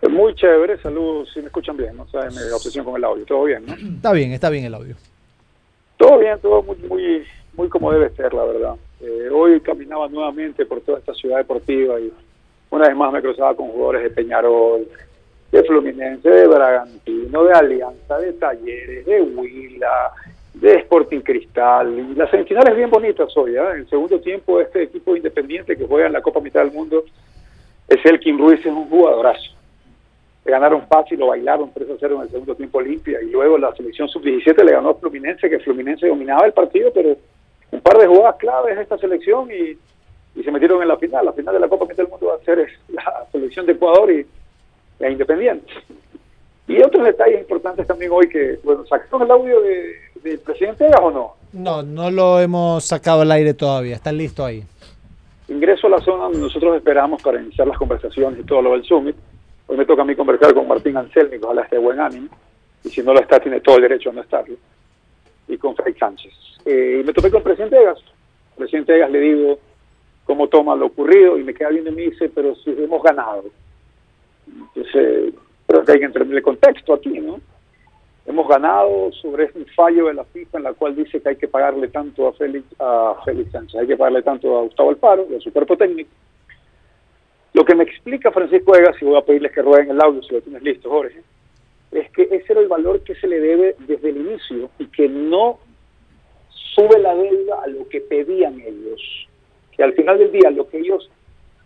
Muy 0.07 0.36
chévere, 0.36 0.78
saludos, 0.78 1.30
si 1.34 1.39
me 1.39 1.47
escuchan 1.47 1.76
bien, 1.76 1.97
¿no? 1.97 2.03
O 2.03 2.07
sea, 2.07 2.21
mi 2.30 2.38
obsesión 2.53 2.86
con 2.86 2.95
el 2.97 3.03
audio, 3.03 3.26
todo 3.26 3.45
bien, 3.45 3.65
¿no? 3.65 3.74
Está 3.74 4.11
bien, 4.11 4.32
está 4.32 4.49
bien 4.51 4.65
el 4.65 4.76
audio. 4.76 4.95
Todo 5.97 6.19
bien, 6.19 6.38
todo 6.39 6.61
muy, 6.61 6.78
muy, 6.88 7.24
muy 7.55 7.69
como 7.69 7.91
debe 7.91 8.11
ser, 8.11 8.32
la 8.32 8.43
verdad. 8.43 8.76
Eh, 9.01 9.28
hoy 9.34 9.59
caminaba 9.61 10.07
nuevamente 10.07 10.67
por 10.67 10.82
toda 10.82 10.99
esta 10.99 11.15
ciudad 11.15 11.38
deportiva 11.38 11.99
y 11.99 12.13
una 12.69 12.89
vez 12.89 12.95
más 12.95 13.11
me 13.11 13.21
cruzaba 13.21 13.55
con 13.55 13.69
jugadores 13.69 14.03
de 14.03 14.09
Peñarol, 14.11 14.88
de 15.51 15.63
Fluminense, 15.63 16.30
de 16.30 16.47
Bragantino, 16.47 17.43
de 17.43 17.53
Alianza, 17.53 18.19
de 18.19 18.34
Talleres, 18.34 19.03
de 19.07 19.19
Huila, 19.19 20.11
de 20.53 20.76
Sporting 20.76 21.21
Cristal. 21.21 21.97
Y 21.97 22.13
las 22.13 22.30
semifinales 22.30 22.76
bien 22.76 22.91
bonitas 22.91 23.36
hoy. 23.36 23.55
¿eh? 23.55 23.61
En 23.74 23.80
el 23.80 23.89
segundo 23.89 24.19
tiempo, 24.19 24.61
este 24.61 24.84
equipo 24.84 25.15
independiente 25.15 25.76
que 25.76 25.88
juega 25.88 26.05
en 26.05 26.13
la 26.13 26.21
Copa 26.21 26.39
Mitad 26.39 26.63
del 26.63 26.71
Mundo 26.71 27.03
es 27.88 28.05
Elkin 28.05 28.38
Ruiz, 28.38 28.59
es 28.59 28.65
un 28.67 28.89
jugadorazo. 28.89 29.51
Le 30.45 30.51
ganaron 30.51 30.86
fácil, 30.88 31.19
lo 31.19 31.27
bailaron 31.27 31.71
3 31.73 31.89
a 31.89 31.93
0 31.99 32.15
en 32.17 32.21
el 32.23 32.29
segundo 32.29 32.55
tiempo 32.55 32.81
limpia. 32.81 33.21
Y 33.21 33.29
luego 33.29 33.57
la 33.57 33.73
selección 33.75 34.09
sub-17 34.09 34.63
le 34.63 34.73
ganó 34.73 34.89
a 34.89 34.95
Fluminense, 34.95 35.49
que 35.49 35.59
Fluminense 35.59 36.07
dominaba 36.07 36.45
el 36.45 36.51
partido, 36.53 36.91
pero 36.93 37.15
un 37.71 37.79
par 37.81 37.97
de 37.97 38.07
jugadas 38.07 38.36
claves 38.38 38.77
esta 38.77 38.97
selección 38.97 39.49
y, 39.51 39.77
se 40.43 40.51
metieron 40.51 40.81
en 40.81 40.88
la 40.89 40.97
final. 40.97 41.25
La 41.25 41.34
final 41.34 41.53
de 41.53 41.59
la 41.61 41.69
Copa 41.69 41.86
Mitad 41.86 41.97
del 42.03 42.09
Mundo 42.09 42.27
va 42.27 42.36
a 42.36 42.43
ser 42.45 42.59
es 42.59 42.71
la 42.89 43.25
selección 43.31 43.65
de 43.65 43.73
Ecuador 43.73 44.11
y 44.11 44.25
la 44.99 45.09
Independiente. 45.09 45.71
Y 46.67 46.81
otros 46.81 47.05
detalles 47.05 47.39
importantes 47.41 47.86
también 47.88 48.11
hoy 48.11 48.27
que, 48.27 48.57
bueno, 48.63 48.86
¿sacaron 48.86 49.21
el 49.21 49.31
audio 49.31 49.61
de- 49.61 49.95
del 50.23 50.39
presidente 50.39 50.86
Egas 50.86 51.01
o 51.01 51.11
no? 51.11 51.34
No, 51.51 51.84
no 51.84 52.09
lo 52.09 52.39
hemos 52.39 52.84
sacado 52.84 53.21
al 53.21 53.31
aire 53.31 53.53
todavía. 53.53 53.95
Está 53.95 54.11
listo 54.11 54.43
ahí. 54.43 54.63
Ingreso 55.54 55.88
a 55.88 55.91
la 55.91 55.99
zona 55.99 56.24
donde 56.24 56.39
nosotros 56.39 56.76
esperamos 56.76 57.22
para 57.22 57.41
iniciar 57.41 57.68
las 57.68 57.78
conversaciones 57.78 58.39
y 58.39 58.43
todo 58.43 58.62
lo 58.62 58.72
del 58.72 58.84
Summit. 58.84 59.16
Hoy 59.68 59.78
me 59.78 59.86
toca 59.86 60.01
a 60.01 60.06
mí 60.06 60.16
conversar 60.16 60.54
con 60.54 60.68
Martín 60.68 60.97
Anselmi, 60.97 61.38
que 61.38 61.45
ojalá 61.45 61.62
esté 61.62 61.76
de 61.76 61.82
buen 61.82 61.99
ánimo. 61.99 62.30
Y 62.84 62.89
si 62.89 63.01
no 63.01 63.14
lo 63.14 63.22
está, 63.22 63.39
tiene 63.39 63.62
todo 63.62 63.78
el 63.78 63.84
derecho 63.84 64.10
a 64.10 64.14
no 64.14 64.22
estarlo. 64.22 64.56
Y 65.47 65.58
con 65.58 65.76
Freddy 65.76 65.97
Sánchez. 65.97 66.34
Eh, 66.66 66.99
y 67.01 67.04
me 67.06 67.14
topé 67.14 67.30
con 67.30 67.38
el 67.39 67.43
presidente 67.43 67.82
Egas. 67.82 67.99
El 67.99 68.58
presidente 68.58 68.95
Egas 68.95 69.12
le 69.12 69.20
digo 69.20 69.60
cómo 70.26 70.47
toma 70.47 70.76
lo 70.76 70.88
ocurrido 70.88 71.38
y 71.38 71.43
me 71.43 71.54
queda 71.54 71.70
viendo 71.70 71.91
y 71.91 71.95
me 71.95 72.01
dice, 72.04 72.30
pero 72.30 72.56
si 72.56 72.72
hemos 72.72 73.04
ganado. 73.04 73.45
Entonces, 74.47 75.34
creo 75.68 75.86
que 75.86 75.91
hay 75.91 75.99
que 75.99 76.06
entender 76.06 76.38
el 76.38 76.43
contexto 76.43 76.93
aquí, 76.93 77.20
¿no? 77.20 77.39
Hemos 78.26 78.47
ganado 78.47 79.11
sobre 79.21 79.51
un 79.53 79.65
fallo 79.76 80.07
de 80.07 80.13
la 80.13 80.24
FIFA 80.24 80.57
en 80.57 80.63
la 80.63 80.74
cual 80.74 80.95
dice 80.95 81.19
que 81.19 81.30
hay 81.30 81.36
que 81.36 81.47
pagarle 81.47 81.89
tanto 81.89 82.28
a 82.28 82.34
Félix, 82.34 82.65
a 82.80 83.15
Félix 83.26 83.51
Sánchez, 83.51 83.82
hay 83.82 83.88
que 83.88 83.97
pagarle 83.97 84.21
tanto 84.21 84.57
a 84.57 84.61
Gustavo 84.61 84.91
Alfaro 84.91 85.28
y 85.30 85.36
a 85.36 85.39
su 85.41 85.51
cuerpo 85.51 85.76
técnico. 85.76 86.09
Lo 87.53 87.65
que 87.65 87.76
me 87.76 87.84
explica 87.84 88.32
Francisco 88.32 88.76
Egas, 88.76 88.95
y 89.01 89.05
voy 89.05 89.17
a 89.17 89.26
pedirles 89.26 89.51
que 89.51 89.61
rueden 89.61 89.91
el 89.91 90.01
audio 90.01 90.24
si 90.24 90.34
lo 90.34 90.41
tienes 90.41 90.63
listo, 90.63 90.89
Jorge, 90.89 91.21
es 91.91 92.09
que 92.11 92.24
ese 92.24 92.53
era 92.53 92.61
el 92.61 92.67
valor 92.67 93.01
que 93.01 93.13
se 93.15 93.28
le 93.28 93.39
debe 93.39 93.76
desde 93.80 94.09
el 94.09 94.17
inicio 94.17 94.69
y 94.80 94.88
que 94.88 95.07
no 95.09 95.59
sube 96.49 96.97
la 96.99 97.13
deuda 97.13 97.61
a 97.63 97.67
lo 97.67 97.88
que 97.89 98.01
pedían 98.01 98.59
ellos. 98.61 99.28
Que 99.76 99.84
al 99.84 99.93
final 99.93 100.17
del 100.17 100.32
día 100.32 100.49
lo 100.49 100.67
que 100.67 100.80
ellos 100.80 101.09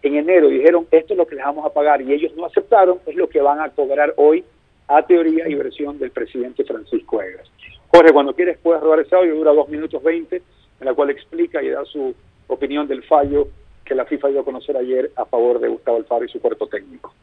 en 0.01 0.16
enero 0.16 0.47
dijeron 0.47 0.88
esto 0.91 1.14
es 1.14 1.18
lo 1.18 1.28
que 1.28 1.36
les 1.36 1.45
vamos 1.45 1.66
a 1.66 1.74
pagar 1.74 2.01
y 2.01 2.14
ellos 2.14 2.34
no 2.36 2.45
aceptaron 2.45 2.99
es 3.05 3.16
lo 3.16 3.30
que 3.30 3.41
van 3.41 3.60
a 3.60 3.70
cobrar 3.70 4.14
hoy 4.18 4.43
a 4.88 5.06
teoría 5.06 5.48
y 5.48 5.56
versión 5.56 5.98
del 6.00 6.12
presidente 6.12 6.64
Francisco 6.64 7.22
Egas. 7.22 7.48
Jorge, 7.88 8.14
cuando 8.14 8.34
quieres 8.34 8.58
puedes 8.58 8.82
robar 8.82 9.00
ese 9.00 9.16
audio, 9.16 9.36
dura 9.36 9.54
dos 9.54 9.70
minutos 9.70 10.02
20, 10.02 10.36
en 10.36 10.86
la 10.86 10.94
cual 10.94 11.10
explica 11.10 11.62
y 11.62 11.70
da 11.70 11.86
su 11.86 12.14
opinión 12.48 12.88
del 12.88 13.04
fallo 13.04 13.48
que 13.86 13.96
la 13.96 14.06
FIFA 14.06 14.30
dio 14.30 14.40
a 14.42 14.46
conocer 14.46 14.76
ayer 14.76 15.12
a 15.16 15.26
favor 15.26 15.60
de 15.60 15.70
Gustavo 15.70 15.98
Alfaro 15.98 16.26
y 16.26 16.30
su 16.30 16.40
cuerpo 16.40 16.68
técnico. 16.68 17.14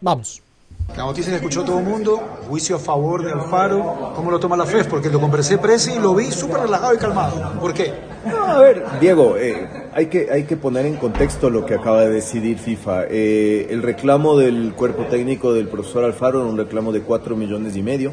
Vamos. 0.00 0.43
La 0.90 1.02
noticia 1.04 1.30
que 1.30 1.36
escuchó 1.36 1.64
todo 1.64 1.80
el 1.80 1.84
mundo, 1.84 2.22
juicio 2.48 2.76
a 2.76 2.78
favor 2.78 3.24
de 3.24 3.32
Alfaro, 3.32 4.12
¿cómo 4.14 4.30
lo 4.30 4.38
toma 4.38 4.56
la 4.56 4.64
FEF? 4.64 4.86
Porque 4.86 5.10
lo 5.10 5.20
conversé 5.20 5.58
presi 5.58 5.92
y 5.92 5.98
lo 5.98 6.14
vi 6.14 6.30
súper 6.30 6.60
relajado 6.60 6.94
y 6.94 6.98
calmado. 6.98 7.58
¿Por 7.58 7.74
qué? 7.74 7.92
No, 8.24 8.44
a 8.44 8.60
ver, 8.60 8.84
Diego, 9.00 9.36
eh, 9.36 9.68
hay, 9.92 10.06
que, 10.06 10.30
hay 10.30 10.44
que 10.44 10.56
poner 10.56 10.86
en 10.86 10.96
contexto 10.96 11.50
lo 11.50 11.66
que 11.66 11.74
acaba 11.74 12.02
de 12.02 12.10
decidir 12.10 12.58
FIFA. 12.58 13.06
Eh, 13.10 13.66
el 13.70 13.82
reclamo 13.82 14.38
del 14.38 14.72
cuerpo 14.74 15.06
técnico 15.06 15.52
del 15.52 15.66
profesor 15.66 16.04
Alfaro 16.04 16.42
era 16.42 16.48
un 16.48 16.56
reclamo 16.56 16.92
de 16.92 17.00
4 17.00 17.34
millones 17.34 17.76
y 17.76 17.82
medio. 17.82 18.12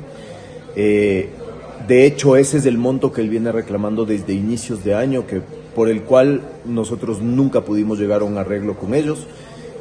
Eh, 0.76 1.30
de 1.88 2.05
hecho, 2.05 2.36
ese 2.36 2.57
es 2.57 2.65
el 2.65 2.80
monto 2.80 3.11
que 3.11 3.22
él 3.22 3.30
viene 3.30 3.51
reclamando 3.51 4.05
desde 4.05 4.34
inicios 4.34 4.84
de 4.84 4.95
año, 4.95 5.28
que, 5.28 5.41
por 5.76 5.88
el 5.88 6.01
cual 6.01 6.41
nosotros 6.65 7.22
nunca 7.22 7.61
pudimos 7.61 7.99
llegar 7.99 8.22
a 8.22 8.26
un 8.26 8.38
arreglo 8.38 8.76
con 8.76 8.95
ellos. 8.95 9.28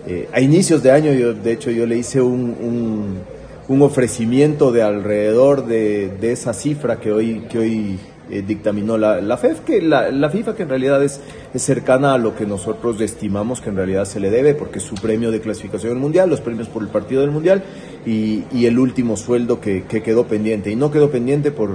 Eh, 0.07 0.28
a 0.32 0.40
inicios 0.40 0.82
de 0.82 0.90
año, 0.90 1.12
yo, 1.12 1.34
de 1.34 1.53
hecho, 1.53 1.70
yo 1.70 1.86
le 1.86 1.96
hice 1.98 2.20
un, 2.20 3.20
un, 3.68 3.82
ofrecimiento 3.82 4.72
de 4.72 4.82
alrededor 4.82 5.66
de, 5.66 6.09
de, 6.20 6.32
esa 6.32 6.53
cifra 6.53 6.98
que 6.98 7.12
hoy, 7.12 7.46
que 7.48 7.59
hoy 7.59 7.98
eh, 8.30 8.42
dictaminó 8.46 8.96
la, 8.96 9.20
la 9.20 9.36
FEF, 9.36 9.61
que 9.61 9.82
la, 9.82 10.11
la, 10.11 10.30
FIFA 10.30 10.55
que 10.55 10.62
en 10.62 10.68
realidad 10.68 11.03
es, 11.03 11.20
es, 11.53 11.62
cercana 11.62 12.14
a 12.14 12.18
lo 12.18 12.34
que 12.34 12.46
nosotros 12.46 13.01
estimamos 13.01 13.61
que 13.61 13.70
en 13.70 13.76
realidad 13.76 14.05
se 14.05 14.20
le 14.20 14.30
debe, 14.30 14.55
porque 14.55 14.80
su 14.80 14.94
premio 14.94 15.30
de 15.30 15.40
clasificación 15.40 15.98
Mundial, 15.98 16.30
los 16.30 16.40
premios 16.40 16.68
por 16.68 16.82
el 16.82 16.88
partido 16.88 17.20
del 17.20 17.30
Mundial 17.30 17.62
y, 18.07 18.44
y 18.53 18.66
el 18.66 18.78
último 18.78 19.16
sueldo 19.16 19.61
que, 19.61 19.84
que, 19.84 20.03
quedó 20.03 20.24
pendiente. 20.24 20.70
Y 20.70 20.76
no 20.76 20.90
quedó 20.90 21.11
pendiente 21.11 21.51
por, 21.51 21.70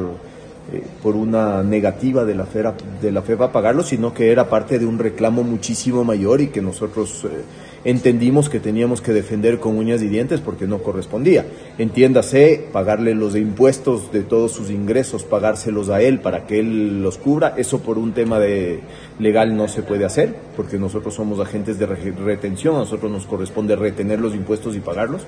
eh, 0.74 0.84
por 1.04 1.16
una 1.16 1.62
negativa 1.62 2.26
de 2.26 2.36
la, 2.36 2.46
FERA, 2.46 2.74
de 3.02 3.12
la 3.12 3.22
FEF 3.22 3.42
a 3.42 3.52
pagarlo, 3.52 3.84
sino 3.84 4.14
que 4.14 4.32
era 4.32 4.50
parte 4.50 4.80
de 4.80 4.86
un 4.86 4.98
reclamo 4.98 5.44
muchísimo 5.44 6.04
mayor 6.04 6.42
y 6.42 6.48
que 6.48 6.62
nosotros 6.62 7.26
eh, 7.26 7.44
entendimos 7.86 8.50
que 8.50 8.60
teníamos 8.60 9.00
que 9.00 9.14
defender 9.14 9.60
con 9.60 9.78
uñas 9.78 10.02
y 10.02 10.08
dientes 10.08 10.42
porque 10.42 10.68
no 10.68 10.80
correspondía. 10.80 11.46
Entiéndase, 11.78 12.68
pagarle 12.74 13.14
los 13.14 13.36
impuestos 13.36 14.12
de 14.12 14.24
todos 14.24 14.52
sus 14.52 14.72
ingresos, 14.72 15.24
pagárselos 15.24 15.90
a 15.90 16.02
él 16.02 16.20
para 16.20 16.48
que 16.48 16.60
él 16.60 17.04
los 17.04 17.20
cubra, 17.20 17.54
eso 17.58 17.80
por 17.80 18.00
un 18.00 18.14
tema 18.14 18.40
de 18.40 18.82
legal 19.20 19.56
no 19.56 19.68
se 19.68 19.84
puede 19.84 20.04
hacer, 20.04 20.36
porque 20.58 20.80
nosotros 20.80 21.14
somos 21.14 21.40
agentes 21.40 21.78
de 21.78 21.86
retención, 21.86 22.76
a 22.76 22.80
nosotros 22.80 23.12
nos 23.12 23.28
corresponde 23.28 23.76
retener 23.76 24.20
los 24.20 24.34
impuestos 24.34 24.76
y 24.76 24.80
pagarlos. 24.80 25.22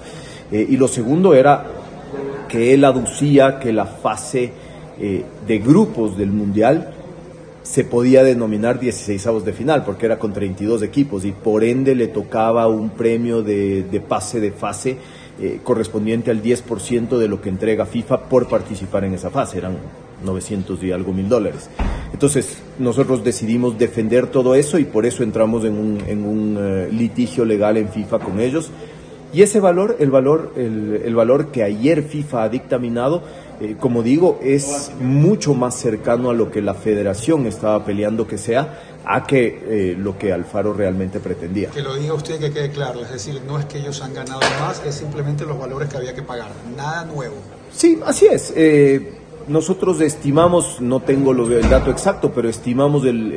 Eh, 0.52 0.66
y 0.68 0.78
lo 0.78 0.88
segundo 0.88 1.36
era 1.36 1.64
que 2.50 2.74
él 2.74 2.84
aducía 2.86 3.60
que 3.60 3.72
la 3.72 3.86
fase 3.86 4.52
eh, 5.00 5.24
de 5.46 5.60
grupos 5.60 6.18
del 6.18 6.32
Mundial 6.32 6.96
se 7.70 7.84
podía 7.84 8.24
denominar 8.24 8.80
16 8.80 9.28
avos 9.28 9.44
de 9.44 9.52
final, 9.52 9.84
porque 9.84 10.06
era 10.06 10.18
con 10.18 10.32
32 10.32 10.82
equipos 10.84 11.26
y 11.26 11.32
por 11.32 11.64
ende 11.64 11.96
le 11.96 12.08
tocaba 12.08 12.68
un 12.68 12.92
premio 12.92 13.44
de, 13.44 13.84
de 13.84 14.00
pase 14.00 14.40
de 14.40 14.52
fase 14.52 14.98
eh, 15.40 15.60
correspondiente 15.64 16.32
al 16.32 16.42
10% 16.42 17.18
de 17.18 17.28
lo 17.28 17.42
que 17.42 17.50
entrega 17.50 17.86
FIFA 17.86 18.30
por 18.30 18.48
participar 18.48 19.04
en 19.04 19.14
esa 19.14 19.30
fase, 19.30 19.58
eran 19.58 19.78
900 20.24 20.82
y 20.84 20.92
algo 20.92 21.12
mil 21.12 21.28
dólares. 21.28 21.70
Entonces 22.14 22.58
nosotros 22.80 23.24
decidimos 23.24 23.78
defender 23.78 24.28
todo 24.28 24.56
eso 24.56 24.80
y 24.80 24.86
por 24.86 25.06
eso 25.06 25.24
entramos 25.24 25.66
en 25.66 25.74
un, 25.74 26.26
un 26.26 26.58
uh, 26.58 26.92
litigio 26.92 27.44
legal 27.44 27.76
en 27.78 27.90
FIFA 27.90 28.20
con 28.20 28.40
ellos. 28.40 28.72
Y 29.34 29.42
ese 29.42 29.60
valor, 29.60 29.98
el 30.00 30.10
valor, 30.10 30.54
el 30.56 31.14
valor 31.14 31.52
que 31.52 31.62
ayer 31.62 32.02
FIFA 32.04 32.44
ha 32.44 32.50
dictaminado, 32.50 33.24
eh, 33.60 33.76
como 33.80 34.04
digo, 34.04 34.40
es 34.44 34.92
mucho 35.00 35.54
más 35.54 35.76
cercano 35.76 36.30
a 36.30 36.34
lo 36.34 36.52
que 36.52 36.62
la 36.62 36.74
federación 36.74 37.48
estaba 37.48 37.84
peleando 37.84 38.28
que 38.28 38.38
sea, 38.38 39.00
a 39.06 39.26
que 39.26 39.62
eh, 39.68 39.96
lo 39.98 40.18
que 40.18 40.32
Alfaro 40.32 40.74
realmente 40.74 41.20
pretendía. 41.20 41.70
Que 41.70 41.82
lo 41.82 41.96
diga 41.96 42.14
usted 42.14 42.40
que 42.40 42.52
quede 42.52 42.70
claro, 42.72 43.02
es 43.02 43.12
decir, 43.12 43.42
no 43.48 43.58
es 43.58 43.66
que 43.66 43.80
ellos 43.80 44.02
han 44.02 44.14
ganado 44.14 44.42
más, 44.60 44.82
es 44.86 44.96
simplemente 44.96 45.46
los 45.46 45.58
valores 45.58 45.90
que 45.90 45.98
había 45.98 46.14
que 46.14 46.22
pagar, 46.22 46.50
nada 46.76 47.06
nuevo. 47.06 47.36
Sí, 47.72 48.00
así 48.06 48.28
es. 48.28 48.54
Eh, 48.56 49.14
nosotros 49.48 50.02
estimamos, 50.02 50.82
no 50.82 51.00
tengo 51.00 51.32
el 51.32 51.70
dato 51.70 51.90
exacto, 51.90 52.32
pero 52.36 52.50
estimamos 52.50 53.06
el, 53.06 53.32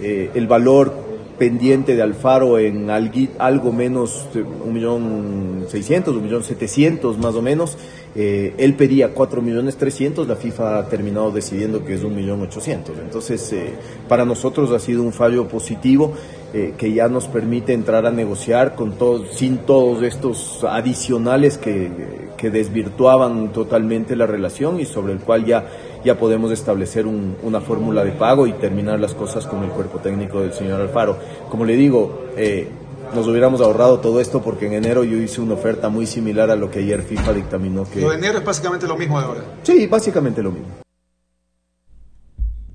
el, 0.00 0.30
el 0.34 0.46
valor 0.46 1.03
pendiente 1.38 1.96
de 1.96 2.02
Alfaro 2.02 2.58
en 2.58 2.90
algo, 2.90 3.72
menos 3.72 4.28
de 4.32 4.42
un 4.42 4.72
millón 4.72 5.66
seiscientos, 5.68 6.16
un 6.16 6.24
millón 6.24 6.42
setecientos 6.42 7.18
más 7.18 7.34
o 7.34 7.42
menos. 7.42 7.76
Eh, 8.16 8.54
él 8.58 8.74
pedía 8.74 9.12
cuatro 9.12 9.42
millones 9.42 9.76
trescientos, 9.76 10.28
la 10.28 10.36
FIFA 10.36 10.78
ha 10.78 10.88
terminado 10.88 11.32
decidiendo 11.32 11.84
que 11.84 11.94
es 11.94 12.04
un 12.04 12.14
millón 12.14 12.42
ochocientos. 12.42 12.96
Entonces, 13.02 13.52
eh, 13.52 13.74
para 14.08 14.24
nosotros 14.24 14.70
ha 14.70 14.78
sido 14.78 15.02
un 15.02 15.12
fallo 15.12 15.48
positivo 15.48 16.12
eh, 16.52 16.74
que 16.78 16.92
ya 16.92 17.08
nos 17.08 17.26
permite 17.26 17.72
entrar 17.72 18.06
a 18.06 18.12
negociar 18.12 18.76
con 18.76 18.92
todos, 18.92 19.36
sin 19.36 19.58
todos 19.58 20.02
estos 20.04 20.62
adicionales 20.62 21.58
que, 21.58 21.90
que 22.36 22.50
desvirtuaban 22.50 23.52
totalmente 23.52 24.14
la 24.14 24.26
relación 24.26 24.78
y 24.78 24.84
sobre 24.84 25.14
el 25.14 25.18
cual 25.18 25.44
ya 25.44 25.66
ya 26.04 26.18
podemos 26.18 26.52
establecer 26.52 27.06
un, 27.06 27.36
una 27.42 27.60
fórmula 27.60 28.04
de 28.04 28.12
pago 28.12 28.46
y 28.46 28.52
terminar 28.52 29.00
las 29.00 29.14
cosas 29.14 29.46
con 29.46 29.64
el 29.64 29.70
cuerpo 29.70 29.98
técnico 29.98 30.40
del 30.40 30.52
señor 30.52 30.80
Alfaro. 30.80 31.18
Como 31.48 31.64
le 31.64 31.76
digo, 31.76 32.26
eh, 32.36 32.68
nos 33.14 33.26
hubiéramos 33.26 33.60
ahorrado 33.60 34.00
todo 34.00 34.20
esto 34.20 34.42
porque 34.42 34.66
en 34.66 34.74
enero 34.74 35.04
yo 35.04 35.16
hice 35.16 35.40
una 35.40 35.54
oferta 35.54 35.88
muy 35.88 36.06
similar 36.06 36.50
a 36.50 36.56
lo 36.56 36.70
que 36.70 36.80
ayer 36.80 37.02
FIFA 37.02 37.32
dictaminó 37.32 37.88
que... 37.88 38.00
Lo 38.00 38.10
de 38.10 38.16
enero 38.16 38.38
es 38.38 38.44
básicamente 38.44 38.86
lo 38.86 38.96
mismo 38.96 39.18
de 39.18 39.26
ahora. 39.26 39.40
Sí, 39.62 39.86
básicamente 39.86 40.42
lo 40.42 40.52
mismo. 40.52 40.68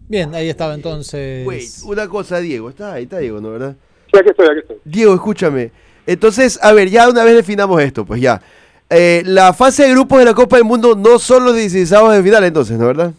Bien, 0.07 0.33
ahí 0.33 0.49
estaba 0.49 0.73
entonces... 0.73 1.45
Wait, 1.45 1.69
una 1.83 2.07
cosa, 2.07 2.39
Diego, 2.39 2.69
está 2.69 2.93
ahí, 2.93 3.03
está 3.03 3.19
Diego, 3.19 3.39
¿no, 3.39 3.51
verdad? 3.51 3.75
Sí, 4.11 4.19
aquí 4.19 4.29
estoy, 4.29 4.47
aquí 4.47 4.59
estoy. 4.61 4.77
Diego, 4.83 5.13
escúchame. 5.13 5.71
Entonces, 6.07 6.59
a 6.63 6.73
ver, 6.73 6.89
ya 6.89 7.07
una 7.07 7.23
vez 7.23 7.35
definamos 7.35 7.79
esto, 7.81 8.05
pues 8.05 8.19
ya. 8.19 8.41
Eh, 8.89 9.21
la 9.23 9.53
fase 9.53 9.83
de 9.83 9.91
grupos 9.91 10.17
de 10.17 10.25
la 10.25 10.33
Copa 10.33 10.55
del 10.55 10.65
Mundo 10.65 10.95
no 10.95 11.19
son 11.19 11.45
los 11.45 11.55
16 11.55 11.89
de 11.89 12.23
final, 12.23 12.43
entonces, 12.43 12.79
¿no 12.79 12.87
verdad? 12.87 13.13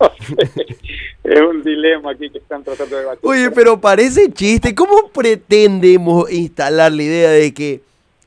es 1.24 1.40
un 1.40 1.62
dilema 1.62 2.12
aquí 2.12 2.30
que 2.30 2.38
están 2.38 2.64
tratando 2.64 2.96
de 2.96 3.02
debatir. 3.02 3.28
Oye, 3.28 3.50
pero 3.50 3.80
parece 3.80 4.32
chiste. 4.32 4.74
¿Cómo 4.74 5.08
pretendemos 5.12 6.30
instalar 6.32 6.92
la 6.92 7.02
idea 7.02 7.30
de 7.30 7.52
que 7.52 7.80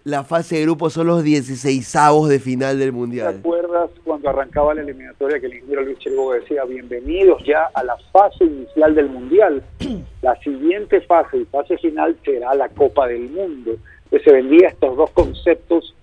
la 0.03 0.23
fase 0.25 0.57
de 0.57 0.63
grupos 0.63 0.93
son 0.93 1.07
los 1.07 1.23
16 1.23 1.93
de 2.27 2.39
final 2.39 2.77
del 2.77 2.89
¿Te 2.89 2.91
Mundial? 2.91 3.37
acuerdas 3.39 3.89
cuando 4.03 4.29
arrancaba 4.29 4.73
la 4.73 4.81
eliminatoria 4.81 5.39
que 5.39 5.45
el 5.45 5.53
ingeniero 5.55 5.83
Luis 5.83 5.97
Chiriboga 5.99 6.35
decía 6.35 6.65
bienvenidos 6.65 7.41
ya 7.45 7.69
a 7.73 7.83
la 7.83 7.95
fase 8.11 8.43
inicial 8.43 8.95
del 8.95 9.09
Mundial? 9.09 9.63
La 10.21 10.35
siguiente 10.41 11.01
fase 11.01 11.37
y 11.37 11.45
fase 11.45 11.77
final 11.77 12.17
será 12.23 12.53
la 12.55 12.69
Copa 12.69 13.07
del 13.07 13.29
Mundo. 13.29 13.75
Entonces 14.05 14.23
se 14.23 14.31
vendía 14.31 14.69
estos 14.69 14.95
dos 14.95 15.09
conceptos 15.11 15.93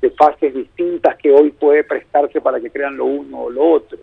de 0.00 0.10
fases 0.10 0.52
distintas 0.52 1.16
que 1.16 1.30
hoy 1.30 1.50
puede 1.50 1.84
prestarse 1.84 2.40
para 2.40 2.60
que 2.60 2.70
crean 2.70 2.96
lo 2.96 3.04
uno 3.04 3.42
o 3.42 3.50
lo 3.50 3.70
otro. 3.72 3.98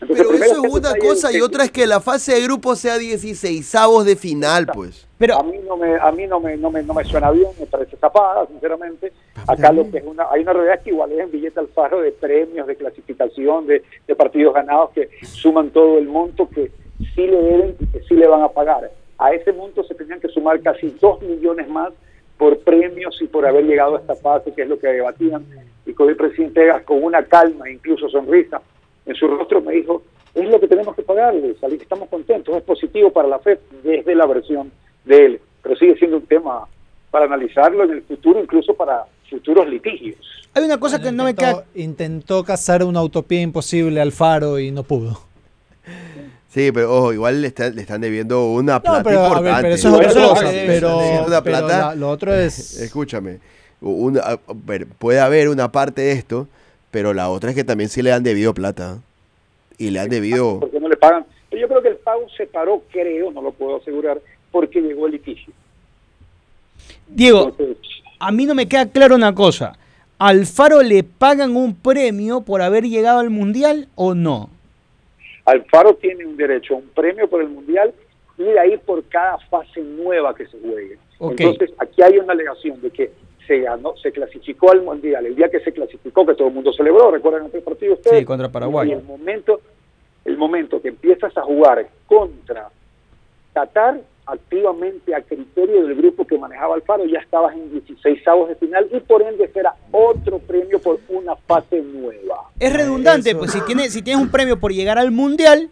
Entonces, 0.00 0.26
Pero 0.28 0.44
eso 0.44 0.66
es 0.66 0.72
una 0.74 0.94
cosa 0.96 1.32
y 1.32 1.40
otra 1.40 1.64
es 1.64 1.70
que 1.70 1.86
la 1.86 2.00
fase 2.00 2.34
de 2.34 2.42
grupos 2.42 2.78
sea 2.78 2.98
16 2.98 3.72
de 4.04 4.16
final, 4.16 4.66
pues. 4.66 5.08
a 5.38 5.42
mí 5.42 5.58
no 5.66 5.76
me 5.78 5.96
a 5.96 6.12
mí 6.12 6.26
no 6.26 6.38
me, 6.38 6.56
no 6.58 6.70
me 6.70 6.82
no 6.82 6.92
me 6.92 7.02
suena 7.04 7.30
bien 7.30 7.48
me 7.58 7.64
parece 7.64 7.96
tapada 7.96 8.46
sinceramente. 8.46 9.12
Acá 9.46 9.72
lo 9.72 9.90
que 9.90 9.98
es 9.98 10.04
una 10.04 10.26
hay 10.30 10.42
una 10.42 10.52
realidad 10.52 10.82
que 10.82 10.90
igual 10.90 11.12
es 11.12 11.20
en 11.20 11.30
billete 11.30 11.60
alfaro 11.60 12.02
de 12.02 12.12
premios 12.12 12.66
de 12.66 12.76
clasificación 12.76 13.66
de, 13.66 13.82
de 14.06 14.14
partidos 14.14 14.52
ganados 14.52 14.90
que 14.90 15.08
suman 15.22 15.70
todo 15.70 15.96
el 15.96 16.08
monto 16.08 16.46
que 16.50 16.70
sí 17.14 17.26
le 17.26 17.40
deben 17.40 17.76
y 17.80 17.86
que 17.86 18.00
sí 18.02 18.14
le 18.14 18.26
van 18.26 18.42
a 18.42 18.48
pagar. 18.48 18.90
A 19.16 19.32
ese 19.32 19.50
monto 19.54 19.82
se 19.84 19.94
tenían 19.94 20.20
que 20.20 20.28
sumar 20.28 20.60
casi 20.60 20.94
dos 21.00 21.22
millones 21.22 21.68
más 21.68 21.94
por 22.36 22.58
premios 22.58 23.16
y 23.22 23.26
por 23.28 23.46
haber 23.46 23.64
llegado 23.64 23.96
a 23.96 24.00
esta 24.00 24.14
fase 24.14 24.52
que 24.52 24.60
es 24.60 24.68
lo 24.68 24.78
que 24.78 24.88
debatían. 24.88 25.46
Y 25.86 25.94
con 25.94 26.10
el 26.10 26.16
presidente 26.16 26.64
Egas 26.64 26.82
con 26.82 27.02
una 27.02 27.24
calma 27.24 27.70
incluso 27.70 28.10
sonrisa 28.10 28.60
en 29.06 29.14
su 29.14 29.26
rostro 29.28 29.60
me 29.62 29.72
dijo 29.74 30.02
es 30.34 30.44
lo 30.48 30.60
que 30.60 30.68
tenemos 30.68 30.94
que 30.94 31.02
pagarle, 31.02 31.54
salir, 31.60 31.80
estamos 31.80 32.08
contentos, 32.10 32.54
es 32.56 32.62
positivo 32.62 33.10
para 33.10 33.26
la 33.28 33.38
FED 33.38 33.58
desde 33.82 34.14
la 34.14 34.26
versión 34.26 34.70
de 35.06 35.24
él, 35.26 35.40
pero 35.62 35.76
sigue 35.76 35.96
siendo 35.96 36.18
un 36.18 36.26
tema 36.26 36.66
para 37.10 37.24
analizarlo 37.24 37.84
en 37.84 37.92
el 37.92 38.02
futuro, 38.02 38.38
incluso 38.40 38.74
para 38.74 39.04
futuros 39.30 39.66
litigios. 39.68 40.16
Hay 40.52 40.64
una 40.64 40.78
cosa 40.78 41.00
que 41.00 41.10
no 41.10 41.24
me 41.24 41.30
Intentó, 41.30 41.64
intentó 41.74 42.44
cazar 42.44 42.84
una 42.84 43.02
utopía 43.02 43.40
imposible 43.40 43.98
al 44.00 44.12
faro 44.12 44.58
y 44.58 44.70
no 44.70 44.82
pudo. 44.82 45.18
Sí, 46.48 46.70
pero 46.72 46.94
ojo, 46.94 47.12
igual 47.12 47.40
le, 47.42 47.48
está- 47.48 47.70
le 47.70 47.80
están 47.82 48.00
debiendo 48.00 48.50
una 48.52 48.80
plata 48.82 49.02
pero, 49.04 49.20
a 49.20 49.40
ver, 49.40 49.52
importante. 49.52 49.62
pero 49.62 49.74
eso 49.74 49.88
es 49.88 49.94
otra 49.94 50.28
cosa, 50.28 50.50
pero- 50.66 50.98
una 51.26 51.42
pero 51.42 51.58
plata. 51.58 51.78
la- 51.88 51.94
lo 51.94 52.10
otro 52.10 52.34
es- 52.34 52.80
Escúchame, 52.80 53.40
una- 53.80 54.20
a 54.20 54.38
ver, 54.54 54.86
puede 54.86 55.20
haber 55.20 55.48
una 55.48 55.70
parte 55.70 56.02
de 56.02 56.12
esto, 56.12 56.48
pero 56.96 57.12
la 57.12 57.28
otra 57.28 57.50
es 57.50 57.56
que 57.56 57.62
también 57.62 57.90
sí 57.90 58.00
le 58.00 58.10
han 58.10 58.22
debido 58.22 58.54
plata. 58.54 59.02
Y 59.76 59.90
le 59.90 60.00
han 60.00 60.08
debido... 60.08 60.60
Porque 60.60 60.80
no 60.80 60.88
le 60.88 60.96
pagan. 60.96 61.26
Pero 61.50 61.60
yo 61.60 61.68
creo 61.68 61.82
que 61.82 61.88
el 61.88 61.96
pago 61.96 62.26
se 62.34 62.46
paró, 62.46 62.84
creo, 62.90 63.30
no 63.32 63.42
lo 63.42 63.52
puedo 63.52 63.76
asegurar, 63.76 64.18
porque 64.50 64.80
llegó 64.80 65.04
el 65.04 65.12
litigio. 65.12 65.52
Diego, 67.06 67.54
a 68.18 68.32
mí 68.32 68.46
no 68.46 68.54
me 68.54 68.66
queda 68.66 68.88
claro 68.88 69.14
una 69.14 69.34
cosa. 69.34 69.76
¿Al 70.18 70.46
Faro 70.46 70.80
le 70.80 71.04
pagan 71.04 71.54
un 71.54 71.74
premio 71.74 72.40
por 72.40 72.62
haber 72.62 72.84
llegado 72.84 73.18
al 73.18 73.28
Mundial 73.28 73.88
o 73.94 74.14
no? 74.14 74.48
Alfaro 75.44 75.96
tiene 75.96 76.24
un 76.24 76.38
derecho 76.38 76.76
a 76.76 76.78
un 76.78 76.88
premio 76.94 77.28
por 77.28 77.42
el 77.42 77.50
Mundial 77.50 77.92
y 78.38 78.42
de 78.42 78.58
ahí 78.58 78.78
por 78.78 79.04
cada 79.04 79.36
fase 79.50 79.82
nueva 79.82 80.34
que 80.34 80.46
se 80.46 80.58
juegue. 80.58 80.96
Entonces, 81.20 81.74
aquí 81.76 82.00
hay 82.00 82.16
una 82.16 82.32
alegación 82.32 82.80
de 82.80 82.88
que 82.88 83.12
se 83.46 83.60
ganó, 83.60 83.96
se 83.96 84.12
clasificó 84.12 84.70
al 84.72 84.82
Mundial, 84.82 85.26
el 85.26 85.36
día 85.36 85.48
que 85.48 85.60
se 85.60 85.72
clasificó, 85.72 86.26
que 86.26 86.34
todo 86.34 86.48
el 86.48 86.54
mundo 86.54 86.72
celebró, 86.72 87.10
recuerdan 87.10 87.46
aquel 87.46 87.62
partido 87.62 87.94
ustedes. 87.94 88.20
Sí, 88.20 88.24
contra 88.24 88.50
Paraguay. 88.50 88.90
Y 88.90 88.92
el 88.92 89.02
momento, 89.02 89.60
el 90.24 90.36
momento 90.36 90.80
que 90.80 90.88
empiezas 90.88 91.36
a 91.36 91.42
jugar 91.42 91.88
contra 92.06 92.68
Qatar, 93.52 94.00
activamente 94.26 95.14
a 95.14 95.22
criterio 95.22 95.86
del 95.86 95.96
grupo 95.96 96.26
que 96.26 96.36
manejaba 96.36 96.74
Alfaro, 96.74 97.04
ya 97.06 97.20
estabas 97.20 97.54
en 97.54 97.70
16 97.70 98.26
avos 98.26 98.48
de 98.48 98.56
final 98.56 98.88
y 98.92 98.98
por 99.00 99.22
ende 99.22 99.48
será 99.52 99.74
otro 99.92 100.38
premio 100.40 100.80
por 100.80 100.98
una 101.08 101.36
fase 101.36 101.80
nueva. 101.80 102.50
Es 102.58 102.72
redundante, 102.72 103.34
pues 103.36 103.52
si 103.52 103.60
tienes, 103.62 103.92
si 103.92 104.02
tienes 104.02 104.22
un 104.22 104.30
premio 104.30 104.58
por 104.58 104.72
llegar 104.72 104.98
al 104.98 105.12
Mundial, 105.12 105.70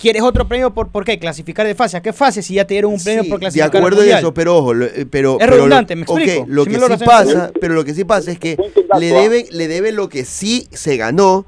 ¿quieres 0.00 0.22
otro 0.22 0.46
premio 0.46 0.72
por, 0.72 0.88
por 0.88 1.04
qué? 1.04 1.18
Clasificar 1.18 1.66
de 1.66 1.74
fase. 1.74 1.96
¿A 1.96 2.02
qué 2.02 2.12
fase 2.12 2.42
si 2.42 2.54
ya 2.54 2.64
te 2.66 2.74
dieron 2.74 2.92
un 2.92 3.02
premio 3.02 3.24
por 3.24 3.34
De 3.38 3.40
clasificar 3.40 3.70
al 3.70 3.76
acuerdo 3.78 3.98
en 3.98 4.04
Mundial? 4.04 4.18
eso, 4.20 4.34
pero 4.34 4.56
ojo, 4.58 4.74
lo- 4.74 4.86
eh, 4.86 5.06
pero, 5.10 5.32
Es 5.32 5.38
pero 5.38 5.50
lo- 5.50 5.56
redundante, 5.56 5.96
¿me 5.96 6.02
explico? 6.02 6.44
lo 6.48 6.64
Si 6.64 6.70
que 6.70 6.78
me 6.78 6.88
lo 6.88 6.98
sí 6.98 7.04
pasa, 7.04 7.50
pero 7.60 7.74
lo 7.74 7.84
que 7.84 7.94
sí 7.94 8.04
pasa 8.04 8.30
es 8.30 8.38
que 8.38 8.56
le 8.98 9.06
deben, 9.12 9.46
le 9.50 9.68
deben 9.68 9.96
lo 9.96 10.08
que 10.08 10.24
sí 10.24 10.68
se 10.72 10.96
ganó. 10.96 11.44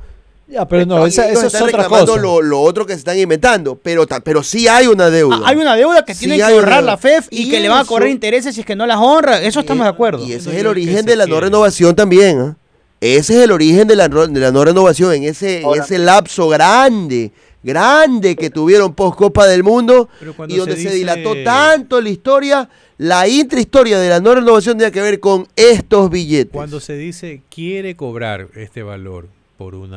Ya, 0.51 0.66
pero 0.66 0.86
no, 0.86 1.05
esa, 1.05 1.28
eso 1.28 1.46
es 1.46 1.55
otra 1.57 1.66
reclamando 1.66 2.12
cosa. 2.12 2.22
Lo, 2.22 2.40
lo 2.40 2.62
otro 2.62 2.86
que 2.86 2.94
se 2.94 3.01
están 3.01 3.18
inventando, 3.18 3.78
pero 3.82 4.07
pero 4.24 4.42
sí 4.42 4.66
hay 4.66 4.86
una 4.86 5.11
deuda. 5.11 5.40
Ah, 5.44 5.49
hay 5.51 5.57
una 5.59 5.76
deuda 5.76 6.07
que 6.07 6.14
Sí 6.14 6.20
tiene 6.20 6.38
que 6.38 6.44
deuda. 6.51 6.80
la 6.80 6.96
FEF 6.96 7.26
y, 7.30 7.42
Y 7.42 7.51
que 7.51 7.61
le 7.61 7.68
van 7.68 7.80
a 7.80 7.84
cobrar 7.84 8.09
intereses 8.09 8.55
si 8.55 8.61
es 8.62 8.66
que 8.66 8.74
no 8.74 8.86
las 8.86 8.96
honra. 8.99 9.42
Eso 9.42 9.61
estamos 9.61 9.84
de 9.84 9.90
acuerdo. 9.90 10.24
Y 10.24 10.32
ese 10.32 10.49
es 10.51 10.57
el 10.57 10.66
origen 10.66 11.05
de 11.05 11.16
la 11.16 11.26
no 11.26 11.38
renovación 11.38 11.94
también. 11.94 12.40
¿ah? 12.40 12.57
Ese 13.01 13.38
es 13.38 13.44
el 13.44 13.53
origen 13.53 13.86
de 13.88 13.96
la, 13.96 14.09
no- 14.09 14.26
de 14.26 14.40
la 14.40 14.51
no 14.51 14.64
renovación 14.64 15.14
en 15.14 15.24
ese, 15.24 15.61
en 15.62 15.80
ese 15.80 15.99
lapso 15.99 16.49
grande, 16.49 17.30
grande 17.62 18.34
que 18.34 18.51
tuvieron 18.51 18.92
post 18.94 19.16
Copa 19.16 19.46
del 19.46 19.62
Mundo 19.62 20.09
y 20.49 20.57
donde 20.57 20.74
se 20.76 20.82
se, 20.82 20.88
dice- 20.88 20.96
dilató 20.96 21.34
tanto 21.44 22.01
la 22.01 22.09
historia. 22.09 22.68
La 22.99 23.28
intrahistoria 23.28 24.01
de 24.01 24.09
la 24.09 24.18
no 24.18 24.34
renovación 24.34 24.76
tiene 24.76 24.90
que 24.90 25.01
ver 25.01 25.20
con 25.20 25.46
estos 25.55 26.11
billetes. 26.11 26.53
Cuando 26.53 26.80
se 26.80 26.96
dice 26.96 27.42
quiere 27.49 27.94
cobrar 27.94 28.49
este 28.57 28.82
valor 28.82 29.28
por 29.57 29.76
un 29.76 29.92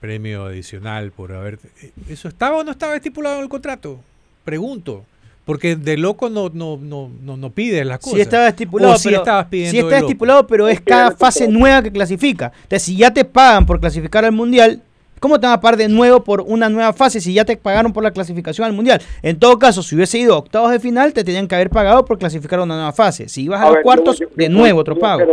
premio 0.00 0.46
adicional, 0.46 1.12
por 1.12 1.32
haber... 1.32 1.60
eh, 1.80 1.92
¿Eso 2.08 2.26
estaba 2.26 2.58
o 2.58 2.64
no 2.64 2.72
estaba 2.72 2.96
estipulado 2.96 3.36
en 3.36 3.42
el 3.44 3.48
contrato? 3.48 4.00
Pregunto. 4.44 5.04
Porque 5.44 5.74
de 5.74 5.96
loco 5.96 6.28
no, 6.30 6.50
no, 6.54 6.78
no, 6.80 7.10
no, 7.20 7.36
no 7.36 7.50
pides 7.50 7.84
las 7.84 7.98
cosas. 7.98 8.14
Sí 8.14 8.20
estaba 8.20 8.46
estipulado, 8.48 8.94
O 8.94 8.96
sí 8.96 9.08
pero, 9.08 9.18
estabas 9.22 9.46
pidiendo 9.46 9.72
sí 9.72 9.78
está 9.78 9.98
estipulado, 9.98 10.46
pero 10.46 10.68
es 10.68 10.80
cada 10.80 11.10
fase 11.10 11.48
nueva 11.48 11.82
que 11.82 11.90
clasifica. 11.90 12.52
Entonces, 12.62 12.82
si 12.82 12.96
ya 12.96 13.12
te 13.12 13.24
pagan 13.24 13.66
por 13.66 13.80
clasificar 13.80 14.24
al 14.24 14.30
Mundial, 14.32 14.80
¿cómo 15.18 15.40
te 15.40 15.46
van 15.48 15.54
a 15.54 15.60
pagar 15.60 15.76
de 15.78 15.88
nuevo 15.88 16.22
por 16.22 16.42
una 16.42 16.68
nueva 16.68 16.92
fase 16.92 17.20
si 17.20 17.34
ya 17.34 17.44
te 17.44 17.56
pagaron 17.56 17.92
por 17.92 18.04
la 18.04 18.12
clasificación 18.12 18.66
al 18.66 18.72
Mundial? 18.72 19.02
En 19.20 19.36
todo 19.40 19.58
caso, 19.58 19.82
si 19.82 19.96
hubiese 19.96 20.18
ido 20.18 20.34
a 20.34 20.38
octavos 20.38 20.70
de 20.70 20.78
final, 20.78 21.12
te 21.12 21.24
tenían 21.24 21.48
que 21.48 21.56
haber 21.56 21.70
pagado 21.70 22.04
por 22.04 22.18
clasificar 22.18 22.60
a 22.60 22.62
una 22.62 22.76
nueva 22.76 22.92
fase. 22.92 23.28
Si 23.28 23.42
ibas 23.42 23.60
a, 23.62 23.64
los 23.66 23.74
ver, 23.74 23.82
cuartos, 23.82 24.18
yo- 24.20 24.28
yo- 24.28 24.34
de 24.36 24.48
nuevo 24.48 24.78
otro 24.78 24.96
pago. 24.96 25.24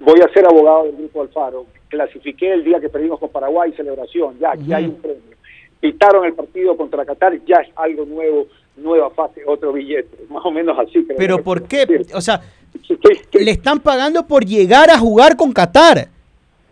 voy 0.00 0.20
a 0.22 0.32
ser 0.32 0.46
abogado 0.46 0.84
del 0.84 0.96
grupo 0.96 1.20
Alfaro. 1.20 1.66
Clasifiqué 1.88 2.54
el 2.54 2.64
día 2.64 2.80
que 2.80 2.88
perdimos 2.88 3.18
con 3.20 3.28
Paraguay, 3.28 3.74
celebración, 3.76 4.38
ya, 4.40 4.52
aquí 4.52 4.72
hay 4.72 4.86
un 4.86 4.94
premio. 4.94 5.20
Pitaron 5.80 6.24
el 6.24 6.32
partido 6.34 6.76
contra 6.76 7.04
Qatar, 7.04 7.34
ya 7.46 7.56
es 7.56 7.68
algo 7.76 8.04
nuevo, 8.06 8.46
nueva 8.76 9.10
fase, 9.10 9.42
otro 9.46 9.72
billete. 9.72 10.24
Más 10.30 10.44
o 10.44 10.50
menos 10.50 10.78
así. 10.78 11.04
creo 11.04 11.16
Pero 11.16 11.42
¿por 11.42 11.64
qué? 11.64 12.06
O 12.14 12.20
sea, 12.20 12.40
le 13.32 13.50
están 13.50 13.80
pagando 13.80 14.26
por 14.26 14.44
llegar 14.44 14.90
a 14.90 14.98
jugar 14.98 15.36
con 15.36 15.52
Qatar. 15.52 16.08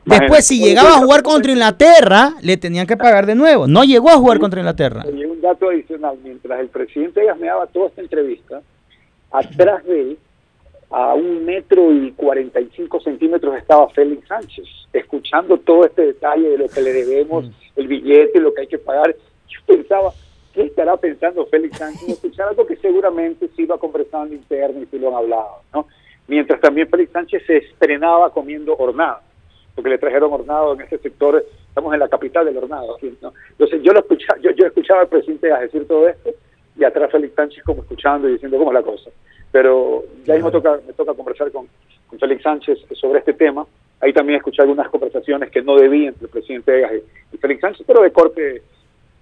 Después, 0.05 0.46
si 0.46 0.59
llegaba 0.59 0.94
a 0.94 0.99
jugar 0.99 1.22
contra 1.22 1.53
Inglaterra, 1.53 2.32
le 2.40 2.57
tenían 2.57 2.86
que 2.86 2.96
pagar 2.96 3.26
de 3.26 3.34
nuevo. 3.34 3.66
No 3.66 3.84
llegó 3.84 4.09
a 4.09 4.16
jugar 4.16 4.38
contra 4.38 4.61
Inglaterra. 4.61 5.05
Oye, 5.07 5.26
un 5.26 5.38
dato 5.40 5.68
adicional, 5.68 6.16
mientras 6.24 6.61
el 6.61 6.68
presidente 6.68 7.20
Egas 7.20 7.38
me 7.38 7.49
daba 7.49 7.66
toda 7.66 7.88
esta 7.88 8.01
entrevista, 8.01 8.62
atrás 9.30 9.84
de 9.84 10.01
él, 10.01 10.18
a 10.90 11.14
un 11.14 11.44
metro 11.44 11.92
y 11.92 12.12
45 12.12 13.01
centímetros 13.01 13.55
estaba 13.57 13.88
Félix 13.90 14.26
Sánchez, 14.26 14.64
escuchando 14.92 15.59
todo 15.59 15.84
este 15.84 16.07
detalle 16.07 16.49
de 16.49 16.59
lo 16.59 16.68
que 16.68 16.80
le 16.80 16.92
debemos, 16.92 17.44
el 17.76 17.86
billete, 17.86 18.40
lo 18.40 18.55
que 18.55 18.62
hay 18.62 18.66
que 18.66 18.78
pagar. 18.78 19.14
Yo 19.49 19.61
pensaba, 19.66 20.12
¿qué 20.59 20.64
estará 20.64 20.96
pensando 20.96 21.46
Félix 21.46 21.78
Sánchez? 21.78 22.09
Escuchar 22.09 22.48
algo 22.48 22.66
que 22.66 22.74
seguramente 22.74 23.46
se 23.54 23.62
iba 23.62 23.78
conversando 23.78 24.34
interno 24.34 24.82
y 24.82 24.86
se 24.86 24.98
lo 24.98 25.11
han 25.11 25.14
hablado, 25.14 25.61
¿no? 25.72 25.86
Mientras 26.26 26.61
también 26.61 26.88
Félix 26.88 27.12
Sánchez 27.12 27.44
se 27.46 27.59
estrenaba 27.59 28.32
comiendo 28.32 28.74
hornado, 28.76 29.20
porque 29.76 29.90
le 29.90 29.98
trajeron 29.98 30.32
hornado 30.32 30.74
en 30.74 30.80
este 30.80 30.98
sector, 30.98 31.44
estamos 31.68 31.94
en 31.94 32.00
la 32.00 32.09
capital 32.09 32.44
del 32.44 32.56
hornado 32.56 32.96
aquí, 32.96 33.16
¿no? 33.22 33.32
Entonces 33.50 33.80
yo 33.84 33.92
lo 33.92 34.00
escuchaba, 34.00 34.40
yo, 34.40 34.66
escuchaba 34.66 35.02
al 35.02 35.06
presidente 35.06 35.46
Egas 35.46 35.61
decir 35.61 35.86
todo 35.86 36.09
esto 36.09 36.30
y 36.76 36.82
atrás 36.82 37.12
Félix 37.12 37.36
Sánchez 37.36 37.62
como 37.62 37.82
escuchando 37.82 38.28
y 38.28 38.32
diciendo 38.32 38.59
cómo 38.59 38.72
es 38.72 38.74
la 38.74 38.82
cosa. 38.82 39.11
Pero 39.52 40.02
ya 40.24 40.34
mismo 40.34 40.50
toca, 40.50 40.80
me 40.84 40.92
toca 40.92 41.14
conversar 41.14 41.52
con, 41.52 41.68
con 42.09 42.18
Félix 42.18 42.42
Sánchez 42.42 42.80
sobre 42.94 43.20
este 43.20 43.32
tema. 43.32 43.64
Ahí 44.00 44.12
también 44.12 44.38
escuché 44.38 44.62
algunas 44.62 44.88
conversaciones 44.88 45.52
que 45.52 45.62
no 45.62 45.76
debí 45.76 46.06
entre 46.06 46.24
el 46.24 46.30
presidente 46.30 46.78
Egas 46.78 46.94
y, 46.94 47.36
y 47.36 47.38
Félix 47.38 47.61
Sánchez, 47.61 47.86
pero 47.86 48.02
de 48.02 48.11
corte 48.11 48.62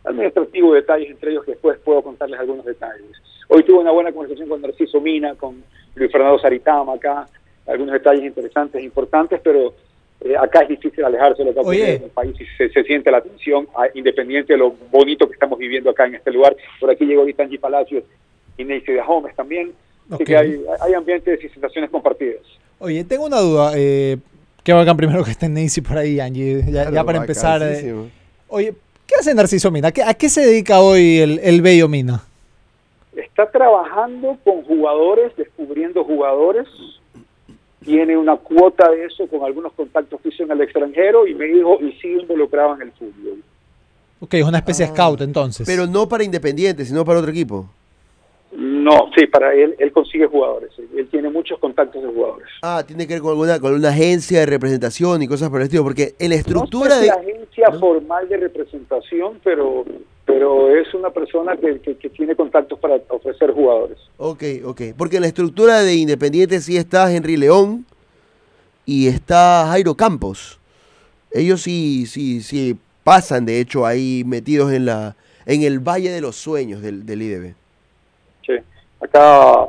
administrativo, 0.06 0.72
detalles 0.74 1.10
entre 1.10 1.32
ellos 1.32 1.44
que 1.44 1.52
después 1.52 1.78
puedo 1.84 2.02
contarles 2.02 2.38
algunos 2.40 2.64
detalles. 2.64 3.06
Hoy 3.48 3.62
tuve 3.64 3.78
una 3.78 3.90
buena 3.92 4.12
conversación 4.12 4.48
con 4.48 4.62
Narciso 4.62 5.00
Mina, 5.00 5.34
con 5.34 5.62
Luis 5.94 6.10
Fernando 6.10 6.38
Saritama 6.38 6.94
acá, 6.94 7.28
algunos 7.66 7.92
detalles 7.92 8.24
interesantes, 8.24 8.82
importantes, 8.82 9.40
pero 9.42 9.74
eh, 10.20 10.36
acá 10.36 10.60
es 10.62 10.68
difícil 10.68 11.04
alejarse 11.04 11.42
de 11.42 11.48
lo 11.50 11.54
que 11.54 11.60
ocurre 11.60 11.94
en 11.96 12.02
el 12.04 12.10
país 12.10 12.34
y 12.40 12.44
se, 12.56 12.68
se 12.70 12.84
siente 12.84 13.10
la 13.10 13.20
tensión, 13.20 13.68
ah, 13.76 13.86
independiente 13.94 14.52
de 14.54 14.58
lo 14.58 14.70
bonito 14.90 15.26
que 15.26 15.34
estamos 15.34 15.58
viviendo 15.58 15.90
acá 15.90 16.06
en 16.06 16.14
este 16.14 16.30
lugar. 16.30 16.56
Por 16.80 16.90
aquí 16.90 17.04
llegó 17.04 17.20
ahorita 17.22 17.42
Angie 17.42 17.58
Palacios 17.58 18.04
y 18.56 18.64
de 18.64 19.02
Gómez 19.06 19.34
también, 19.36 19.72
así 20.10 20.22
Ok. 20.22 20.26
que 20.26 20.36
hay, 20.36 20.64
hay 20.80 20.94
ambientes 20.94 21.44
y 21.44 21.48
sensaciones 21.50 21.90
compartidas. 21.90 22.40
Oye, 22.78 23.04
tengo 23.04 23.26
una 23.26 23.40
duda. 23.40 23.72
Eh, 23.76 24.16
qué 24.62 24.72
bacán 24.72 24.96
primero 24.96 25.22
que 25.24 25.30
esté 25.30 25.48
Nancy 25.48 25.80
por 25.80 25.98
ahí, 25.98 26.20
Angie. 26.20 26.62
Ya, 26.70 26.90
ya 26.90 27.04
para 27.04 27.18
empezar. 27.18 27.60
eh, 27.62 27.94
oye, 28.48 28.74
¿Qué 29.06 29.14
hace 29.18 29.34
Narciso 29.34 29.70
Mina? 29.70 29.92
¿Qué- 29.92 30.02
¿A 30.02 30.14
qué 30.14 30.28
se 30.28 30.40
dedica 30.44 30.80
hoy 30.80 31.18
el, 31.18 31.38
el 31.42 31.62
Bello 31.62 31.88
Mina? 31.88 32.22
Está 33.14 33.50
trabajando 33.50 34.36
con 34.44 34.62
jugadores, 34.64 35.32
descubriendo 35.36 36.04
jugadores. 36.04 36.66
Tiene 37.84 38.16
una 38.16 38.36
cuota 38.36 38.90
de 38.90 39.04
eso 39.04 39.26
con 39.28 39.44
algunos 39.44 39.72
contactos 39.74 40.20
que 40.20 40.30
hizo 40.30 40.42
en 40.42 40.50
el 40.50 40.60
extranjero 40.62 41.26
y 41.26 41.34
me 41.34 41.44
dijo, 41.46 41.78
y 41.80 41.92
sigue 42.00 42.20
involucrado 42.22 42.74
en 42.74 42.82
el 42.82 42.92
fútbol. 42.92 43.42
Ok, 44.18 44.34
es 44.34 44.44
una 44.44 44.58
especie 44.58 44.86
de 44.86 44.92
scout 44.92 45.20
entonces. 45.20 45.66
Pero 45.66 45.86
no 45.86 46.08
para 46.08 46.24
Independiente, 46.24 46.84
sino 46.84 47.04
para 47.04 47.20
otro 47.20 47.30
equipo. 47.30 47.66
No, 48.58 49.10
sí, 49.14 49.26
para 49.26 49.52
él, 49.54 49.74
él 49.78 49.92
consigue 49.92 50.26
jugadores. 50.26 50.70
Él 50.96 51.06
tiene 51.10 51.28
muchos 51.28 51.58
contactos 51.58 52.02
de 52.02 52.08
jugadores. 52.08 52.48
Ah, 52.62 52.82
tiene 52.86 53.06
que 53.06 53.14
ver 53.14 53.22
con 53.22 53.30
alguna, 53.32 53.60
con 53.60 53.74
una 53.74 53.90
agencia 53.90 54.40
de 54.40 54.46
representación 54.46 55.20
y 55.22 55.28
cosas 55.28 55.50
por 55.50 55.60
el 55.60 55.64
estilo, 55.66 55.82
porque 55.84 56.14
en 56.18 56.30
la 56.30 56.36
estructura 56.36 56.88
no 56.88 56.94
sé 56.94 57.02
de... 57.02 57.10
agencia 57.10 57.72
formal 57.78 58.28
de 58.28 58.36
representación, 58.38 59.38
pero 59.44 59.84
pero 60.24 60.74
es 60.76 60.92
una 60.92 61.10
persona 61.10 61.56
que, 61.56 61.78
que- 61.80 61.96
que 61.96 62.08
tiene 62.10 62.34
contactos 62.34 62.78
para 62.80 62.96
ofrecer 63.10 63.52
jugadores. 63.52 63.98
Ok, 64.16 64.42
ok. 64.64 64.80
Porque 64.98 65.16
en 65.16 65.22
la 65.22 65.28
estructura 65.28 65.82
de 65.82 65.94
Independiente 65.94 66.60
sí 66.60 66.76
está 66.76 67.14
Henry 67.14 67.36
León 67.36 67.84
y 68.84 69.06
está 69.06 69.66
Jairo 69.68 69.94
Campos. 69.94 70.58
Ellos 71.30 71.62
sí, 71.62 72.06
sí, 72.06 72.40
sí 72.40 72.76
pasan, 73.04 73.44
de 73.46 73.60
hecho, 73.60 73.86
ahí 73.86 74.24
metidos 74.26 74.72
en 74.72 74.86
la 74.86 75.14
en 75.44 75.62
el 75.62 75.78
Valle 75.78 76.10
de 76.10 76.20
los 76.20 76.34
Sueños 76.36 76.82
del, 76.82 77.06
del 77.06 77.22
IDB. 77.22 77.54
Acá 79.00 79.66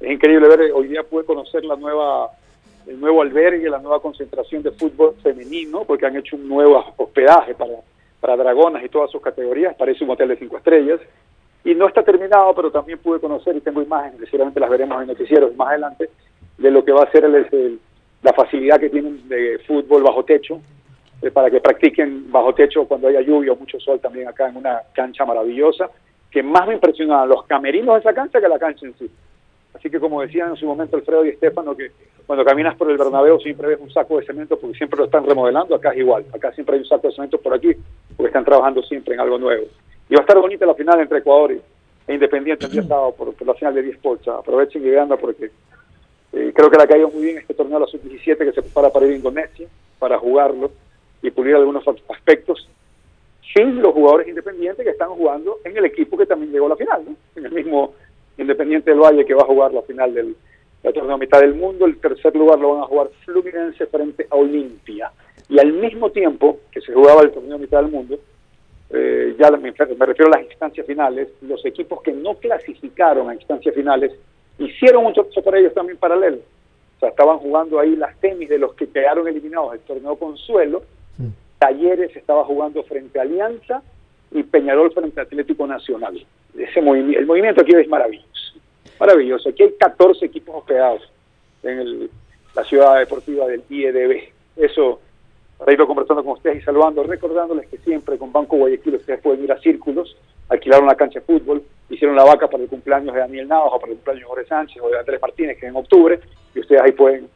es 0.00 0.10
increíble 0.10 0.48
ver, 0.48 0.72
hoy 0.72 0.88
día 0.88 1.02
pude 1.02 1.24
conocer 1.24 1.64
la 1.64 1.76
nueva 1.76 2.30
el 2.86 2.98
nuevo 2.98 3.22
albergue, 3.22 3.68
la 3.68 3.78
nueva 3.78 4.00
concentración 4.00 4.62
de 4.62 4.72
fútbol 4.72 5.14
femenino, 5.22 5.84
porque 5.84 6.06
han 6.06 6.16
hecho 6.16 6.34
un 6.34 6.48
nuevo 6.48 6.82
hospedaje 6.96 7.54
para, 7.54 7.74
para 8.20 8.36
dragonas 8.36 8.82
y 8.82 8.88
todas 8.88 9.10
sus 9.10 9.20
categorías, 9.20 9.76
parece 9.76 10.02
un 10.02 10.10
hotel 10.10 10.28
de 10.28 10.36
cinco 10.38 10.56
estrellas. 10.56 10.98
Y 11.62 11.74
no 11.74 11.86
está 11.86 12.02
terminado, 12.02 12.54
pero 12.54 12.70
también 12.72 12.98
pude 12.98 13.20
conocer 13.20 13.54
y 13.54 13.60
tengo 13.60 13.82
imágenes, 13.82 14.28
seguramente 14.28 14.58
las 14.58 14.70
veremos 14.70 15.00
en 15.02 15.08
noticieros 15.08 15.54
más 15.56 15.68
adelante, 15.68 16.08
de 16.56 16.70
lo 16.70 16.84
que 16.84 16.90
va 16.92 17.04
a 17.04 17.10
ser 17.12 17.24
el- 17.24 17.78
la 18.22 18.32
facilidad 18.32 18.80
que 18.80 18.88
tienen 18.90 19.28
de 19.28 19.58
fútbol 19.66 20.02
bajo 20.02 20.24
techo, 20.24 20.60
eh, 21.22 21.30
para 21.30 21.50
que 21.50 21.60
practiquen 21.60 22.32
bajo 22.32 22.54
techo 22.54 22.86
cuando 22.88 23.08
haya 23.08 23.20
lluvia 23.20 23.52
o 23.52 23.56
mucho 23.56 23.78
sol 23.78 24.00
también 24.00 24.26
acá 24.26 24.48
en 24.48 24.56
una 24.56 24.80
cancha 24.94 25.24
maravillosa, 25.26 25.90
que 26.30 26.42
más 26.42 26.66
me 26.66 26.74
impresionaban 26.74 27.28
los 27.28 27.44
camerinos 27.46 27.94
de 27.94 28.00
esa 28.00 28.12
cancha 28.14 28.40
que 28.40 28.48
la 28.48 28.58
cancha 28.58 28.86
en 28.86 28.94
sí. 28.98 29.10
Así 29.74 29.88
que 29.90 30.00
como 30.00 30.20
decían 30.20 30.50
en 30.50 30.56
su 30.56 30.66
momento 30.66 30.96
Alfredo 30.96 31.24
y 31.24 31.30
Estefano, 31.30 31.76
que 31.76 31.90
cuando 32.26 32.44
caminas 32.44 32.76
por 32.76 32.90
el 32.90 32.98
Bernabéu 32.98 33.38
siempre 33.40 33.68
ves 33.68 33.78
un 33.80 33.90
saco 33.90 34.18
de 34.18 34.26
cemento 34.26 34.58
porque 34.58 34.76
siempre 34.76 34.98
lo 34.98 35.04
están 35.06 35.24
remodelando, 35.26 35.74
acá 35.74 35.90
es 35.92 35.98
igual, 35.98 36.24
acá 36.32 36.52
siempre 36.52 36.74
hay 36.76 36.80
un 36.82 36.86
saco 36.88 37.08
de 37.08 37.14
cemento 37.14 37.38
por 37.38 37.54
aquí 37.54 37.72
porque 38.16 38.28
están 38.28 38.44
trabajando 38.44 38.82
siempre 38.82 39.14
en 39.14 39.20
algo 39.20 39.38
nuevo. 39.38 39.64
Y 40.08 40.14
va 40.14 40.20
a 40.20 40.22
estar 40.22 40.38
bonita 40.38 40.66
la 40.66 40.74
final 40.74 41.00
entre 41.00 41.18
Ecuador 41.18 41.52
y- 41.52 41.60
e 42.08 42.14
Independiente 42.14 42.66
el 42.66 42.72
día 42.72 42.82
sábado 42.88 43.14
por, 43.16 43.32
por 43.34 43.46
la 43.46 43.54
final 43.54 43.74
de 43.74 43.82
10 43.82 43.94
Sports. 43.96 44.28
Aprovechen 44.28 44.84
y 44.84 44.90
veanla 44.90 45.16
porque 45.16 45.50
eh, 46.32 46.52
creo 46.54 46.70
que 46.70 46.76
le 46.76 46.82
ha 46.82 46.86
caído 46.88 47.08
muy 47.10 47.22
bien 47.22 47.38
este 47.38 47.54
torneo 47.54 47.76
a 47.76 47.80
la 47.80 47.86
sub-17 47.86 48.36
que 48.38 48.52
se 48.52 48.62
prepara 48.62 48.90
para 48.90 49.06
ir 49.06 49.12
a 49.12 49.16
Indonesia, 49.16 49.68
para 49.98 50.18
jugarlo 50.18 50.70
y 51.22 51.30
pulir 51.30 51.54
algunos 51.54 51.84
aspectos 52.08 52.68
sin 53.54 53.82
los 53.82 53.92
jugadores 53.92 54.28
independientes 54.28 54.84
que 54.84 54.92
están 54.92 55.10
jugando 55.10 55.58
en 55.64 55.76
el 55.76 55.84
equipo 55.84 56.16
que 56.16 56.26
también 56.26 56.52
llegó 56.52 56.66
a 56.66 56.70
la 56.70 56.76
final, 56.76 57.02
¿no? 57.06 57.16
en 57.36 57.46
el 57.46 57.52
mismo 57.52 57.94
Independiente 58.40 58.90
del 58.90 59.00
Valle 59.00 59.26
que 59.26 59.34
va 59.34 59.42
a 59.42 59.46
jugar 59.46 59.74
la 59.74 59.82
final 59.82 60.14
del, 60.14 60.34
torneo 60.82 61.18
mitad 61.18 61.40
del 61.40 61.54
mundo, 61.54 61.84
el 61.84 61.98
tercer 61.98 62.34
lugar 62.34 62.58
lo 62.58 62.72
van 62.72 62.82
a 62.84 62.86
jugar 62.86 63.10
Fluminense 63.26 63.84
frente 63.86 64.26
a 64.30 64.36
Olimpia. 64.36 65.12
Y 65.50 65.58
al 65.58 65.74
mismo 65.74 66.10
tiempo 66.10 66.60
que 66.72 66.80
se 66.80 66.94
jugaba 66.94 67.20
el 67.20 67.32
torneo 67.32 67.58
mitad 67.58 67.82
del 67.82 67.92
mundo, 67.92 68.18
eh, 68.88 69.36
ya 69.38 69.50
me, 69.50 69.70
refiero 69.72 70.32
a 70.32 70.38
las 70.38 70.46
instancias 70.46 70.86
finales, 70.86 71.28
los 71.42 71.62
equipos 71.66 72.00
que 72.00 72.12
no 72.12 72.34
clasificaron 72.36 73.28
a 73.28 73.34
instancias 73.34 73.74
finales 73.74 74.12
hicieron 74.58 75.04
un 75.04 75.12
torneo 75.12 75.44
para 75.44 75.58
ellos 75.58 75.74
también 75.74 75.98
paralelo. 75.98 76.38
O 76.96 77.00
sea, 77.00 77.10
estaban 77.10 77.38
jugando 77.40 77.78
ahí 77.78 77.94
las 77.94 78.16
semis 78.20 78.48
de 78.48 78.58
los 78.58 78.72
que 78.72 78.88
quedaron 78.88 79.28
eliminados 79.28 79.72
del 79.72 79.80
torneo 79.80 80.16
Consuelo. 80.16 80.82
Talleres 81.60 82.16
estaba 82.16 82.42
jugando 82.44 82.82
frente 82.84 83.18
a 83.18 83.22
Alianza 83.22 83.82
y 84.32 84.42
Peñarol 84.42 84.92
frente 84.92 85.20
a 85.20 85.24
Atlético 85.24 85.66
Nacional. 85.66 86.24
Ese 86.56 86.80
movimi- 86.80 87.16
el 87.16 87.26
movimiento 87.26 87.60
aquí 87.60 87.72
es 87.76 87.86
maravilloso. 87.86 88.26
Maravilloso. 88.98 89.50
Aquí 89.50 89.62
hay 89.64 89.72
14 89.78 90.24
equipos 90.24 90.56
hospedados 90.56 91.02
en 91.62 92.08
la 92.56 92.64
ciudad 92.64 92.98
deportiva 92.98 93.46
del 93.46 93.62
IEDB. 93.68 94.32
Eso, 94.56 95.00
para 95.58 95.72
irlo 95.72 95.86
conversando 95.86 96.24
con 96.24 96.32
ustedes 96.32 96.62
y 96.62 96.64
saludando, 96.64 97.02
recordándoles 97.02 97.68
que 97.68 97.76
siempre 97.78 98.16
con 98.16 98.32
Banco 98.32 98.56
Guayaquil 98.56 98.94
ustedes 98.94 99.20
pueden 99.20 99.44
ir 99.44 99.52
a 99.52 99.60
círculos, 99.60 100.16
alquilar 100.48 100.82
una 100.82 100.94
cancha 100.94 101.20
de 101.20 101.26
fútbol, 101.26 101.62
hicieron 101.90 102.16
la 102.16 102.24
vaca 102.24 102.48
para 102.48 102.62
el 102.62 102.70
cumpleaños 102.70 103.12
de 103.14 103.20
Daniel 103.20 103.48
Navas 103.48 103.72
o 103.74 103.78
para 103.80 103.92
el 103.92 103.98
cumpleaños 103.98 104.22
de 104.22 104.28
Jorge 104.28 104.46
Sánchez 104.46 104.82
o 104.82 104.88
de 104.88 104.98
Andrés 104.98 105.20
Martínez, 105.20 105.58
que 105.58 105.66
es 105.66 105.70
en 105.70 105.76
octubre, 105.76 106.18
y 106.54 106.60
ustedes 106.60 106.80
ahí 106.80 106.92
pueden, 106.92 107.28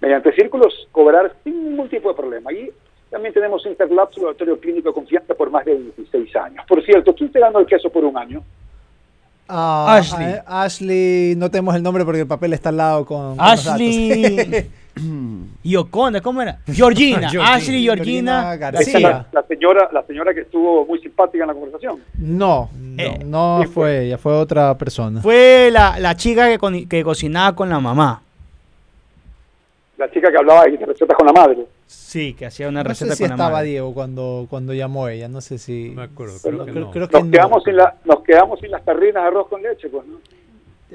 mediante 0.00 0.32
círculos, 0.32 0.88
cobrar 0.92 1.34
sin 1.42 1.70
ningún 1.70 1.88
tipo 1.88 2.08
de 2.08 2.14
problema. 2.14 2.52
Y 2.52 2.70
también 3.10 3.32
tenemos 3.34 3.64
Interlabs, 3.66 4.16
laboratorio 4.16 4.58
clínico 4.60 4.88
de 4.90 4.94
confianza 4.94 5.34
por 5.34 5.50
más 5.50 5.64
de 5.64 5.74
26 5.74 6.36
años. 6.36 6.64
Por 6.68 6.84
cierto, 6.84 7.14
¿quién 7.14 7.30
te 7.32 7.40
ganó 7.40 7.58
el 7.60 7.66
queso 7.66 7.88
por 7.90 8.04
un 8.04 8.16
año? 8.16 8.42
Ah, 9.50 9.96
Ashley. 9.96 10.26
eh, 10.26 10.42
Ashley, 10.46 11.34
no 11.36 11.50
tenemos 11.50 11.74
el 11.74 11.82
nombre 11.82 12.04
porque 12.04 12.20
el 12.20 12.26
papel 12.26 12.52
está 12.52 12.68
al 12.68 12.76
lado 12.76 13.06
con, 13.06 13.36
con 13.36 13.40
Ashley 13.46 14.36
datos. 14.36 14.70
y 15.62 15.76
Ocona, 15.76 16.20
¿cómo 16.20 16.42
era? 16.42 16.58
Georgina, 16.66 17.20
Georgina. 17.30 17.54
Ashley 17.54 17.82
Georgina 17.82 18.42
Georgina 18.42 18.56
García. 18.56 19.00
la, 19.00 19.26
la 19.32 19.42
señora, 19.46 19.88
la 19.90 20.02
señora 20.02 20.34
que 20.34 20.40
estuvo 20.40 20.84
muy 20.84 20.98
simpática 20.98 21.44
en 21.44 21.48
la 21.48 21.54
conversación. 21.54 21.98
no, 22.18 22.68
no, 22.76 23.58
no 23.60 23.64
fue 23.72 24.04
ella, 24.04 24.18
fue 24.18 24.34
otra 24.34 24.76
persona. 24.76 25.22
Fue 25.22 25.70
la, 25.72 25.98
la 25.98 26.14
chica 26.14 26.46
que, 26.48 26.58
con- 26.58 26.86
que 26.86 27.02
cocinaba 27.02 27.56
con 27.56 27.70
la 27.70 27.80
mamá. 27.80 28.20
La 29.96 30.10
chica 30.10 30.30
que 30.30 30.36
hablaba 30.36 30.64
de 30.64 30.76
recetas 30.84 31.16
con 31.16 31.26
la 31.26 31.32
madre. 31.32 31.64
Sí, 31.90 32.34
que 32.34 32.44
hacía 32.46 32.68
una 32.68 32.82
No 32.84 32.94
sé 32.94 33.04
receta 33.06 33.16
si 33.16 33.22
con 33.22 33.30
la 33.30 33.34
estaba 33.36 33.50
madre. 33.50 33.68
Diego 33.70 33.94
cuando, 33.94 34.46
cuando 34.50 34.74
llamó 34.74 35.08
ella, 35.08 35.26
no 35.26 35.40
sé 35.40 35.56
si... 35.58 35.90
me 35.96 36.02
acuerdo, 36.02 36.34
Creo, 36.42 36.64
que 36.66 36.70
creo- 36.72 36.84
no. 36.84 36.90
creo 36.90 37.08
que 37.08 37.16
Nos 37.16 37.24
no. 37.24 37.30
quedamos, 37.30 37.64
sin 37.64 37.76
la, 37.76 37.94
nos 38.04 38.22
quedamos 38.22 38.60
sin 38.60 38.70
las 38.70 38.84
tarrinas 38.84 39.22
de 39.22 39.28
arroz 39.28 39.48
con 39.48 39.62
leche, 39.62 39.88
pues, 39.88 40.06
¿no? 40.06 40.18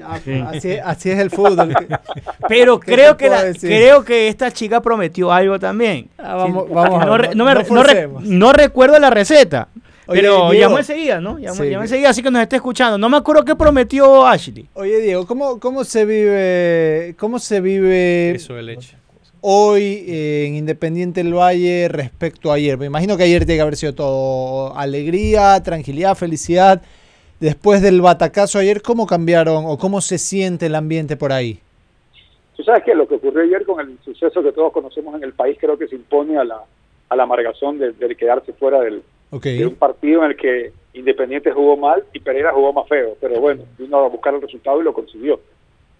Ah, 0.04 0.14
así, 0.52 0.70
es- 0.72 0.82
así 0.84 1.10
es 1.10 1.18
el 1.18 1.30
fútbol. 1.30 1.74
Pero 2.48 2.78
¿Qué 2.80 2.92
creo 2.94 3.16
que, 3.16 3.28
la- 3.28 3.52
creo 3.60 4.04
que 4.04 4.28
esta 4.28 4.50
chica 4.52 4.80
prometió 4.80 5.32
algo 5.32 5.58
también. 5.58 6.08
Ah, 6.18 6.36
vamos- 6.36 6.66
Sí, 6.68 6.74
vamos 6.74 7.02
a 7.02 7.06
no, 7.06 7.12
ver, 7.12 7.20
re- 7.22 7.28
no- 7.34 7.34
no 7.34 7.44
me- 7.44 7.54
no 7.54 7.74
no 7.74 7.82
re- 7.82 8.08
no 8.22 8.52
recuerdo 8.52 8.98
la 9.00 9.10
receta. 9.10 9.68
Oye, 10.06 10.20
pero 10.20 10.50
Diego. 10.50 10.52
llamó 10.68 10.78
enseguida, 10.78 11.20
¿no? 11.20 11.38
Llamó, 11.38 11.54
Sí. 11.56 11.70
llamó 11.70 11.82
enseguida, 11.84 12.10
así 12.10 12.22
que 12.22 12.30
nos 12.30 12.42
está 12.42 12.56
escuchando. 12.56 12.98
No 12.98 13.08
me 13.08 13.16
acuerdo 13.16 13.44
qué 13.44 13.56
prometió 13.56 14.26
Ashley. 14.26 14.68
Oye, 14.74 14.98
Diego, 15.00 15.26
¿cómo, 15.26 15.58
cómo 15.58 15.82
se 15.84 16.04
vive, 16.04 17.14
cómo 17.18 17.38
se 17.38 17.60
vive 17.60 18.30
Queso 18.34 18.54
de 18.54 18.62
leche. 18.62 18.96
Hoy 19.46 20.06
eh, 20.08 20.46
en 20.46 20.54
Independiente 20.56 21.22
del 21.22 21.34
Valle 21.34 21.88
respecto 21.88 22.50
a 22.50 22.54
ayer? 22.54 22.78
Me 22.78 22.86
imagino 22.86 23.18
que 23.18 23.24
ayer 23.24 23.44
tiene 23.44 23.58
que 23.58 23.62
haber 23.62 23.76
sido 23.76 23.94
todo 23.94 24.74
alegría, 24.74 25.62
tranquilidad, 25.62 26.14
felicidad. 26.14 26.80
Después 27.40 27.82
del 27.82 28.00
batacazo 28.00 28.58
ayer, 28.58 28.80
¿cómo 28.80 29.06
cambiaron 29.06 29.64
o 29.66 29.76
cómo 29.76 30.00
se 30.00 30.16
siente 30.16 30.66
el 30.66 30.74
ambiente 30.74 31.16
por 31.16 31.30
ahí? 31.30 31.58
Tú 32.56 32.62
sabes 32.62 32.84
que 32.84 32.94
lo 32.94 33.06
que 33.06 33.16
ocurrió 33.16 33.42
ayer 33.42 33.66
con 33.66 33.80
el 33.80 33.98
suceso 34.02 34.42
que 34.42 34.52
todos 34.52 34.72
conocemos 34.72 35.14
en 35.16 35.24
el 35.24 35.34
país 35.34 35.58
creo 35.60 35.76
que 35.76 35.88
se 35.88 35.96
impone 35.96 36.38
a 36.38 36.44
la, 36.44 36.62
a 37.10 37.16
la 37.16 37.22
amargazón 37.24 37.78
de, 37.78 37.92
de 37.92 38.16
quedarse 38.16 38.54
fuera 38.54 38.80
del, 38.80 39.02
de 39.30 39.66
un 39.66 39.74
partido 39.74 40.24
en 40.24 40.30
el 40.30 40.36
que 40.36 40.72
Independiente 40.94 41.50
jugó 41.50 41.76
mal 41.76 42.04
y 42.12 42.20
Pereira 42.20 42.52
jugó 42.52 42.72
más 42.72 42.88
feo. 42.88 43.16
Pero 43.20 43.40
bueno, 43.40 43.64
vino 43.76 43.98
a 43.98 44.08
buscar 44.08 44.32
el 44.32 44.40
resultado 44.40 44.80
y 44.80 44.84
lo 44.84 44.94
consiguió. 44.94 45.40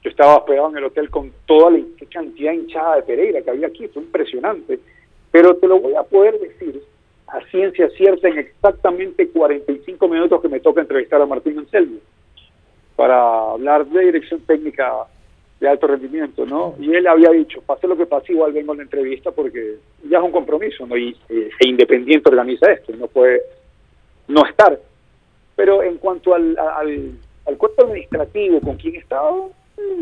Yo 0.05 0.11
estaba 0.11 0.37
hospedado 0.37 0.69
en 0.69 0.77
el 0.77 0.85
hotel 0.85 1.09
con 1.09 1.33
toda 1.47 1.71
la 1.71 1.81
cantidad 2.13 2.53
hinchada 2.53 2.97
de 2.97 3.03
Pereira 3.05 3.41
que 3.41 3.51
había 3.51 3.69
aquí, 3.69 3.89
fue 3.89 4.03
impresionante. 4.03 4.79
Pero 5.33 5.57
te 5.57 5.67
lo 5.67 5.81
voy 5.81 5.95
a 5.95 6.03
poder 6.03 6.39
decir 6.39 6.83
a 7.27 7.41
ciencia 7.47 7.89
cierta 7.97 8.29
en 8.29 8.39
exactamente 8.39 9.29
45 9.29 10.07
minutos 10.07 10.43
que 10.43 10.49
me 10.49 10.61
toca 10.61 10.83
entrevistar 10.83 11.23
a 11.23 11.27
Martín 11.27 11.59
Anselmo 11.59 11.99
para 12.97 13.53
hablar 13.53 13.87
de 13.87 14.05
dirección 14.05 14.41
técnica 14.43 14.93
de 15.59 15.69
alto 15.69 15.87
rendimiento, 15.87 16.45
¿no? 16.45 16.75
Y 16.79 16.95
él 16.95 17.07
había 17.07 17.31
dicho, 17.31 17.63
pase 17.63 17.87
lo 17.87 17.97
que 17.97 18.05
pase, 18.05 18.33
igual 18.33 18.53
vengo 18.53 18.73
a 18.73 18.77
la 18.77 18.83
entrevista 18.83 19.33
porque 19.33 19.77
ya 20.09 20.19
es 20.19 20.25
un 20.25 20.33
compromiso, 20.33 20.87
¿no? 20.87 20.97
Y 20.99 21.17
eh, 21.31 21.49
e 21.59 21.67
Independiente 21.67 22.29
organiza 22.29 22.71
esto, 22.71 22.93
no 22.95 23.07
puede 23.07 23.41
no 24.29 24.45
estar. 24.45 24.79
Pero 25.57 25.83
en 25.83 25.97
cuanto 25.97 26.35
al, 26.35 26.59
al, 26.59 27.13
al 27.47 27.57
cuerpo 27.57 27.85
administrativo 27.85 28.61
con 28.61 28.77
quien 28.77 28.97
estaba, 28.97 29.49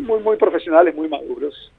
muy, 0.01 0.21
muy 0.21 0.37
profesionales, 0.37 0.95
muy 0.95 1.09
maduros. 1.09 1.71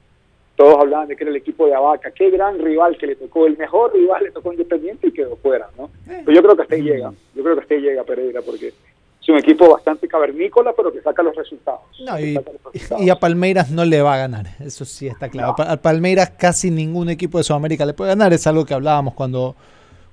Todos 0.56 0.78
hablaban 0.78 1.08
de 1.08 1.16
que 1.16 1.24
era 1.24 1.30
el 1.30 1.36
equipo 1.36 1.66
de 1.66 1.74
Abaca, 1.74 2.12
qué 2.12 2.30
gran 2.30 2.58
rival 2.60 2.96
que 2.96 3.08
le 3.08 3.16
tocó, 3.16 3.46
el 3.46 3.56
mejor 3.58 3.92
rival 3.92 4.22
le 4.24 4.30
tocó 4.30 4.52
Independiente 4.52 5.08
y 5.08 5.12
quedó 5.12 5.36
fuera, 5.36 5.68
¿no? 5.76 5.90
Pero 6.06 6.30
yo 6.32 6.42
creo 6.42 6.54
que 6.56 6.62
hasta 6.62 6.74
ahí 6.76 6.82
llega, 6.82 7.12
yo 7.34 7.42
creo 7.42 7.54
que 7.56 7.62
hasta 7.62 7.74
ahí 7.74 7.80
llega 7.80 8.04
Pereira, 8.04 8.40
porque 8.40 8.68
es 8.68 9.28
un 9.28 9.36
equipo 9.38 9.68
bastante 9.72 10.06
cavernícola, 10.06 10.72
pero 10.76 10.92
que 10.92 11.00
saca 11.00 11.24
los 11.24 11.34
resultados. 11.34 11.80
No, 12.06 12.20
y, 12.20 12.34
saca 12.34 12.52
los 12.52 12.72
resultados. 12.72 13.02
y 13.04 13.10
a 13.10 13.16
Palmeiras 13.16 13.70
no 13.72 13.84
le 13.84 14.00
va 14.00 14.14
a 14.14 14.18
ganar, 14.18 14.46
eso 14.60 14.84
sí 14.84 15.08
está 15.08 15.28
claro. 15.28 15.54
Pa- 15.56 15.72
A 15.72 15.76
Palmeiras 15.76 16.30
casi 16.38 16.70
ningún 16.70 17.10
equipo 17.10 17.38
de 17.38 17.44
Sudamérica 17.44 17.84
le 17.84 17.94
puede 17.94 18.10
ganar, 18.10 18.32
es 18.32 18.46
algo 18.46 18.64
que 18.64 18.74
hablábamos 18.74 19.14
cuando, 19.14 19.56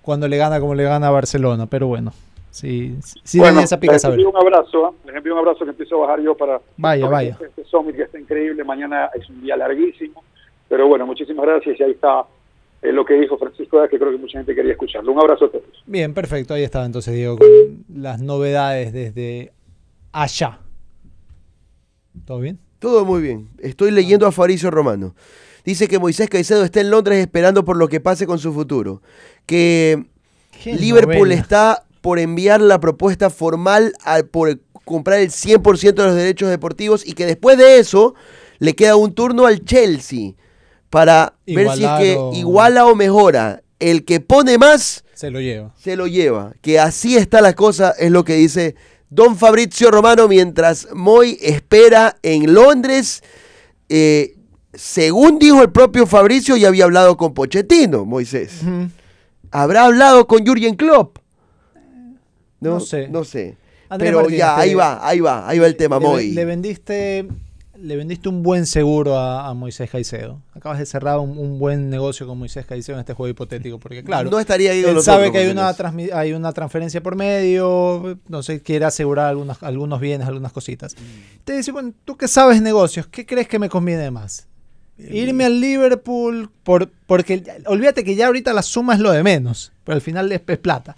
cuando 0.01 0.27
le 0.27 0.38
gana 0.38 0.59
como 0.59 0.73
le 0.73 0.84
gana 0.86 1.07
a 1.07 1.11
Barcelona, 1.11 1.67
pero 1.67 1.86
bueno. 1.86 2.13
Sí, 2.52 2.97
sí 3.02 3.39
bueno, 3.39 3.62
esa 3.62 3.80
pica 3.80 3.93
les 3.93 4.04
envío 4.04 4.30
un 4.30 4.36
abrazo, 4.36 4.89
¿eh? 4.89 5.08
les 5.08 5.16
envío 5.16 5.34
un 5.34 5.39
abrazo 5.39 5.64
que 5.64 5.72
empiezo 5.72 5.95
a 5.95 6.08
bajar 6.08 6.22
yo 6.22 6.36
para 6.36 6.60
Vaya, 6.78 7.08
vaya. 7.08 7.38
este 7.41 7.64
summit 7.64 7.95
que 7.95 8.04
está 8.04 8.20
increíble. 8.20 8.64
Mañana 8.66 9.10
es 9.16 9.28
un 9.30 9.41
día 9.41 9.56
larguísimo, 9.56 10.22
pero 10.68 10.88
bueno, 10.88 11.06
muchísimas 11.06 11.45
gracias 11.45 11.80
y 11.80 11.84
ahí 11.84 11.91
está 11.91 12.26
eh, 12.82 12.91
lo 12.91 13.06
que 13.06 13.14
dijo 13.14 13.38
Francisco, 13.38 13.82
que 13.89 13.97
creo 13.97 14.12
que 14.12 14.18
mucha 14.18 14.39
gente 14.39 14.54
quería 14.54 14.74
escucharlo. 14.74 15.14
Un 15.14 15.20
abrazo 15.20 15.45
a 15.45 15.52
todos. 15.52 15.84
Bien, 15.86 16.14
perfecto. 16.14 16.54
Ahí 16.54 16.64
estaba 16.64 16.86
entonces 16.86 17.14
Diego 17.14 17.38
con 17.38 17.47
las 17.95 18.22
novedades 18.22 18.91
desde 18.91 19.54
allá. 20.12 20.60
¿Todo 22.26 22.39
bien? 22.39 22.60
Todo 22.80 23.06
muy 23.06 23.22
bien. 23.22 23.49
Estoy 23.60 23.91
leyendo 23.91 24.28
a 24.28 24.32
Faricio 24.32 24.72
Romano. 24.72 25.16
Dice 25.64 25.88
que 25.88 25.99
Moisés 25.99 26.28
Caicedo 26.28 26.64
está 26.64 26.82
en 26.82 26.89
Londres 26.89 27.20
esperando 27.20 27.64
por 27.64 27.78
lo 27.78 27.88
que 27.88 27.99
pase 27.99 28.26
con 28.26 28.39
su 28.39 28.52
futuro. 28.52 29.02
Que 29.45 30.04
Liverpool 30.66 31.30
novela. 31.30 31.36
está 31.36 31.84
por 32.02 32.20
enviar 32.20 32.60
la 32.62 32.80
propuesta 32.80 33.30
formal 33.30 33.93
al- 34.04 34.26
por 34.26 34.60
comprar 34.86 35.20
el 35.20 35.30
100% 35.32 36.02
de 36.02 36.08
los 36.08 36.16
derechos 36.16 36.49
deportivos 36.49 37.06
y 37.08 37.14
que 37.14 37.26
después 37.26 37.58
de 37.58 37.78
eso 37.80 38.16
le 38.60 38.76
queda 38.76 38.95
un 38.95 39.14
turno 39.14 39.45
al 39.45 39.64
Chelsea 39.64 40.34
para 40.89 41.36
ver 41.47 41.68
si 41.78 41.84
es 41.86 41.91
que 41.99 42.16
o- 42.18 42.34
iguala 42.34 42.86
o 42.86 42.95
mejora. 42.95 43.62
El 43.80 44.04
que 44.06 44.20
pone 44.20 44.58
más 44.58 45.04
Se 45.14 45.32
lo 45.32 45.39
lleva. 45.39 45.74
se 45.80 45.95
lo 45.95 46.06
lleva. 46.08 46.54
Que 46.62 46.80
así 46.80 47.16
está 47.18 47.41
la 47.41 47.54
cosa, 47.54 47.91
es 47.97 48.12
lo 48.12 48.24
que 48.24 48.36
dice 48.36 48.76
Don 49.10 49.36
Fabrizio 49.38 49.89
Romano 49.91 50.28
mientras 50.28 50.88
Moy 50.93 51.38
espera 51.41 52.18
en 52.24 52.54
Londres. 52.54 53.24
Eh, 53.89 54.36
según 54.74 55.38
dijo 55.39 55.62
el 55.62 55.72
propio 55.72 56.06
Fabricio, 56.08 56.56
ya 56.58 56.68
había 56.70 56.86
hablado 56.86 57.18
con 57.18 57.34
Pochettino, 57.34 58.06
Moisés. 58.06 58.62
¿Habrá 59.52 59.86
hablado 59.86 60.28
con 60.28 60.45
Jürgen 60.45 60.76
Klopp? 60.76 61.18
No, 62.62 62.72
No 62.76 62.80
sé. 62.80 63.07
No 63.09 63.24
sé. 63.26 63.57
Andrés 63.89 64.09
Pero 64.09 64.20
Martínez, 64.22 64.39
ya, 64.39 64.57
ahí 64.57 64.74
va, 64.74 65.05
ahí 65.05 65.20
va, 65.20 65.49
ahí 65.49 65.59
va 65.59 65.68
el 65.68 65.76
tema, 65.76 65.99
le, 65.99 66.05
Moy. 66.05 66.32
le 66.32 66.45
vendiste 66.45 67.28
le 67.82 67.95
vendiste 67.95 68.30
un 68.30 68.43
buen 68.43 68.66
seguro 68.66 69.18
a, 69.18 69.47
a 69.47 69.53
Moisés 69.53 69.89
Caicedo. 69.89 70.39
Acabas 70.53 70.80
de 70.80 70.86
cerrar 70.86 71.20
un, 71.20 71.38
un 71.38 71.57
buen 71.57 71.89
negocio 71.89 72.28
con 72.28 72.38
Moisés 72.38 72.66
Caicedo 72.66 72.95
en 72.95 72.99
este 72.99 73.14
juego 73.14 73.30
hipotético, 73.30 73.80
porque 73.80 74.03
claro, 74.03 74.30
No 74.30 74.39
estaría 74.39 74.72
ahí 74.72 74.84
él 74.84 75.01
sabe 75.01 75.32
que 75.32 75.39
hay 75.39 75.47
una, 75.49 75.76
hay 76.14 76.34
una 76.34 76.53
transferencia 76.53 77.01
por 77.01 77.16
medio, 77.16 78.20
no 78.28 78.43
sé, 78.43 78.62
quiere 78.62 78.86
asegurar 78.86 79.30
algunos, 79.30 79.62
algunos 79.64 79.99
bienes, 79.99 80.28
algunas 80.28 80.51
cositas. 80.51 80.95
Te 81.43 81.53
dice, 81.53 81.72
bueno, 81.72 81.91
tú 82.05 82.16
que 82.16 82.28
sabes 82.28 82.62
negocios, 82.62 83.07
¿qué 83.07 83.26
crees 83.26 83.47
que 83.47 83.57
me 83.57 83.68
conviene 83.70 84.12
más? 84.12 84.47
Irme 85.10 85.45
al 85.45 85.60
Liverpool, 85.60 86.49
por, 86.64 86.89
porque 87.08 87.43
olvídate 87.66 88.04
que 88.04 88.16
ya 88.16 88.28
ahorita 88.28 88.54
la 88.54 88.62
suma 88.62 88.93
es 88.93 88.99
lo 88.99 89.12
de 89.12 89.24
menos, 89.24 89.72
pero 89.84 89.95
al 89.95 90.02
final 90.02 90.32
es, 90.32 90.41
es 90.45 90.58
plata. 90.60 90.95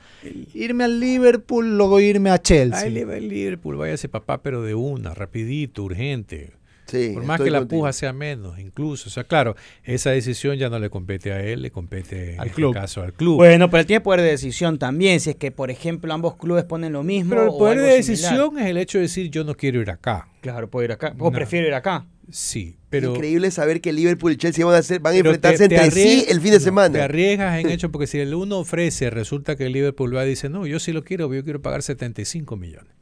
Irme 0.54 0.84
al 0.84 1.00
Liverpool, 1.00 1.78
luego 1.78 2.00
irme 2.00 2.30
a 2.30 2.42
Chelsea. 2.42 2.80
Ahí 2.82 2.92
le 2.92 3.06
va 3.06 3.16
el 3.16 3.30
Liverpool, 3.30 3.78
váyase 3.78 4.10
papá, 4.10 4.42
pero 4.42 4.62
de 4.62 4.76
una, 4.76 5.14
rapidito, 5.14 5.84
urgente. 5.84 6.54
Sí, 6.86 7.12
Por 7.14 7.24
más 7.24 7.40
que 7.42 7.50
la 7.50 7.60
contigo. 7.60 7.80
puja 7.82 7.94
sea 7.94 8.12
menos, 8.14 8.60
incluso. 8.60 9.08
O 9.08 9.12
sea, 9.12 9.24
claro, 9.24 9.56
esa 9.84 10.12
decisión 10.12 10.58
ya 10.58 10.70
no 10.70 10.78
le 10.80 10.90
compete 10.90 11.32
a 11.32 11.42
él, 11.42 11.62
le 11.62 11.72
compete 11.72 12.36
Al 12.38 12.50
en 12.50 12.54
club. 12.54 12.70
este 12.72 12.82
caso 12.82 13.02
al 13.02 13.14
club. 13.14 13.38
Bueno, 13.38 13.70
pero 13.72 13.82
él 13.82 13.88
tiene 13.88 14.02
poder 14.02 14.20
de 14.22 14.28
decisión 14.28 14.78
también. 14.78 15.20
Si 15.22 15.30
es 15.32 15.36
que, 15.38 15.50
por 15.50 15.72
ejemplo, 15.72 16.14
ambos 16.14 16.36
clubes 16.36 16.66
ponen 16.66 16.92
lo 16.94 17.02
mismo. 17.02 17.30
pero 17.32 17.44
el 17.44 17.50
o 17.50 17.58
poder 17.58 17.78
algo 17.80 17.90
de 17.90 18.04
similar. 18.04 18.32
decisión 18.34 18.60
es 18.60 18.66
el 18.68 18.78
hecho 18.78 18.98
de 18.98 19.04
decir 19.04 19.32
yo 19.32 19.44
no 19.46 19.56
quiero 19.56 19.82
ir 19.82 19.90
acá. 19.90 20.28
Claro, 20.42 20.70
puedo 20.70 20.84
ir 20.84 20.92
acá. 20.92 21.16
O 21.18 21.24
No. 21.24 21.32
prefiero 21.32 21.66
ir 21.68 21.74
acá. 21.74 22.06
Sí, 22.30 22.76
pero... 23.02 23.14
Increíble 23.16 23.50
saber 23.52 23.82
que 23.82 23.92
Liverpool 23.92 24.32
y 24.34 24.38
Chelsea 24.38 24.66
van 24.66 24.76
a, 24.76 24.78
hacer, 24.78 25.00
van 25.00 25.14
a 25.16 25.18
enfrentarse 25.18 25.68
te- 25.68 25.76
te 25.76 25.84
entre 25.84 26.04
sí 26.04 26.26
el 26.30 26.40
fin 26.42 26.52
de 26.52 26.60
no, 26.60 26.64
semana. 26.64 26.94
Te 26.94 27.02
arriesgas 27.02 27.60
en 27.60 27.70
hecho 27.70 27.92
porque 27.92 28.08
si 28.08 28.20
el 28.20 28.34
uno 28.36 28.60
ofrece, 28.60 29.10
resulta 29.10 29.56
que 29.56 29.66
el 29.66 29.74
Liverpool 29.74 30.16
va 30.16 30.26
y 30.26 30.30
dice, 30.30 30.48
no, 30.50 30.66
yo 30.68 30.80
sí 30.80 30.92
lo 30.94 31.04
quiero, 31.04 31.34
yo 31.34 31.44
quiero 31.44 31.62
pagar 31.62 31.82
75 31.84 32.56
millones. 32.56 32.94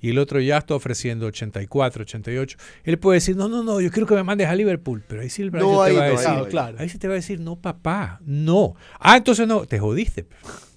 Y 0.00 0.10
el 0.10 0.18
otro 0.18 0.40
ya 0.40 0.58
está 0.58 0.74
ofreciendo 0.74 1.26
84, 1.26 2.02
88. 2.02 2.58
Él 2.84 2.98
puede 2.98 3.16
decir, 3.16 3.34
no, 3.34 3.48
no, 3.48 3.62
no, 3.62 3.80
yo 3.80 3.90
quiero 3.90 4.06
que 4.06 4.14
me 4.14 4.22
mandes 4.22 4.46
a 4.46 4.54
Liverpool. 4.54 5.02
Pero 5.08 5.22
ahí 5.22 5.30
sí 5.30 5.42
el 5.42 5.50
No, 5.50 5.82
te 5.82 5.90
ahí 5.90 5.96
va 5.96 6.04
a 6.04 6.08
no, 6.08 6.12
decir, 6.12 6.28
ahí 6.28 6.36
no. 6.36 6.44
claro, 6.48 6.76
ahí 6.78 6.88
sí 6.88 6.98
te 6.98 7.08
va 7.08 7.14
a 7.14 7.16
decir, 7.16 7.40
no, 7.40 7.56
papá, 7.56 8.20
no. 8.24 8.74
Ah, 9.00 9.16
entonces 9.16 9.48
no, 9.48 9.64
te 9.66 9.78
jodiste. 9.78 10.26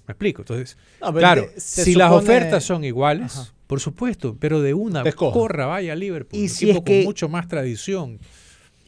Me 0.08 0.12
explico. 0.12 0.42
Entonces, 0.42 0.76
No, 1.02 1.12
claro, 1.12 1.46
te- 1.54 1.60
se 1.60 1.84
si 1.84 1.94
las 1.94 2.10
supone- 2.10 2.22
ofertas 2.24 2.64
son 2.64 2.82
iguales, 2.82 3.36
Ajá. 3.36 3.52
por 3.66 3.78
supuesto, 3.80 4.36
pero 4.40 4.62
de 4.62 4.72
una, 4.74 5.04
corra, 5.12 5.66
vaya 5.66 5.92
a 5.92 5.96
Liverpool. 5.96 6.38
Y 6.40 6.44
un 6.44 6.48
si 6.48 6.64
equipo 6.70 6.78
es 6.78 6.84
que- 6.84 6.96
con 7.00 7.04
mucho 7.04 7.28
más 7.28 7.46
tradición. 7.46 8.18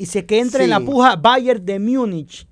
Y 0.02 0.06
si 0.06 0.18
es 0.18 0.24
que 0.24 0.40
entra 0.40 0.64
en 0.64 0.70
la 0.70 0.80
puja 0.80 1.14
Bayern 1.14 1.64
de 1.64 1.78
Múnich. 1.78 2.48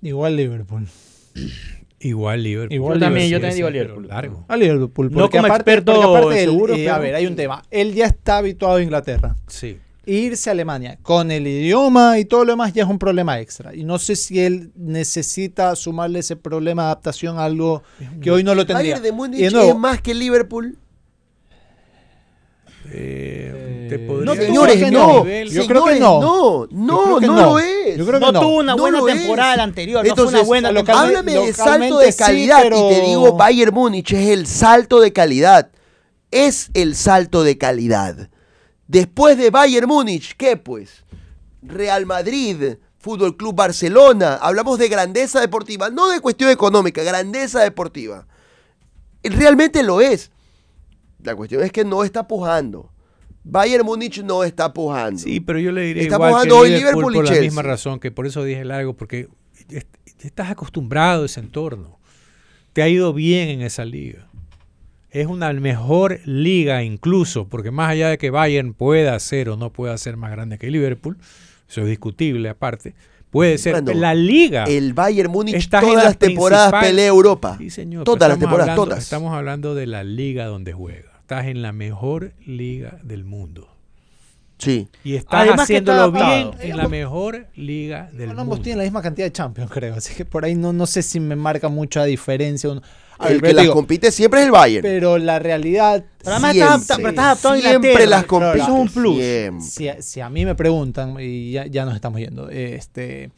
Igual 0.00 0.36
Liverpool. 0.36 0.86
Igual 1.98 2.44
Liverpool. 2.44 2.72
Igual 2.72 2.94
Yo 2.94 3.00
también, 3.00 3.28
yo 3.30 3.38
también 3.38 3.56
digo 3.56 3.70
Liverpool. 3.70 4.06
largo. 4.06 4.44
A 4.46 4.56
Liverpool. 4.56 5.10
No 5.10 5.22
Porque 5.22 5.38
como 5.38 5.46
aparte, 5.46 5.70
experto 5.72 5.92
porque 5.92 6.06
aparte 6.06 6.42
él, 6.44 6.50
seguro, 6.50 6.74
eh, 6.76 6.88
A 6.88 6.98
ver, 6.98 7.16
hay 7.16 7.26
un 7.26 7.34
tema. 7.34 7.64
Él 7.68 7.94
ya 7.94 8.06
está 8.06 8.36
habituado 8.36 8.76
a 8.76 8.82
Inglaterra. 8.82 9.34
Sí. 9.48 9.76
Irse 10.06 10.50
a 10.50 10.52
Alemania 10.52 11.00
con 11.02 11.32
el 11.32 11.48
idioma 11.48 12.20
y 12.20 12.26
todo 12.26 12.44
lo 12.44 12.52
demás 12.52 12.72
ya 12.72 12.84
es 12.84 12.88
un 12.88 13.00
problema 13.00 13.40
extra. 13.40 13.74
Y 13.74 13.82
no 13.82 13.98
sé 13.98 14.14
si 14.14 14.38
él 14.38 14.70
necesita 14.76 15.74
sumarle 15.74 16.20
ese 16.20 16.36
problema 16.36 16.82
de 16.82 16.86
adaptación 16.86 17.38
a 17.38 17.44
algo 17.44 17.82
que 18.20 18.30
hoy 18.30 18.44
no 18.44 18.54
lo 18.54 18.64
tendría. 18.66 18.94
Bayern 18.94 19.02
de 19.02 19.08
Y 19.08 19.12
Múnich 19.12 19.40
de 19.40 19.50
nuevo, 19.50 19.68
es 19.70 19.76
más 19.78 20.00
que 20.00 20.14
Liverpool. 20.14 20.78
Eh, 22.94 23.86
te 23.88 23.94
Eh, 23.96 23.98
podría 24.00 24.24
no, 24.26 24.32
decir 24.32 24.46
Señores, 24.48 24.76
que 24.76 24.90
no. 24.90 25.24
nivel- 25.24 25.48
Yo 25.50 25.66
creo 25.66 25.84
que 25.84 25.98
no. 26.00 26.20
No, 26.20 26.66
no, 26.70 27.18
que 27.18 27.26
no, 27.26 27.34
no. 27.34 27.42
lo 27.52 27.58
es. 27.58 27.96
Yo 27.96 28.06
creo 28.06 28.20
que 28.20 28.26
No, 28.26 28.32
no. 28.32 28.40
tuvo 28.40 28.58
una 28.58 28.74
No 28.76 28.82
buena 28.82 29.04
temporada 29.04 29.56
la 29.56 29.62
anterior. 29.62 29.98
no 29.98 30.02
fue 30.02 30.08
Entonces, 30.10 30.40
una 30.40 30.46
buena. 30.46 30.68
Háblame 30.68 31.32
de 31.32 31.52
salto 31.52 31.98
de 31.98 32.12
sí, 32.12 32.18
calidad 32.18 32.60
pero- 32.62 32.90
y 32.90 32.94
te 32.94 33.00
digo 33.02 33.32
Bayern 33.36 33.74
Múnich 33.74 34.12
es 34.12 34.28
el 34.30 34.46
salto 34.46 35.00
de 35.00 35.12
calidad. 35.12 35.70
Es 36.30 36.70
el 36.74 36.96
salto 36.96 37.42
de 37.44 37.58
calidad. 37.58 38.28
Después 38.88 39.36
de 39.38 39.50
Bayern 39.50 39.86
Múnich, 39.88 40.34
¿qué 40.36 40.56
pues? 40.56 41.04
Real 41.62 42.04
Madrid, 42.06 42.74
Fútbol 42.98 43.36
Club 43.36 43.54
Barcelona. 43.54 44.34
Hablamos 44.40 44.78
de 44.78 44.88
grandeza 44.88 45.40
deportiva, 45.40 45.90
no 45.90 46.08
de 46.08 46.20
cuestión 46.20 46.50
económica, 46.50 47.02
grandeza 47.02 47.60
deportiva. 47.60 48.26
Realmente 49.22 49.82
lo 49.82 50.00
es. 50.00 50.31
La 51.22 51.34
cuestión 51.36 51.62
es 51.62 51.72
que 51.72 51.84
no 51.84 52.04
está 52.04 52.26
pujando. 52.26 52.90
Bayern 53.44 53.84
Múnich 53.84 54.22
no 54.22 54.44
está 54.44 54.72
pujando. 54.72 55.18
Sí, 55.18 55.40
pero 55.40 55.58
yo 55.58 55.72
le 55.72 55.82
diría 55.82 56.02
Está 56.04 56.14
igual 56.16 56.30
jugando 56.32 56.54
que 56.54 56.60
hoy 56.60 56.68
Liverpool, 56.70 56.92
Liverpool 56.94 57.12
y 57.12 57.16
por 57.28 57.34
la 57.36 57.40
misma 57.42 57.62
razón, 57.62 57.98
que 58.00 58.10
por 58.10 58.26
eso 58.26 58.44
dije 58.44 58.64
largo, 58.64 58.94
porque 58.94 59.28
est- 59.70 59.88
estás 60.20 60.50
acostumbrado 60.50 61.24
a 61.24 61.26
ese 61.26 61.40
entorno. 61.40 61.98
Te 62.72 62.82
ha 62.82 62.88
ido 62.88 63.12
bien 63.12 63.48
en 63.48 63.62
esa 63.62 63.84
liga. 63.84 64.28
Es 65.10 65.26
una 65.26 65.52
mejor 65.52 66.20
liga 66.24 66.82
incluso, 66.84 67.46
porque 67.48 67.70
más 67.70 67.90
allá 67.90 68.08
de 68.08 68.16
que 68.18 68.30
Bayern 68.30 68.72
pueda 68.74 69.18
ser 69.20 69.50
o 69.50 69.56
no 69.56 69.70
pueda 69.70 69.98
ser 69.98 70.16
más 70.16 70.30
grande 70.30 70.56
que 70.58 70.70
Liverpool, 70.70 71.18
eso 71.68 71.82
es 71.82 71.88
discutible 71.88 72.48
aparte, 72.48 72.94
puede 73.30 73.58
ser 73.58 73.82
Bueno, 73.82 74.00
la 74.00 74.14
liga. 74.14 74.64
El 74.64 74.94
Bayern 74.94 75.30
Múnich 75.30 75.68
todas 75.68 75.84
la 75.96 76.04
las 76.04 76.18
temporadas 76.18 76.72
pelea 76.82 77.08
Europa. 77.08 77.56
Sí, 77.58 77.68
señor, 77.70 78.04
todas 78.04 78.28
las 78.30 78.38
temporadas, 78.38 78.70
hablando- 78.70 78.84
todas. 78.86 79.02
Estamos 79.04 79.34
hablando 79.34 79.74
de 79.74 79.86
la 79.86 80.02
liga 80.04 80.46
donde 80.46 80.72
juega. 80.72 81.11
Estás 81.38 81.46
en 81.50 81.62
la 81.62 81.72
mejor 81.72 82.32
liga 82.46 82.98
del 83.02 83.24
mundo. 83.24 83.68
Sí. 84.58 84.88
Y 85.02 85.16
estás 85.16 85.40
Además 85.40 85.56
que 85.66 85.78
haciéndolo 85.78 86.06
está 86.16 86.34
bien 86.36 86.50
en 86.60 86.76
la 86.76 86.86
mejor 86.88 87.46
liga 87.56 88.10
del 88.12 88.26
Bueno, 88.26 88.42
ambos 88.42 88.58
mundo. 88.58 88.62
tienen 88.62 88.78
la 88.78 88.84
misma 88.84 89.02
cantidad 89.02 89.26
de 89.26 89.32
Champions, 89.32 89.70
creo. 89.72 89.94
Así 89.94 90.14
que 90.14 90.24
por 90.24 90.44
ahí 90.44 90.54
no, 90.54 90.72
no 90.72 90.86
sé 90.86 91.02
si 91.02 91.18
me 91.20 91.34
marca 91.36 91.68
mucha 91.68 92.04
diferencia. 92.04 92.70
A 93.18 93.28
El 93.28 93.40
que 93.42 93.52
las 93.52 93.62
digo, 93.62 93.74
compite 93.74 94.10
siempre 94.12 94.40
es 94.40 94.46
el 94.46 94.52
Bayern. 94.52 94.82
Pero 94.82 95.16
la 95.18 95.38
realidad. 95.38 96.04
Pero 96.18 96.30
además 96.32 96.54
estás 96.54 96.70
adapta- 96.70 96.96
pero 96.96 97.08
estás 97.08 97.24
adaptado 97.24 97.56
Siempre 97.56 98.06
las 98.06 98.24
compite. 98.24 98.58
Eso 98.58 98.62
es 98.64 98.80
un 98.80 98.88
plus. 98.88 99.16
Siempre. 99.16 99.60
Si, 99.66 99.88
a- 99.88 100.02
si 100.02 100.20
a 100.20 100.28
mí 100.30 100.44
me 100.44 100.54
preguntan, 100.54 101.16
y 101.20 101.52
ya, 101.52 101.66
ya 101.66 101.84
nos 101.84 101.94
estamos 101.94 102.20
yendo, 102.20 102.48
este, 102.48 103.30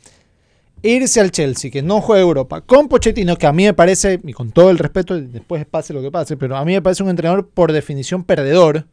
irse 0.85 1.21
al 1.21 1.31
Chelsea, 1.31 1.71
que 1.71 1.83
no 1.83 2.01
juega 2.01 2.23
Europa, 2.23 2.61
con 2.61 2.89
Pochettino, 2.89 3.37
que 3.37 3.47
a 3.47 3.53
mí 3.53 3.65
me 3.65 3.75
parece, 3.75 4.21
y 4.23 4.33
con 4.33 4.53
todo 4.53 4.71
el 4.71 4.79
respeto, 4.79 5.19
después 5.21 5.65
pase 5.67 5.93
lo 5.95 6.03
que 6.03 6.11
pase, 6.11 6.37
pero 6.37 6.57
a 6.57 6.65
mí 6.65 6.73
me 6.73 6.83
parece 6.83 7.03
un 7.03 7.09
entrenador 7.11 7.49
por 7.49 7.73
definición 7.73 8.23
perdedor. 8.25 8.87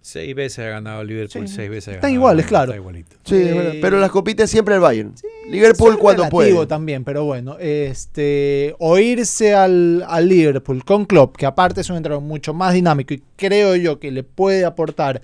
Seis 0.00 0.34
veces 0.34 0.60
ha 0.60 0.68
ganado 0.68 1.02
Liverpool, 1.04 1.46
Sí. 1.48 1.54
seis 1.54 1.68
veces 1.68 1.88
ha 1.88 1.90
Están 1.96 2.10
ganado 2.12 2.14
iguales, 2.14 2.44
Bayern, 2.44 2.48
claro. 2.48 2.70
está 2.70 2.76
igualito. 2.76 3.16
Sí, 3.24 3.34
Eh, 3.36 3.78
pero 3.82 3.98
las 3.98 4.10
compite 4.10 4.46
siempre 4.46 4.74
el 4.76 4.80
Bayern. 4.80 5.12
Liverpool 5.50 5.88
Eso 5.88 5.96
es 5.98 6.00
cuando 6.00 6.28
puede. 6.30 6.66
también, 6.66 7.04
pero 7.04 7.24
bueno, 7.24 7.58
este, 7.58 8.74
o 8.78 8.96
irse 8.98 9.54
al, 9.54 10.04
al 10.08 10.28
Liverpool 10.28 10.84
con 10.84 11.04
Klopp, 11.04 11.36
que 11.36 11.46
aparte 11.46 11.80
es 11.82 11.90
un 11.90 11.96
entrenador 11.96 12.22
mucho 12.24 12.54
más 12.54 12.72
dinámico 12.74 13.12
y 13.12 13.22
creo 13.36 13.74
yo 13.76 13.98
que 13.98 14.10
le 14.10 14.22
puede 14.22 14.64
aportar 14.64 15.20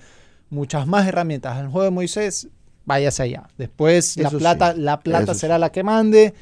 muchas 0.49 0.85
más 0.85 1.07
herramientas 1.07 1.57
al 1.57 1.69
juego 1.69 1.85
de 1.85 1.91
Moisés, 1.91 2.49
váyase 2.85 3.23
allá. 3.23 3.47
Después 3.57 4.17
la 4.17 4.29
plata, 4.29 4.73
sí, 4.73 4.81
la 4.81 4.99
plata 4.99 5.31
eso 5.31 5.33
será 5.33 5.57
la 5.57 5.71
que 5.71 5.83
mande 5.83 6.33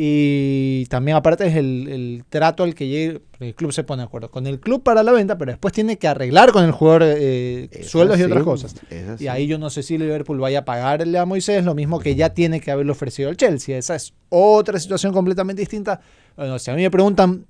Y 0.00 0.86
también 0.86 1.16
aparte 1.16 1.46
es 1.46 1.56
el, 1.56 1.88
el 1.88 2.24
trato 2.28 2.62
al 2.62 2.74
que 2.74 2.86
llegue, 2.86 3.22
el 3.40 3.54
club 3.54 3.72
se 3.72 3.82
pone 3.82 4.02
de 4.02 4.06
acuerdo 4.06 4.30
con 4.30 4.46
el 4.46 4.60
club 4.60 4.82
para 4.82 5.02
la 5.02 5.10
venta, 5.10 5.36
pero 5.38 5.50
después 5.50 5.74
tiene 5.74 5.98
que 5.98 6.06
arreglar 6.06 6.52
con 6.52 6.64
el 6.64 6.70
jugador 6.70 7.02
eh, 7.04 7.68
sueldos 7.84 8.18
y 8.18 8.22
otras 8.22 8.44
cosas. 8.44 8.74
Y 9.18 9.26
ahí 9.26 9.48
yo 9.48 9.58
no 9.58 9.70
sé 9.70 9.82
si 9.82 9.98
Liverpool 9.98 10.38
vaya 10.38 10.60
a 10.60 10.64
pagarle 10.64 11.18
a 11.18 11.24
Moisés 11.24 11.64
lo 11.64 11.74
mismo 11.74 11.98
que 11.98 12.14
ya 12.14 12.32
tiene 12.32 12.60
que 12.60 12.70
haberle 12.70 12.92
ofrecido 12.92 13.28
al 13.28 13.36
Chelsea. 13.36 13.76
Esa 13.76 13.96
es 13.96 14.14
otra 14.28 14.78
situación 14.78 15.12
completamente 15.12 15.62
distinta. 15.62 16.00
Bueno, 16.36 16.60
si 16.60 16.70
a 16.70 16.74
mí 16.74 16.82
me 16.82 16.90
preguntan 16.90 17.44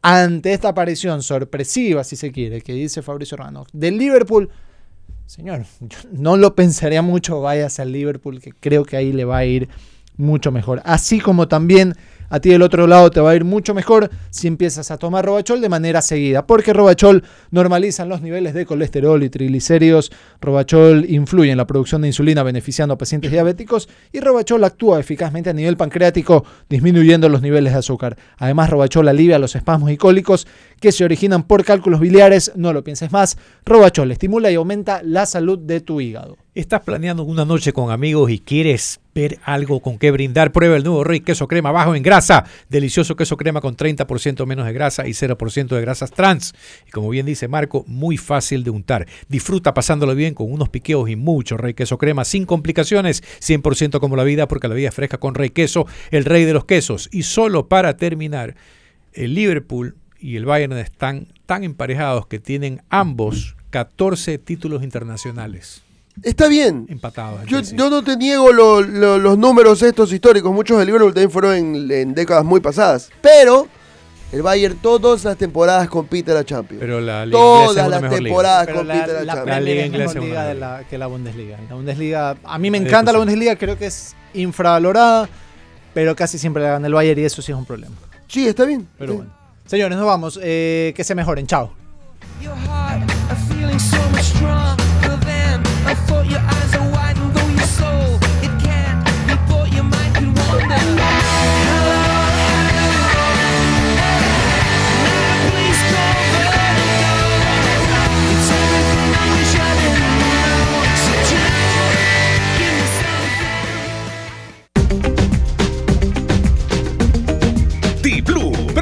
ante 0.00 0.54
esta 0.54 0.70
aparición 0.70 1.22
sorpresiva, 1.22 2.02
si 2.04 2.16
se 2.16 2.32
quiere, 2.32 2.62
que 2.62 2.72
dice 2.72 3.02
Fabricio 3.02 3.36
Romano, 3.36 3.66
del 3.74 3.98
Liverpool, 3.98 4.48
señor, 5.30 5.64
no 6.12 6.36
lo 6.36 6.56
pensaría 6.56 7.02
mucho, 7.02 7.40
váyase 7.40 7.82
al 7.82 7.92
Liverpool, 7.92 8.40
que 8.40 8.52
creo 8.52 8.84
que 8.84 8.96
ahí 8.96 9.12
le 9.12 9.24
va 9.24 9.38
a 9.38 9.44
ir 9.44 9.68
mucho 10.16 10.50
mejor. 10.50 10.82
Así 10.84 11.20
como 11.20 11.46
también 11.46 11.94
a 12.30 12.40
ti 12.40 12.48
del 12.48 12.62
otro 12.62 12.86
lado 12.86 13.10
te 13.10 13.20
va 13.20 13.30
a 13.30 13.36
ir 13.36 13.44
mucho 13.44 13.74
mejor 13.74 14.08
si 14.30 14.46
empiezas 14.46 14.90
a 14.90 14.96
tomar 14.96 15.26
Robachol 15.26 15.60
de 15.60 15.68
manera 15.68 16.00
seguida, 16.00 16.46
porque 16.46 16.72
Robachol 16.72 17.24
normaliza 17.50 18.06
los 18.06 18.22
niveles 18.22 18.54
de 18.54 18.64
colesterol 18.64 19.22
y 19.22 19.28
triglicéridos, 19.28 20.10
Robachol 20.40 21.04
influye 21.10 21.50
en 21.50 21.58
la 21.58 21.66
producción 21.66 22.02
de 22.02 22.08
insulina 22.08 22.42
beneficiando 22.42 22.94
a 22.94 22.98
pacientes 22.98 23.30
diabéticos 23.30 23.88
y 24.12 24.20
Robachol 24.20 24.64
actúa 24.64 25.00
eficazmente 25.00 25.50
a 25.50 25.52
nivel 25.52 25.76
pancreático 25.76 26.44
disminuyendo 26.68 27.28
los 27.28 27.42
niveles 27.42 27.72
de 27.72 27.80
azúcar. 27.80 28.16
Además, 28.38 28.70
Robachol 28.70 29.08
alivia 29.08 29.38
los 29.38 29.56
espasmos 29.56 29.90
y 29.90 29.96
cólicos 29.96 30.46
que 30.80 30.92
se 30.92 31.04
originan 31.04 31.42
por 31.42 31.64
cálculos 31.64 32.00
biliares, 32.00 32.52
no 32.54 32.72
lo 32.72 32.84
pienses 32.84 33.12
más, 33.12 33.36
Robachol 33.66 34.12
estimula 34.12 34.50
y 34.50 34.54
aumenta 34.54 35.02
la 35.02 35.26
salud 35.26 35.58
de 35.58 35.80
tu 35.80 36.00
hígado. 36.00 36.38
¿Estás 36.52 36.80
planeando 36.80 37.22
una 37.22 37.44
noche 37.44 37.72
con 37.72 37.92
amigos 37.92 38.28
y 38.28 38.40
quieres 38.40 38.98
ver 39.14 39.38
algo 39.44 39.78
con 39.78 39.98
qué 39.98 40.10
brindar? 40.10 40.50
Prueba 40.50 40.76
el 40.76 40.82
nuevo 40.82 41.04
Rey 41.04 41.20
Queso 41.20 41.46
Crema 41.46 41.70
bajo 41.70 41.94
en 41.94 42.02
grasa. 42.02 42.44
Delicioso 42.68 43.14
queso 43.14 43.36
crema 43.36 43.60
con 43.60 43.76
30% 43.76 44.44
menos 44.46 44.66
de 44.66 44.72
grasa 44.72 45.06
y 45.06 45.12
0% 45.12 45.68
de 45.68 45.80
grasas 45.80 46.10
trans. 46.10 46.52
Y 46.88 46.90
como 46.90 47.08
bien 47.08 47.24
dice 47.24 47.46
Marco, 47.46 47.84
muy 47.86 48.16
fácil 48.16 48.64
de 48.64 48.70
untar. 48.70 49.06
Disfruta 49.28 49.74
pasándolo 49.74 50.16
bien 50.16 50.34
con 50.34 50.50
unos 50.50 50.68
piqueos 50.68 51.08
y 51.08 51.14
mucho 51.14 51.56
Rey 51.56 51.72
Queso 51.74 51.98
Crema 51.98 52.24
sin 52.24 52.46
complicaciones. 52.46 53.22
100% 53.22 54.00
como 54.00 54.16
la 54.16 54.24
vida 54.24 54.48
porque 54.48 54.66
la 54.66 54.74
vida 54.74 54.88
es 54.88 54.94
fresca 54.96 55.18
con 55.18 55.36
Rey 55.36 55.50
Queso, 55.50 55.86
el 56.10 56.24
rey 56.24 56.46
de 56.46 56.52
los 56.52 56.64
quesos. 56.64 57.08
Y 57.12 57.22
solo 57.22 57.68
para 57.68 57.96
terminar, 57.96 58.56
el 59.12 59.34
Liverpool 59.34 59.94
y 60.18 60.34
el 60.34 60.46
Bayern 60.46 60.72
están 60.78 61.28
tan 61.46 61.62
emparejados 61.62 62.26
que 62.26 62.40
tienen 62.40 62.82
ambos 62.90 63.54
14 63.70 64.38
títulos 64.38 64.82
internacionales. 64.82 65.84
Está 66.22 66.48
bien. 66.48 66.86
Empatados. 66.88 67.40
Yo, 67.46 67.60
yo 67.60 67.88
no 67.90 68.02
te 68.02 68.16
niego 68.16 68.52
lo- 68.52 68.80
lo- 68.82 69.18
los 69.18 69.38
números 69.38 69.82
estos 69.82 70.12
históricos. 70.12 70.52
Muchos 70.52 70.78
del 70.78 70.86
Liverpool 70.86 71.12
también 71.14 71.30
fueron 71.30 71.54
en, 71.54 71.90
en 71.90 72.14
décadas 72.14 72.44
muy 72.44 72.60
pasadas. 72.60 73.10
Pero 73.20 73.66
el 74.32 74.42
Bayern 74.42 74.76
todas 74.78 75.24
las 75.24 75.36
temporadas 75.36 75.88
compite 75.88 76.32
la 76.34 76.44
Champions. 76.44 76.80
Pero 76.80 77.00
la 77.00 77.24
liga 77.26 77.38
todas 77.38 77.88
las 77.88 78.02
mejor 78.02 78.18
liga. 78.18 78.28
temporadas 78.28 78.66
Pero 78.66 78.78
compite 78.78 78.98
la, 78.98 79.06
la, 79.06 79.12
la 79.24 79.34
Champions. 79.34 79.44
Premier 79.44 79.62
liga 79.64 79.80
es 79.80 79.86
inglesa 79.86 80.18
es 80.18 80.24
liga 80.24 80.44
de 80.44 80.54
la- 80.54 80.84
que 80.88 80.98
la 80.98 81.06
Bundesliga. 81.06 81.58
La 81.68 81.74
Bundesliga, 81.74 82.36
a 82.44 82.58
mí 82.58 82.70
me 82.70 82.78
encanta 82.78 83.12
la. 83.12 83.18
Bundesliga, 83.18 83.56
creo 83.56 83.78
que 83.78 83.86
es 83.86 84.14
infravalorada, 84.34 85.28
pero 85.94 86.14
casi 86.14 86.38
siempre 86.38 86.62
la 86.62 86.70
gana 86.70 86.86
el 86.86 86.94
Bayern 86.94 87.20
y 87.20 87.24
eso 87.24 87.40
sí 87.42 87.50
es 87.52 87.58
un 87.58 87.64
problema. 87.64 87.96
Sí, 88.28 88.46
está 88.46 88.64
bien. 88.64 88.86
Pero 88.98 89.12
Sí. 89.12 89.16
bueno. 89.16 89.32
Señores, 89.66 89.96
nos 89.96 90.06
vamos. 90.06 90.38
Eh, 90.42 90.92
que 90.96 91.02
se 91.04 91.14
mejoren. 91.14 91.46
Chao. 91.46 91.72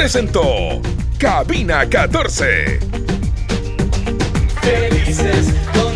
Presentó 0.08 0.80
Cabina 1.18 1.86
14. 1.86 2.80
Felices 4.62 5.52
con 5.74 5.87